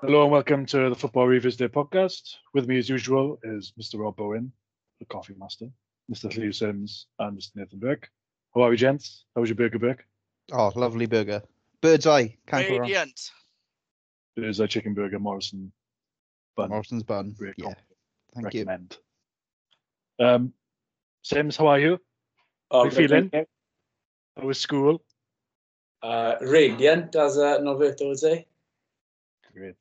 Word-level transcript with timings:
Hello 0.00 0.22
and 0.24 0.30
welcome 0.32 0.66
to 0.66 0.88
the 0.90 0.94
Football 0.94 1.26
Revisited 1.26 1.72
podcast. 1.72 2.34
With 2.54 2.68
me, 2.68 2.78
as 2.78 2.88
usual, 2.88 3.38
is 3.42 3.72
Mr. 3.80 3.98
Rob 3.98 4.16
Bowen, 4.16 4.52
the 5.00 5.06
coffee 5.06 5.34
master, 5.38 5.66
Mr. 6.12 6.30
Cleve 6.30 6.54
Sims, 6.54 7.06
and 7.18 7.38
Mr. 7.38 7.56
Nathan 7.56 7.78
Burke. 7.78 8.10
How 8.54 8.62
are 8.62 8.70
we, 8.70 8.76
gents? 8.76 9.24
How 9.34 9.40
was 9.40 9.50
your 9.50 9.56
burger, 9.56 9.78
Burke? 9.78 10.06
Oh, 10.52 10.70
lovely 10.76 11.06
burger. 11.06 11.42
Bird's 11.80 12.06
eye. 12.06 12.36
Can't 12.46 12.68
go 12.68 12.74
wrong. 12.74 12.80
Radiant. 12.82 13.30
There's 14.36 14.60
a 14.60 14.68
chicken 14.68 14.94
burger, 14.94 15.18
Morrison 15.18 15.72
bun. 16.56 16.70
Morrison's 16.70 17.02
bun. 17.02 17.34
Great 17.38 17.54
Yeah. 17.56 17.64
comp. 17.66 17.78
Thank 18.34 18.54
you. 18.54 18.60
recommend. 18.60 18.98
Um, 20.18 20.52
Sims, 21.22 21.56
how 21.56 21.66
are 21.68 21.78
you? 21.80 21.98
Oh, 22.70 22.84
you 22.84 22.90
good, 22.90 22.96
feeling? 22.96 23.30
thank 23.30 23.48
How 24.36 24.46
was 24.46 24.60
school? 24.60 24.92
you. 24.92 25.00
Uh, 26.08 26.36
radiant, 26.42 27.16
as 27.16 27.38
uh, 27.38 27.58
Norberto 27.60 28.08
would 28.08 28.18
say. 28.18 28.46
Great, 29.56 29.74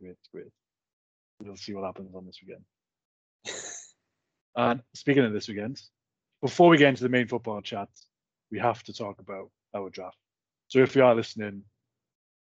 great, 0.00 0.16
great. 0.32 0.46
We'll 1.42 1.56
see 1.56 1.74
what 1.74 1.84
happens 1.84 2.14
on 2.14 2.26
this 2.26 2.38
weekend. 2.42 2.64
And 4.58 4.80
speaking 4.94 5.22
of 5.22 5.34
this 5.34 5.48
weekend, 5.48 5.82
before 6.40 6.70
we 6.70 6.78
get 6.78 6.88
into 6.88 7.02
the 7.02 7.10
main 7.10 7.28
football 7.28 7.60
chat, 7.60 7.88
we 8.50 8.58
have 8.58 8.82
to 8.84 8.94
talk 8.94 9.20
about 9.20 9.50
our 9.74 9.90
draft. 9.90 10.16
So 10.68 10.78
if 10.78 10.96
you 10.96 11.04
are 11.04 11.14
listening, 11.14 11.62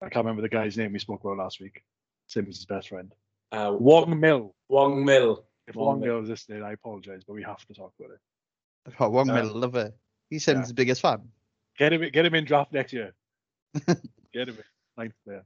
I 0.02 0.10
can't 0.10 0.24
remember 0.24 0.44
the 0.44 0.50
guy's 0.50 0.78
name 0.78 0.94
we 0.94 1.00
spoke 1.00 1.24
about 1.24 1.38
last 1.38 1.60
week. 1.60 1.82
same 2.28 2.46
Sims' 2.46 2.66
best 2.66 2.90
friend. 2.90 3.12
Uh, 3.52 3.76
Wong 3.80 4.20
Mill. 4.20 4.54
Wong 4.70 5.04
Mill. 5.04 5.44
If 5.68 5.76
Wong 5.76 5.88
Wong 5.88 6.00
Mill. 6.02 6.16
Mill 6.16 6.24
is 6.24 6.30
listening, 6.30 6.62
I 6.62 6.74
apologize, 6.74 7.24
but 7.26 7.34
we 7.34 7.42
have 7.42 7.66
to 7.66 7.74
talk 7.74 7.94
about 8.00 8.12
it. 8.14 8.94
Oh, 9.00 9.10
one 9.10 9.28
Um, 9.32 9.36
middle, 9.36 9.58
love 9.60 9.74
it. 9.76 9.98
He's 10.30 10.44
Sims' 10.46 10.72
biggest 10.72 11.02
fan. 11.02 11.28
Get 11.80 11.94
him, 11.94 12.08
get 12.12 12.28
him 12.28 12.36
in 12.36 12.46
draft 12.46 12.72
next 12.74 12.94
year. 12.94 13.16
get 14.34 14.50
him 14.50 14.56
in 14.56 14.64
ninth 14.98 15.16
there. 15.26 15.46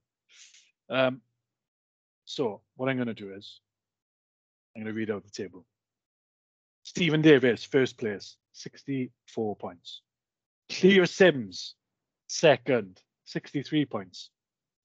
Um, 0.91 1.21
so 2.25 2.61
what 2.75 2.89
I'm 2.89 2.97
going 2.97 3.07
to 3.07 3.13
do 3.13 3.33
is 3.33 3.61
I'm 4.75 4.83
going 4.83 4.93
to 4.93 4.97
read 4.97 5.09
out 5.09 5.23
the 5.23 5.31
table. 5.31 5.65
Stephen 6.83 7.21
Davis, 7.21 7.63
first 7.63 7.97
place, 7.97 8.35
64 8.51 9.55
points. 9.55 10.01
Cleo 10.69 11.05
Sims, 11.05 11.75
second, 12.27 13.01
63 13.25 13.85
points. 13.85 14.29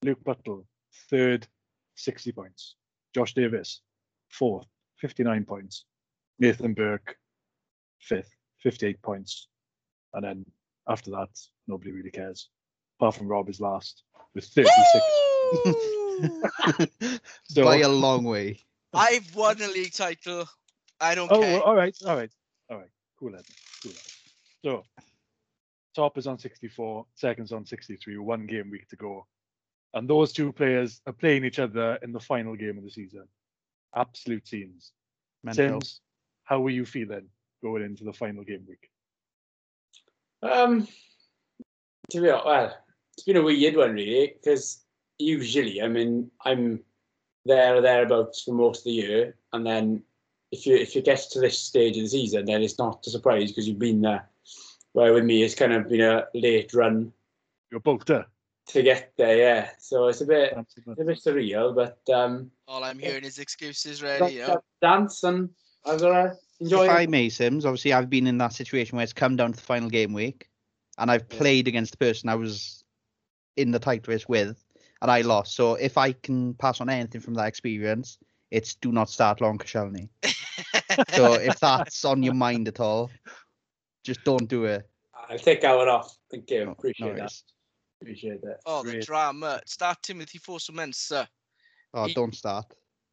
Luke 0.03 0.23
Buttle, 0.23 0.67
third, 1.11 1.47
60 1.97 2.33
points. 2.33 2.77
Josh 3.15 3.35
Davis, 3.35 3.81
fourth, 4.29 4.67
59 4.99 5.45
points. 5.45 5.85
Nathan 6.39 6.75
Burke, 6.75 7.17
fifth, 8.01 8.31
58 8.63 9.01
points. 9.03 9.49
And 10.15 10.25
then 10.25 10.47
after 10.89 11.11
that, 11.13 11.31
nobody 11.67 11.93
really 11.93 12.11
cares. 12.11 12.51
Apart 13.01 13.17
from 13.17 13.29
Rob 13.29 13.49
is 13.49 13.61
last 13.61 14.03
with 14.35 14.45
36. 14.45 15.87
Woo! 16.21 16.43
So- 17.45 17.65
By 17.65 17.79
a 17.79 17.89
long 17.89 18.25
way. 18.25 18.61
I've 18.95 19.35
won 19.35 19.61
a 19.61 19.69
league 19.69 19.93
title. 19.93 20.47
I 21.01 21.15
don't 21.15 21.31
Oh, 21.31 21.41
care. 21.41 21.53
well, 21.55 21.63
all 21.63 21.75
right, 21.75 21.95
all 22.07 22.17
right, 22.17 22.31
all 22.71 22.79
right. 22.79 22.89
Cool, 23.19 23.37
Ed. 23.37 23.45
Cool. 23.83 23.93
Ed. 23.93 23.99
So, 24.65 24.85
top 25.95 26.17
is 26.17 26.27
on 26.27 26.39
64, 26.39 27.07
second's 27.15 27.53
on 27.53 27.67
63, 27.67 28.17
one 28.19 28.47
game 28.47 28.71
week 28.71 28.89
to 28.89 28.97
go. 28.97 29.27
And 29.93 30.09
those 30.09 30.33
two 30.33 30.53
players 30.53 31.01
are 31.07 31.13
playing 31.13 31.45
each 31.45 31.59
other 31.59 31.99
in 32.03 32.13
the 32.13 32.21
final 32.21 32.57
game 32.57 32.79
of 32.79 32.85
the 32.85 32.91
season. 32.91 33.29
Absolute 33.95 34.47
scenes. 34.49 34.93
Mental. 35.45 35.81
Sims, 35.81 36.01
how 36.45 36.61
were 36.61 36.71
you 36.71 36.85
feeling 36.87 37.29
going 37.63 37.83
into 37.83 38.05
the 38.05 38.13
final 38.13 38.45
game 38.45 38.65
week? 38.69 38.91
Um, 40.43 40.87
to 42.11 42.21
be 42.21 42.31
honest, 42.31 42.47
well, 42.47 42.77
it's 43.15 43.25
been 43.25 43.37
a 43.37 43.43
weird 43.43 43.77
one 43.77 43.93
really, 43.93 44.35
because 44.43 44.83
usually, 45.19 45.83
I 45.83 45.89
mean, 45.89 46.31
I'm 46.45 46.81
there 47.45 47.77
or 47.77 47.81
thereabouts 47.81 48.43
for 48.43 48.53
most 48.55 48.81
of 48.81 48.85
the 48.85 48.93
year, 48.93 49.37
and 49.53 49.67
then 49.67 50.03
if 50.53 50.67
you 50.67 50.77
if 50.77 50.95
you 50.95 51.03
get 51.03 51.21
to 51.33 51.41
this 51.41 51.59
stage 51.59 51.97
of 51.97 52.03
the 52.05 52.09
season, 52.09 52.45
then 52.45 52.63
it's 52.63 52.79
not 52.79 53.07
a 53.07 53.11
surprise 53.11 53.51
because 53.51 53.69
you've 53.69 53.79
been 53.79 54.01
there. 54.01 54.29
Where 54.93 55.13
with 55.13 55.25
me, 55.25 55.43
it's 55.43 55.55
kind 55.55 55.73
of 55.73 55.89
been 55.89 56.01
a 56.01 56.27
late 56.35 56.73
run 56.73 57.13
You're 57.71 57.81
both 57.81 58.05
there. 58.07 58.27
to 58.69 58.83
get 58.83 59.13
there, 59.17 59.37
yeah. 59.37 59.71
So 59.79 60.09
it's 60.09 60.21
a 60.23 60.27
bit 60.27 60.55
it's 60.57 61.01
a 61.01 61.05
bit 61.05 61.19
surreal, 61.19 61.75
but 61.75 61.99
um, 62.15 62.51
All 62.67 62.83
I'm 62.83 62.99
hearing 62.99 63.25
is 63.25 63.39
excuses, 63.39 64.01
got 64.01 64.21
really. 64.21 64.35
You 64.37 64.41
know? 64.41 64.55
to 64.55 64.63
dance 64.81 65.23
and 65.25 65.51
I 65.85 65.93
was 65.93 66.03
gonna 66.03 66.35
enjoy 66.61 66.85
If 66.85 66.91
it. 66.91 66.95
I 66.95 67.07
may, 67.07 67.29
Sims, 67.29 67.65
obviously 67.65 67.93
I've 67.93 68.11
been 68.11 68.27
in 68.27 68.39
that 68.39 68.53
situation 68.55 68.97
where 68.97 69.05
it's 69.05 69.13
come 69.13 69.37
down 69.37 69.53
to 69.53 69.57
the 69.57 69.63
final 69.63 69.91
game 69.91 70.13
week 70.13 70.49
and 70.99 71.11
I've 71.11 71.27
Yeah. 71.31 71.39
played 71.39 71.69
against 71.69 71.93
the 71.93 71.99
person 71.99 72.29
I 72.29 72.35
was 72.35 72.83
in 73.57 73.71
the 73.71 73.79
tight 73.79 74.09
race 74.09 74.27
with 74.29 74.65
and 75.03 75.11
I 75.11 75.21
lost. 75.23 75.55
So 75.55 75.75
if 75.75 75.99
I 75.99 76.13
can 76.13 76.55
pass 76.55 76.81
on 76.81 76.89
anything 76.89 77.21
from 77.21 77.35
that 77.35 77.47
experience, 77.47 78.19
it's 78.51 78.75
do 78.77 78.93
not 78.93 79.11
start 79.11 79.41
long 79.41 79.59
Koscielny. 79.59 80.09
So 81.15 81.35
if 81.35 81.59
that's 81.61 82.05
on 82.05 82.23
your 82.23 82.33
mind 82.33 82.69
at 82.69 82.81
all, 82.81 83.11
just 84.05 84.25
don't 84.25 84.49
do 84.49 84.65
it. 84.65 84.89
I'll 85.29 85.39
take 85.39 85.61
that 85.61 85.77
one 85.77 85.89
off. 85.89 86.17
Thank 86.31 86.51
you. 86.51 86.65
No- 86.65 86.71
Appreciate 86.73 87.17
no 87.17 87.23
that. 87.23 87.33
Appreciate 88.01 88.41
that. 88.43 88.61
oh, 88.67 88.83
the 88.83 88.93
Great. 88.93 89.05
drama. 89.07 89.61
Start 89.67 89.99
Timothy 90.03 90.39
Fosu-Mensah. 90.39 91.27
Oh, 91.93 92.05
He- 92.07 92.15
don't 92.15 92.35
start. 92.35 92.67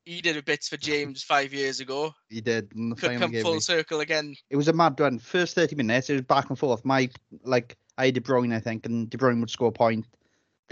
He 0.05 0.21
did 0.21 0.35
a 0.37 0.43
bit 0.43 0.63
for 0.63 0.75
James 0.77 1.23
five 1.23 1.53
years 1.53 1.79
ago. 1.79 2.13
He 2.29 2.41
did 2.41 2.69
in 2.75 2.89
the 2.89 2.95
Could 2.95 3.17
come 3.19 3.33
full 3.41 3.53
week. 3.53 3.61
circle 3.63 4.01
again. 4.01 4.35
It 4.49 4.57
was 4.57 4.67
a 4.67 4.73
mad 4.73 4.99
run. 4.99 5.17
First 5.17 5.55
30 5.55 5.75
minutes, 5.77 6.09
it 6.09 6.13
was 6.13 6.21
back 6.23 6.49
and 6.49 6.59
forth. 6.59 6.83
My 6.83 7.09
like 7.43 7.77
I 7.97 8.05
had 8.07 8.15
De 8.15 8.21
Bruyne, 8.21 8.53
I 8.53 8.59
think, 8.59 8.85
and 8.85 9.09
De 9.09 9.17
Bruyne 9.17 9.39
would 9.39 9.49
score 9.49 9.69
a 9.69 9.71
point. 9.71 10.05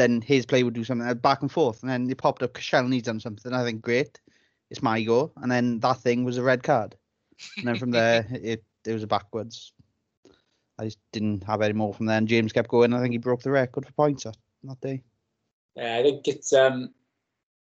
Then 0.01 0.19
his 0.19 0.47
play 0.47 0.63
would 0.63 0.73
do 0.73 0.83
something 0.83 1.07
uh, 1.07 1.13
back 1.13 1.43
and 1.43 1.51
forth, 1.51 1.83
and 1.83 1.91
then 1.91 2.09
it 2.09 2.17
popped 2.17 2.41
up. 2.41 2.53
Koscielny's 2.53 3.03
done 3.03 3.19
something. 3.19 3.53
I 3.53 3.63
think 3.63 3.83
great. 3.83 4.19
It's 4.71 4.81
my 4.81 4.99
go, 5.03 5.31
and 5.35 5.51
then 5.51 5.79
that 5.81 5.99
thing 5.99 6.23
was 6.23 6.39
a 6.39 6.41
red 6.41 6.63
card. 6.63 6.95
And 7.57 7.67
then 7.67 7.75
from 7.75 7.91
there, 7.91 8.25
it 8.31 8.63
it 8.83 8.93
was 8.93 9.03
a 9.03 9.07
backwards. 9.07 9.73
I 10.79 10.85
just 10.85 10.97
didn't 11.11 11.43
have 11.43 11.61
any 11.61 11.73
more 11.73 11.93
from 11.93 12.07
there. 12.07 12.17
And 12.17 12.27
James 12.27 12.51
kept 12.51 12.69
going. 12.69 12.95
I 12.95 12.99
think 12.99 13.11
he 13.11 13.19
broke 13.19 13.43
the 13.43 13.51
record 13.51 13.85
for 13.85 13.91
points 13.91 14.23
that, 14.23 14.37
that 14.63 14.81
day. 14.81 15.03
Yeah, 15.75 15.97
I 15.97 16.01
think 16.01 16.27
it's 16.27 16.51
um, 16.51 16.95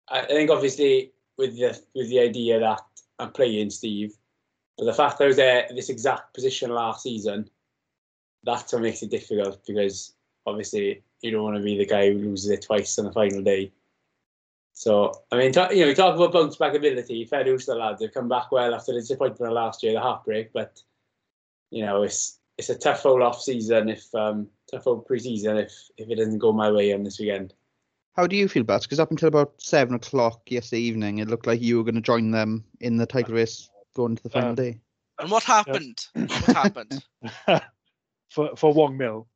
I 0.09 0.21
I 0.21 0.27
think 0.27 0.51
obviously 0.51 1.13
with 1.37 1.55
the 1.59 1.79
with 1.95 2.09
the 2.09 2.21
idea 2.21 2.61
that 2.61 2.81
I'm 3.19 3.33
playing 3.33 3.69
Steve, 3.69 4.15
but 4.79 4.87
the 4.87 4.95
fact 4.95 5.19
that 5.19 5.25
I 5.25 5.27
was 5.27 5.37
there 5.37 5.67
in 5.69 5.77
this 5.77 5.91
exact 5.91 6.33
position 6.33 6.71
last 6.71 7.03
season, 7.03 7.51
that's 8.43 8.73
what 8.73 8.81
makes 8.81 9.03
it 9.03 9.11
difficult 9.11 9.61
because 9.67 10.15
obviously 10.47 11.03
you 11.23 11.31
don't 11.31 11.43
want 11.43 11.57
to 11.57 11.63
be 11.63 11.79
the 11.79 11.87
guy 11.87 12.11
who 12.13 12.19
loses 12.19 12.51
it 12.51 12.63
twice 12.63 12.99
on 12.99 13.05
the 13.05 13.13
final 13.13 13.43
day. 13.43 13.73
So 14.73 15.13
I 15.31 15.37
mean, 15.37 15.53
talk, 15.53 15.73
you 15.73 15.81
know, 15.83 15.89
you 15.89 15.95
talk 15.95 16.17
about 16.17 16.33
bounce 16.33 16.57
back 16.57 16.75
ability. 16.75 17.25
Fair 17.27 17.45
dues 17.45 17.67
to 17.67 17.73
the 17.73 17.79
lads; 17.79 18.01
they've 18.01 18.13
come 18.13 18.29
back 18.29 18.51
well 18.51 18.75
after 18.75 18.93
the 18.93 19.01
disappointment 19.01 19.51
of 19.51 19.55
last 19.55 19.83
year, 19.83 19.93
the 19.93 20.01
heartbreak. 20.01 20.53
But 20.53 20.81
you 21.71 21.85
know, 21.85 22.03
it's 22.03 22.39
it's 22.59 22.71
a 22.71 22.79
tough 22.79 23.05
old 23.07 23.23
off 23.23 23.41
season 23.41 23.89
if 23.89 24.15
um 24.15 24.49
tough 24.71 24.87
old 24.87 25.07
pre-season 25.07 25.57
if 25.59 25.73
if 25.99 26.11
it 26.11 26.17
doesn't 26.17 26.39
go 26.39 26.53
my 26.53 26.71
way 26.71 26.93
on 26.93 27.03
this 27.03 27.19
weekend. 27.19 27.55
How 28.17 28.27
do 28.27 28.37
you 28.37 28.49
feel, 28.49 28.63
Bats? 28.63 28.87
Because 28.87 29.01
up 29.01 29.11
until 29.11 29.29
about 29.29 29.55
seven 29.59 29.95
o'clock 29.95 30.43
yesterday 30.51 30.83
evening, 30.83 31.19
it 31.19 31.29
looked 31.29 31.47
like 31.47 31.63
you 31.63 31.79
were 31.79 31.85
going 31.85 31.95
to 31.95 32.01
join 32.03 32.31
them 32.31 32.65
in 32.81 32.99
the 32.99 33.07
title 33.07 33.35
race 33.35 33.71
going 33.95 34.17
to 34.17 34.23
the 34.23 34.29
final 34.29 34.53
Uh, 34.53 34.55
day. 34.55 34.79
And 35.19 35.31
what 35.31 35.43
happened? 35.45 36.07
What 36.15 36.57
happened? 36.57 37.05
for 38.31 38.57
for 38.57 38.73
Wong 38.73 38.97
Mill, 38.97 39.29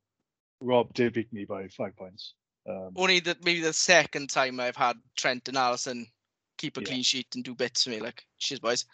Rob 0.61 0.93
did 0.95 1.13
beat 1.13 1.33
me 1.33 1.45
by 1.45 1.69
five 1.69 1.97
points. 1.97 2.35
Um, 2.69 2.93
Only 2.97 3.21
that 3.21 3.45
maybe 3.45 3.61
the 3.61 3.73
second 3.73 4.31
time 4.31 4.59
I've 4.59 4.77
had 4.77 4.97
Trent 5.17 5.49
and 5.49 5.57
Alisson 5.57 6.11
keep 6.59 6.77
a 6.77 6.81
Yeah. 6.81 6.89
clean 6.89 7.03
sheet 7.03 7.35
and 7.35 7.45
do 7.45 7.55
bits 7.55 7.85
for 7.85 7.91
me. 7.91 8.01
Like, 8.01 8.25
cheers, 8.39 8.61
boys. 8.61 8.85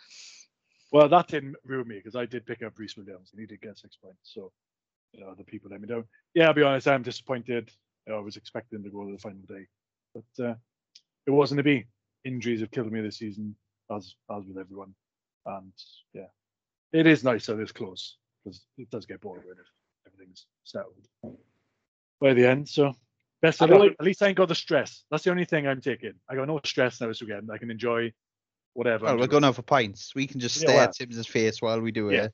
Well, 0.90 1.08
that 1.08 1.28
didn't 1.28 1.56
ruin 1.64 1.88
me 1.88 1.96
because 1.96 2.16
I 2.16 2.26
did 2.26 2.44
pick 2.44 2.62
up 2.62 2.78
Rhys 2.78 2.96
Williams 2.96 3.30
and 3.32 3.40
he 3.40 3.46
did 3.46 3.62
get 3.62 3.78
six 3.78 3.96
points. 3.96 4.18
So, 4.34 4.52
you 5.12 5.20
know, 5.20 5.34
the 5.34 5.44
people 5.44 5.70
let 5.70 5.80
me 5.80 5.88
down. 5.88 6.04
Yeah, 6.34 6.48
I'll 6.48 6.54
be 6.54 6.62
honest, 6.62 6.88
I'm 6.88 7.02
disappointed. 7.02 7.70
I 8.08 8.18
was 8.18 8.36
expecting 8.36 8.82
to 8.82 8.90
go 8.90 9.06
to 9.06 9.12
the 9.12 9.18
final 9.18 9.42
day, 9.48 9.66
but 10.14 10.44
uh, 10.44 10.54
it 11.26 11.30
wasn't 11.30 11.60
to 11.60 11.62
be. 11.62 11.86
Injuries 12.24 12.60
have 12.60 12.70
killed 12.70 12.92
me 12.92 13.00
this 13.00 13.18
season, 13.18 13.56
as 13.90 14.14
as 14.30 14.44
with 14.44 14.58
everyone. 14.58 14.94
And 15.46 15.72
yeah, 16.12 16.28
it 16.92 17.06
is 17.06 17.24
nice 17.24 17.46
that 17.46 17.58
it's 17.60 17.72
close 17.72 18.18
because 18.44 18.66
it 18.76 18.90
does 18.90 19.06
get 19.06 19.20
boring 19.20 19.44
when 19.46 19.56
everything's 20.06 20.46
settled 20.64 21.08
by 22.22 22.34
the 22.34 22.48
end. 22.48 22.68
So, 22.68 22.94
best 23.40 23.60
of 23.60 23.70
luck. 23.70 23.80
like- 23.80 23.96
At 23.98 24.04
least 24.06 24.22
I 24.22 24.28
ain't 24.28 24.36
got 24.36 24.48
the 24.48 24.54
stress. 24.54 25.04
That's 25.10 25.24
the 25.24 25.30
only 25.30 25.44
thing 25.44 25.66
I'm 25.66 25.80
taking. 25.80 26.14
I 26.28 26.34
got 26.36 26.46
no 26.48 26.60
stress 26.64 27.00
now 27.00 27.08
this 27.08 27.20
weekend. 27.20 27.50
I 27.52 27.58
can 27.58 27.70
enjoy 27.70 28.12
whatever. 28.74 29.04
Well, 29.04 29.12
I'm 29.14 29.18
we're 29.18 29.26
doing. 29.26 29.30
going 29.40 29.44
out 29.44 29.56
for 29.56 29.62
pints. 29.62 30.14
We 30.14 30.26
can 30.26 30.40
just 30.40 30.56
Yeah, 30.56 30.60
stare 30.68 30.76
well. 30.76 30.84
at 30.88 30.94
Tim's 30.94 31.26
face 31.26 31.60
while 31.60 31.80
we 31.80 31.90
do 31.92 32.10
Yeah. 32.10 32.24
it. 32.24 32.32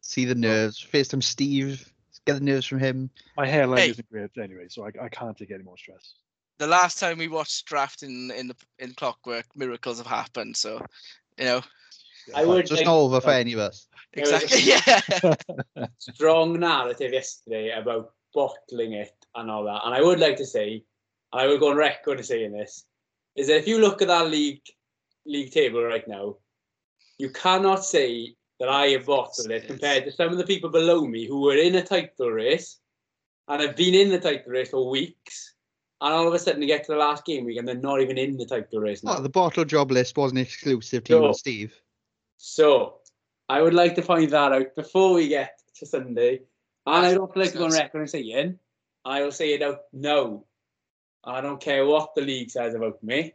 See 0.00 0.24
the 0.24 0.34
nerves. 0.34 0.84
FaceTime 0.84 1.22
Steve. 1.22 1.90
Get 2.26 2.34
the 2.34 2.40
nerves 2.40 2.66
from 2.66 2.78
him. 2.80 3.10
My 3.36 3.46
hairline 3.46 3.78
Hey. 3.78 3.90
isn't 3.90 4.10
great 4.10 4.30
anyway, 4.36 4.66
so 4.68 4.84
I, 4.84 4.90
I 5.00 5.08
can't 5.08 5.36
take 5.36 5.50
any 5.50 5.62
more 5.64 5.78
stress. 5.78 6.14
The 6.58 6.66
last 6.66 6.98
time 6.98 7.18
we 7.18 7.28
watched 7.28 7.64
draft 7.66 8.02
in 8.02 8.30
in 8.32 8.48
the 8.48 8.56
in 8.80 8.92
Clockwork, 8.94 9.46
miracles 9.56 9.98
have 9.98 10.06
happened. 10.08 10.56
So, 10.56 10.84
you 11.38 11.44
know, 11.44 11.62
I 12.34 12.44
would 12.44 12.66
Just 12.66 12.80
like- 12.80 12.86
not 12.86 12.96
over 12.96 13.20
for 13.20 13.30
any 13.30 13.52
of 13.54 13.60
us. 13.60 13.86
Exactly. 14.12 14.60
Yeah. 15.76 15.86
strong 15.98 16.58
narrative 16.58 17.12
yesterday 17.12 17.70
about 17.70 18.12
bottling 18.34 18.92
it 18.94 19.12
and 19.34 19.50
all 19.50 19.64
that. 19.64 19.82
And 19.84 19.94
I 19.94 20.02
would 20.02 20.20
like 20.20 20.36
to 20.36 20.46
say, 20.46 20.82
and 21.32 21.42
I 21.42 21.46
will 21.46 21.58
go 21.58 21.70
on 21.70 21.76
record 21.76 22.20
as 22.20 22.28
saying 22.28 22.52
this, 22.52 22.84
is 23.36 23.46
that 23.48 23.58
if 23.58 23.68
you 23.68 23.80
look 23.80 24.02
at 24.02 24.08
that 24.08 24.30
league 24.30 24.62
league 25.26 25.52
table 25.52 25.84
right 25.84 26.06
now, 26.08 26.36
you 27.18 27.30
cannot 27.30 27.84
say 27.84 28.34
that 28.58 28.68
I 28.68 28.86
have 28.88 29.06
bottled 29.06 29.50
it 29.50 29.66
compared 29.66 30.04
to 30.04 30.12
some 30.12 30.30
of 30.30 30.38
the 30.38 30.46
people 30.46 30.70
below 30.70 31.06
me 31.06 31.26
who 31.26 31.42
were 31.42 31.56
in 31.56 31.76
a 31.76 31.82
title 31.82 32.30
race 32.30 32.78
and 33.46 33.62
have 33.62 33.76
been 33.76 33.94
in 33.94 34.08
the 34.08 34.18
title 34.18 34.52
race 34.52 34.70
for 34.70 34.88
weeks. 34.88 35.54
And 36.00 36.14
all 36.14 36.28
of 36.28 36.34
a 36.34 36.38
sudden, 36.38 36.60
they 36.60 36.66
get 36.66 36.84
to 36.84 36.92
the 36.92 36.98
last 36.98 37.24
game 37.24 37.44
week 37.44 37.58
and 37.58 37.66
they're 37.66 37.74
not 37.74 38.00
even 38.00 38.18
in 38.18 38.36
the 38.36 38.46
title 38.46 38.80
race 38.80 39.02
now. 39.02 39.14
Well, 39.14 39.22
the 39.22 39.28
bottle 39.28 39.64
job 39.64 39.90
list 39.90 40.16
wasn't 40.16 40.40
exclusive 40.40 41.04
to 41.04 41.12
you 41.12 41.26
and 41.26 41.36
Steve. 41.36 41.74
So 42.36 42.98
I 43.48 43.62
would 43.62 43.74
like 43.74 43.94
to 43.96 44.02
find 44.02 44.30
that 44.30 44.52
out 44.52 44.76
before 44.76 45.12
we 45.14 45.28
get 45.28 45.60
to 45.76 45.86
Sunday. 45.86 46.42
And 46.86 47.06
I 47.06 47.14
don't 47.14 47.36
like 47.36 47.52
to 47.52 47.58
go 47.58 47.64
on 47.64 47.72
record 47.72 48.00
and 48.00 48.10
say, 48.10 48.20
I 48.20 48.54
will 49.16 49.32
say 49.32 49.54
it 49.54 49.62
out 49.62 49.82
now. 49.92 50.44
I 51.24 51.40
don't 51.40 51.60
care 51.60 51.86
what 51.86 52.14
the 52.14 52.20
league 52.20 52.50
says 52.50 52.74
about 52.74 53.02
me. 53.02 53.34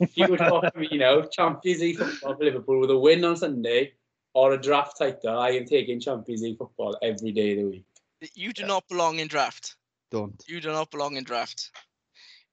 If 0.00 0.16
you 0.16 0.28
would 0.28 0.40
offer 0.40 0.78
me, 0.78 0.88
you 0.90 0.98
know, 0.98 1.22
Champions 1.22 1.80
League 1.80 1.98
football 1.98 2.36
for 2.36 2.44
Liverpool 2.44 2.80
with 2.80 2.90
a 2.90 2.98
win 2.98 3.24
on 3.24 3.36
Sunday 3.36 3.92
or 4.34 4.52
a 4.52 4.60
draft 4.60 4.98
title, 4.98 5.38
I 5.38 5.50
am 5.50 5.64
taking 5.64 6.00
Champions 6.00 6.42
League 6.42 6.58
football 6.58 6.96
every 7.02 7.32
day 7.32 7.52
of 7.52 7.58
the 7.58 7.64
week. 7.64 7.86
You 8.34 8.52
do 8.52 8.66
not 8.66 8.86
belong 8.88 9.18
in 9.18 9.28
draft. 9.28 9.76
Don't. 10.10 10.42
You 10.46 10.60
do 10.60 10.68
not 10.68 10.90
belong 10.90 11.16
in 11.16 11.24
draft. 11.24 11.70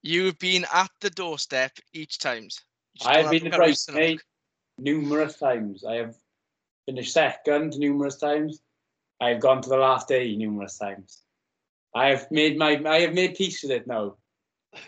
You've 0.01 0.39
been 0.39 0.65
at 0.74 0.89
the 1.01 1.09
doorstep 1.09 1.74
each 1.94 2.19
time. 2.19 2.47
I 3.06 3.21
have 3.21 3.31
been 3.31 3.44
the 3.44 3.50
the 3.50 3.57
courage 3.57 3.86
to 3.86 3.91
bridesmaid 3.91 4.18
knock. 4.18 4.24
numerous 4.80 5.38
times. 5.38 5.83
I 5.86 5.95
have 5.95 6.15
finished 6.86 7.13
second 7.13 7.77
numerous 7.77 8.18
times. 8.18 8.62
I 9.21 9.30
have 9.30 9.41
gone 9.41 9.62
to 9.62 9.69
the 9.69 9.77
last 9.77 10.07
day 10.07 10.36
numerous 10.36 10.77
times. 10.77 11.21
I 11.95 12.07
have 12.09 12.30
made 12.31 12.57
my 12.57 12.81
I 12.86 13.01
have 13.01 13.13
made 13.13 13.36
peace 13.36 13.62
with 13.63 13.71
it 13.71 13.88
now. 13.88 14.15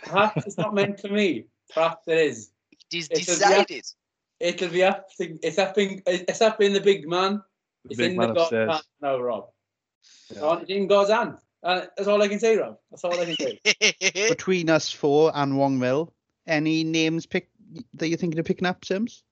Perhaps 0.03 0.45
it's 0.45 0.57
not 0.57 0.73
meant 0.73 0.99
for 0.99 1.07
me. 1.09 1.45
Perhaps 1.73 2.07
it 2.07 2.17
is. 2.17 2.51
It 2.71 2.97
is 2.97 3.07
It's 3.11 3.27
a- 3.29 3.31
decided. 3.35 3.85
It'll 4.39 4.69
be 4.69 4.83
up 4.83 5.07
to, 5.17 5.37
it's 5.43 5.59
up 5.59 5.77
in 5.77 6.01
it's 6.07 6.41
up 6.41 6.61
in 6.61 6.73
the 6.73 6.81
big 6.81 7.07
man. 7.07 7.41
The 7.85 7.89
It's 7.91 7.97
big 7.97 8.11
in 8.11 8.17
man 8.17 8.29
the 8.29 8.33
God's 8.35 8.41
upstairs. 8.45 8.71
hand 8.71 8.83
now, 9.01 9.19
Rob. 9.19 9.49
Yeah. 10.35 10.57
It's 10.61 10.69
in 10.69 10.87
God's 10.87 11.11
hand. 11.11 11.37
Uh, 11.63 11.85
that's 11.95 12.07
all 12.07 12.21
I 12.21 12.27
can 12.27 12.39
say, 12.39 12.57
Rob. 12.57 12.77
That's 12.89 13.03
all 13.03 13.19
I 13.19 13.25
can 13.25 13.35
say. 13.35 14.29
Between 14.29 14.69
us 14.69 14.91
four 14.91 15.31
and 15.35 15.57
Wong 15.57 15.77
Mill, 15.77 16.11
any 16.47 16.83
names 16.83 17.25
pick 17.27 17.49
that 17.93 18.07
you're 18.09 18.17
thinking 18.17 18.39
of 18.39 18.45
picking 18.45 18.67
up, 18.67 18.83
Sims? 18.83 19.23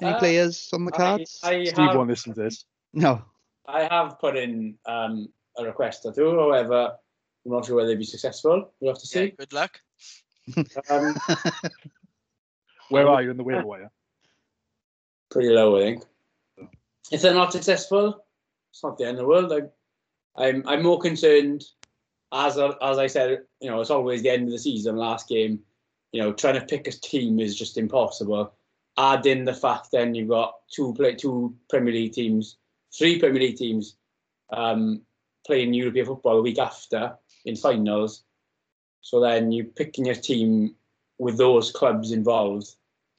Any 0.00 0.12
Uh, 0.12 0.18
players 0.20 0.68
on 0.72 0.84
the 0.84 0.92
I, 0.94 0.96
cards? 0.96 1.40
I 1.42 1.64
Steve 1.64 1.76
have 1.76 1.94
won't 1.96 2.08
listen 2.08 2.32
to 2.34 2.42
this. 2.42 2.64
no. 2.92 3.22
I 3.66 3.84
have 3.84 4.18
put 4.20 4.36
in 4.36 4.76
um, 4.86 5.28
a 5.58 5.64
request 5.64 6.02
or 6.04 6.12
two. 6.12 6.30
However, 6.38 6.96
I'm 7.44 7.52
not 7.52 7.66
sure 7.66 7.76
whether 7.76 7.88
they'll 7.88 7.98
be 7.98 8.04
successful. 8.04 8.72
We'll 8.80 8.92
have 8.94 9.02
to 9.02 9.08
yeah, 9.18 9.26
see. 9.26 9.30
good 9.36 9.52
luck. 9.52 9.80
Um, 10.90 11.14
Where 12.88 13.08
are 13.08 13.22
you 13.22 13.30
in 13.30 13.36
the 13.36 13.44
waiver 13.44 13.64
wire? 13.64 13.90
pretty 15.30 15.48
low, 15.48 15.76
I 15.78 15.80
think. 15.80 16.04
If 17.10 17.22
they're 17.22 17.32
not 17.34 17.52
successful, 17.52 18.22
it's 18.70 18.82
not 18.82 18.98
the 18.98 19.04
end 19.06 19.18
of 19.18 19.22
the 19.22 19.28
world. 19.28 19.52
I, 19.52 20.42
I'm 20.46 20.62
I'm 20.66 20.82
more 20.82 20.98
concerned, 20.98 21.64
as 22.32 22.58
I- 22.58 22.74
as 22.82 22.98
I 22.98 23.06
said, 23.06 23.42
you 23.60 23.70
know, 23.70 23.80
it's 23.80 23.90
always 23.90 24.22
the 24.22 24.30
end 24.30 24.44
of 24.44 24.50
the 24.50 24.58
season, 24.58 24.96
last 24.96 25.28
game. 25.28 25.60
You 26.12 26.20
know, 26.22 26.32
trying 26.34 26.60
to 26.60 26.66
pick 26.66 26.86
a 26.86 26.90
team 26.90 27.40
is 27.40 27.56
just 27.56 27.78
impossible. 27.78 28.52
Add 28.98 29.24
in 29.24 29.44
the 29.46 29.54
fact 29.54 29.88
then 29.90 30.14
you've 30.14 30.28
got 30.28 30.54
two 30.70 30.92
play 30.94 31.14
two 31.14 31.56
Premier 31.70 31.94
League 31.94 32.12
teams, 32.12 32.56
three 32.96 33.18
Premier 33.18 33.40
League 33.40 33.56
teams, 33.56 33.96
um, 34.52 35.00
playing 35.46 35.74
European 35.74 36.06
football 36.06 36.38
a 36.38 36.42
week 36.42 36.58
after 36.58 37.16
in 37.44 37.56
finals. 37.56 38.22
So 39.00 39.20
then 39.20 39.52
you 39.52 39.64
picking 39.64 40.06
your 40.06 40.14
team 40.14 40.76
with 41.18 41.36
those 41.38 41.70
clubs 41.72 42.12
involved 42.12 42.68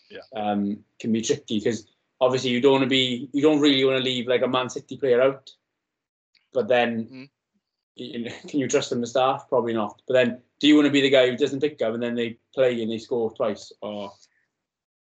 Yeah. 0.10 0.22
um, 0.36 0.84
can 1.00 1.12
be 1.12 1.22
tricky 1.22 1.60
because 1.60 1.88
obviously 2.22 2.52
you 2.52 2.62
don't 2.62 2.74
want 2.74 2.84
to 2.84 2.90
be 2.90 3.30
you 3.34 3.42
don't 3.42 3.60
really 3.62 3.84
want 3.86 3.98
to 3.98 4.04
leave 4.04 4.28
like 4.28 4.42
a 4.42 4.48
Man 4.48 4.70
City 4.70 4.98
player 4.98 5.22
out, 5.22 5.52
but 6.54 6.68
then 6.68 7.06
Mhm. 7.08 7.30
you 7.96 8.20
know, 8.20 8.32
can 8.48 8.60
you 8.60 8.68
trust 8.68 8.90
them 8.90 9.02
to 9.02 9.08
start? 9.08 9.48
Probably 9.50 9.74
not. 9.74 10.02
But 10.08 10.14
then 10.14 10.42
do 10.60 10.68
you 10.68 10.76
want 10.76 10.86
to 10.88 10.92
be 10.92 11.02
the 11.02 11.10
guy 11.10 11.30
who 11.30 11.38
doesn't 11.38 11.60
pick 11.62 11.82
up 11.82 11.94
and 11.94 12.02
then 12.02 12.16
they 12.16 12.38
play 12.54 12.82
and 12.82 12.92
they 12.92 12.98
score 12.98 13.32
twice? 13.34 13.72
Or 13.82 14.14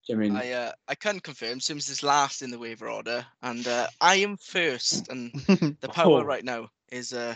do 0.07 0.13
you 0.13 0.17
I 0.17 0.19
mean? 0.19 0.37
I 0.37 0.53
uh, 0.53 0.73
I 0.89 0.95
can 0.95 1.21
confirm 1.21 1.61
Sims 1.61 1.89
is 1.89 2.03
last 2.03 2.43
in 2.43 2.51
the 2.51 2.59
waiver 2.59 2.89
order, 2.89 3.27
and 3.43 3.67
uh, 3.67 3.87
I 4.01 4.17
am 4.17 4.39
first. 4.39 5.09
And 5.09 5.33
the 5.81 5.89
power 5.89 6.21
Oh. 6.21 6.25
right 6.25 6.45
now 6.45 6.71
is 6.91 7.13
uh, 7.13 7.35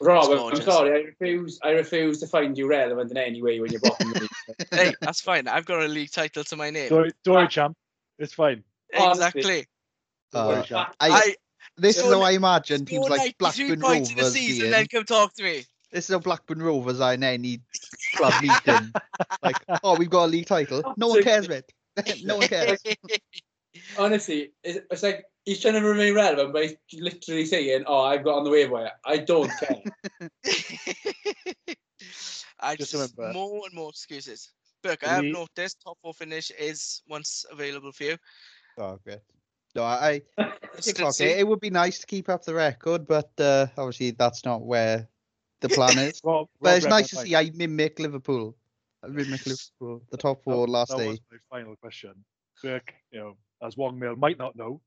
Rob, 0.00 0.30
I'm- 0.30 0.54
I'm 0.54 0.62
sorry. 0.62 0.90
I 0.90 1.02
refuse. 1.02 1.58
I 1.62 1.70
refuse 1.70 2.20
to 2.20 2.26
find 2.26 2.56
you 2.56 2.66
relevant 2.66 3.10
in 3.10 3.16
any 3.16 3.42
way 3.42 3.60
when 3.60 3.70
you're 3.70 3.80
bottom 3.80 4.08
of 4.08 4.14
the 4.14 4.20
league. 4.20 4.68
hey, 4.72 4.94
that's 5.00 5.20
fine. 5.20 5.46
I've 5.46 5.66
got 5.66 5.82
a 5.82 5.88
league 5.88 6.10
title 6.10 6.42
to 6.44 6.56
my 6.56 6.70
name. 6.70 6.88
Don't, 6.88 7.12
don't 7.22 7.34
worry, 7.34 7.48
champ. 7.48 7.76
It's 8.18 8.32
fine. 8.32 8.64
Exactly. 8.92 9.66
Don't 10.32 10.46
worry, 10.48 10.58
Uh, 10.60 10.62
champ. 10.62 10.94
I, 11.00 11.10
I 11.10 11.34
this 11.76 11.98
is 11.98 12.04
how 12.04 12.22
I 12.22 12.32
imagine 12.32 12.84
teams 12.84 13.08
like 13.08 13.36
Blackburn 13.38 13.80
points 13.80 14.10
in 14.10 14.16
the 14.16 14.22
Rovers 14.22 14.34
season, 14.34 14.62
being. 14.62 14.70
then 14.72 14.86
come 14.86 15.04
talk 15.04 15.34
to 15.34 15.42
me. 15.42 15.64
This 15.92 16.08
is 16.08 16.14
how 16.14 16.20
Blackburn 16.20 16.62
Rovers 16.62 17.00
are 17.00 17.14
in 17.14 17.24
any 17.24 17.60
club 18.14 18.32
meeting. 18.42 18.92
like, 19.42 19.56
oh, 19.82 19.96
we've 19.96 20.10
got 20.10 20.26
a 20.26 20.28
league 20.28 20.46
title. 20.46 20.94
No 20.96 21.08
one 21.08 21.22
cares, 21.22 21.48
mate. 21.48 21.64
no 22.24 22.36
one 22.36 22.48
cares. 22.48 22.82
Honestly, 23.98 24.52
it's, 24.62 24.80
it's 24.90 25.02
like 25.02 25.24
he's 25.44 25.60
trying 25.60 25.74
to 25.74 25.80
remain 25.82 26.14
relevant, 26.14 26.52
but 26.52 26.62
he's 26.64 26.76
literally 27.00 27.44
saying, 27.46 27.84
"Oh, 27.86 28.00
I've 28.02 28.24
got 28.24 28.38
on 28.38 28.44
the 28.44 28.50
waiver 28.50 28.72
wire." 28.72 28.92
I 29.04 29.18
don't 29.18 29.50
care. 29.60 29.82
I 32.62 32.76
Just 32.76 32.92
just, 32.92 32.94
remember- 33.16 33.32
more 33.32 33.62
and 33.66 33.74
more 33.74 33.90
excuses. 33.90 34.52
Burke, 34.82 35.04
I 35.06 35.08
have 35.14 35.22
We- 35.22 35.32
noticed 35.32 35.80
top 35.82 35.98
four 36.02 36.14
finish 36.14 36.50
is 36.52 37.02
once 37.08 37.44
available 37.50 37.92
for 37.92 38.04
you. 38.04 38.16
Oh, 38.78 38.98
good. 39.04 39.20
No, 39.74 39.82
I, 39.84 40.22
I 40.38 40.52
think 40.80 41.00
okay. 41.00 41.38
It 41.38 41.46
would 41.46 41.60
be 41.60 41.70
nice 41.70 41.98
to 42.00 42.06
keep 42.06 42.28
up 42.28 42.44
the 42.44 42.54
record, 42.54 43.06
but 43.06 43.30
uh, 43.38 43.66
obviously 43.76 44.10
that's 44.12 44.44
not 44.44 44.62
where 44.62 45.06
the 45.60 45.68
plan 45.68 45.98
is. 45.98 46.20
Rob, 46.24 46.48
But 46.60 46.68
Rob 46.70 46.76
it's 46.76 46.84
read 46.86 46.90
nice 46.90 47.08
to 47.10 47.16
see 47.16 47.36
I 47.36 47.50
mimic 47.54 47.98
Liverpool. 47.98 48.56
I 49.04 49.08
mimic 49.08 49.44
Liverpool, 49.46 50.02
the 50.10 50.16
top 50.16 50.42
four 50.42 50.66
that, 50.66 50.72
last 50.72 50.88
that 50.90 50.98
day. 50.98 51.08
was 51.08 51.20
my 51.30 51.38
final 51.50 51.76
question. 51.76 52.14
Burke, 52.62 52.92
you 53.12 53.20
know, 53.20 53.36
as 53.62 53.76
Wong 53.76 53.98
Mill 53.98 54.16
might 54.16 54.38
not 54.38 54.56
know, 54.56 54.80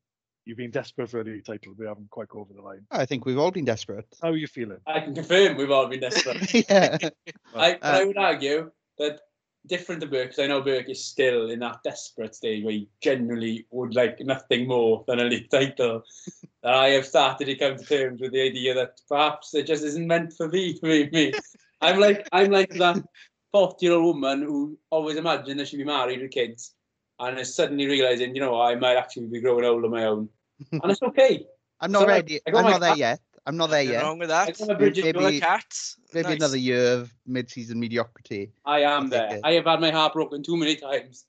you've 0.46 0.58
been 0.58 0.72
desperate 0.72 1.10
for 1.10 1.22
a 1.22 1.24
league 1.24 1.46
title. 1.46 1.74
We 1.78 1.86
haven't 1.86 2.10
quite 2.10 2.30
got 2.30 2.40
over 2.40 2.54
the 2.54 2.62
line. 2.62 2.86
I 2.92 3.06
think 3.06 3.26
we've 3.26 3.38
all 3.38 3.52
been 3.52 3.66
desperate. 3.66 4.06
How 4.22 4.30
are 4.30 4.38
you 4.38 4.48
feeling? 4.48 4.80
I 4.88 5.00
can 5.00 5.16
confirm 5.16 5.58
we've 5.58 5.72
all 5.72 5.88
been 5.88 6.02
desperate. 6.02 6.54
yeah. 6.70 6.98
I, 7.56 7.74
Uh, 7.74 7.78
I 7.82 8.06
would 8.06 8.18
argue 8.18 8.72
that 9.00 9.22
different 9.68 10.02
to 10.02 10.08
Burke, 10.08 10.30
because 10.30 10.40
I 10.40 10.48
know 10.48 10.62
Burke 10.62 10.90
is 10.90 11.04
still 11.04 11.50
in 11.50 11.60
that 11.60 11.84
desperate 11.84 12.36
stage 12.36 12.64
where 12.64 12.74
he 12.74 12.90
genuinely 13.02 13.66
would 13.72 13.96
like 13.96 14.20
nothing 14.20 14.68
more 14.68 15.06
than 15.08 15.20
a 15.20 15.24
league 15.24 15.50
title. 15.50 16.04
that 16.64 16.74
I 16.74 16.90
have 16.90 17.06
started 17.06 17.46
to 17.46 17.56
come 17.56 17.78
to 17.78 17.86
terms 17.86 18.22
with 18.22 18.34
the 18.34 18.42
idea 18.42 18.74
that 18.74 19.00
perhaps 19.08 19.54
it 19.54 19.68
just 19.68 19.84
isn't 19.84 20.08
meant 20.08 20.34
for 20.34 20.48
me. 20.48 20.78
For 20.78 20.88
me, 20.88 21.10
me. 21.12 21.34
I'm 21.82 22.00
like 22.00 22.28
I'm 22.32 22.52
like 22.52 22.74
that 22.76 23.04
forty-year-old 23.52 24.04
woman 24.04 24.42
who 24.42 24.78
always 24.90 25.18
imagined 25.18 25.60
that 25.60 25.68
she'd 25.68 25.78
be 25.78 25.84
married 25.84 26.22
with 26.22 26.32
kids, 26.32 26.74
and 27.20 27.40
is 27.40 27.54
suddenly 27.54 27.86
realizing, 27.88 28.36
you 28.36 28.42
know, 28.42 28.60
I 28.62 28.76
might 28.76 28.96
actually 28.98 29.28
be 29.28 29.40
growing 29.42 29.66
old 29.66 29.84
on 29.86 29.92
my 29.92 30.06
own, 30.06 30.30
and 30.72 30.92
it's 30.92 31.02
okay. 31.02 31.46
I'm 31.80 31.92
not 31.92 32.00
So, 32.02 32.06
like, 32.06 32.16
ready. 32.24 32.40
I 32.48 32.52
got 32.52 32.60
I'm 32.60 32.64
my 32.66 32.72
not 32.72 32.80
there 32.82 32.90
cat- 32.92 32.98
yet. 32.98 33.20
I'm 33.46 33.58
not 33.58 33.70
there 33.72 33.84
Nothing 33.84 33.94
yet. 33.94 34.04
wrong 34.04 34.20
with 34.20 34.30
that. 34.30 34.58
got 34.58 34.68
my 34.70 34.74
Bridget 34.76 35.04
Maybe- 35.04 35.20
You're 35.20 35.30
maybe- 35.32 35.40
cat. 35.42 35.76
Maybe 36.14 36.28
Nice. 36.30 36.36
another 36.38 36.58
year 36.58 36.94
of 36.94 37.14
mid-season 37.28 37.78
mediocrity. 37.80 38.52
I 38.66 38.80
am 38.84 39.06
I 39.08 39.10
there. 39.10 39.36
it- 39.36 39.42
I 39.44 39.52
have 39.54 39.66
had 39.66 39.82
my 39.82 39.92
heart 39.92 40.14
broken 40.14 40.42
too 40.44 40.56
many 40.56 40.76
times. 40.78 41.26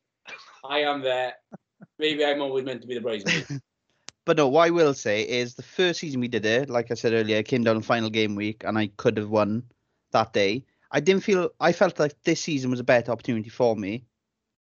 I 0.69 0.79
am 0.81 1.03
there. 1.03 1.35
Maybe 1.99 2.25
I'm 2.25 2.41
always 2.41 2.64
meant 2.64 2.83
to 2.83 2.88
be 2.88 2.95
the 2.95 3.00
bridesmaid. 3.00 3.47
But 4.26 4.38
no, 4.38 4.49
what 4.49 4.67
I 4.67 4.71
will 4.71 4.95
say 4.95 5.21
is 5.29 5.55
the 5.55 5.62
first 5.62 6.00
season 6.00 6.19
we 6.21 6.29
did 6.29 6.47
it, 6.47 6.71
like 6.71 6.91
I 6.91 6.95
said 6.95 7.12
earlier, 7.12 7.37
I 7.37 7.43
came 7.43 7.62
down 7.62 7.83
final 7.83 8.09
game 8.09 8.35
week 8.37 8.62
and 8.64 8.79
I 8.79 8.87
could 8.97 9.19
have 9.19 9.29
won 9.29 9.62
that 10.12 10.33
day. 10.33 10.64
I 10.93 11.00
didn't 11.00 11.25
feel 11.25 11.50
I 11.61 11.73
felt 11.73 11.99
like 11.99 12.14
this 12.23 12.41
season 12.41 12.71
was 12.71 12.81
a 12.81 12.85
better 12.85 13.12
opportunity 13.12 13.50
for 13.50 13.76
me. 13.76 14.07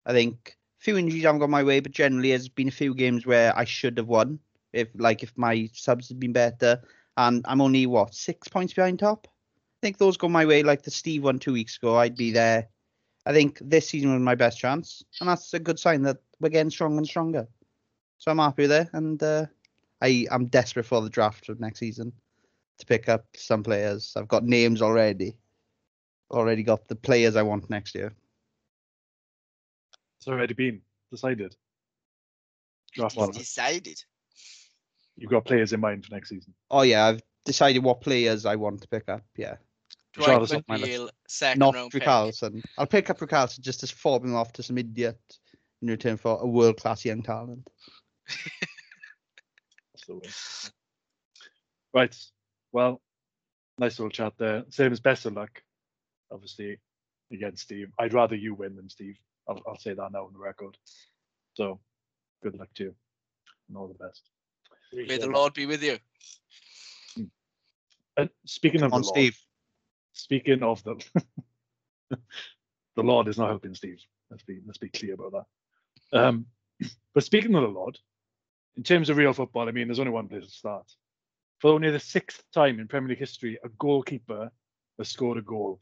I 0.05 0.13
think 0.13 0.55
a 0.55 0.60
few 0.81 0.97
injuries 0.97 1.23
haven't 1.23 1.39
gone 1.39 1.51
my 1.51 1.63
way, 1.63 1.79
but 1.79 1.91
generally 1.91 2.29
there's 2.29 2.49
been 2.49 2.67
a 2.67 2.71
few 2.71 2.93
games 2.95 3.25
where 3.25 3.57
I 3.57 3.63
should 3.65 3.97
have 3.97 4.07
won. 4.07 4.39
If 4.73 4.89
like 4.95 5.21
if 5.21 5.31
my 5.37 5.69
subs 5.73 6.09
had 6.09 6.19
been 6.19 6.33
better. 6.33 6.81
And 7.17 7.45
I'm 7.47 7.61
only 7.61 7.85
what, 7.85 8.15
six 8.15 8.47
points 8.47 8.73
behind 8.73 8.99
top? 8.99 9.27
I 9.27 9.79
think 9.81 9.97
those 9.97 10.17
go 10.17 10.27
my 10.27 10.45
way, 10.45 10.63
like 10.63 10.83
the 10.83 10.91
Steve 10.91 11.23
one 11.23 11.39
two 11.39 11.53
weeks 11.53 11.77
ago, 11.77 11.97
I'd 11.97 12.15
be 12.15 12.31
there. 12.31 12.67
I 13.25 13.33
think 13.33 13.59
this 13.61 13.89
season 13.89 14.13
was 14.13 14.21
my 14.21 14.35
best 14.35 14.57
chance. 14.57 15.03
And 15.19 15.29
that's 15.29 15.53
a 15.53 15.59
good 15.59 15.77
sign 15.77 16.01
that 16.03 16.17
we're 16.39 16.49
getting 16.49 16.71
stronger 16.71 16.97
and 16.97 17.07
stronger. 17.07 17.47
So 18.17 18.31
I'm 18.31 18.37
happy 18.37 18.65
it, 18.65 18.89
and 18.93 19.21
uh, 19.21 19.45
I 20.01 20.25
am 20.31 20.45
desperate 20.47 20.85
for 20.85 21.01
the 21.01 21.09
draft 21.09 21.49
of 21.49 21.59
next 21.59 21.79
season 21.79 22.13
to 22.79 22.85
pick 22.85 23.09
up 23.09 23.25
some 23.35 23.61
players. 23.61 24.13
I've 24.15 24.27
got 24.27 24.43
names 24.43 24.81
already. 24.81 25.37
Already 26.31 26.63
got 26.63 26.87
the 26.87 26.95
players 26.95 27.35
I 27.35 27.43
want 27.43 27.69
next 27.69 27.93
year. 27.93 28.13
It's 30.21 30.27
already 30.27 30.53
been 30.53 30.81
decided. 31.09 31.55
Draft 32.93 33.17
It's 33.17 33.37
decided. 33.39 33.99
You've 35.17 35.31
got 35.31 35.45
players 35.45 35.73
in 35.73 35.79
mind 35.79 36.05
for 36.05 36.13
next 36.13 36.29
season. 36.29 36.53
Oh 36.69 36.83
yeah, 36.83 37.07
I've 37.07 37.21
decided 37.43 37.83
what 37.83 38.01
players 38.01 38.45
I 38.45 38.55
want 38.55 38.83
to 38.83 38.87
pick 38.87 39.09
up. 39.09 39.23
Yeah, 39.35 39.55
Dwight 40.13 40.29
Richarlison 40.29 40.57
off 40.57 40.63
my 40.67 40.75
list. 40.75 40.91
McNeil, 40.91 41.09
second 41.27 41.59
Not 41.59 41.73
round 41.73 41.91
pick. 41.91 42.07
I'll 42.77 42.85
pick 42.85 43.09
up 43.09 43.17
Richarlison 43.17 43.61
just 43.61 43.81
as 43.81 43.89
fob 43.89 44.23
him 44.23 44.35
off 44.35 44.53
to 44.53 44.61
some 44.61 44.77
idiot 44.77 45.19
in 45.81 45.87
return 45.87 46.17
for 46.17 46.39
a 46.39 46.45
world 46.45 46.77
class 46.77 47.03
young 47.03 47.23
talent. 47.23 47.67
That's 48.27 50.05
the 50.07 50.15
way. 50.17 50.29
Right. 51.95 52.15
Well, 52.71 53.01
nice 53.79 53.97
little 53.97 54.11
chat 54.11 54.33
there. 54.37 54.65
Same 54.69 54.91
as 54.91 54.99
best 54.99 55.25
of 55.25 55.33
luck, 55.33 55.63
obviously, 56.31 56.77
against 57.33 57.63
Steve. 57.63 57.89
I'd 57.97 58.13
rather 58.13 58.35
you 58.35 58.53
win 58.53 58.75
than 58.75 58.87
Steve. 58.87 59.17
I'll, 59.51 59.61
I'll 59.67 59.79
say 59.79 59.93
that 59.93 60.11
now 60.11 60.25
on 60.25 60.33
the 60.33 60.39
record. 60.39 60.77
So, 61.53 61.79
good 62.41 62.55
luck 62.57 62.69
to 62.75 62.83
you, 62.83 62.95
and 63.67 63.77
all 63.77 63.87
the 63.87 64.03
best. 64.05 64.29
May 64.93 65.17
the 65.17 65.27
Lord 65.27 65.53
be 65.53 65.65
with 65.65 65.83
you. 65.83 65.97
And 68.17 68.29
speaking 68.45 68.81
of 68.81 68.93
On 68.93 69.01
the 69.01 69.07
Lord, 69.07 69.17
Steve. 69.17 69.37
speaking 70.13 70.63
of 70.63 70.83
the, 70.83 70.95
the 72.09 73.03
Lord 73.03 73.27
is 73.27 73.37
not 73.37 73.49
helping 73.49 73.73
Steve. 73.73 74.01
Let's 74.29 74.43
be 74.43 74.59
let's 74.65 74.77
be 74.77 74.89
clear 74.89 75.13
about 75.13 75.45
that. 76.11 76.19
Um, 76.19 76.45
but 77.13 77.23
speaking 77.23 77.55
of 77.55 77.61
the 77.61 77.67
Lord, 77.67 77.97
in 78.77 78.83
terms 78.83 79.09
of 79.09 79.17
real 79.17 79.33
football, 79.33 79.67
I 79.67 79.71
mean, 79.71 79.87
there's 79.87 79.99
only 79.99 80.11
one 80.11 80.27
place 80.27 80.45
to 80.45 80.51
start. 80.51 80.91
For 81.59 81.71
only 81.71 81.91
the 81.91 81.99
sixth 81.99 82.43
time 82.53 82.79
in 82.79 82.87
Premier 82.87 83.09
League 83.09 83.19
history, 83.19 83.59
a 83.63 83.69
goalkeeper 83.69 84.51
has 84.97 85.09
scored 85.09 85.37
a 85.37 85.41
goal 85.41 85.79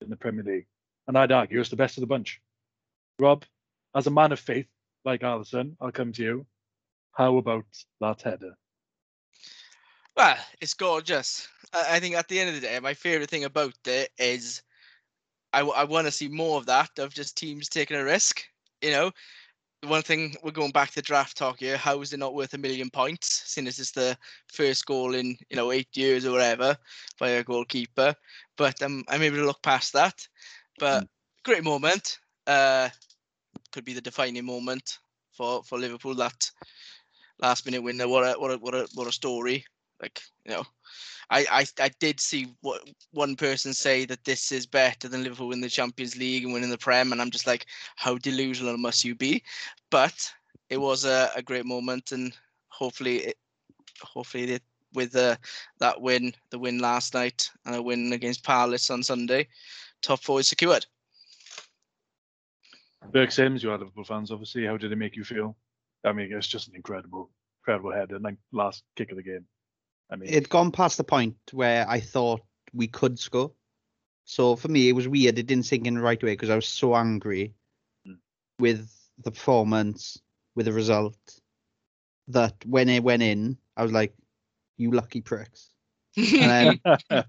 in 0.00 0.08
the 0.08 0.16
Premier 0.16 0.44
League, 0.44 0.66
and 1.06 1.16
I'd 1.16 1.32
argue 1.32 1.60
it's 1.60 1.70
the 1.70 1.76
best 1.76 1.96
of 1.96 2.00
the 2.00 2.06
bunch. 2.06 2.40
Rob, 3.18 3.44
as 3.94 4.06
a 4.06 4.10
man 4.10 4.32
of 4.32 4.40
faith 4.40 4.68
like 5.04 5.22
Alisson, 5.22 5.74
I'll 5.80 5.92
come 5.92 6.12
to 6.12 6.22
you. 6.22 6.46
How 7.12 7.36
about 7.36 7.64
that 8.00 8.22
header? 8.22 8.56
Well, 10.16 10.36
it's 10.60 10.74
gorgeous. 10.74 11.48
I, 11.72 12.00
think 12.00 12.14
at 12.14 12.28
the 12.28 12.40
end 12.40 12.48
of 12.48 12.54
the 12.54 12.60
day, 12.60 12.78
my 12.80 12.94
favorite 12.94 13.30
thing 13.30 13.44
about 13.44 13.74
it 13.86 14.10
is 14.18 14.62
I, 15.52 15.62
want 15.84 16.06
to 16.06 16.12
see 16.12 16.28
more 16.28 16.58
of 16.58 16.66
that, 16.66 16.90
of 16.98 17.14
just 17.14 17.36
teams 17.36 17.68
taking 17.68 17.96
a 17.96 18.04
risk. 18.04 18.42
You 18.82 18.90
know, 18.90 19.10
one 19.84 20.02
thing 20.02 20.34
we're 20.42 20.50
going 20.50 20.72
back 20.72 20.90
to 20.92 21.02
draft 21.02 21.36
talk 21.36 21.60
here. 21.60 21.76
How 21.76 22.00
is 22.00 22.12
it 22.12 22.18
not 22.18 22.34
worth 22.34 22.54
a 22.54 22.58
million 22.58 22.90
points? 22.90 23.42
Seeing 23.46 23.66
as 23.66 23.78
it's 23.78 23.92
the 23.92 24.16
first 24.52 24.86
goal 24.86 25.14
in 25.14 25.36
you 25.50 25.56
know 25.56 25.72
eight 25.72 25.88
years 25.96 26.26
or 26.26 26.32
whatever 26.32 26.76
by 27.18 27.30
a 27.30 27.44
goalkeeper. 27.44 28.14
But 28.56 28.82
um, 28.82 29.04
I'm 29.08 29.22
able 29.22 29.38
to 29.38 29.46
look 29.46 29.62
past 29.62 29.92
that. 29.94 30.26
But 30.78 31.06
great 31.44 31.64
moment. 31.64 32.18
Uh, 32.46 32.88
could 33.72 33.84
be 33.84 33.94
the 33.94 34.00
defining 34.00 34.44
moment 34.44 34.98
for 35.32 35.62
for 35.62 35.78
Liverpool. 35.78 36.14
That 36.14 36.50
last 37.40 37.64
minute 37.64 37.82
winner. 37.82 38.08
What 38.08 38.24
a 38.24 38.38
what 38.38 38.50
a 38.50 38.58
what 38.58 38.74
a 38.74 38.88
what 38.94 39.06
a 39.06 39.12
story. 39.12 39.64
Like 40.00 40.20
you 40.44 40.52
know, 40.52 40.64
I 41.30 41.46
I, 41.50 41.66
I 41.80 41.90
did 42.00 42.20
see 42.20 42.54
what 42.60 42.82
one 43.12 43.36
person 43.36 43.72
say 43.74 44.04
that 44.06 44.24
this 44.24 44.52
is 44.52 44.66
better 44.66 45.08
than 45.08 45.22
Liverpool 45.22 45.48
win 45.48 45.60
the 45.60 45.68
Champions 45.68 46.16
League 46.16 46.44
and 46.44 46.52
winning 46.52 46.70
the 46.70 46.78
Prem, 46.78 47.12
and 47.12 47.20
I'm 47.20 47.30
just 47.30 47.46
like, 47.46 47.66
how 47.96 48.18
delusional 48.18 48.78
must 48.78 49.04
you 49.04 49.14
be? 49.14 49.42
But 49.90 50.32
it 50.70 50.78
was 50.78 51.04
a, 51.04 51.30
a 51.34 51.42
great 51.42 51.66
moment, 51.66 52.12
and 52.12 52.32
hopefully, 52.68 53.18
it, 53.18 53.38
hopefully 54.02 54.52
it, 54.52 54.62
with 54.94 55.16
uh, 55.16 55.36
that 55.80 56.00
win, 56.00 56.32
the 56.50 56.58
win 56.58 56.78
last 56.78 57.14
night, 57.14 57.50
and 57.64 57.74
a 57.74 57.82
win 57.82 58.12
against 58.12 58.44
Palace 58.44 58.90
on 58.90 59.02
Sunday, 59.02 59.48
top 60.02 60.20
four 60.20 60.40
is 60.40 60.48
secured. 60.48 60.86
Burke 63.12 63.30
Sims, 63.32 63.62
you 63.62 63.70
are 63.70 63.78
Liverpool 63.78 64.04
fans, 64.04 64.30
obviously. 64.30 64.66
How 64.66 64.76
did 64.76 64.92
it 64.92 64.96
make 64.96 65.16
you 65.16 65.24
feel? 65.24 65.56
I 66.04 66.12
mean, 66.12 66.32
it's 66.32 66.46
just 66.46 66.68
an 66.68 66.76
incredible, 66.76 67.30
incredible 67.62 67.92
header, 67.92 68.16
and 68.16 68.24
like 68.24 68.36
last 68.52 68.84
kick 68.96 69.10
of 69.10 69.16
the 69.16 69.22
game. 69.22 69.46
I 70.10 70.16
mean, 70.16 70.28
It'd 70.28 70.48
gone 70.48 70.70
past 70.72 70.96
the 70.96 71.04
point 71.04 71.36
where 71.52 71.88
I 71.88 72.00
thought 72.00 72.42
we 72.72 72.86
could 72.86 73.18
score. 73.18 73.52
So 74.24 74.56
for 74.56 74.68
me, 74.68 74.88
it 74.88 74.92
was 74.92 75.08
weird. 75.08 75.38
It 75.38 75.46
didn't 75.46 75.64
sink 75.64 75.86
in 75.86 75.98
right 75.98 76.22
away 76.22 76.32
because 76.32 76.50
I 76.50 76.56
was 76.56 76.68
so 76.68 76.94
angry 76.94 77.54
Mm. 78.06 78.18
with 78.58 78.90
the 79.18 79.32
performance, 79.32 80.20
with 80.54 80.66
the 80.66 80.72
result, 80.72 81.18
that 82.28 82.54
when 82.64 82.88
it 82.88 83.02
went 83.02 83.22
in, 83.22 83.58
I 83.76 83.82
was 83.82 83.92
like, 83.92 84.14
"You 84.76 84.90
lucky 84.92 85.20
pricks." 85.22 85.70
And 86.16 86.34
then 86.36 86.80
I 87.10 87.22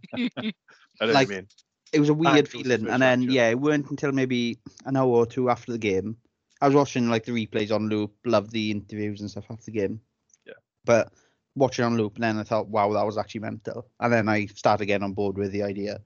know 1.02 1.08
what 1.08 1.14
like, 1.14 1.30
you 1.30 1.36
mean. 1.36 1.48
It 1.92 2.00
was 2.00 2.10
a 2.10 2.14
weird 2.14 2.48
feeling. 2.48 2.88
And 2.88 3.02
then 3.02 3.22
situation. 3.22 3.36
yeah, 3.36 3.50
it 3.50 3.60
weren't 3.60 3.90
until 3.90 4.12
maybe 4.12 4.60
an 4.86 4.96
hour 4.96 5.10
or 5.10 5.26
two 5.26 5.50
after 5.50 5.72
the 5.72 5.78
game. 5.78 6.18
I 6.62 6.68
was 6.68 6.76
watching 6.76 7.10
like 7.10 7.26
the 7.26 7.32
replays 7.32 7.72
on 7.72 7.88
loop, 7.88 8.14
loved 8.26 8.52
the 8.52 8.72
interviews 8.72 9.22
and 9.22 9.30
stuff 9.30 9.46
after 9.50 9.66
the 9.66 9.80
game. 9.80 10.02
Yeah. 10.46 10.54
But 10.86 11.12
watching 11.56 11.86
on 11.86 11.98
loop, 11.98 12.16
and 12.16 12.24
then 12.24 12.38
I 12.38 12.44
thought, 12.44 12.68
wow, 12.68 12.92
that 12.94 13.06
was 13.06 13.18
actually 13.18 13.42
mental. 13.42 13.88
And 14.00 14.12
then 14.12 14.28
I 14.28 14.48
started 14.48 14.86
getting 14.86 15.04
on 15.04 15.14
board 15.14 15.38
with 15.38 15.52
the 15.52 15.64
idea. 15.64 16.02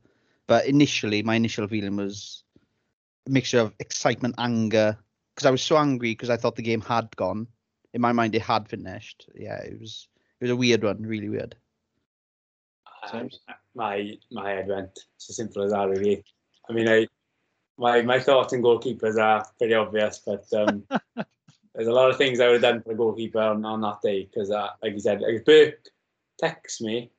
But 0.48 0.66
initially, 0.66 1.24
my 1.24 1.36
initial 1.36 1.68
feeling 1.68 1.96
was 1.96 2.44
a 3.28 3.32
mixture 3.32 3.60
of 3.60 3.74
excitement, 3.80 4.36
anger, 4.38 4.98
because 5.34 5.46
I 5.46 5.52
was 5.52 5.64
so 5.64 5.78
angry 5.78 6.12
because 6.12 6.30
I 6.30 6.38
thought 6.38 6.56
the 6.56 6.62
game 6.62 6.82
had 6.82 7.16
gone. 7.16 7.48
In 7.94 8.02
my 8.02 8.12
mind, 8.12 8.36
it 8.36 8.42
had 8.42 8.68
finished. 8.68 9.30
Yeah, 9.36 9.58
it 9.58 9.80
was 9.80 10.08
it 10.40 10.46
was 10.46 10.52
a 10.52 10.56
weird 10.56 10.84
one, 10.84 11.02
really 11.02 11.30
weird. 11.30 11.56
Um, 13.12 13.30
my 13.76 14.18
my 14.32 14.50
head 14.50 14.68
went. 14.68 14.92
It's 15.16 15.30
as 15.30 15.36
simple 15.36 15.64
as 15.64 15.72
that, 15.72 15.90
really. 15.90 16.24
I 16.70 16.74
mean, 16.74 16.88
I 16.88 17.08
my 17.78 18.02
my 18.02 18.20
thoughts 18.20 18.54
on 18.54 18.62
goalkeepers 18.62 19.22
are 19.22 19.46
pretty 19.58 19.74
obvious, 19.74 20.22
but 20.26 20.46
um, 20.54 20.84
there's 21.76 21.88
a 21.88 21.92
lot 21.92 22.10
of 22.10 22.18
things 22.18 22.40
I 22.40 22.48
would 22.48 22.62
have 22.62 22.74
done 22.74 22.82
for 22.82 22.92
a 22.92 22.96
goalkeeper 22.96 23.40
on, 23.40 23.66
on 23.66 23.82
that 23.82 24.02
day 24.02 24.26
because, 24.26 24.52
uh, 24.52 24.70
like 24.82 24.94
you 24.94 25.00
said, 25.00 25.22
like 25.22 25.46
Burke 25.46 25.90
texts 26.40 26.82
me 26.82 27.12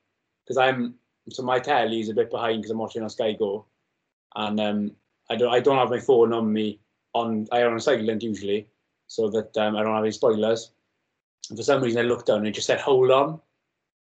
because 0.44 0.56
I'm 0.56 0.94
so 1.30 1.42
my 1.42 1.58
telly 1.58 2.00
is 2.00 2.08
a 2.08 2.14
bit 2.14 2.30
behind 2.30 2.62
because 2.62 2.70
I'm 2.70 2.78
watching 2.78 3.02
on 3.02 3.10
Sky 3.10 3.32
Go, 3.32 3.66
and 4.36 4.60
um, 4.60 4.92
I 5.30 5.36
don't 5.36 5.52
I 5.52 5.60
don't 5.60 5.78
have 5.78 5.90
my 5.90 6.00
phone 6.00 6.32
on 6.32 6.52
me 6.52 6.78
on 7.14 7.46
I 7.50 7.60
am 7.60 7.72
on 7.72 7.80
silent 7.80 8.22
usually, 8.22 8.68
so 9.06 9.28
that 9.30 9.56
um, 9.56 9.76
I 9.76 9.82
don't 9.82 9.94
have 9.94 10.04
any 10.04 10.12
spoilers. 10.12 10.70
And 11.50 11.58
for 11.58 11.62
some 11.62 11.82
reason, 11.82 12.00
I 12.00 12.08
looked 12.08 12.26
down 12.26 12.38
and 12.38 12.48
it 12.48 12.52
just 12.54 12.66
said 12.66 12.80
"Hold 12.80 13.10
on" 13.10 13.40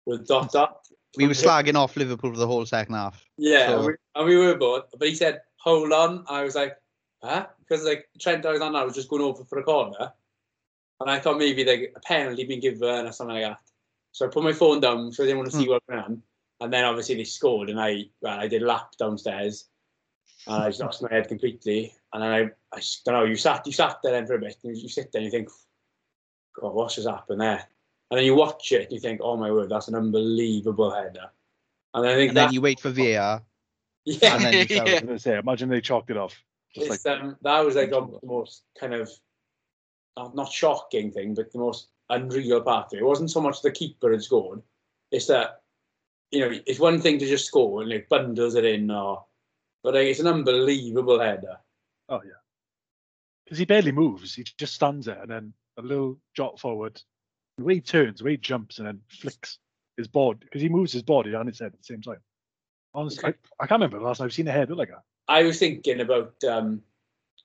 with 0.05 0.27
dot 0.27 0.51
dot. 0.51 0.78
We 1.17 1.27
were 1.27 1.33
slagging 1.33 1.75
off 1.75 1.95
Liverpool 1.95 2.31
for 2.31 2.37
the 2.37 2.47
whole 2.47 2.65
second 2.65 2.95
half. 2.95 3.23
Yeah, 3.37 3.67
So- 3.67 3.77
and, 3.77 3.87
we, 3.87 3.93
and 4.15 4.27
we 4.27 4.37
were 4.37 4.55
both. 4.55 4.85
But 4.97 5.07
he 5.07 5.15
said, 5.15 5.41
"Hold 5.57 5.91
on." 5.91 6.25
I 6.27 6.43
was 6.43 6.55
like, 6.55 6.77
"Huh?" 7.23 7.47
Because 7.59 7.83
like 7.83 8.09
Trent 8.19 8.45
Alexander 8.45 8.85
was 8.85 8.95
just 8.95 9.09
going 9.09 9.23
over 9.23 9.43
for 9.43 9.59
a 9.59 9.63
corner, 9.63 10.13
and 10.99 11.09
I 11.09 11.19
thought 11.19 11.37
maybe 11.37 11.65
like 11.65 11.93
a 11.95 11.99
penalty 12.01 12.43
been 12.43 12.59
given 12.59 13.07
or 13.07 13.11
something 13.11 13.35
like 13.35 13.45
that. 13.45 13.59
So 14.11 14.25
I 14.25 14.29
put 14.29 14.43
my 14.43 14.53
phone 14.53 14.81
down, 14.81 15.11
so 15.11 15.23
I 15.23 15.27
didn't 15.27 15.39
want 15.39 15.51
to 15.51 15.57
see 15.57 15.65
hmm. 15.65 15.71
what 15.71 15.83
went 15.87 16.01
on. 16.01 16.23
And 16.61 16.73
then 16.73 16.83
obviously 16.83 17.15
they 17.15 17.23
scored, 17.23 17.69
and 17.69 17.79
I 17.79 18.05
well, 18.21 18.39
I 18.39 18.47
did 18.47 18.61
a 18.61 18.67
lap 18.67 18.91
downstairs, 18.97 19.65
and 20.45 20.63
I 20.63 20.69
just 20.69 20.81
lost 20.81 21.01
my 21.01 21.09
head 21.09 21.27
completely. 21.27 21.93
And 22.13 22.23
then 22.23 22.31
I, 22.31 22.39
I 22.75 22.81
don't 23.05 23.15
know. 23.15 23.23
You 23.23 23.35
sat, 23.35 23.65
you 23.65 23.71
sat 23.71 23.97
there 24.03 24.11
then 24.11 24.27
for 24.27 24.35
a 24.35 24.39
bit, 24.39 24.57
and 24.63 24.75
you 24.75 24.89
sit 24.89 25.11
there 25.11 25.21
and 25.21 25.25
you 25.25 25.31
think, 25.31 25.49
God, 26.59 26.73
what's 26.73 26.95
just 26.95 27.07
happened 27.07 27.41
there? 27.41 27.67
And 28.11 28.17
then 28.17 28.25
you 28.25 28.35
watch 28.35 28.71
it, 28.71 28.83
and 28.83 28.91
you 28.91 28.99
think, 28.99 29.21
oh 29.23 29.37
my 29.37 29.51
word, 29.51 29.69
that's 29.69 29.87
an 29.87 29.95
unbelievable 29.95 30.91
header. 30.91 31.29
And 31.93 32.07
I 32.07 32.15
think 32.15 32.29
And 32.29 32.37
that, 32.37 32.45
then 32.45 32.53
you 32.53 32.61
wait 32.61 32.79
for 32.79 32.89
VAR. 32.89 33.43
yeah, 34.05 34.35
and 34.35 34.43
then 34.43 34.53
you 34.53 34.65
fell. 34.67 34.87
Yeah. 34.87 34.91
I 34.91 34.93
was 34.93 35.01
gonna 35.01 35.19
say, 35.19 35.37
imagine 35.37 35.69
they 35.69 35.81
chalked 35.81 36.09
it 36.09 36.17
off. 36.17 36.41
It's, 36.75 37.05
like 37.05 37.19
um, 37.19 37.35
that 37.41 37.59
was 37.65 37.75
like 37.75 37.89
the 37.89 38.19
most 38.23 38.63
kind 38.79 38.93
of 38.93 39.09
not, 40.17 40.35
not 40.35 40.51
shocking 40.51 41.11
thing, 41.11 41.33
but 41.33 41.51
the 41.51 41.59
most 41.59 41.87
unreal 42.09 42.61
part 42.61 42.87
of 42.87 42.93
it. 42.93 43.01
It 43.01 43.05
wasn't 43.05 43.31
so 43.31 43.41
much 43.41 43.61
the 43.61 43.71
keeper 43.71 44.11
had 44.11 44.23
scored; 44.23 44.61
it's 45.11 45.27
that 45.27 45.61
you 46.31 46.41
know 46.41 46.59
it's 46.65 46.79
one 46.79 47.01
thing 47.01 47.17
to 47.19 47.27
just 47.27 47.45
score 47.45 47.81
and 47.81 47.89
like 47.89 48.09
bundles 48.09 48.55
it 48.55 48.65
in, 48.65 48.91
or 48.91 49.25
but 49.83 49.95
like, 49.95 50.07
it's 50.07 50.19
an 50.19 50.27
unbelievable 50.27 51.19
header. 51.19 51.57
Oh 52.07 52.21
yeah, 52.23 52.39
because 53.45 53.57
he 53.57 53.65
barely 53.65 53.91
moves. 53.91 54.35
He 54.35 54.43
just 54.57 54.75
stands 54.75 55.07
there 55.07 55.21
and 55.21 55.31
then 55.31 55.53
a 55.77 55.81
little 55.81 56.17
jot 56.35 56.59
forward. 56.59 57.01
The 57.59 57.65
way 57.65 57.75
he 57.75 57.81
turns, 57.81 58.19
the 58.19 58.25
way 58.25 58.31
he 58.31 58.37
jumps, 58.37 58.79
and 58.79 58.87
then 58.87 59.01
flicks 59.09 59.59
his 59.97 60.07
board 60.07 60.39
because 60.39 60.61
he 60.61 60.69
moves 60.69 60.93
his 60.93 61.03
body 61.03 61.33
and 61.33 61.47
his 61.47 61.59
head 61.59 61.73
at 61.73 61.77
the 61.77 61.83
same 61.83 62.01
time. 62.01 62.19
Honestly, 62.93 63.23
I, 63.29 63.33
I 63.59 63.67
can't 63.67 63.79
remember 63.81 63.99
the 63.99 64.05
last 64.05 64.17
time 64.19 64.25
I've 64.25 64.33
seen 64.33 64.47
a 64.47 64.51
head 64.51 64.69
look 64.69 64.79
like 64.79 64.89
that. 64.89 65.03
I 65.27 65.43
was 65.43 65.59
thinking 65.59 65.99
about 65.99 66.33
um, 66.45 66.81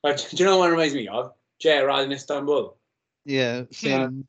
do 0.05 0.15
you 0.33 0.45
know 0.45 0.59
what 0.59 0.69
it 0.69 0.73
reminds 0.73 0.95
me 0.95 1.09
of? 1.09 1.33
Gerrard 1.59 2.05
in 2.05 2.13
Istanbul. 2.13 2.77
Yeah, 3.25 3.65
same 3.71 4.27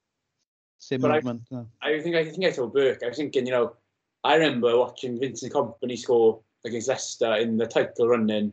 same 0.80 1.02
But 1.02 1.12
I- 1.12 1.16
movement. 1.16 1.44
yeah. 1.52 1.64
I 1.82 2.02
think 2.02 2.16
I 2.16 2.26
think 2.26 2.46
I 2.46 2.52
told 2.52 2.74
Burke. 2.74 3.02
I 3.04 3.10
was 3.10 3.18
thinking, 3.18 3.46
you 3.46 3.52
know, 3.52 3.76
I 4.24 4.36
remember 4.36 4.78
watching 4.78 5.20
Vincent 5.20 5.54
Kompany 5.54 5.98
score 5.98 6.42
against 6.66 6.88
Leicester 6.88 7.36
in 7.36 7.58
the 7.58 7.68
title 7.68 8.08
running 8.08 8.52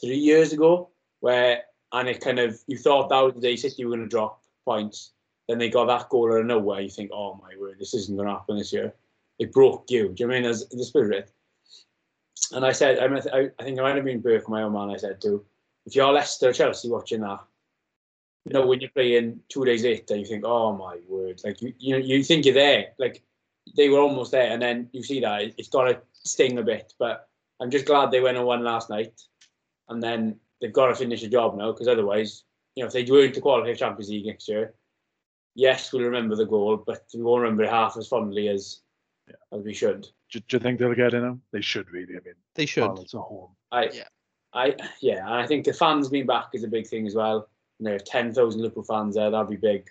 three 0.00 0.16
years 0.18 0.52
ago, 0.52 0.88
where 1.20 1.62
and 1.92 2.08
it 2.08 2.20
kind 2.20 2.38
of 2.38 2.58
you 2.66 2.78
thought 2.78 3.10
that 3.10 3.20
was 3.20 3.34
the 3.34 3.40
day 3.40 3.56
City 3.56 3.84
were 3.84 3.90
going 3.96 4.08
to 4.08 4.08
drop 4.08 4.42
points. 4.64 5.12
Then 5.48 5.58
they 5.58 5.68
got 5.68 5.86
that 5.86 6.08
goal 6.08 6.32
out 6.32 6.40
of 6.40 6.46
nowhere. 6.46 6.80
You 6.80 6.90
think, 6.90 7.10
oh 7.12 7.40
my 7.40 7.56
word, 7.58 7.78
this 7.78 7.94
isn't 7.94 8.16
going 8.16 8.28
to 8.28 8.34
happen 8.34 8.58
this 8.58 8.72
year. 8.72 8.94
It 9.38 9.52
broke 9.52 9.90
you. 9.90 10.08
Do 10.08 10.24
you 10.24 10.28
mean 10.28 10.44
as 10.44 10.68
the 10.68 10.84
spirit? 10.84 11.30
And 12.52 12.64
I 12.64 12.72
said, 12.72 12.98
I, 12.98 13.08
mean, 13.08 13.22
I, 13.32 13.62
think 13.62 13.78
I 13.78 13.82
might 13.82 13.96
have 13.96 14.04
been 14.04 14.20
Burke, 14.20 14.48
my 14.48 14.62
own 14.62 14.72
man. 14.72 14.90
I 14.90 14.96
said 14.96 15.20
to, 15.22 15.44
if 15.84 15.94
you're 15.94 16.12
Leicester, 16.12 16.48
or 16.48 16.52
Chelsea 16.52 16.88
watching 16.88 17.20
that, 17.20 17.40
you 18.44 18.52
know, 18.52 18.66
when 18.66 18.80
you're 18.80 18.90
playing 18.90 19.40
two 19.48 19.64
days 19.64 19.82
later, 19.82 20.16
you 20.16 20.24
think, 20.24 20.44
oh 20.46 20.72
my 20.72 20.98
word, 21.08 21.40
like 21.44 21.60
you, 21.60 21.72
you 21.78 21.92
know, 21.92 22.04
you 22.04 22.22
think 22.22 22.44
you're 22.44 22.54
there, 22.54 22.88
like 22.98 23.22
they 23.76 23.88
were 23.88 23.98
almost 23.98 24.30
there, 24.30 24.52
and 24.52 24.62
then 24.62 24.88
you 24.92 25.02
see 25.02 25.20
that 25.20 25.42
it- 25.42 25.54
it's 25.58 25.68
got 25.68 25.84
to 25.84 26.00
sting 26.12 26.58
a 26.58 26.62
bit. 26.62 26.92
But 26.98 27.28
I'm 27.60 27.70
just 27.70 27.86
glad 27.86 28.10
they 28.10 28.20
went 28.20 28.36
and 28.36 28.46
won 28.46 28.62
last 28.62 28.88
night, 28.88 29.20
and 29.88 30.00
then 30.00 30.38
they've 30.60 30.72
got 30.72 30.86
to 30.86 30.94
finish 30.94 31.22
the 31.22 31.28
job 31.28 31.56
now 31.56 31.72
because 31.72 31.88
otherwise, 31.88 32.44
you 32.76 32.82
know, 32.82 32.86
if 32.86 32.92
they 32.92 33.04
weren't 33.04 33.34
to 33.34 33.40
qualify 33.40 33.72
for 33.72 33.78
Champions 33.78 34.10
League 34.10 34.26
next 34.26 34.48
year, 34.48 34.74
yes, 35.56 35.92
we'll 35.92 36.04
remember 36.04 36.36
the 36.36 36.46
goal, 36.46 36.76
but 36.86 37.04
we 37.14 37.22
won't 37.22 37.42
remember 37.42 37.64
it 37.64 37.70
half 37.70 37.96
as 37.96 38.06
fondly 38.06 38.48
as 38.48 38.80
as 39.52 39.64
we 39.64 39.74
should. 39.74 40.02
Do, 40.30 40.38
do 40.38 40.56
you 40.56 40.60
think 40.60 40.78
they'll 40.78 40.94
get 40.94 41.14
in 41.14 41.22
them? 41.22 41.42
They 41.50 41.60
should 41.60 41.90
really. 41.90 42.14
I 42.14 42.20
mean, 42.24 42.34
They 42.54 42.66
should. 42.66 42.96
It's 43.00 43.14
a 43.14 43.18
home. 43.20 43.50
I, 43.72 43.84
Yeah. 43.92 44.04
I, 44.54 44.74
yeah, 45.00 45.24
I 45.28 45.46
think 45.46 45.64
the 45.64 45.72
fans 45.72 46.08
being 46.08 46.26
back 46.26 46.46
is 46.54 46.62
a 46.64 46.68
big 46.68 46.86
thing 46.86 47.06
as 47.06 47.14
well. 47.14 47.48
And 47.78 47.86
there 47.86 47.96
are 47.96 47.98
ten 47.98 48.32
thousand 48.32 48.60
Liverpool 48.62 48.84
fans 48.84 49.16
there. 49.16 49.30
That'd 49.30 49.50
be 49.50 49.56
big. 49.56 49.88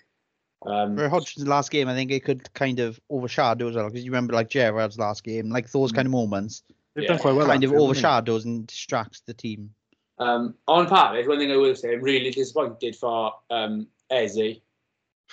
Um, 0.64 0.96
For 0.96 1.08
Hodgson's 1.08 1.46
last 1.46 1.70
game, 1.70 1.86
I 1.88 1.94
think 1.94 2.10
it 2.10 2.24
could 2.24 2.52
kind 2.54 2.80
of 2.80 2.98
overshadow 3.10 3.68
as 3.68 3.76
well 3.76 3.86
because 3.88 4.04
you 4.04 4.10
remember 4.10 4.32
like 4.32 4.48
Gerrard's 4.48 4.98
last 4.98 5.22
game, 5.22 5.50
like 5.50 5.70
those 5.70 5.92
kind 5.92 6.06
of 6.06 6.12
moments 6.12 6.62
They've 6.94 7.02
Yeah. 7.04 7.08
done 7.10 7.18
quite 7.18 7.34
well. 7.34 7.46
kind 7.46 7.62
of 7.62 7.68
actually, 7.70 7.76
haven't 7.76 7.78
they? 7.78 7.84
overshadows 7.84 8.44
and 8.46 8.66
distracts 8.66 9.20
the 9.26 9.34
team. 9.34 9.70
Um, 10.18 10.54
on 10.66 10.88
Paris, 10.88 11.28
one 11.28 11.38
thing 11.38 11.52
I 11.52 11.56
will 11.56 11.74
say, 11.76 11.92
I'm 11.92 12.00
really 12.00 12.30
disappointed 12.30 12.96
for 12.96 13.34
um, 13.50 13.86
Eze 14.10 14.56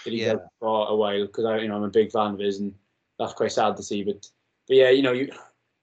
that 0.04 0.14
he's 0.14 0.22
Yeah. 0.22 0.34
out 0.34 0.44
for 0.60 0.90
a 0.90 0.96
while 0.96 1.26
because 1.26 1.46
I, 1.46 1.60
you 1.60 1.68
know, 1.68 1.76
I'm 1.76 1.84
a 1.84 1.90
big 1.90 2.12
fan 2.12 2.34
of 2.34 2.40
his, 2.40 2.60
and 2.60 2.74
that's 3.20 3.34
quite 3.34 3.52
sad 3.52 3.78
to 3.78 3.84
see. 3.84 4.04
But, 4.04 4.28
but 4.68 4.78
yeah, 4.78 4.90
you 4.90 5.02
know, 5.02 5.14
you 5.14 5.32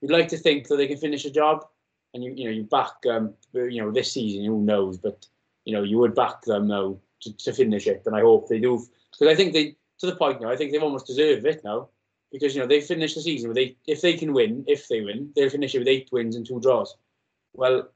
you'd 0.01 0.11
like 0.11 0.29
to 0.29 0.37
think 0.37 0.69
that 0.69 0.77
they 0.77 0.87
can 0.87 0.99
finish 0.99 1.25
a 1.25 1.31
job, 1.31 1.67
and 2.15 2.23
you 2.25 2.33
you 2.37 2.45
know 2.45 2.51
you 2.51 2.65
back 2.65 2.93
um, 3.11 3.35
you 3.53 3.83
know 3.83 3.91
this 3.91 4.13
season, 4.13 4.45
who 4.45 4.63
knows? 4.63 4.99
But 4.99 5.27
you 5.65 5.75
know 5.75 5.83
you 5.83 5.99
would 5.99 6.15
back 6.15 6.43
them 6.43 6.69
now 6.69 6.99
to, 7.23 7.37
to 7.37 7.53
finish 7.53 7.87
it, 7.87 8.03
and 8.07 8.17
I 8.17 8.21
hope 8.21 8.49
they 8.49 8.59
do 8.59 8.85
because 9.13 9.33
I 9.33 9.35
think 9.35 9.53
they 9.53 9.77
to 10.01 10.07
the 10.07 10.17
point 10.17 10.41
now. 10.41 10.51
I 10.51 10.57
think 10.57 10.73
they've 10.73 10.83
almost 10.83 11.07
deserved 11.07 11.47
it 11.47 11.63
now 11.65 11.89
because 12.33 12.55
you 12.55 12.61
know 12.61 12.67
they 12.67 12.81
finished 12.81 13.15
the 13.15 13.23
season 13.23 13.49
with 13.49 13.57
they 13.57 13.77
if 13.87 14.01
they 14.01 14.15
can 14.15 14.33
win, 14.33 14.65
if 14.67 14.89
they 14.89 15.01
win, 15.01 15.31
they'll 15.35 15.51
finish 15.51 15.75
it 15.75 15.79
with 15.79 15.89
eight 15.89 16.09
wins 16.13 16.37
and 16.37 16.47
two 16.47 16.61
draws. 16.61 16.97
Well, 17.53 17.89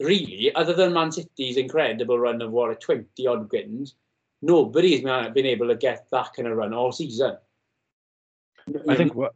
really, 0.00 0.54
other 0.54 0.74
than 0.74 0.92
Man 0.92 1.12
City's 1.12 1.56
incredible 1.56 2.18
run 2.18 2.42
of 2.42 2.50
what, 2.50 2.70
a 2.70 2.74
20 2.74 3.26
odd 3.26 3.50
wins, 3.50 3.94
nobody's 4.42 5.02
been 5.02 5.32
been 5.32 5.46
able 5.46 5.68
to 5.68 5.76
get 5.76 6.06
that 6.10 6.32
kind 6.34 6.48
of 6.48 6.56
run 6.56 6.74
all 6.74 6.92
season. 6.92 7.36
I 8.88 8.96
think 8.96 9.14
what 9.14 9.32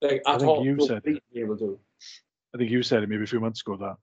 like, 0.00 0.22
I 0.26 0.38
think 0.38 0.48
all, 0.48 0.64
you 0.64 0.80
said 0.80 1.02
nobody's 1.04 1.20
able 1.34 1.56
to. 1.58 1.78
I 2.54 2.58
think 2.58 2.70
you 2.70 2.82
said 2.82 3.02
it 3.02 3.08
maybe 3.08 3.24
a 3.24 3.26
few 3.26 3.40
months 3.40 3.60
ago 3.60 3.76
that 3.76 3.96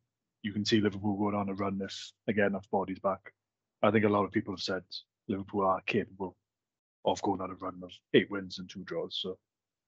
you 0.43 0.53
can 0.53 0.65
see 0.65 0.79
Liverpool 0.79 1.17
going 1.17 1.35
on 1.35 1.49
a 1.49 1.53
run 1.53 1.79
if 1.83 2.11
they 2.27 2.33
get 2.33 2.47
enough 2.47 2.69
bodies 2.69 2.99
back. 2.99 3.33
I 3.81 3.91
think 3.91 4.05
a 4.05 4.09
lot 4.09 4.25
of 4.25 4.31
people 4.31 4.53
have 4.53 4.61
said 4.61 4.83
Liverpool 5.27 5.65
are 5.65 5.81
capable 5.81 6.35
of 7.05 7.21
going 7.21 7.41
on 7.41 7.51
a 7.51 7.55
run 7.55 7.79
of 7.83 7.91
eight 8.13 8.29
wins 8.29 8.59
and 8.59 8.69
two 8.69 8.83
draws. 8.83 9.19
So 9.21 9.37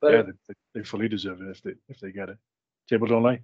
But 0.01 0.13
yeah, 0.13 0.21
they, 0.23 0.31
they, 0.47 0.53
they 0.75 0.83
fully 0.83 1.07
deserve 1.07 1.41
it 1.41 1.49
if 1.49 1.61
they 1.61 1.73
if 1.89 1.99
they 1.99 2.11
get 2.11 2.29
it. 2.29 2.37
Table 2.89 3.07
don't 3.07 3.23
lie. 3.23 3.41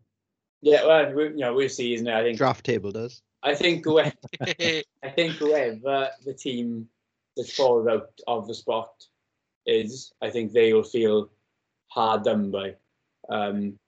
yeah, 0.61 0.85
well, 0.85 1.13
we, 1.13 1.23
you 1.25 1.37
know, 1.37 1.53
we'll 1.53 1.69
see, 1.69 1.93
isn't 1.93 2.07
it? 2.07 2.13
I 2.13 2.23
think. 2.23 2.37
Draft 2.37 2.65
table 2.65 2.91
does. 2.91 3.21
I 3.43 3.55
think 3.55 3.83
whoever, 3.83 4.13
I 4.41 5.09
think 5.15 5.33
whoever 5.33 6.09
the 6.25 6.33
team 6.33 6.87
that's 7.35 7.53
fallen 7.53 7.89
out 7.89 8.09
of 8.27 8.47
the 8.47 8.53
spot 8.53 9.05
is, 9.65 10.13
I 10.21 10.29
think 10.29 10.51
they 10.51 10.73
will 10.73 10.83
feel 10.83 11.29
hard 11.87 12.23
done 12.23 12.51
by. 12.51 12.75
Um, 13.29 13.79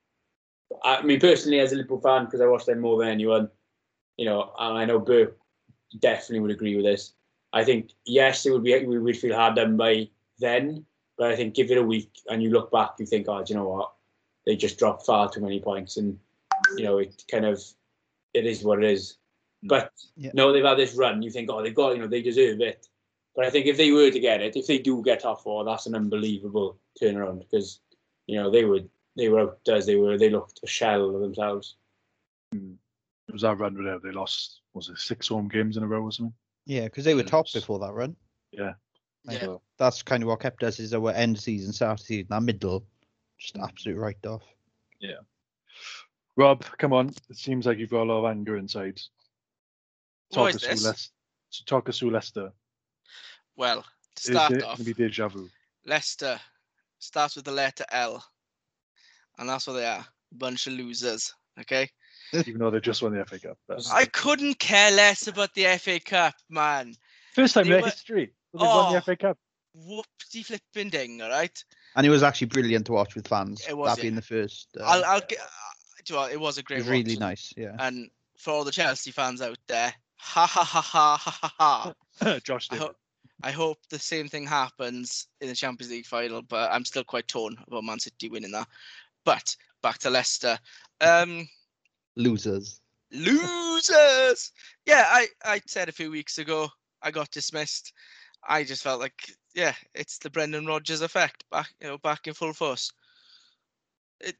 I 0.84 1.02
mean, 1.04 1.20
personally, 1.20 1.60
as 1.60 1.72
a 1.72 1.76
Liverpool 1.76 2.02
fan, 2.02 2.26
because 2.26 2.42
I 2.42 2.48
watch 2.48 2.66
them 2.66 2.80
more 2.80 2.98
than 2.98 3.10
anyone, 3.10 3.50
you 4.18 4.26
know, 4.26 4.54
and 4.60 4.78
I 4.78 4.86
know 4.86 5.00
Burke 5.00 5.38
definitely 6.00 6.40
would 6.40 6.52
agree 6.52 6.76
with 6.76 6.86
this. 6.86 7.14
I 7.54 7.64
think 7.64 7.92
yes, 8.06 8.46
it 8.46 8.52
would 8.52 8.64
be 8.64 8.86
we 8.86 9.00
would 9.00 9.18
feel 9.18 9.36
hard 9.36 9.56
done 9.56 9.78
by 9.78 10.10
then, 10.40 10.86
but 11.18 11.32
I 11.32 11.36
think 11.36 11.54
give 11.54 11.72
it 11.72 11.78
a 11.78 11.84
week 11.84 12.12
and 12.30 12.44
you 12.44 12.50
look 12.50 12.72
back, 12.72 12.96
you 13.00 13.06
think, 13.06 13.28
oh, 13.30 13.44
do 13.44 13.54
you 13.54 13.60
know 13.60 13.68
what? 13.68 13.94
They 14.46 14.56
just 14.56 14.78
dropped 14.78 15.06
far 15.06 15.30
too 15.30 15.42
many 15.42 15.60
points, 15.60 15.98
and 15.98 16.20
you 16.78 16.84
know, 16.84 16.98
it 16.98 17.24
kind 17.30 17.46
of 17.46 17.64
it 18.34 18.46
is 18.46 18.64
what 18.64 18.84
it 18.84 18.92
is. 18.92 19.18
But 19.64 19.92
Yeah. 20.16 20.32
no, 20.34 20.52
they've 20.52 20.64
had 20.64 20.78
this 20.78 20.96
run. 20.96 21.22
You 21.22 21.32
think, 21.32 21.50
oh, 21.50 21.64
they've 21.64 21.74
got, 21.74 21.96
you 21.96 22.02
know, 22.02 22.08
they 22.08 22.22
deserve 22.22 22.62
it. 22.62 22.88
But 23.36 23.46
I 23.46 23.50
think 23.50 23.66
if 23.66 23.78
they 23.78 23.92
were 23.92 24.12
to 24.12 24.20
get 24.20 24.42
it, 24.42 24.56
if 24.56 24.68
they 24.68 24.78
do 24.78 25.04
get 25.04 25.22
top 25.22 25.44
four, 25.44 25.66
that's 25.66 25.88
an 25.88 25.96
unbelievable 25.96 26.78
turnaround 27.02 27.40
because, 27.40 27.82
you 28.28 28.38
know, 28.38 28.50
they 28.50 28.64
would 28.64 28.90
they 29.18 29.30
were 29.30 29.42
out 29.42 29.60
as 29.68 29.86
they 29.86 29.96
were. 29.96 30.18
They 30.18 30.30
looked 30.30 30.62
a 30.64 30.68
shell 30.68 31.16
of 31.16 31.22
themselves. 31.22 31.76
Hmm. 32.54 32.74
It 33.28 33.34
was 33.34 33.42
that 33.42 33.58
run 33.58 33.82
where 33.84 34.00
they 34.00 34.12
lost 34.12 34.62
was 34.74 34.90
it 34.90 35.00
six 35.00 35.30
home 35.30 35.48
games 35.48 35.78
in 35.78 35.84
a 35.84 35.88
row 35.88 36.04
or 36.04 36.12
something? 36.12 36.34
Yeah, 36.66 36.86
because 36.86 37.06
they 37.06 37.16
were 37.16 37.24
top 37.24 37.52
before 37.52 37.80
that 37.80 37.94
run. 37.94 38.16
Yeah. 38.52 38.74
Yeah. 39.28 39.58
That's 39.78 40.04
kind 40.04 40.22
of 40.22 40.30
what 40.30 40.42
kept 40.42 40.64
us 40.64 40.80
is 40.80 40.94
our 40.94 41.12
end 41.12 41.40
season, 41.40 41.74
start 41.74 42.00
of 42.00 42.06
season, 42.06 42.28
that 42.30 42.44
middle, 42.44 42.86
just 43.38 43.58
hmm. 43.58 43.64
absolute 43.64 43.98
right 43.98 44.26
off. 44.26 44.44
Yeah. 45.00 45.22
Rob, 46.38 46.64
come 46.78 46.94
on. 46.94 47.10
It 47.30 47.38
seems 47.38 47.66
like 47.66 47.78
you've 47.78 47.90
got 47.90 48.04
a 48.04 48.12
lot 48.12 48.26
of 48.26 48.32
anger 48.32 48.58
inside. 48.58 49.02
Why 50.30 50.36
Talk 50.36 50.50
is 50.50 50.56
us 50.56 50.62
through 50.64 50.72
this? 50.72 50.86
Leicester. 50.86 51.66
Talk 51.66 51.90
us 51.90 52.00
through 52.00 52.12
Leicester. 52.12 52.52
Well, 53.58 53.82
to 53.84 54.22
Is 54.32 54.36
start 54.36 54.52
it 54.54 54.64
off, 54.64 54.78
going 54.78 54.88
to 54.90 54.94
be 54.96 55.04
deja 55.08 55.28
vu? 55.28 55.50
Leicester 55.86 56.40
starts 57.00 57.36
with 57.36 57.46
the 57.46 57.52
letter 57.52 57.86
L, 57.92 58.24
and 59.38 59.48
that's 59.50 59.68
what 59.68 59.74
they 59.74 59.86
are 59.86 60.00
a 60.00 60.36
bunch 60.36 60.68
of 60.68 60.74
losers. 60.74 61.34
Okay, 61.60 61.90
Even 62.34 62.58
though 62.60 62.70
they 62.72 62.82
just 62.82 63.02
won 63.02 63.14
the 63.14 63.24
FA 63.26 63.40
Cup. 63.40 63.58
That's- 63.68 63.90
I 63.92 64.06
couldn't 64.06 64.60
care 64.60 64.92
less 64.92 65.28
about 65.28 65.54
the 65.54 65.66
FA 65.78 66.00
Cup, 66.02 66.34
man. 66.50 66.96
First 67.34 67.54
time 67.54 67.64
in 67.64 67.70
they 67.70 67.76
their 67.76 67.84
were- 67.84 67.90
history. 67.90 68.26
that 68.54 68.60
They've 68.60 68.68
won 68.68 68.86
Oh. 68.88 68.92
the 68.94 68.98
FA 69.02 69.16
Cup. 69.16 69.38
Whoopsie 69.78 70.46
flipping 70.46 70.90
ding, 70.90 71.22
all 71.22 71.30
right. 71.30 71.64
And 71.96 72.06
it 72.06 72.10
was 72.10 72.24
actually 72.24 72.48
brilliant 72.48 72.86
to 72.88 72.92
watch 72.94 73.16
with 73.16 73.28
fans. 73.28 73.66
It 73.68 73.78
was, 73.78 73.96
that 73.96 74.02
being 74.02 74.16
the 74.16 74.22
first. 74.22 74.68
Uh, 74.80 74.84
I'll, 74.84 75.06
I'll 75.06 75.20
get. 75.22 75.40
Uh, 75.40 75.46
do 76.06 76.14
you 76.14 76.16
know 76.18 76.22
what, 76.24 76.32
it 76.34 76.40
was 76.40 76.58
a 76.58 76.60
it 76.60 76.66
great 76.66 76.78
was 76.80 76.88
really 76.88 77.16
nice. 77.18 77.54
Yeah. 77.58 77.76
And 77.80 78.10
for 78.38 78.52
all 78.52 78.64
the 78.66 78.72
Chelsea 78.72 79.12
fans 79.12 79.42
out 79.42 79.58
there, 79.68 79.94
ha 80.18 80.46
ha 80.46 80.64
ha 80.64 80.82
ha 80.82 81.18
ha 81.18 81.54
ha 81.58 81.94
ha. 82.22 82.40
Josh 82.44 82.68
I 82.72 82.76
David. 82.78 82.96
Hope, 83.52 83.54
I 83.54 83.68
hope 83.68 83.78
the 83.90 84.00
same 84.00 84.28
thing 84.28 84.46
happens 84.48 85.28
in 85.42 85.48
the 85.48 85.56
Champions 85.56 85.92
League 85.92 86.06
final, 86.06 86.42
but 86.42 86.72
I'm 86.72 86.86
still 86.86 87.04
quite 87.04 87.28
torn 87.28 87.56
about 87.68 87.84
Man 87.84 88.00
City 88.00 88.30
winning 88.30 88.52
that. 88.52 88.68
But 89.24 89.56
back 89.82 89.98
to 90.00 90.10
Leicester. 90.10 90.58
Um, 91.02 91.48
Losers. 92.16 92.80
losers. 93.12 94.52
Yeah, 94.86 95.06
I, 95.08 95.28
I 95.44 95.62
said 95.68 95.90
a 95.90 95.94
few 95.94 96.12
weeks 96.12 96.38
ago 96.38 96.70
I 97.02 97.12
got 97.12 97.32
dismissed. 97.32 97.94
I 98.48 98.64
just 98.64 98.84
felt 98.84 99.00
like, 99.00 99.32
yeah, 99.56 99.74
it's 99.94 100.18
the 100.20 100.30
Brendan 100.30 100.66
Rodgers 100.66 101.02
effect 101.02 101.44
back, 101.52 101.74
you 101.82 101.88
know, 101.88 101.98
back 101.98 102.28
in 102.28 102.34
full 102.34 102.54
force. 102.54 102.92
It, 104.20 104.36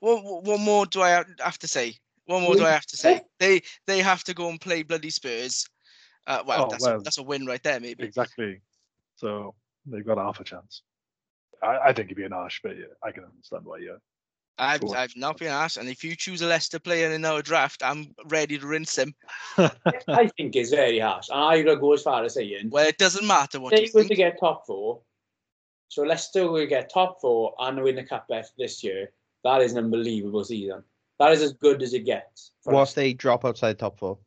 what, 0.00 0.22
what 0.24 0.44
what 0.44 0.60
more 0.60 0.86
do 0.86 1.02
I 1.02 1.10
have- 1.10 1.26
have 1.40 1.58
to 1.60 1.68
say? 1.68 1.96
What 2.26 2.42
more 2.42 2.54
do 2.54 2.64
I 2.64 2.70
have 2.70 2.86
to 2.86 2.96
say? 2.96 3.22
They 3.38 3.62
they 3.86 4.00
have 4.02 4.22
to 4.24 4.34
go 4.34 4.48
and 4.50 4.60
play 4.60 4.82
bloody 4.82 5.10
Spurs. 5.10 5.66
Uh, 6.28 6.42
well, 6.46 6.66
Oh, 6.66 6.68
that's 6.70 6.84
well. 6.84 7.00
A, 7.00 7.02
that's 7.02 7.18
a 7.18 7.22
win 7.22 7.46
right 7.46 7.62
there, 7.62 7.80
maybe. 7.80 8.04
Exactly. 8.04 8.60
So 9.16 9.54
they've 9.86 10.06
got 10.06 10.18
half 10.18 10.38
a 10.38 10.44
chance. 10.44 10.82
I, 11.62 11.78
I 11.86 11.92
think 11.92 12.08
he'd 12.08 12.14
be 12.14 12.24
an 12.24 12.32
arse, 12.32 12.60
but 12.62 12.76
yeah, 12.76 12.84
I 13.02 13.10
can 13.10 13.24
understand 13.24 13.64
why. 13.64 13.78
Yeah. 13.78 13.96
I've 14.58 14.80
Go 14.80 14.88
on. 14.88 14.96
I've 14.96 15.16
not 15.16 15.38
been 15.38 15.48
asked, 15.48 15.76
and 15.76 15.88
if 15.88 16.04
you 16.04 16.14
choose 16.14 16.42
a 16.42 16.46
Leicester 16.46 16.78
player 16.78 17.12
in 17.12 17.24
our 17.24 17.42
draft, 17.42 17.82
I'm 17.82 18.14
ready 18.26 18.58
to 18.58 18.66
rinse 18.66 18.98
him. 18.98 19.14
I 19.58 20.30
think 20.36 20.54
it's 20.56 20.70
very 20.70 20.98
harsh. 20.98 21.28
And 21.30 21.40
I 21.40 21.62
would 21.62 21.80
go 21.80 21.92
as 21.94 22.02
far 22.02 22.24
as 22.24 22.34
saying, 22.34 22.68
Well, 22.70 22.86
it 22.86 22.98
doesn't 22.98 23.26
matter 23.26 23.60
what 23.60 23.74
they 23.74 23.84
you 23.84 23.90
were 23.94 24.04
to 24.04 24.14
get 24.14 24.38
top 24.38 24.66
four. 24.66 25.00
So 25.88 26.02
Leicester 26.02 26.50
will 26.50 26.66
get 26.66 26.92
top 26.92 27.20
four 27.20 27.54
and 27.58 27.82
win 27.82 27.96
the 27.96 28.04
cup 28.04 28.26
F 28.30 28.50
this 28.58 28.84
year. 28.84 29.10
That 29.44 29.62
is 29.62 29.72
an 29.72 29.84
unbelievable 29.84 30.44
season. 30.44 30.82
That 31.18 31.32
is 31.32 31.40
as 31.40 31.52
good 31.54 31.82
as 31.82 31.94
it 31.94 32.04
gets. 32.04 32.52
for 32.62 32.74
What 32.74 32.88
if 32.88 32.94
they 32.94 33.14
drop 33.14 33.44
outside 33.44 33.78
top 33.78 33.98
four? 33.98 34.18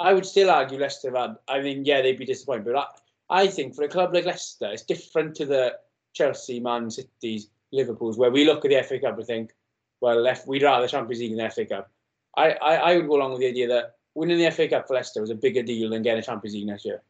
I 0.00 0.12
would 0.12 0.26
still 0.26 0.50
argue 0.50 0.78
Leicester 0.78 1.10
have 1.10 1.30
had. 1.30 1.36
I 1.48 1.60
mean, 1.60 1.84
yeah, 1.84 2.02
they'd 2.02 2.18
be 2.18 2.24
disappointed, 2.24 2.64
but 2.64 2.76
I, 2.76 3.42
I 3.42 3.46
think 3.46 3.74
for 3.74 3.84
a 3.84 3.88
club 3.88 4.12
like 4.12 4.26
Leicester, 4.26 4.70
it's 4.72 4.82
different 4.82 5.34
to 5.36 5.46
the 5.46 5.78
Chelsea, 6.12 6.60
Man 6.60 6.90
City's, 6.90 7.48
Liverpool's, 7.72 8.18
where 8.18 8.30
we 8.30 8.44
look 8.44 8.64
at 8.64 8.70
the 8.70 8.82
FA 8.82 8.98
Cup 8.98 9.18
and 9.18 9.26
think, 9.26 9.52
well, 10.00 10.26
we'd 10.46 10.62
rather 10.62 10.88
Champions 10.88 11.20
League 11.20 11.36
than 11.36 11.44
the 11.44 11.50
FA 11.50 11.64
Cup. 11.64 11.90
I, 12.36 12.50
I, 12.52 12.74
I 12.74 12.96
would 12.96 13.08
go 13.08 13.16
along 13.16 13.32
with 13.32 13.40
the 13.40 13.48
idea 13.48 13.68
that 13.68 13.96
winning 14.14 14.38
the 14.38 14.50
FA 14.50 14.68
Cup 14.68 14.86
for 14.86 14.94
Leicester 14.94 15.20
was 15.20 15.30
a 15.30 15.34
bigger 15.34 15.62
deal 15.62 15.90
than 15.90 16.02
getting 16.02 16.20
a 16.20 16.22
Champions 16.22 16.54
League 16.54 16.66
next 16.66 16.84
year, 16.84 17.02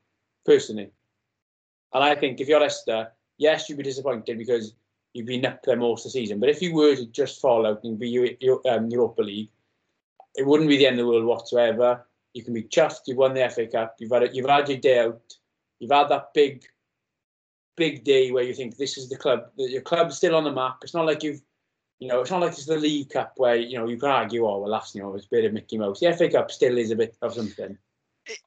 personally. 0.45 0.91
And 1.93 2.05
I 2.05 2.15
think 2.15 2.41
if 2.41 2.49
you're 2.49 2.61
Leicester, 2.61 3.09
yes, 3.39 3.69
you'd 3.69 3.79
be 3.79 3.85
disappointed 3.85 4.39
because 4.39 4.75
you've 5.13 5.27
been 5.27 5.47
up 5.47 5.63
there 5.63 5.77
most 5.77 6.01
of 6.01 6.13
the 6.13 6.19
season. 6.19 6.41
But 6.41 6.51
if 6.51 6.61
you 6.61 6.75
were 6.75 6.97
to 6.97 7.07
just 7.07 7.41
fall 7.41 7.67
out 7.67 7.85
and 7.85 7.99
be 7.99 8.39
um, 8.69 8.89
Europa 8.91 9.23
League, 9.23 9.51
it 10.37 10.47
wouldn't 10.47 10.69
be 10.69 10.77
the 10.77 10.87
end 10.87 10.99
of 10.99 11.07
the 11.07 11.11
world 11.11 11.25
whatsoever. 11.25 12.05
You 12.35 12.45
can 12.45 12.53
be 12.53 12.65
chuffed. 12.65 13.07
You've 13.07 13.17
won 13.17 13.33
the 13.33 13.49
FA 13.49 13.67
Cup. 13.67 13.97
You've 13.99 14.11
had 14.11 14.35
you've 14.35 14.49
had 14.49 14.69
your 14.69 14.79
day 14.79 14.99
out. 14.99 15.35
You've 15.79 15.93
had 15.93 16.09
that 16.09 16.35
big, 16.35 16.65
big 17.77 18.05
day 18.05 18.31
where 18.31 18.45
you 18.45 18.55
think 18.55 18.77
this 18.77 18.99
is 18.99 19.09
the 19.09 19.17
club. 19.17 19.47
Your 19.57 19.83
club's 19.83 20.17
still 20.17 20.35
on 20.35 20.45
the 20.45 20.53
map. 20.53 20.79
It's 20.83 20.95
not 20.95 21.07
like 21.07 21.23
you've, 21.23 21.41
you 22.01 22.09
know, 22.09 22.21
it's 22.21 22.31
not 22.31 22.41
like 22.41 22.53
it's 22.53 22.67
the 22.67 22.77
League 22.77 23.11
Cup 23.11 23.35
where 23.37 23.57
you 23.57 23.79
know 23.79 23.89
you 23.89 23.97
can 23.97 24.11
argue, 24.11 24.47
oh 24.47 24.59
well, 24.59 24.71
that's 24.71 24.95
you 24.95 25.03
know 25.03 25.15
it's 25.15 25.27
a 25.27 25.31
bit 25.31 25.45
of 25.45 25.53
Mickey 25.53 25.79
Mouse. 25.79 26.01
The 26.01 26.13
FA 26.13 26.29
Cup 26.29 26.51
still 26.51 26.77
is 26.77 26.91
a 26.91 26.97
bit 26.97 27.17
of 27.23 27.35
something. 27.35 27.79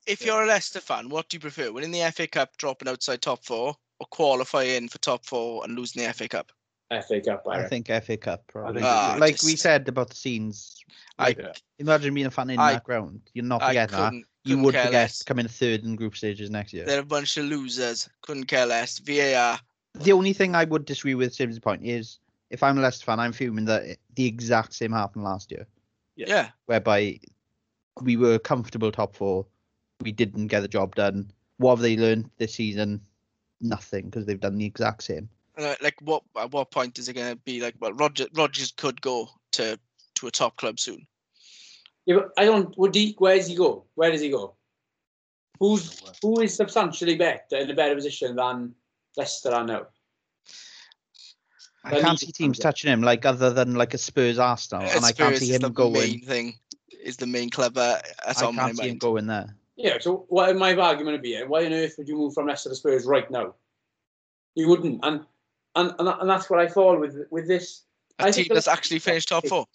If 0.05 0.25
you're 0.25 0.43
a 0.43 0.47
Leicester 0.47 0.81
fan, 0.81 1.09
what 1.09 1.29
do 1.29 1.35
you 1.35 1.41
prefer? 1.41 1.71
Winning 1.71 1.91
the 1.91 2.11
FA 2.11 2.27
Cup, 2.27 2.57
dropping 2.57 2.87
outside 2.87 3.21
top 3.21 3.45
four, 3.45 3.75
or 3.99 4.07
qualifying 4.07 4.89
for 4.89 4.97
top 4.99 5.25
four 5.25 5.63
and 5.63 5.77
losing 5.77 6.03
the 6.03 6.13
FA 6.13 6.27
Cup? 6.27 6.51
FA 6.89 7.21
Cup. 7.21 7.43
I, 7.47 7.59
I 7.59 7.67
think 7.67 7.87
FA 7.87 8.17
Cup. 8.17 8.43
Probably. 8.47 8.81
Ah, 8.83 9.17
like 9.19 9.41
we 9.43 9.55
said 9.55 9.87
about 9.89 10.09
the 10.09 10.15
scenes. 10.15 10.75
I, 11.19 11.35
imagine 11.79 12.13
being 12.13 12.27
a 12.27 12.31
fan 12.31 12.49
in 12.49 12.59
I- 12.59 12.73
that 12.73 12.83
ground. 12.83 13.21
You're 13.33 13.45
not 13.45 13.61
I 13.61 13.69
forget 13.69 13.89
that. 13.91 14.13
You 14.43 14.57
would 14.59 14.73
care 14.73 14.85
forget 14.85 15.01
less. 15.01 15.23
coming 15.23 15.47
third 15.47 15.83
in 15.83 15.97
group 15.97 16.15
stages 16.15 16.49
next 16.49 16.71
year. 16.71 16.85
They're 16.85 17.01
a 17.01 17.05
bunch 17.05 17.35
of 17.35 17.45
losers. 17.45 18.07
Couldn't 18.21 18.45
care 18.45 18.65
less. 18.65 18.99
VAR. 18.99 19.59
The 19.95 20.13
only 20.13 20.31
thing 20.31 20.55
I 20.55 20.63
would 20.63 20.85
disagree 20.85 21.15
with 21.15 21.33
Sim's 21.33 21.59
point 21.59 21.83
is 21.83 22.19
if 22.49 22.63
I'm 22.63 22.77
a 22.77 22.81
Leicester 22.81 23.03
fan, 23.03 23.19
I'm 23.19 23.33
fuming 23.33 23.65
that 23.65 23.83
it- 23.83 23.99
the 24.15 24.25
exact 24.25 24.73
same 24.73 24.93
happened 24.93 25.25
last 25.25 25.51
year, 25.51 25.67
Yeah. 26.15 26.27
Yeah. 26.29 26.49
whereby 26.67 27.19
we 28.01 28.15
were 28.15 28.39
comfortable 28.39 28.89
top 28.91 29.15
four, 29.15 29.45
we 30.01 30.11
didn't 30.13 30.47
get 30.47 30.61
the 30.61 30.67
job 30.69 30.95
done. 30.95 31.29
What 31.57 31.71
have 31.71 31.81
they 31.81 31.97
learned 31.97 32.29
this 32.37 32.53
season? 32.53 33.01
Nothing, 33.59 34.05
because 34.05 34.25
they've 34.25 34.39
done 34.39 34.57
the 34.57 34.65
exact 34.65 35.03
same. 35.03 35.27
Uh, 35.57 35.75
Like 35.81 35.95
what? 36.01 36.23
At 36.37 36.51
what 36.51 36.71
point 36.71 36.99
is 36.99 37.09
it 37.09 37.13
going 37.13 37.33
to 37.33 37.41
be 37.43 37.61
like? 37.61 37.75
Well, 37.79 37.93
Roger 37.93 38.27
Rodgers 38.35 38.71
could 38.71 39.01
go 39.01 39.29
to 39.53 39.79
to 40.15 40.27
a 40.27 40.31
top 40.31 40.57
club 40.57 40.79
soon. 40.79 41.07
Yeah, 42.05 42.15
but 42.15 42.31
I 42.37 42.45
don't. 42.45 42.77
Would 42.77 42.95
he? 42.95 43.15
Where 43.17 43.35
does 43.35 43.47
he 43.47 43.55
go? 43.55 43.85
Where 43.95 44.11
does 44.11 44.21
he 44.21 44.29
go? 44.29 44.55
Who's 45.59 46.01
who 46.21 46.41
is 46.41 46.55
substantially 46.55 47.15
better 47.15 47.57
in 47.57 47.69
a 47.69 47.73
better 47.73 47.95
position 47.95 48.35
than 48.35 48.75
Leicester 49.15 49.51
are 49.51 49.65
now? 49.65 49.87
I 51.83 51.91
Then 51.91 52.01
can't 52.01 52.19
see 52.19 52.31
teams 52.31 52.59
touching 52.59 52.91
him 52.91 53.01
like 53.01 53.25
other 53.25 53.51
than 53.51 53.75
like 53.75 53.93
a 53.93 53.97
Spurs 53.97 54.39
Arsenal, 54.39 54.83
and 54.83 55.05
I 55.05 55.11
can't 55.11 55.35
see 55.37 55.49
is 55.49 55.55
him 55.55 55.61
the 55.61 55.69
going. 55.69 55.93
main 55.93 56.21
thing. 56.21 56.53
Is 57.03 57.17
the 57.17 57.27
main 57.27 57.49
club 57.49 57.77
uh, 57.77 57.99
that's 58.25 58.41
I 58.41 58.47
on 58.47 58.55
can't 58.55 58.77
see 58.77 58.89
him 58.89 58.97
going 58.97 59.27
there. 59.27 59.55
Yeah. 59.77 59.97
So 59.99 60.25
what 60.29 60.55
my 60.57 60.75
argument 60.75 61.13
would 61.15 61.21
be? 61.21 61.39
Why 61.43 61.65
on 61.65 61.73
earth 61.73 61.95
would 61.97 62.07
you 62.07 62.17
move 62.17 62.33
from 62.33 62.47
Leicester 62.47 62.69
to 62.69 62.75
Spurs 62.75 63.05
right 63.05 63.29
now? 63.31 63.55
You 64.55 64.67
wouldn't, 64.67 64.99
and 65.03 65.25
and 65.77 65.93
and, 65.99 66.07
that- 66.07 66.19
and 66.21 66.29
that's 66.29 66.49
what 66.49 66.59
I 66.59 66.67
thought 66.67 66.99
with 66.99 67.15
with 67.31 67.47
this. 67.47 67.83
A 68.19 68.23
I 68.23 68.31
team 68.31 68.45
think 68.45 68.53
that's 68.53 68.67
actually 68.67 68.99
finished 68.99 69.29
top 69.29 69.45
four. 69.47 69.65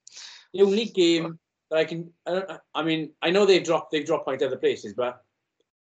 The 0.52 0.62
only 0.62 0.86
game 0.86 1.38
that 1.70 1.78
I 1.78 1.84
can, 1.84 2.12
I, 2.26 2.58
I 2.74 2.82
mean, 2.82 3.12
I 3.22 3.30
know 3.30 3.46
they've 3.46 3.64
dropped 3.64 3.92
they've 3.92 4.04
dropped 4.04 4.26
points 4.26 4.44
other 4.44 4.56
places, 4.56 4.94
but 4.94 5.22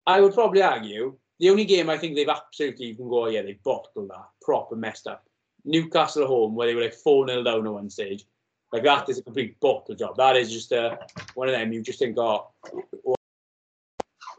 I 0.08 0.21
would 0.21 0.34
probably 0.34 0.62
argue 0.62 1.17
the 1.39 1.49
only 1.49 1.65
game 1.65 1.89
I 1.89 1.97
think 1.97 2.15
they've 2.15 2.30
absolutely 2.30 2.88
you 2.88 2.95
can 2.95 3.10
go, 3.10 3.28
yeah, 3.28 3.41
they 3.41 3.60
bottled 3.63 4.10
that, 4.10 4.25
proper 4.41 4.75
messed 4.75 5.08
up. 5.08 5.28
Newcastle 5.65 6.23
at 6.23 6.28
home, 6.30 6.56
where 6.56 6.67
they 6.67 6.75
were 6.75 6.84
like 6.84 6.93
4 6.93 7.28
0 7.28 7.43
down 7.43 7.65
at 7.67 7.73
one 7.73 7.89
stage. 7.89 8.25
Like 8.71 8.84
that 8.84 9.10
is 9.10 9.17
a 9.17 9.23
complete 9.23 9.60
bottle 9.60 9.95
job. 9.95 10.17
That 10.17 10.36
is 10.38 10.51
just 10.51 10.71
uh, 10.71 10.97
one 11.34 11.47
of 11.49 11.54
them 11.54 11.73
you 11.73 11.82
just 11.82 11.99
think, 11.99 12.17
oh. 12.17 12.51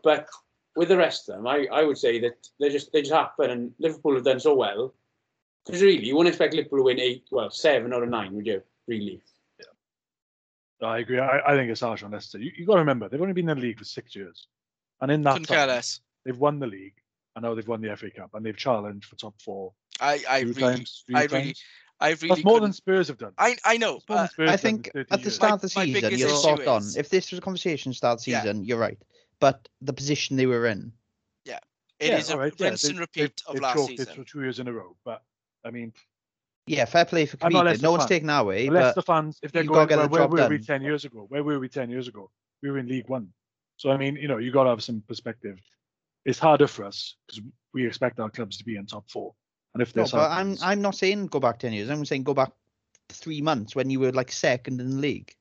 But 0.03 0.29
with 0.77 0.89
the 0.89 0.97
rest 0.97 1.29
of 1.29 1.37
them, 1.37 1.47
I, 1.47 1.67
I 1.73 1.83
would 1.85 1.99
say 1.99 2.21
that 2.21 2.49
they 2.61 2.69
just 2.71 2.93
they 2.93 3.03
just 3.03 3.13
happen, 3.13 3.51
and 3.51 3.73
Liverpool 3.79 4.15
have 4.15 4.25
done 4.25 4.41
so 4.41 4.55
well. 4.55 4.95
Because 5.67 5.83
really, 5.83 6.05
you 6.07 6.17
wouldn't 6.17 6.33
expect 6.33 6.55
Liverpool 6.55 6.79
to 6.79 6.85
win 6.85 7.01
eight, 7.01 7.25
well, 7.31 7.51
seven 7.51 7.93
out 7.93 8.03
of 8.03 8.09
nine, 8.09 8.33
would 8.35 8.47
you? 8.47 8.63
Really? 8.87 9.21
Yeah. 9.59 10.89
I 10.89 10.99
agree. 10.99 11.19
I, 11.19 11.41
I 11.47 11.57
think 11.57 11.71
it's 11.71 11.81
harsh 11.81 12.03
on 12.05 12.13
Leicester. 12.13 12.39
You, 12.39 12.53
you 12.57 12.65
got 12.67 12.75
to 12.75 12.81
remember 12.81 13.09
they've 13.09 13.21
only 13.21 13.33
been 13.33 13.49
in 13.49 13.57
the 13.59 13.63
league 13.63 13.79
for 13.79 13.85
six 13.85 14.15
years, 14.15 14.47
and 15.01 15.11
in 15.11 15.23
that 15.23 15.33
Couldn't 15.33 15.47
care 15.49 15.59
time, 15.59 15.69
less. 15.69 16.01
they've 16.25 16.39
won 16.39 16.61
the 16.61 16.67
league. 16.69 16.95
I 17.35 17.41
know 17.41 17.55
they've 17.55 17.67
won 17.69 17.81
the 17.83 17.95
FA 17.97 18.11
Cup 18.11 18.31
and 18.35 18.47
they've 18.47 18.57
challenged 18.57 19.07
for 19.11 19.17
top 19.17 19.35
four 19.43 19.73
I 20.01 20.23
I 20.27 20.41
two 20.43 20.49
really 20.53 20.61
times, 20.77 21.05
three 21.07 21.15
I 21.17 21.21
really 21.25 21.29
times. 21.45 21.63
I 22.01 22.09
really 22.11 22.29
That's 22.29 22.45
more 22.45 22.55
than 22.55 22.61
couldn't- 22.71 22.73
Spurs 22.75 23.09
have 23.09 23.19
done. 23.19 23.33
I 23.37 23.57
I 23.65 23.77
know. 23.77 24.01
That's 24.09 24.39
Uh, 24.39 24.45
I 24.45 24.51
have 24.53 24.61
done 24.63 24.71
in 24.75 24.83
think 24.83 24.91
at 24.97 25.09
the 25.11 25.19
years. 25.19 25.35
start 25.35 25.53
of 25.53 25.61
the 25.63 25.73
My- 25.77 25.83
my 25.83 25.87
season, 25.87 26.01
biggest 26.03 26.21
you're 26.21 26.29
issue 26.31 26.39
spot 26.39 26.67
on. 26.67 26.83
If 26.97 27.09
this 27.11 27.31
was 27.31 27.39
a 27.39 27.43
conversation 27.43 27.93
start 27.93 28.21
of 28.21 28.25
the 28.25 28.31
Yeah. 28.31 28.43
season, 28.43 28.65
you're 28.65 28.79
right. 28.79 28.99
But 29.41 29.69
the 29.83 29.93
position 29.93 30.37
they 30.37 30.47
were 30.47 30.67
in, 30.67 30.93
it 31.45 32.11
Yeah, 32.11 32.19
is 32.19 32.29
a 32.31 32.37
right, 32.39 32.53
yeah, 32.59 32.69
rinse 32.69 32.83
they- 32.83 32.89
and 32.91 32.97
they've- 32.99 33.01
repeat 33.01 33.43
of 33.47 33.55
they've 33.55 33.63
last 33.63 33.77
choked 33.77 34.01
it 34.01 34.09
for 34.15 34.25
two 34.25 34.41
years 34.43 34.59
in 34.61 34.69
a 34.69 34.73
row. 34.73 34.95
But 35.05 35.23
I 35.67 35.71
mean, 35.71 35.93
yeah, 36.67 36.85
fair 36.85 37.05
play 37.05 37.27
for 37.27 37.37
I'm 37.43 37.53
not 37.53 37.67
a 37.67 37.71
competing. 37.71 37.73
Leicester 37.73 37.83
No 37.83 37.91
one's 37.93 38.03
fan. 38.05 38.09
taking 38.09 38.27
that 38.29 38.41
away, 38.41 38.65
the 38.67 38.71
but 38.73 38.83
Leicester 38.83 39.03
fans, 39.03 39.39
if 39.43 39.53
they're 39.53 39.63
you've 39.65 39.73
gotta 39.73 39.87
going, 39.89 40.01
get 40.03 40.11
well, 40.11 40.29
where 40.29 40.39
job 40.41 40.51
were 40.51 40.57
we 40.57 40.59
ten 40.63 40.83
years 40.83 41.05
ago? 41.05 41.27
Where 41.29 41.45
were 41.45 41.59
we 41.59 41.69
ten 41.69 41.91
years 41.91 42.09
ago? 42.09 42.31
We 42.63 42.71
were 42.71 42.79
in 42.79 42.89
League 42.89 43.09
One. 43.09 43.29
So 43.77 43.91
I 43.91 43.97
mean, 43.97 44.17
you 44.17 44.29
know, 44.29 44.39
you 44.39 44.51
got 44.53 44.65
to 44.65 44.71
have 44.71 44.83
some 44.83 45.03
perspective. 45.07 45.59
It's 46.25 46.39
harder 46.39 46.67
for 46.67 46.85
us 46.85 47.17
because 47.27 47.43
we 47.73 47.87
expect 47.87 48.19
our 48.19 48.31
clubs 48.31 48.57
to 48.59 48.65
be 48.65 48.77
in 48.77 48.87
top 48.87 49.09
four, 49.11 49.35
and 49.75 49.83
if 49.83 49.95
no, 49.95 50.05
but 50.11 50.31
I'm 50.31 50.57
I'm 50.63 50.81
not 50.81 50.95
saying 50.97 51.27
go 51.27 51.41
back 51.41 51.59
ten 51.59 51.73
years. 51.73 51.91
I'm 51.91 52.05
saying 52.05 52.25
go 52.25 52.35
back 52.35 52.51
three 53.11 53.41
months 53.41 53.77
when 53.77 53.91
you 53.91 54.01
were 54.01 54.13
like 54.13 54.33
second 54.33 54.81
in 54.81 54.91
the 54.91 54.97
league. 54.97 55.33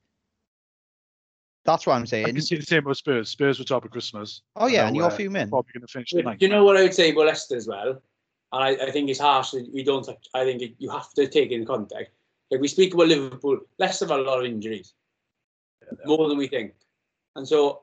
That's 1.64 1.84
what 1.84 1.94
I'm 1.94 2.06
saying. 2.06 2.26
I 2.26 2.28
saying. 2.28 2.36
can 2.36 2.44
see 2.44 2.56
the 2.56 2.62
same 2.62 2.84
with 2.84 2.98
Spurs. 2.98 3.28
Spurs 3.30 3.58
were 3.58 3.64
top 3.64 3.84
of 3.84 3.90
Christmas. 3.90 4.42
Oh 4.54 4.68
yeah, 4.68 4.82
now 4.82 4.86
and 4.86 4.96
you're 4.96 5.08
a 5.08 5.10
few 5.10 5.30
men. 5.30 5.48
Probably 5.48 5.72
going 5.72 5.84
to 5.84 5.92
finish 5.92 6.10
Do 6.10 6.18
the 6.18 6.22
ninth. 6.22 6.40
you 6.40 6.48
know 6.48 6.62
what 6.62 6.76
I 6.76 6.82
would 6.82 6.94
say 6.94 7.10
about 7.10 7.26
Leicester 7.26 7.56
as 7.56 7.66
well? 7.66 8.00
And 8.56 8.64
I, 8.64 8.86
I 8.86 8.90
think 8.90 9.10
it's 9.10 9.20
harsh 9.20 9.50
that 9.50 9.70
we 9.70 9.84
don't. 9.84 10.08
I 10.32 10.44
think 10.44 10.62
it, 10.62 10.76
you 10.78 10.88
have 10.88 11.12
to 11.12 11.28
take 11.28 11.50
it 11.50 11.56
in 11.56 11.66
context. 11.66 12.10
Like 12.50 12.62
we 12.62 12.68
speak 12.68 12.94
about 12.94 13.08
Liverpool, 13.08 13.60
less 13.78 14.00
had 14.00 14.08
a 14.08 14.16
lot 14.16 14.38
of 14.38 14.46
injuries, 14.46 14.94
more 16.06 16.26
than 16.26 16.38
we 16.38 16.48
think, 16.48 16.72
and 17.34 17.46
so 17.46 17.82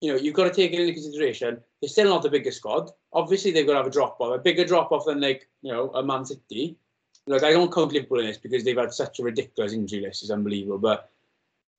you 0.00 0.10
know 0.10 0.18
you've 0.18 0.34
got 0.34 0.44
to 0.44 0.54
take 0.54 0.72
it 0.72 0.80
into 0.80 0.94
consideration. 0.94 1.60
They're 1.80 1.90
still 1.90 2.08
not 2.08 2.22
the 2.22 2.30
biggest 2.30 2.56
squad. 2.56 2.90
Obviously, 3.12 3.50
they've 3.50 3.66
got 3.66 3.72
to 3.72 3.78
have 3.80 3.86
a 3.86 3.90
drop 3.90 4.16
off, 4.18 4.34
a 4.34 4.38
bigger 4.38 4.64
drop 4.64 4.92
off 4.92 5.04
than 5.04 5.20
like 5.20 5.46
you 5.60 5.70
know 5.70 5.90
a 5.90 6.02
Man 6.02 6.24
City. 6.24 6.78
Like 7.26 7.42
I 7.42 7.50
don't 7.50 7.70
count 7.70 7.92
Liverpool 7.92 8.20
in 8.20 8.26
this 8.28 8.38
because 8.38 8.64
they've 8.64 8.78
had 8.78 8.94
such 8.94 9.20
a 9.20 9.22
ridiculous 9.22 9.74
injury 9.74 10.00
list. 10.00 10.22
It's 10.22 10.30
unbelievable. 10.30 10.78
But 10.78 11.10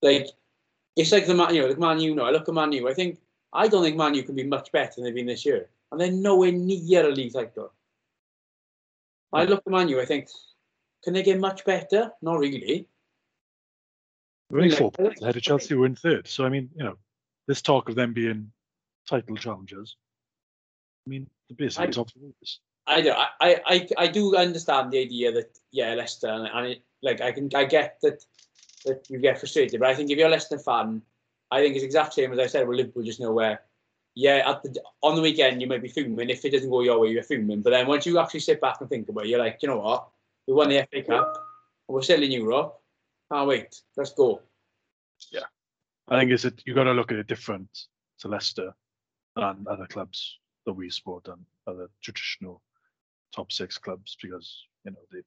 like 0.04 0.28
it's 0.96 1.12
like 1.12 1.26
the 1.26 1.34
man, 1.34 1.56
you 1.56 1.62
know, 1.64 1.68
like 1.70 1.80
Man 1.80 2.00
U. 2.00 2.14
No, 2.14 2.26
I 2.26 2.30
look 2.30 2.48
at 2.48 2.54
Man 2.54 2.74
U. 2.74 2.88
I 2.90 2.94
think 2.94 3.18
I 3.54 3.68
don't 3.68 3.84
think 3.84 3.98
Man 3.98 4.14
U 4.14 4.22
can 4.22 4.36
be 4.36 4.44
much 4.44 4.72
better 4.72 4.92
than 4.98 5.06
they've 5.06 5.16
been 5.16 5.26
this 5.26 5.48
year, 5.48 5.68
and 5.92 6.00
they're 6.00 6.12
nowhere 6.12 6.52
near 6.52 7.08
a 7.08 7.12
league 7.12 7.34
title. 7.34 7.72
I 9.32 9.46
look 9.46 9.64
at 9.66 9.72
Man 9.72 9.90
U. 9.90 10.02
I 10.02 10.06
think, 10.06 10.28
can 11.04 11.14
they 11.14 11.24
get 11.24 11.40
much 11.40 11.64
better? 11.66 12.12
Not 12.22 12.40
really. 12.40 12.88
We're 14.50 14.62
only 14.62 14.72
four 14.72 14.92
points 14.92 15.22
ahead 15.22 15.36
of 15.36 15.44
Chelsea, 15.44 15.76
who 15.76 15.84
are 15.84 15.86
in 15.86 15.96
third. 15.96 16.28
So 16.28 16.46
I 16.46 16.50
mean, 16.50 16.70
you 16.76 16.84
know, 16.84 16.98
this 17.48 17.62
talk 17.62 17.90
of 17.90 17.96
them 17.96 18.14
being 18.14 18.52
title 19.08 19.36
challengers. 19.36 19.96
I 21.06 21.10
mean, 21.10 21.30
the 21.48 21.56
basically 21.56 21.90
I- 21.90 21.92
top 21.92 22.10
four. 22.12 22.30
is- 22.42 22.60
I 22.88 23.02
do. 23.02 23.12
I, 23.12 23.28
I, 23.68 23.88
I, 24.00 24.08
do 24.08 24.36
understand 24.36 24.92
the 24.92 25.00
idea 25.00 25.32
that 25.34 25.56
yeah, 25.70 25.94
Leicester, 25.94 26.28
and, 26.28 26.48
and 26.48 26.68
it, 26.68 26.82
like 27.04 27.22
I 27.22 27.32
can, 27.32 27.48
I 27.54 27.66
get 27.66 28.00
that 28.02 28.26
that 28.86 29.08
you 29.12 29.20
get 29.20 29.38
frustrated, 29.38 29.80
but 29.80 29.90
I 29.90 29.94
think 29.94 30.10
if 30.10 30.18
you're 30.18 30.28
a 30.28 30.32
Leicester 30.32 30.58
fan, 30.58 31.04
I 31.52 31.62
think 31.62 31.76
it's 31.76 31.84
exact 31.84 32.16
same 32.16 32.34
as 32.34 32.40
I 32.40 32.48
said 32.48 32.68
with 32.68 32.78
Liverpool 32.78 33.04
just 33.04 33.20
nowhere. 33.20 33.62
Yeah, 34.20 34.52
at 34.52 34.64
the 34.64 34.82
on 35.02 35.16
the 35.16 35.22
weekend 35.22 35.62
you 35.62 35.68
might 35.68 35.82
be 35.82 35.88
fuming 35.88 36.30
if 36.30 36.44
it 36.44 36.50
doesn't 36.50 36.70
go 36.70 36.82
your 36.82 37.00
way, 37.00 37.08
you're 37.08 37.24
fuming. 37.24 37.62
But 37.62 37.70
then 37.70 37.88
once 37.88 38.06
you 38.06 38.20
actually 38.20 38.42
sit 38.42 38.60
back 38.60 38.82
and 38.82 38.90
think 38.90 39.08
about 39.08 39.24
it, 39.24 39.30
you're 39.30 39.40
like, 39.40 39.60
you 39.62 39.70
know 39.70 39.80
what? 39.80 40.10
We 40.46 40.54
won 40.54 40.68
the 40.68 40.86
FA 40.92 41.04
Cup, 41.04 41.38
we're 41.88 42.02
still 42.02 42.22
in 42.22 42.32
Europe. 42.32 42.82
Can't 43.32 43.48
wait. 43.48 43.82
Let's 43.96 44.14
go. 44.14 44.42
Yeah, 45.32 45.48
I 46.10 46.20
think 46.20 46.32
it's 46.32 46.44
a, 46.44 46.52
you 46.66 46.74
got 46.76 46.84
to 46.84 46.92
look 46.92 47.14
at 47.14 47.18
it 47.18 47.28
different 47.28 47.70
to 48.20 48.28
Leicester 48.28 48.74
and 49.38 49.66
other 49.70 49.88
clubs 49.88 50.40
that 50.66 50.74
we 50.74 50.90
support 50.90 51.30
and 51.30 51.46
other 51.66 51.90
traditional 52.04 52.62
top 53.34 53.54
six 53.54 53.78
clubs 53.78 54.18
because 54.22 54.66
you 54.84 54.92
know 54.92 54.98
the, 55.12 55.22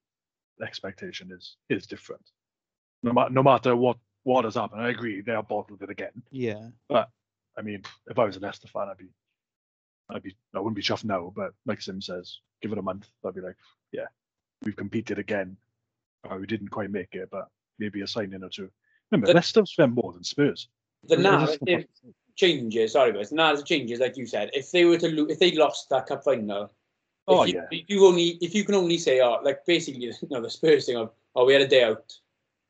the 0.59 0.67
expectation 0.67 1.31
is 1.33 1.57
is 1.71 1.87
different. 1.87 2.29
No, 3.03 3.15
ma- 3.15 3.29
no 3.29 3.43
matter 3.43 3.75
what 3.75 3.97
what 4.25 4.45
has 4.45 4.57
happened, 4.57 4.83
I 4.83 4.91
agree 4.91 5.23
they 5.23 5.33
are 5.33 5.43
bottled 5.43 5.81
it 5.81 5.89
again. 5.89 6.23
Yeah. 6.31 6.69
I 7.57 7.63
mean, 7.63 7.83
if 8.09 8.19
I 8.19 8.25
was 8.25 8.37
a 8.37 8.41
Leicester 8.41 8.69
fan, 8.69 8.89
I'd 8.91 8.97
be, 8.99 9.09
I'd 10.11 10.23
be, 10.23 10.35
I 10.55 10.59
wouldn't 10.59 10.77
be 10.77 10.83
chuffed 10.83 11.05
now, 11.05 11.33
but 11.35 11.53
like 11.67 11.81
Sim 11.81 12.01
says, 12.01 12.39
give 12.61 12.73
it 12.73 12.79
a 12.79 12.83
month, 12.83 13.09
I'd 13.25 13.35
be 13.35 13.41
like, 13.41 13.57
yeah, 13.93 14.07
we've 14.65 14.77
competed 14.77 15.19
again. 15.19 15.57
Oh, 16.29 16.37
we 16.39 16.47
didn't 16.47 16.69
quite 16.69 16.91
make 16.91 17.15
it, 17.15 17.29
but 17.31 17.49
maybe 17.79 18.01
a 18.03 18.07
signing 18.07 18.43
or 18.43 18.49
two. 18.49 18.71
Remember, 19.11 19.27
But- 19.29 19.37
Leicester 19.37 19.67
spent 19.67 19.93
more 19.95 20.13
than 20.13 20.25
Spurs. 20.25 20.69
The 21.09 21.17
narrative 21.17 21.87
changes. 22.37 22.93
Sorry, 22.93 23.11
but 23.13 23.29
the 23.29 23.35
narrative 23.35 23.67
changes, 23.67 23.99
like 23.99 24.17
you 24.17 24.25
said. 24.27 24.51
If 24.55 24.71
they 24.71 24.85
were 24.85 24.99
to 24.99 25.09
lo- 25.09 25.27
if 25.29 25.41
they 25.41 25.51
lost 25.53 25.89
that 25.91 26.07
cup 26.07 26.23
final, 26.25 26.73
Oh 27.29 27.43
if 27.43 27.49
you, 27.51 27.55
yeah, 27.55 27.79
If 27.79 27.89
you 27.89 28.07
only 28.07 28.39
if 28.41 28.55
you 28.55 28.65
can 28.65 28.75
only 28.77 28.99
say, 28.99 29.21
oh, 29.21 29.41
like 29.43 29.65
basically, 29.67 30.07
you 30.23 30.29
know, 30.31 30.41
the 30.41 30.51
Spurs 30.51 30.87
thing 30.87 30.97
of, 30.97 31.13
oh, 31.35 31.45
we 31.45 31.53
had 31.55 31.63
a 31.63 31.67
day 31.69 31.85
out, 31.85 32.17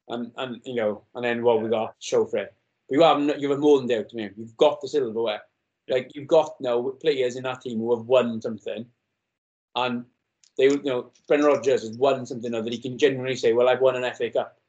and 0.08 0.32
and 0.36 0.60
you 0.64 0.74
know, 0.74 1.04
and 1.14 1.24
then 1.24 1.42
what 1.42 1.62
we 1.62 1.68
got 1.68 1.94
show 2.00 2.24
for 2.24 2.38
it. 2.38 2.54
But 2.92 2.98
you 2.98 3.02
have 3.04 3.20
no- 3.20 3.34
you 3.36 3.50
have 3.50 3.60
more 3.60 3.78
than 3.78 3.86
day 3.86 3.98
out 3.98 4.08
to 4.10 4.16
me. 4.16 4.30
You've 4.36 4.56
got 4.56 4.80
the 4.80 4.88
silverware. 4.88 5.42
Like 5.88 6.14
you've 6.14 6.28
got 6.28 6.60
now 6.60 6.90
players 6.90 7.36
in 7.36 7.42
that 7.44 7.62
team 7.62 7.78
who 7.78 7.96
have 7.96 8.06
won 8.06 8.40
something, 8.40 8.86
and 9.74 10.04
they, 10.56 10.64
you 10.64 10.82
know, 10.82 11.10
Brendan 11.26 11.48
Rodgers 11.48 11.82
has 11.82 11.96
won 11.96 12.26
something 12.26 12.52
now 12.52 12.60
that 12.60 12.72
he 12.72 12.78
can 12.78 12.98
genuinely 12.98 13.36
say, 13.36 13.52
well, 13.52 13.68
I've 13.68 13.80
won 13.80 13.96
an 13.96 14.04
FA 14.14 14.30
Cup. 14.30 14.60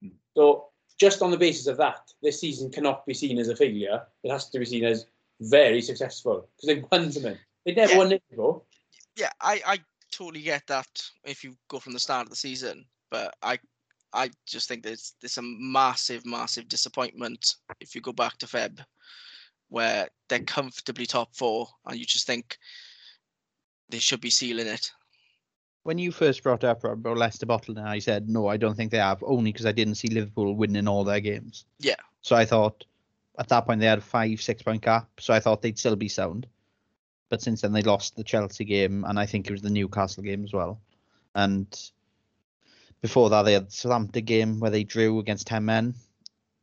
Hmm. 0.00 0.10
So 0.34 0.68
just 0.98 1.20
on 1.22 1.30
the 1.30 1.36
basis 1.36 1.66
of 1.66 1.76
that, 1.78 2.12
this 2.22 2.40
season 2.40 2.70
cannot 2.70 3.04
be 3.04 3.12
seen 3.14 3.38
as 3.38 3.48
a 3.48 3.56
failure. 3.56 4.06
It 4.22 4.30
has 4.30 4.48
to 4.50 4.58
be 4.58 4.64
seen 4.64 4.84
as 4.84 5.06
very 5.40 5.82
successful 5.82 6.48
because 6.56 6.66
they've 6.68 6.86
won 6.90 7.10
something. 7.12 7.36
They 7.64 7.74
never 7.74 7.92
Yeah. 7.92 7.98
won 7.98 8.12
it 8.12 8.22
before. 8.30 8.62
yeah, 9.16 9.30
I, 9.40 9.60
I 9.66 9.78
totally 10.10 10.42
get 10.42 10.66
that 10.68 11.02
if 11.24 11.42
you 11.42 11.56
go 11.68 11.80
from 11.80 11.92
the 11.94 12.00
start 12.00 12.26
of 12.26 12.30
the 12.30 12.36
season, 12.36 12.86
but 13.10 13.34
I 13.42 13.58
I 14.16 14.30
just 14.46 14.68
think 14.68 14.82
there's 14.82 15.14
there's 15.20 15.38
a 15.38 15.42
massive, 15.42 16.24
massive 16.26 16.68
disappointment 16.68 17.56
if 17.80 17.94
you 17.94 18.00
go 18.00 18.12
back 18.12 18.38
to 18.38 18.46
Feb, 18.46 18.84
where 19.68 20.08
they're 20.28 20.40
comfortably 20.40 21.06
top 21.06 21.36
four, 21.36 21.68
and 21.86 21.98
you 21.98 22.04
just 22.06 22.26
think 22.26 22.58
they 23.90 23.98
should 24.00 24.20
be 24.20 24.30
sealing 24.30 24.66
it. 24.66 24.90
when 25.86 25.98
you 25.98 26.10
first 26.10 26.42
brought 26.42 26.64
up 26.64 26.82
about 26.82 27.16
Leicester 27.16 27.46
Bottle, 27.46 27.78
and 27.78 27.88
I 27.88 28.00
said 28.00 28.28
no, 28.28 28.48
I 28.48 28.56
don't 28.56 28.74
think 28.74 28.90
they 28.90 28.98
have, 28.98 29.22
only 29.22 29.52
because 29.52 29.66
I 29.66 29.72
didn't 29.72 29.94
see 29.94 30.08
Liverpool 30.08 30.56
winning 30.56 30.88
all 30.88 31.04
their 31.04 31.20
games. 31.20 31.64
Yeah. 31.78 31.94
So 32.22 32.34
I 32.34 32.44
thought 32.44 32.84
at 33.38 33.48
that 33.50 33.66
point 33.66 33.78
they 33.80 33.86
had 33.86 33.98
a 33.98 34.02
five, 34.02 34.42
six 34.42 34.62
point 34.62 34.82
gap, 34.82 35.08
so 35.20 35.32
I 35.32 35.38
thought 35.38 35.62
they'd 35.62 35.78
still 35.78 35.94
be 35.94 36.08
sound. 36.08 36.48
But 37.28 37.40
since 37.40 37.60
then 37.60 37.72
they 37.72 37.82
lost 37.82 38.16
the 38.16 38.24
Chelsea 38.24 38.64
game, 38.64 39.04
and 39.06 39.18
I 39.18 39.26
think 39.26 39.46
it 39.46 39.52
was 39.52 39.62
the 39.62 39.70
Newcastle 39.70 40.24
game 40.24 40.42
as 40.42 40.52
well. 40.52 40.80
And 41.36 41.68
before 43.06 43.30
that 43.30 43.42
they 43.42 43.52
had 43.52 43.68
the 43.68 43.72
Southampton 43.72 44.24
game 44.24 44.60
where 44.60 44.70
they 44.70 44.84
drew 44.84 45.18
against 45.18 45.46
ten 45.46 45.64
men. 45.64 45.94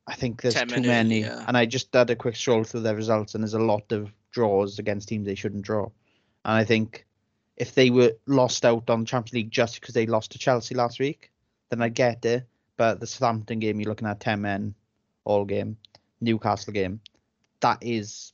I 0.05 0.15
think 0.15 0.41
there's 0.41 0.55
10 0.55 0.67
too 0.67 0.81
many, 0.81 1.21
yeah. 1.21 1.45
and 1.47 1.55
I 1.55 1.65
just 1.65 1.93
had 1.93 2.09
a 2.09 2.15
quick 2.15 2.35
stroll 2.35 2.65
through 2.65 2.81
their 2.81 2.95
results, 2.95 3.35
and 3.35 3.43
there's 3.43 3.53
a 3.53 3.59
lot 3.59 3.91
of 3.93 4.11
draws 4.31 4.77
against 4.79 5.07
teams 5.07 5.25
they 5.25 5.35
shouldn't 5.35 5.63
draw. 5.63 5.85
And 6.43 6.57
I 6.57 6.65
think 6.65 7.05
if 7.55 7.73
they 7.73 7.89
were 7.89 8.11
lost 8.25 8.65
out 8.65 8.89
on 8.89 9.05
Champions 9.05 9.33
League 9.33 9.51
just 9.51 9.79
because 9.79 9.93
they 9.93 10.05
lost 10.05 10.31
to 10.31 10.39
Chelsea 10.39 10.75
last 10.75 10.99
week, 10.99 11.31
then 11.69 11.81
I 11.81 11.89
get 11.89 12.25
it. 12.25 12.45
But 12.75 12.99
the 12.99 13.07
Southampton 13.07 13.59
game, 13.59 13.79
you're 13.79 13.89
looking 13.89 14.07
at 14.07 14.19
10 14.19 14.41
men 14.41 14.75
all 15.23 15.45
game, 15.45 15.77
Newcastle 16.19 16.73
game, 16.73 16.99
that 17.61 17.77
is 17.81 18.33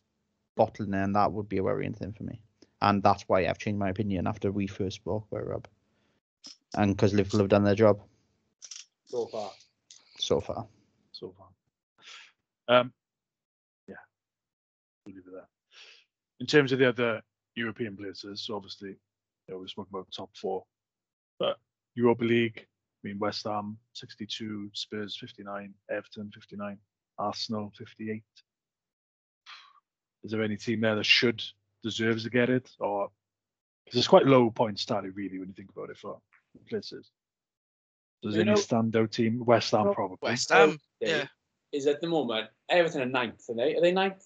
bottling 0.55 0.93
and 0.93 1.15
that 1.15 1.31
would 1.31 1.49
be 1.49 1.57
a 1.57 1.63
worrying 1.63 1.93
thing 1.93 2.13
for 2.13 2.23
me. 2.23 2.41
And 2.81 3.03
that's 3.03 3.23
why 3.27 3.45
I've 3.45 3.59
changed 3.59 3.79
my 3.79 3.89
opinion 3.89 4.25
after 4.25 4.51
we 4.51 4.65
first 4.65 4.95
spoke 4.95 5.27
about 5.31 5.47
Rob. 5.47 5.67
And 6.75 6.95
because 6.95 7.13
Liverpool 7.13 7.39
have 7.39 7.49
done 7.49 7.63
their 7.63 7.75
job 7.75 8.01
so 9.05 9.25
far. 9.27 9.51
so 10.17 10.39
far. 10.39 10.67
so 11.11 11.33
far. 11.37 12.79
Um, 12.79 12.93
yeah, 13.87 13.95
we'll 15.05 15.15
leave 15.15 15.25
it 15.25 15.33
there. 15.33 15.47
In 16.39 16.45
terms 16.45 16.71
of 16.71 16.79
the 16.79 16.87
other 16.87 17.21
European 17.55 17.97
places, 17.97 18.45
so 18.45 18.55
obviously, 18.55 18.89
you 18.89 18.95
know, 19.49 19.57
we're 19.57 19.65
talking 19.65 19.89
about 19.91 20.07
top 20.15 20.29
four, 20.39 20.63
but 21.39 21.57
Europa 21.95 22.23
League, 22.23 22.59
I 23.03 23.07
mean, 23.07 23.17
West 23.19 23.45
Ham 23.45 23.77
62, 23.93 24.69
Spurs 24.73 25.17
59, 25.19 25.73
Everton 25.89 26.29
59, 26.33 26.77
Arsenal 27.17 27.71
58. 27.77 28.23
Is 30.23 30.31
there 30.31 30.43
any 30.43 30.57
team 30.57 30.81
there 30.81 30.95
that 30.95 31.05
should 31.05 31.41
deserves 31.81 32.23
to 32.23 32.29
get 32.29 32.49
it, 32.49 32.69
or 32.79 33.09
'cause 33.89 33.97
it's 33.97 34.07
quite 34.07 34.25
low 34.25 34.49
point 34.51 34.85
tally 34.85 35.09
really 35.09 35.39
when 35.39 35.47
you 35.49 35.53
think 35.53 35.71
about 35.71 35.89
it 35.89 35.97
for 35.97 36.21
places? 36.67 37.09
Does 38.21 38.35
You 38.35 38.41
any 38.41 38.51
know- 38.51 38.57
standout 38.57 39.11
team? 39.11 39.43
West 39.45 39.71
Ham 39.71 39.93
probably. 39.93 40.17
West 40.21 40.49
Ham. 40.49 40.79
Yeah. 40.99 41.27
Is 41.71 41.87
at 41.87 42.01
the 42.01 42.07
moment 42.07 42.49
Everton 42.69 43.01
are 43.01 43.05
ninth, 43.05 43.47
are 43.49 43.55
they? 43.55 43.75
Are 43.75 43.81
they 43.81 43.91
ninth? 43.91 44.25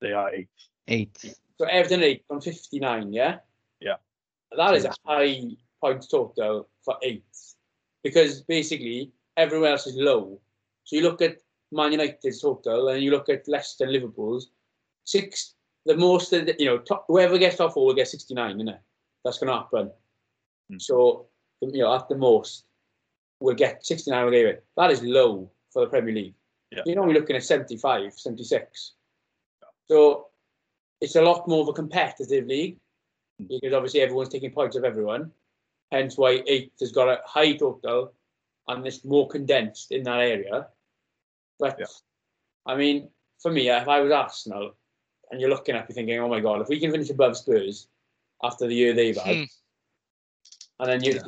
They 0.00 0.12
are 0.12 0.32
eighth. 0.34 0.50
Eighth. 0.88 1.38
So 1.58 1.66
Everton 1.66 2.00
are 2.00 2.04
eighth 2.04 2.24
on 2.30 2.40
59, 2.40 3.12
yeah? 3.12 3.40
Yeah. 3.80 3.96
That 4.56 4.74
is 4.74 4.84
a 4.84 4.94
high 5.06 5.42
point 5.80 6.06
total 6.10 6.68
for 6.84 6.98
eighth. 7.02 7.54
Because 8.02 8.42
basically 8.42 9.12
everyone 9.36 9.70
else 9.70 9.86
is 9.86 9.96
low. 9.96 10.40
So 10.84 10.96
you 10.96 11.02
look 11.02 11.22
at 11.22 11.38
Man 11.70 11.92
United's 11.92 12.40
total 12.42 12.88
and 12.88 13.02
you 13.02 13.10
look 13.10 13.28
at 13.28 13.48
Leicester 13.48 13.84
and 13.84 13.92
Liverpool's 13.92 14.50
six 15.04 15.54
the 15.84 15.96
most 15.96 16.32
of 16.32 16.46
the, 16.46 16.54
you 16.58 16.66
know, 16.66 16.78
top, 16.78 17.06
whoever 17.08 17.38
gets 17.38 17.56
top 17.56 17.72
four 17.72 17.86
will 17.86 17.94
get 17.94 18.06
69, 18.08 18.56
isn't 18.56 18.68
it? 18.68 18.80
That's 19.24 19.38
gonna 19.38 19.58
happen. 19.58 19.90
Hmm. 20.70 20.78
So 20.78 21.26
you 21.60 21.82
know, 21.82 21.94
at 21.94 22.08
the 22.08 22.16
most 22.16 22.64
we'll 23.42 23.54
get 23.54 23.84
69 23.84 24.24
will 24.24 24.30
get. 24.30 24.64
That 24.76 24.90
is 24.90 25.02
low 25.02 25.50
for 25.72 25.82
the 25.84 25.90
Premier 25.90 26.14
League. 26.14 26.34
Yeah. 26.70 26.82
You're 26.86 27.00
only 27.00 27.14
looking 27.14 27.36
at 27.36 27.42
75, 27.42 28.14
76. 28.14 28.92
So 29.88 30.28
it's 31.00 31.16
a 31.16 31.22
lot 31.22 31.48
more 31.48 31.62
of 31.62 31.68
a 31.68 31.72
competitive 31.72 32.46
league 32.46 32.78
Hmm. 33.38 33.46
because 33.48 33.72
obviously 33.72 34.00
everyone's 34.00 34.28
taking 34.28 34.52
points 34.52 34.76
of 34.76 34.84
everyone. 34.84 35.32
Hence 35.90 36.16
why 36.16 36.42
eight 36.46 36.72
has 36.80 36.92
got 36.92 37.08
a 37.08 37.20
high 37.26 37.56
total 37.56 38.14
and 38.68 38.86
it's 38.86 39.04
more 39.04 39.26
condensed 39.28 39.90
in 39.90 40.04
that 40.04 40.20
area. 40.20 40.68
But 41.58 41.76
Yeah. 41.78 41.86
I 42.66 42.76
mean, 42.76 43.10
for 43.40 43.50
me, 43.50 43.68
if 43.70 43.88
I 43.88 44.00
was 44.00 44.12
Arsenal 44.12 44.76
and 45.30 45.40
you're 45.40 45.50
looking 45.50 45.74
at 45.74 45.88
me 45.88 45.94
thinking, 45.94 46.18
oh 46.20 46.28
my 46.28 46.40
god, 46.40 46.60
if 46.62 46.68
we 46.68 46.78
can 46.78 46.92
finish 46.92 47.10
above 47.10 47.36
Spurs 47.36 47.88
after 48.42 48.66
the 48.66 48.74
year 48.74 48.92
they've 48.94 49.16
had, 49.16 49.36
Hmm. 49.36 49.42
and 50.80 50.88
then 50.90 51.04
you 51.04 51.20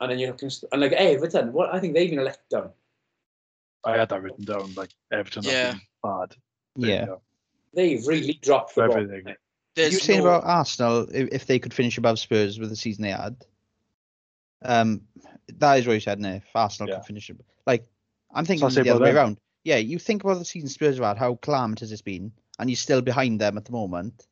and 0.00 0.10
then 0.10 0.18
you're 0.18 0.30
looking 0.30 0.50
and 0.72 0.80
like 0.80 0.92
Everton, 0.92 1.52
what 1.52 1.74
I 1.74 1.80
think 1.80 1.94
they've 1.94 2.10
been 2.10 2.18
a 2.18 2.24
letdown. 2.24 2.72
I 3.84 3.96
had 3.96 4.08
that 4.08 4.22
written 4.22 4.44
down, 4.44 4.74
like 4.74 4.90
Everton 5.12 5.44
Yeah. 5.44 5.72
been 5.72 5.80
bad. 6.02 6.36
But, 6.74 6.88
Yeah. 6.88 7.04
you 7.06 7.20
They've 7.74 8.06
really 8.06 8.32
dropped 8.34 8.70
the 8.74 8.82
for 8.82 8.88
ball. 8.88 8.96
everything. 8.98 9.34
There's 9.76 9.92
you 9.92 9.96
were 9.98 10.00
saying 10.00 10.20
no- 10.24 10.26
about 10.30 10.44
Arsenal 10.44 11.06
if, 11.14 11.28
if 11.32 11.46
they 11.46 11.58
could 11.58 11.72
finish 11.74 11.98
above 11.98 12.18
Spurs 12.18 12.58
with 12.58 12.70
the 12.70 12.76
season 12.76 13.02
they 13.02 13.10
had. 13.10 13.36
Um, 14.62 15.02
that 15.48 15.78
is 15.78 15.86
what 15.86 15.92
you 15.94 16.00
said, 16.00 16.18
Nick. 16.18 16.42
If 16.42 16.56
Arsenal 16.56 16.88
Yeah. 16.88 16.96
could 16.96 17.06
finish 17.06 17.30
it, 17.30 17.36
like 17.66 17.86
I'm 18.32 18.44
thinking 18.44 18.64
I 18.66 18.70
say 18.70 18.82
the 18.82 18.90
other 18.90 18.96
about 18.98 19.04
way 19.04 19.10
them. 19.12 19.16
around. 19.16 19.40
Yeah, 19.64 19.76
you 19.76 19.98
think 19.98 20.24
about 20.24 20.38
the 20.38 20.44
season 20.44 20.68
Spurs 20.68 20.96
have 20.96 21.04
had, 21.04 21.18
how 21.18 21.34
calamitous 21.36 21.90
it's 21.92 22.02
been, 22.02 22.32
and 22.58 22.70
you're 22.70 22.76
still 22.76 23.02
behind 23.02 23.40
them 23.40 23.56
at 23.56 23.64
the 23.64 23.72
moment. 23.72 24.26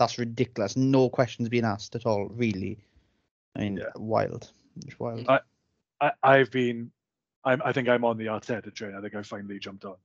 That's 0.00 0.18
ridiculous. 0.18 0.78
No 0.78 1.10
questions 1.10 1.50
being 1.50 1.66
asked 1.66 1.94
at 1.94 2.06
all, 2.06 2.28
really. 2.30 2.78
I 3.54 3.60
mean, 3.60 3.76
Yeah. 3.76 3.90
wild. 3.96 4.50
It's 4.86 4.98
wild. 4.98 5.28
I- 5.28 5.40
I, 6.00 6.12
I've 6.22 6.50
been, 6.50 6.90
I'm, 7.44 7.60
I 7.62 7.72
think 7.74 7.86
I'm 7.86 8.06
on 8.06 8.16
the 8.16 8.24
Arteta 8.26 8.74
train. 8.74 8.94
I 8.94 9.02
think 9.02 9.14
I 9.14 9.22
finally 9.22 9.58
jumped 9.58 9.84
on 9.84 9.96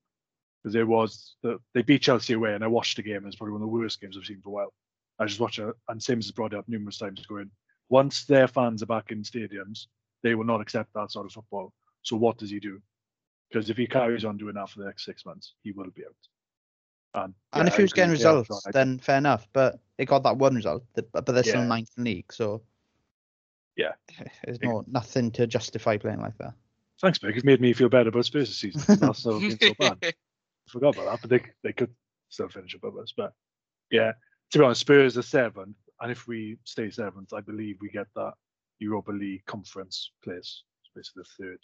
because 0.62 0.76
it 0.76 0.86
was 0.86 1.38
the, 1.42 1.60
they 1.74 1.82
beat 1.82 2.02
Chelsea 2.02 2.34
away, 2.34 2.54
and 2.54 2.62
I 2.66 2.68
watched 2.68 2.98
the 2.98 3.04
game. 3.04 3.18
and 3.18 3.28
It's 3.28 3.38
probably 3.38 3.54
one 3.54 3.62
of 3.62 3.70
the 3.70 3.74
worst 3.74 4.02
games 4.02 4.18
I've 4.18 4.26
seen 4.26 4.42
for 4.42 4.50
a 4.50 4.52
while. 4.52 4.74
I 5.18 5.26
just 5.26 5.40
watched 5.40 5.60
it, 5.60 5.74
and 5.88 6.04
Sims 6.04 6.26
has 6.26 6.32
brought 6.34 6.52
it 6.52 6.60
up 6.60 6.68
numerous 6.68 6.98
times, 6.98 7.26
going, 7.26 7.50
once 7.88 8.26
their 8.26 8.50
fans 8.50 8.84
are 8.84 8.88
back 8.88 9.12
in 9.14 9.24
stadiums, 9.24 9.88
they 10.24 10.36
will 10.36 10.44
not 10.44 10.60
accept 10.60 10.94
that 10.96 11.12
sort 11.12 11.26
of 11.28 11.32
football. 11.32 11.72
So 12.02 12.18
what 12.18 12.38
does 12.38 12.50
he 12.50 12.60
do? 12.60 12.82
Because 13.50 13.70
if 13.70 13.78
he 13.78 13.88
carries 13.88 14.26
on 14.26 14.36
doing 14.36 14.56
that 14.56 14.70
for 14.70 14.80
the 14.80 14.86
next 14.88 15.06
six 15.06 15.26
months, 15.26 15.54
he 15.64 15.72
will 15.72 15.92
be 15.96 16.04
out. 16.04 16.16
And, 17.16 17.34
and 17.54 17.68
if 17.68 17.76
he 17.78 17.82
was 17.82 17.94
getting 17.94 18.12
results, 18.12 18.50
Armstrong. 18.52 18.62
I 18.68 18.72
then 18.72 19.00
fair 19.00 19.18
enough. 19.18 19.48
But 19.54 19.80
they 19.98 20.06
got 20.06 20.24
that 20.24 20.38
one 20.38 20.54
result, 20.56 20.84
but 21.14 21.26
they're 21.26 21.44
still 21.44 21.62
Yeah. 21.62 21.68
ninth 21.68 21.90
in 21.98 22.04
the 22.04 22.10
league, 22.16 22.34
so 22.34 22.62
Yeah. 23.78 23.94
there's 24.44 24.58
Big- 24.58 24.70
no 24.70 24.84
nothing 24.88 25.32
to 25.32 25.48
justify 25.48 25.98
playing 25.98 26.20
like 26.22 26.38
that. 26.40 26.54
Thanks, 27.02 27.20
Mick. 27.20 27.36
You've 27.36 27.46
made 27.46 27.62
me 27.62 27.74
feel 27.74 27.90
better 27.90 28.10
about 28.10 28.26
Spurs 28.26 28.50
this 28.50 28.58
season. 28.58 29.04
Arsenal 29.04 29.40
have 29.40 29.60
been 29.60 29.70
so 29.70 29.74
bad. 29.80 30.14
Forgot 30.70 30.96
about 30.96 31.06
that, 31.12 31.22
but 31.22 31.30
they 31.30 31.42
they 31.64 31.74
could 31.74 31.94
still 32.30 32.50
finish 32.50 32.74
above 32.74 32.98
us. 32.98 33.14
But 33.16 33.34
yeah, 33.92 34.12
to 34.52 34.58
be 34.60 34.64
honest, 34.66 34.82
Spurs 34.82 35.18
are 35.18 35.22
seventh, 35.22 35.78
and 36.02 36.12
if 36.12 36.28
we 36.28 36.58
stay 36.64 36.90
seventh, 36.90 37.34
I 37.34 37.42
believe 37.42 37.78
we 37.82 37.90
get 37.90 38.08
that 38.16 38.34
Europa 38.80 39.12
League 39.12 39.46
conference 39.46 40.12
place. 40.24 40.64
It's 40.84 40.92
basically 40.96 41.24
the 41.24 41.44
third 41.46 41.60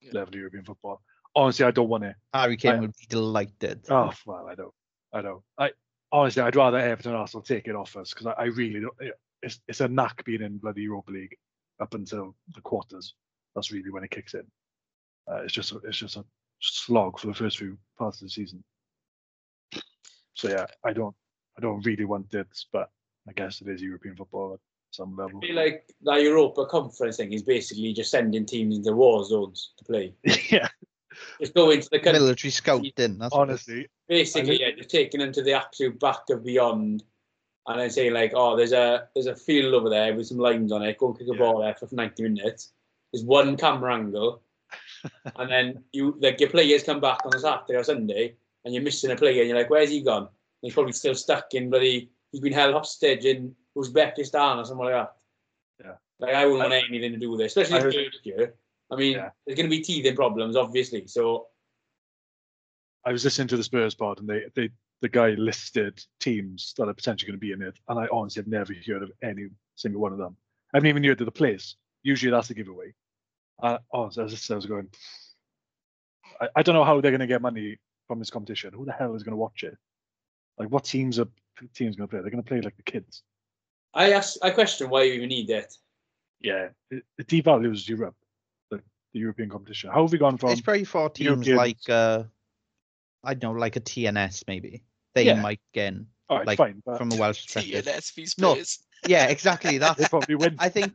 Yeah. 0.00 0.10
level 0.14 0.34
of 0.34 0.34
European 0.38 0.64
football. 0.64 1.00
Honestly, 1.34 1.64
I 1.64 1.70
don't 1.70 1.88
want 1.88 2.02
to. 2.04 2.14
Harry 2.34 2.56
Kane 2.56 2.72
I- 2.76 2.80
would 2.80 2.92
be 2.96 3.06
delighted. 3.08 3.84
Oh 3.88 4.12
well, 4.26 4.46
I 4.48 4.54
don't. 4.54 4.74
I 5.12 5.22
don't. 5.22 5.42
I 5.58 5.70
honestly, 6.10 6.42
I'd 6.42 6.56
rather 6.56 6.78
Everton 6.78 7.12
and 7.12 7.20
Arsenal 7.20 7.42
take 7.42 7.68
it 7.68 7.76
off 7.76 7.96
us 7.96 8.12
because 8.12 8.26
I, 8.26 8.32
I 8.32 8.44
really 8.44 8.80
don't. 8.80 8.94
It's 9.42 9.60
it's 9.68 9.80
a 9.80 9.88
knack 9.88 10.24
being 10.24 10.42
in 10.42 10.58
bloody 10.58 10.82
Europa 10.82 11.10
League 11.10 11.36
up 11.80 11.94
until 11.94 12.36
the 12.54 12.60
quarters. 12.60 13.14
That's 13.54 13.72
really 13.72 13.90
when 13.90 14.04
it 14.04 14.10
kicks 14.10 14.34
in. 14.34 14.46
Uh, 15.30 15.42
it's 15.42 15.52
just 15.52 15.72
a, 15.72 15.78
it's 15.78 15.98
just 15.98 16.16
a 16.16 16.24
slog 16.60 17.18
for 17.18 17.26
the 17.26 17.34
first 17.34 17.58
few 17.58 17.76
parts 17.98 18.20
of 18.20 18.26
the 18.26 18.30
season. 18.30 18.62
So 20.34 20.48
yeah, 20.48 20.66
I 20.84 20.92
don't 20.92 21.14
I 21.58 21.60
don't 21.60 21.84
really 21.84 22.04
want 22.04 22.32
it, 22.34 22.48
but 22.72 22.90
I 23.28 23.32
guess 23.32 23.60
it 23.60 23.68
is 23.68 23.82
European 23.82 24.16
football 24.16 24.54
at 24.54 24.60
some 24.90 25.16
level. 25.16 25.40
I 25.42 25.46
feel 25.46 25.56
like 25.56 25.84
that 26.02 26.22
Europa 26.22 26.66
Conference 26.66 27.18
thing 27.18 27.32
is 27.32 27.42
basically 27.42 27.92
just 27.92 28.10
sending 28.10 28.46
teams 28.46 28.76
into 28.76 28.92
war 28.92 29.24
zones 29.24 29.72
to 29.78 29.84
play. 29.84 30.14
yeah, 30.50 30.68
Just 31.40 31.54
go 31.54 31.70
into 31.70 31.88
the 31.90 31.98
country. 31.98 32.20
Military 32.20 32.50
scouting. 32.50 33.18
That's 33.18 33.32
what 33.34 33.48
honestly, 33.48 33.88
Basically, 34.12 34.60
yeah, 34.60 34.70
just 34.76 34.90
taking 34.90 35.20
them 35.20 35.32
to 35.32 35.42
the 35.42 35.54
absolute 35.54 35.98
back 35.98 36.28
of 36.30 36.44
beyond, 36.44 37.02
and 37.66 37.80
then 37.80 37.90
saying 37.90 38.12
like, 38.12 38.32
"Oh, 38.34 38.56
there's 38.56 38.72
a 38.72 39.08
there's 39.14 39.26
a 39.26 39.34
field 39.36 39.74
over 39.74 39.88
there 39.88 40.14
with 40.14 40.26
some 40.26 40.38
lines 40.38 40.70
on 40.72 40.82
it. 40.82 40.98
Go 40.98 41.08
and 41.08 41.18
kick 41.18 41.28
a 41.28 41.32
Yeah. 41.32 41.38
ball 41.38 41.60
there 41.60 41.74
for 41.74 41.88
90 41.90 42.22
minutes." 42.24 42.72
There's 43.12 43.24
one 43.24 43.56
camera 43.56 43.94
angle, 43.94 44.42
and 45.36 45.50
then 45.50 45.84
you 45.92 46.16
like 46.20 46.40
your 46.40 46.50
players 46.50 46.82
come 46.82 47.00
back 47.00 47.24
on 47.24 47.34
a 47.34 47.38
Saturday 47.38 47.74
or 47.78 47.84
Sunday, 47.84 48.36
and 48.64 48.74
you're 48.74 48.82
missing 48.82 49.10
a 49.10 49.16
player, 49.16 49.40
and 49.40 49.48
you're 49.48 49.58
like, 49.58 49.70
"Where's 49.70 49.90
he 49.90 50.00
gone?" 50.02 50.22
And 50.24 50.28
he's 50.62 50.74
probably 50.74 50.92
still 50.92 51.14
stuck 51.14 51.54
in 51.54 51.70
bloody. 51.70 52.10
He's 52.32 52.40
been 52.40 52.52
held 52.52 52.74
hostage 52.74 53.24
in 53.24 53.54
Uzbekistan 53.76 54.58
or 54.58 54.64
something 54.64 54.84
like 54.86 54.94
that. 54.94 55.16
Yeah. 55.82 55.94
Like 56.18 56.34
I 56.34 56.44
wouldn't 56.46 56.62
I- 56.72 56.76
want 56.76 56.88
anything 56.88 57.12
to 57.12 57.18
do 57.18 57.30
with 57.30 57.40
it, 57.40 57.44
especially 57.46 57.76
I 57.78 57.80
heard- 57.80 57.96
year. 58.24 58.54
I 58.90 58.96
mean, 58.96 59.12
Yeah. 59.14 59.30
there's 59.46 59.56
going 59.56 59.70
to 59.70 59.74
be 59.76 59.82
teething 59.82 60.14
problems, 60.14 60.54
obviously. 60.54 61.06
So 61.06 61.48
I 63.04 63.12
was 63.12 63.24
listening 63.24 63.48
to 63.48 63.56
the 63.56 63.64
Spurs 63.64 63.94
pod, 63.94 64.20
and 64.20 64.28
they 64.28 64.44
they 64.54 64.70
the 65.00 65.08
guy 65.08 65.30
listed 65.30 66.02
teams 66.20 66.74
that 66.76 66.88
are 66.88 66.94
potentially 66.94 67.28
going 67.28 67.38
to 67.38 67.40
be 67.40 67.52
in 67.52 67.62
it, 67.62 67.78
and 67.88 67.98
I 67.98 68.06
honestly 68.12 68.40
have 68.40 68.48
never 68.48 68.72
heard 68.86 69.02
of 69.02 69.10
any 69.22 69.48
single 69.74 70.00
one 70.00 70.12
of 70.12 70.18
them. 70.18 70.36
I 70.72 70.76
haven't 70.76 70.88
even 70.88 71.04
heard 71.04 71.20
of 71.20 71.26
the 71.26 71.32
place. 71.32 71.76
Usually 72.02 72.30
that's 72.30 72.50
a 72.50 72.54
giveaway. 72.54 72.94
Uh, 73.62 73.78
honestly, 73.92 74.22
I 74.22 74.24
was, 74.24 74.32
just, 74.32 74.50
I 74.50 74.54
was 74.54 74.66
going. 74.66 74.88
I, 76.40 76.48
I 76.56 76.62
don't 76.62 76.74
know 76.74 76.84
how 76.84 77.00
they're 77.00 77.10
going 77.10 77.20
to 77.20 77.26
get 77.26 77.42
money 77.42 77.78
from 78.06 78.18
this 78.18 78.30
competition. 78.30 78.72
Who 78.74 78.84
the 78.84 78.92
hell 78.92 79.14
is 79.14 79.22
going 79.22 79.32
to 79.32 79.36
watch 79.36 79.64
it? 79.64 79.76
Like, 80.58 80.68
what 80.70 80.84
teams 80.84 81.18
are 81.18 81.28
teams 81.74 81.96
going 81.96 82.08
to 82.08 82.10
play? 82.10 82.20
They're 82.20 82.30
going 82.30 82.42
to 82.42 82.48
play 82.48 82.60
like 82.60 82.76
the 82.76 82.82
kids. 82.82 83.22
I 83.94 84.12
ask, 84.12 84.36
I 84.42 84.50
question 84.50 84.88
why 84.88 85.02
you 85.02 85.14
even 85.14 85.28
need 85.28 85.50
it. 85.50 85.74
yeah, 86.40 86.68
it, 86.90 87.04
it 87.18 87.26
devalues 87.26 87.88
Europe, 87.88 88.16
the, 88.70 88.80
the 89.12 89.18
European 89.20 89.50
competition. 89.50 89.90
How 89.90 90.02
have 90.02 90.12
we 90.12 90.18
gone 90.18 90.38
from? 90.38 90.50
it's 90.50 90.60
probably 90.60 90.84
for 90.84 91.10
teams 91.10 91.46
Europeans. 91.46 91.56
like 91.56 91.88
uh, 91.88 92.24
I 93.24 93.34
don't 93.34 93.54
know, 93.54 93.60
like 93.60 93.76
a 93.76 93.80
TNS 93.80 94.44
maybe. 94.46 94.82
They 95.14 95.26
Yeah. 95.26 95.40
might 95.40 95.60
get 95.72 95.88
in 95.94 96.06
all 96.28 96.38
right, 96.38 96.46
like, 96.46 96.56
fine, 96.58 96.82
but 96.84 96.98
from 96.98 97.12
a 97.12 97.16
Welsh 97.16 97.44
perspective. 97.52 97.84
TNS 97.84 98.12
v 98.14 98.26
No. 98.38 98.56
Yeah, 99.06 99.26
exactly. 99.28 99.78
That 99.78 99.96
they 99.96 100.02
That's 100.02 100.10
probably 100.10 100.34
win. 100.36 100.56
I 100.58 100.68
think 100.68 100.92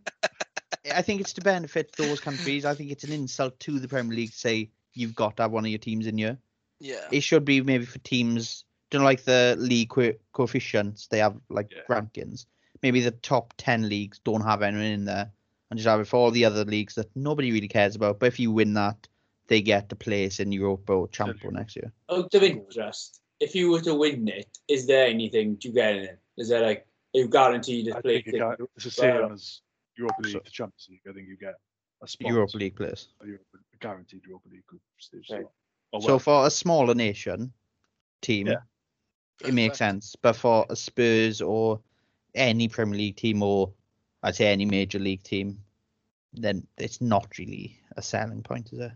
I 0.94 1.02
think 1.02 1.22
it's 1.22 1.34
to 1.34 1.42
benefit 1.42 1.92
those 1.98 2.20
countries. 2.20 2.66
I 2.66 2.74
think 2.74 2.92
it's 2.92 3.04
an 3.04 3.12
insult 3.12 3.60
to 3.62 3.80
the 3.80 3.88
Premier 3.88 4.16
League 4.16 4.32
to 4.32 4.38
say 4.38 4.70
you've 4.94 5.16
got 5.16 5.38
to 5.38 5.44
have 5.44 5.52
one 5.52 5.66
of 5.66 5.70
your 5.70 5.80
teams 5.80 6.08
in 6.08 6.18
here. 6.18 6.38
Yeah. 6.80 7.08
It 7.12 7.22
should 7.22 7.44
be 7.46 7.62
maybe 7.62 7.86
for 7.86 8.00
teams, 8.00 8.64
don't 8.90 9.02
know, 9.02 9.06
like 9.06 9.24
the 9.24 9.56
league 9.60 9.90
co- 9.90 10.14
coefficients. 10.34 11.08
They 11.08 11.20
have 11.20 11.38
like 11.50 11.72
Yeah. 11.72 11.82
rankings. 11.90 12.46
Maybe 12.82 13.02
the 13.02 13.12
top 13.12 13.54
ten 13.58 13.90
leagues 13.90 14.20
don't 14.20 14.42
have 14.42 14.62
anyone 14.62 14.86
in 14.86 15.06
there, 15.06 15.32
and 15.70 15.78
just 15.78 15.88
have 15.88 16.00
it 16.00 16.06
for 16.08 16.18
all 16.18 16.32
the 16.32 16.46
other 16.46 16.64
leagues 16.64 16.96
that 16.96 17.10
nobody 17.16 17.52
really 17.52 17.68
cares 17.68 17.96
about. 17.96 18.20
But 18.20 18.28
if 18.28 18.40
you 18.40 18.52
win 18.52 18.74
that, 18.76 19.08
they 19.48 19.62
get 19.62 19.90
to 19.90 19.96
place 19.96 20.40
in 20.40 20.52
Europa 20.52 20.94
or 20.94 21.08
Champion 21.08 21.54
next 21.54 21.76
year. 21.76 21.92
Out 22.10 22.34
of 22.34 22.44
interest, 22.44 23.22
if 23.40 23.56
you 23.56 23.72
were 23.72 23.82
to 23.82 23.96
win 23.96 24.28
it, 24.28 24.48
is 24.68 24.88
there 24.88 25.08
anything 25.08 25.58
to 25.60 25.70
get 25.70 25.96
in? 25.96 26.18
Is 26.38 26.50
there 26.50 26.62
like 26.62 26.86
are 27.16 27.20
you 27.22 27.28
guaranteed 27.30 27.92
I 27.94 27.98
a 27.98 28.02
place? 28.02 28.24
think 28.26 28.38
got, 28.40 28.60
it's 28.76 28.84
the 28.86 28.92
same 28.92 29.16
Well, 29.16 29.32
as 29.34 29.62
Europa 29.98 30.22
League, 30.22 30.34
so- 30.34 30.42
the 30.44 30.52
Champions 30.52 30.88
League. 30.90 31.02
I 31.10 31.14
think 31.14 31.28
you 31.30 31.38
get 31.38 31.56
a 32.04 32.08
spot, 32.08 32.32
Europa 32.32 32.58
League 32.58 32.76
place. 32.76 33.08
a 33.22 33.26
Europa, 33.26 33.44
a 33.74 33.78
guaranteed 33.78 34.22
Europa 34.28 34.50
League 34.50 34.66
group 34.66 34.82
stage. 35.00 35.28
Right. 35.32 35.42
So, 35.44 35.52
oh, 35.94 36.00
So 36.00 36.20
for 36.20 36.46
a 36.46 36.50
smaller 36.52 36.94
nation 36.94 37.54
team, 38.22 38.48
Yeah. 38.48 38.58
it 39.44 39.54
makes 39.54 39.78
sense. 39.78 40.16
But 40.22 40.36
for 40.36 40.66
a 40.70 40.76
Spurs 40.76 41.42
or 41.42 41.80
any 42.36 42.68
Premier 42.68 42.98
League 42.98 43.16
team 43.16 43.42
or 43.42 43.74
I'd 44.24 44.36
say 44.36 44.52
any 44.52 44.66
major 44.66 45.00
league 45.00 45.24
team, 45.24 45.64
then 46.34 46.68
it's 46.78 47.00
not 47.02 47.38
really 47.38 47.80
a 47.96 48.02
selling 48.02 48.44
point, 48.44 48.74
is 48.74 48.80
it? 48.80 48.92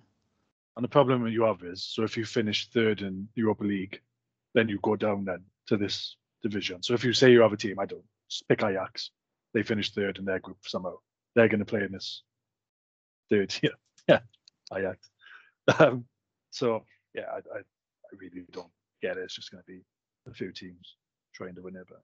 And 0.76 0.84
the 0.84 0.90
problem 0.90 1.28
you 1.28 1.44
have 1.44 1.64
is, 1.64 1.84
so 1.84 2.04
if 2.04 2.18
you 2.18 2.26
finish 2.26 2.70
third 2.70 3.02
in 3.02 3.28
Europa 3.36 3.64
League, 3.64 4.02
then 4.54 4.70
you 4.70 4.80
go 4.82 4.96
down 4.96 5.26
then 5.26 5.44
to 5.68 5.78
this 5.78 6.16
division. 6.42 6.82
So 6.84 6.94
if 6.94 7.04
you 7.04 7.14
say 7.14 7.32
you 7.32 7.42
have 7.42 7.54
a 7.54 7.58
team, 7.58 7.80
I 7.80 7.86
don't 7.86 8.04
pick 8.48 8.64
Ajax, 8.64 9.12
they 9.54 9.64
finish 9.64 9.92
third 9.92 10.18
in 10.18 10.26
their 10.26 10.40
group 10.40 10.58
somehow. 10.66 10.96
They're 11.36 11.50
going 11.50 11.60
to 11.60 11.66
play 11.66 11.84
in 11.84 11.92
this 11.92 12.24
third 13.30 13.50
tier. 13.52 13.72
Yeah, 14.08 14.20
Ajax. 14.76 15.10
Um, 15.80 16.06
so 16.50 16.86
yeah, 17.14 17.26
I, 17.32 17.38
I, 17.38 17.60
I 17.60 18.16
really 18.18 18.46
don't 18.52 18.72
get 19.02 19.18
it. 19.18 19.24
It's 19.24 19.36
just 19.36 19.52
going 19.52 19.64
to 19.64 19.72
be 19.72 19.82
a 20.28 20.34
few 20.34 20.52
teams 20.52 20.96
trying 21.34 21.56
to 21.56 21.62
win 21.62 21.76
it, 21.76 21.86
but 21.88 22.02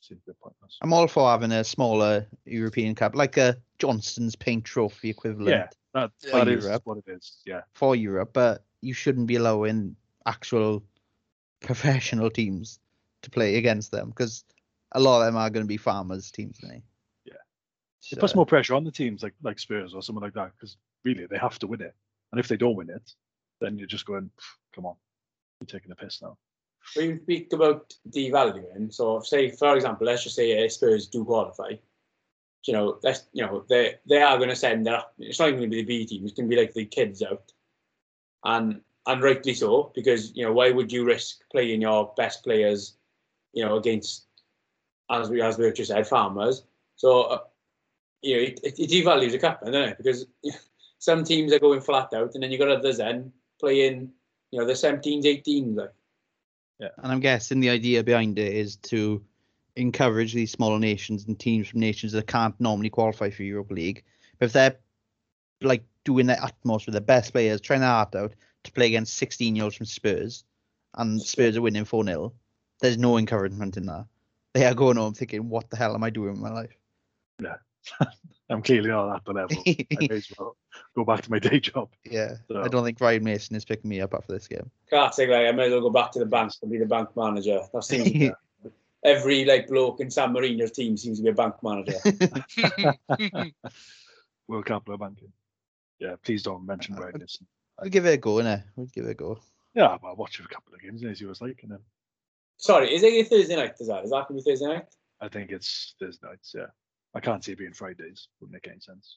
seems 0.00 0.20
a 0.22 0.30
bit 0.30 0.40
pointless. 0.40 0.78
I'm 0.82 0.92
all 0.92 1.08
for 1.08 1.30
having 1.30 1.52
a 1.52 1.64
smaller 1.64 2.26
European 2.44 2.94
Cup, 2.94 3.14
like 3.14 3.36
a 3.36 3.56
Johnstone's 3.78 4.36
Paint 4.36 4.64
Trophy 4.64 5.10
equivalent 5.10 5.48
Yeah, 5.50 5.68
that, 5.94 6.10
Yeah. 6.22 6.44
that 6.44 6.44
For 6.44 6.50
is 6.50 6.80
what 6.84 6.98
it 6.98 7.08
is. 7.08 7.42
Yeah, 7.44 7.62
for 7.74 7.96
Europe, 7.96 8.30
but 8.32 8.64
you 8.80 8.94
shouldn't 8.94 9.26
be 9.26 9.36
allowing 9.36 9.96
actual 10.26 10.84
professional 11.60 12.30
teams 12.30 12.78
to 13.22 13.30
play 13.30 13.56
against 13.56 13.90
them 13.90 14.10
because 14.10 14.44
a 14.92 15.00
lot 15.00 15.20
of 15.20 15.26
them 15.26 15.36
are 15.36 15.50
going 15.50 15.64
to 15.64 15.68
be 15.68 15.76
farmers 15.76 16.30
teams, 16.30 16.58
aren't 16.62 16.74
they? 16.74 16.82
Yeah. 17.24 17.34
So, 18.00 18.16
it 18.16 18.20
puts 18.20 18.34
more 18.34 18.46
pressure 18.46 18.74
on 18.74 18.84
the 18.84 18.92
teams 18.92 19.22
like 19.22 19.34
like 19.42 19.58
Spurs 19.58 19.94
or 19.94 20.02
someone 20.02 20.22
like 20.24 20.34
that 20.34 20.52
because 20.52 20.76
really 21.04 21.26
they 21.26 21.38
have 21.38 21.58
to 21.60 21.66
win 21.66 21.80
it, 21.82 21.94
and 22.32 22.38
if 22.40 22.48
they 22.48 22.56
don't 22.56 22.76
win 22.76 22.90
it, 22.90 23.14
then 23.60 23.78
you're 23.78 23.88
just 23.88 24.06
going, 24.06 24.30
come 24.74 24.86
on, 24.86 24.94
you're 25.60 25.66
taking 25.66 25.90
a 25.92 25.96
piss 25.96 26.22
now. 26.22 26.36
When 26.94 27.10
you 27.10 27.20
speak 27.22 27.52
about 27.52 27.94
devaluing, 28.08 28.92
so 28.92 29.20
say 29.20 29.50
for 29.50 29.76
example, 29.76 30.06
let's 30.06 30.24
just 30.24 30.36
say 30.36 30.68
Spurs 30.68 31.06
do 31.06 31.24
qualify. 31.24 31.72
You 32.66 32.74
know, 32.74 32.98
that's 33.02 33.24
you 33.32 33.44
know 33.44 33.64
they 33.68 33.94
they 34.08 34.20
are 34.20 34.36
going 34.36 34.50
to 34.50 34.56
send 34.56 34.86
their. 34.86 35.02
It's 35.18 35.38
not 35.38 35.48
even 35.48 35.60
going 35.60 35.70
to 35.70 35.76
be 35.76 35.82
the 35.82 35.86
B 35.86 36.06
team. 36.06 36.24
It's 36.24 36.34
going 36.34 36.48
to 36.48 36.54
be 36.54 36.60
like 36.60 36.74
the 36.74 36.84
kids 36.84 37.22
out, 37.22 37.52
and 38.44 38.80
and 39.06 39.22
rightly 39.22 39.54
so 39.54 39.90
because 39.94 40.36
you 40.36 40.44
know 40.44 40.52
why 40.52 40.70
would 40.70 40.92
you 40.92 41.04
risk 41.04 41.40
playing 41.50 41.80
your 41.82 42.12
best 42.16 42.44
players, 42.44 42.96
you 43.52 43.64
know, 43.64 43.76
against 43.76 44.26
as 45.10 45.30
we 45.30 45.40
as 45.40 45.58
we 45.58 45.72
just 45.72 45.90
said 45.90 46.06
farmers. 46.06 46.64
So 46.96 47.22
uh, 47.22 47.38
you 48.22 48.36
know 48.36 48.42
it, 48.42 48.60
it, 48.62 48.78
it 48.78 48.90
devalues 48.90 49.32
the 49.32 49.38
cup, 49.38 49.60
doesn't 49.60 49.74
it? 49.74 49.96
Because 49.96 50.26
some 50.98 51.24
teams 51.24 51.52
are 51.52 51.58
going 51.58 51.80
flat 51.80 52.12
out, 52.12 52.34
and 52.34 52.42
then 52.42 52.50
you 52.50 52.58
got 52.58 52.70
others 52.70 52.98
then 52.98 53.32
playing. 53.60 54.12
You 54.50 54.60
know, 54.60 54.66
the 54.66 54.72
17s, 54.72 55.24
18s, 55.24 55.76
like. 55.76 55.92
And 56.80 57.12
I'm 57.12 57.20
guessing 57.20 57.60
the 57.60 57.70
idea 57.70 58.04
behind 58.04 58.38
it 58.38 58.52
is 58.52 58.76
to 58.76 59.22
encourage 59.76 60.32
these 60.32 60.50
smaller 60.50 60.78
nations 60.78 61.26
and 61.26 61.38
teams 61.38 61.68
from 61.68 61.80
nations 61.80 62.12
that 62.12 62.26
can't 62.26 62.58
normally 62.60 62.90
qualify 62.90 63.30
for 63.30 63.42
Europa 63.42 63.74
League. 63.74 64.04
But 64.38 64.46
if 64.46 64.52
they're 64.52 64.76
like 65.60 65.84
doing 66.04 66.26
their 66.26 66.42
utmost 66.42 66.86
with 66.86 66.92
their 66.92 67.00
best 67.00 67.32
players, 67.32 67.60
trying 67.60 67.80
their 67.80 67.88
heart 67.90 68.14
out 68.14 68.34
to 68.64 68.72
play 68.72 68.86
against 68.86 69.16
16 69.16 69.54
year 69.56 69.64
olds 69.64 69.76
from 69.76 69.86
Spurs, 69.86 70.44
and 70.94 71.20
Spurs 71.20 71.56
are 71.56 71.62
winning 71.62 71.84
4 71.84 72.04
0, 72.04 72.32
there's 72.80 72.98
no 72.98 73.18
encouragement 73.18 73.76
in 73.76 73.86
that. 73.86 74.06
They 74.54 74.64
are 74.64 74.74
going 74.74 74.96
home 74.96 75.14
thinking, 75.14 75.48
what 75.48 75.70
the 75.70 75.76
hell 75.76 75.94
am 75.94 76.04
I 76.04 76.10
doing 76.10 76.32
with 76.32 76.40
my 76.40 76.52
life? 76.52 76.76
I'm 78.50 78.62
clearly 78.62 78.88
not 78.88 79.14
at 79.16 79.24
the 79.24 79.32
level. 79.32 79.56
I 79.66 79.86
may 80.00 80.08
as 80.16 80.32
well 80.38 80.56
go 80.96 81.04
back 81.04 81.22
to 81.22 81.30
my 81.30 81.38
day 81.38 81.60
job. 81.60 81.90
yeah, 82.04 82.36
I 82.54 82.68
don't 82.68 82.84
think 82.84 83.00
Ryan 83.00 83.24
Mason 83.24 83.56
is 83.56 83.64
picking 83.64 83.88
me 83.90 84.00
up 84.00 84.14
after 84.14 84.32
this 84.32 84.48
game. 84.48 84.70
Classic, 84.88 85.28
like 85.28 85.46
I 85.46 85.52
may 85.52 85.66
as 85.66 85.72
well 85.72 85.82
go 85.82 85.90
back 85.90 86.12
to 86.12 86.18
the 86.18 86.26
bank 86.26 86.52
and 86.62 86.70
be 86.70 86.78
the 86.78 86.86
bank 86.86 87.10
manager. 87.16 87.60
That 87.72 87.84
seems 87.84 88.32
every 89.04 89.44
like 89.44 89.68
bloke 89.68 90.00
in 90.00 90.10
San 90.10 90.32
Marino's 90.32 90.72
team 90.72 90.96
seems 90.96 91.18
to 91.18 91.24
be 91.24 91.30
a 91.30 91.34
bank 91.34 91.56
manager. 91.62 91.98
World 94.48 94.66
Cup 94.66 94.84
Blue 94.86 94.96
banking. 94.96 95.32
Yeah, 95.98 96.14
please 96.22 96.42
don't 96.42 96.64
mention 96.64 96.94
Uh, 96.94 97.00
Ryan 97.00 97.22
I'll 97.80 97.88
give 97.88 98.06
it 98.06 98.14
a 98.14 98.16
go, 98.16 98.36
innit? 98.36 98.64
We'll 98.76 98.86
give 98.86 99.04
it 99.04 99.10
a 99.10 99.14
go. 99.14 99.38
Yeah, 99.74 99.96
but 100.00 100.08
I'll 100.08 100.16
watch 100.16 100.40
a 100.40 100.42
couple 100.48 100.74
of 100.74 100.80
games 100.80 101.02
and 101.02 101.16
see 101.16 101.24
what 101.26 101.32
it's 101.32 101.40
like, 101.40 101.60
and 101.62 101.72
then 101.72 101.78
Sorry, 102.56 102.92
is 102.92 103.02
it 103.04 103.12
a 103.12 103.22
Thursday 103.24 103.56
night? 103.56 103.74
Is 103.78 103.86
that 103.88 104.04
is 104.04 104.10
that 104.10 104.26
gonna 104.26 104.40
be 104.40 104.42
Thursday 104.42 104.66
night? 104.66 104.86
I 105.20 105.28
think 105.28 105.50
it's 105.52 105.94
Thursday 106.00 106.26
nights. 106.28 106.54
Yeah, 106.56 106.66
I 107.14 107.20
can't 107.20 107.42
see 107.42 107.52
it 107.52 107.58
being 107.58 107.72
Fridays. 107.72 108.28
Wouldn't 108.40 108.52
make 108.52 108.68
any 108.70 108.80
sense. 108.80 109.16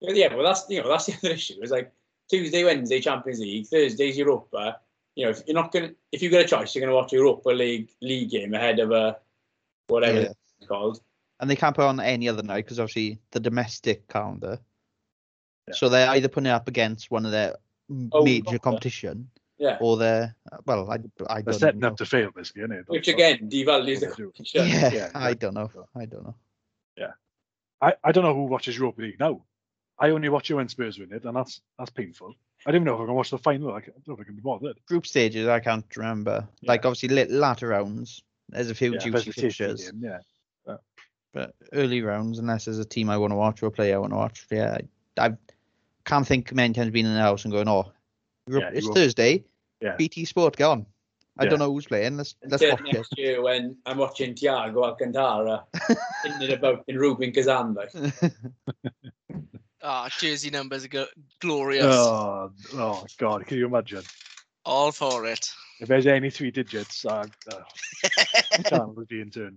Yeah, 0.00 0.12
yeah, 0.14 0.34
well 0.34 0.44
that's 0.44 0.66
you 0.68 0.82
know 0.82 0.88
that's 0.88 1.06
the 1.06 1.14
other 1.14 1.30
issue. 1.34 1.54
It's 1.60 1.70
like 1.70 1.92
Tuesday, 2.30 2.64
Wednesday 2.64 3.00
Champions 3.00 3.40
League, 3.40 3.66
Thursday's 3.66 4.16
Europa. 4.16 4.78
You 5.16 5.24
know, 5.26 5.30
if 5.30 5.42
you're 5.46 5.54
not 5.54 5.72
gonna 5.72 5.90
if 6.12 6.22
you 6.22 6.30
get 6.30 6.44
a 6.44 6.48
choice, 6.48 6.74
you're 6.74 6.82
gonna 6.84 6.94
watch 6.96 7.12
a 7.12 7.16
Europa 7.16 7.50
League 7.50 7.90
league 8.00 8.30
game 8.30 8.54
ahead 8.54 8.78
of 8.78 8.90
a 8.90 9.18
whatever 9.88 10.20
Yeah. 10.22 10.28
it's 10.60 10.68
called. 10.68 11.00
And 11.40 11.50
they 11.50 11.56
can't 11.56 11.74
put 11.74 11.84
on 11.84 12.00
any 12.00 12.28
other 12.28 12.42
night 12.42 12.64
because 12.64 12.78
obviously 12.80 13.18
the 13.32 13.40
domestic 13.40 14.06
calendar. 14.08 14.58
Yeah. 15.68 15.74
So 15.74 15.88
they're 15.88 16.08
either 16.10 16.28
putting 16.28 16.46
it 16.46 16.50
up 16.50 16.68
against 16.68 17.10
one 17.10 17.26
of 17.26 17.32
their 17.32 17.56
Oh, 18.12 18.24
major 18.24 18.58
competition 18.58 19.28
Yeah. 19.58 19.76
or 19.80 19.96
they're 19.98 20.34
well, 20.64 20.90
I 20.90 20.94
I 20.94 21.42
They're 21.42 21.52
don't 21.52 21.54
setting 21.60 21.80
know. 21.80 21.88
up 21.88 21.96
to 21.98 22.06
fail, 22.06 22.30
basically, 22.34 22.62
isn't 22.62 22.72
it? 22.76 22.84
Which 22.88 23.08
again 23.08 23.50
devalues 23.50 24.00
the 24.00 24.06
what 24.06 24.16
competition. 24.16 24.66
Yeah, 24.68 24.92
Yeah, 24.92 25.10
I 25.14 25.34
don't 25.34 25.54
know. 25.54 25.70
I 25.94 26.06
don't 26.06 26.24
know. 26.24 26.34
I, 27.82 27.94
I 28.04 28.12
don't 28.12 28.24
know 28.24 28.34
who 28.34 28.44
watches 28.44 28.76
Europa 28.78 29.02
League 29.02 29.18
now. 29.20 29.42
I 29.98 30.10
only 30.10 30.28
watch 30.30 30.50
it 30.50 30.54
when 30.54 30.68
Spurs 30.68 30.98
win 30.98 31.12
it, 31.12 31.24
and 31.24 31.36
that's 31.36 31.60
that's 31.78 31.90
painful. 31.90 32.34
I 32.64 32.70
don't 32.70 32.82
even 32.82 32.86
know 32.86 32.94
if 32.94 33.00
I 33.02 33.06
can 33.06 33.14
watch 33.14 33.30
the 33.30 33.38
final. 33.38 33.74
I, 33.74 33.80
can, 33.80 33.92
I 33.92 34.00
don't 34.06 34.08
know 34.08 34.14
if 34.14 34.20
I 34.20 34.24
can 34.24 34.36
be 34.36 34.40
bothered. 34.40 34.78
Group 34.86 35.06
stages, 35.06 35.48
I 35.48 35.60
can't 35.60 35.84
remember. 35.96 36.48
Like 36.62 36.84
obviously 36.86 37.08
lit 37.10 37.30
latter 37.30 37.68
rounds, 37.68 38.22
there's 38.48 38.70
a 38.70 38.74
few 38.74 38.92
Yeah, 38.94 38.98
juicy 39.00 39.32
fixtures, 39.32 39.90
game, 39.90 40.00
yeah. 40.66 40.76
but 41.32 41.54
early 41.72 42.02
rounds, 42.02 42.38
unless 42.38 42.66
there's 42.66 42.78
a 42.78 42.84
team 42.84 43.10
I 43.10 43.16
want 43.18 43.32
to 43.32 43.36
watch 43.36 43.62
or 43.62 43.66
a 43.66 43.70
player 43.70 43.96
I 43.96 43.98
want 43.98 44.12
to 44.12 44.16
watch, 44.16 44.46
yeah, 44.50 44.78
I, 45.18 45.26
I 45.26 45.36
can't 46.04 46.26
think 46.26 46.52
many 46.52 46.74
times 46.74 46.90
being 46.90 47.06
in 47.06 47.14
the 47.14 47.20
house 47.20 47.44
and 47.44 47.52
going, 47.52 47.68
oh, 47.68 47.90
Europe, 48.46 48.64
Yeah, 48.64 48.76
it's 48.76 48.84
Europa- 48.86 49.00
Thursday, 49.00 49.44
Yeah. 49.80 49.96
BT 49.96 50.24
Sport, 50.24 50.56
go 50.56 50.70
on. 50.72 50.86
I 51.38 51.44
Yeah. 51.44 51.50
don't 51.50 51.58
know 51.60 51.72
who's 51.72 51.86
playing. 51.86 52.16
Let's 52.18 52.34
let's 52.42 52.62
Until 52.62 52.70
watch 52.76 52.88
it. 52.88 52.92
next 52.94 53.18
year 53.18 53.42
when 53.42 53.76
I'm 53.86 53.98
watching 53.98 54.34
Thiago 54.34 54.84
Alcantara 54.84 55.64
in 56.24 56.32
and 56.42 56.52
about 56.52 56.84
in 56.88 56.98
Rubin 56.98 57.32
Kazan. 57.32 57.74
Like. 57.74 57.92
Ah, 59.84 60.08
jersey 60.16 60.48
numbers 60.50 60.84
are 60.84 60.88
go- 60.88 61.06
glorious. 61.40 61.84
Oh, 61.84 62.52
oh 62.74 63.04
God! 63.18 63.44
Can 63.46 63.58
you 63.58 63.66
imagine? 63.66 64.04
All 64.64 64.92
for 64.92 65.26
it. 65.26 65.50
If 65.80 65.88
there's 65.88 66.06
any 66.06 66.30
three 66.30 66.52
digits, 66.52 67.04
uh, 67.04 67.26
uh, 67.50 67.62
the 68.56 68.62
channel 68.62 68.92
would 68.92 69.08
be 69.08 69.20
in 69.20 69.30
turn. 69.30 69.56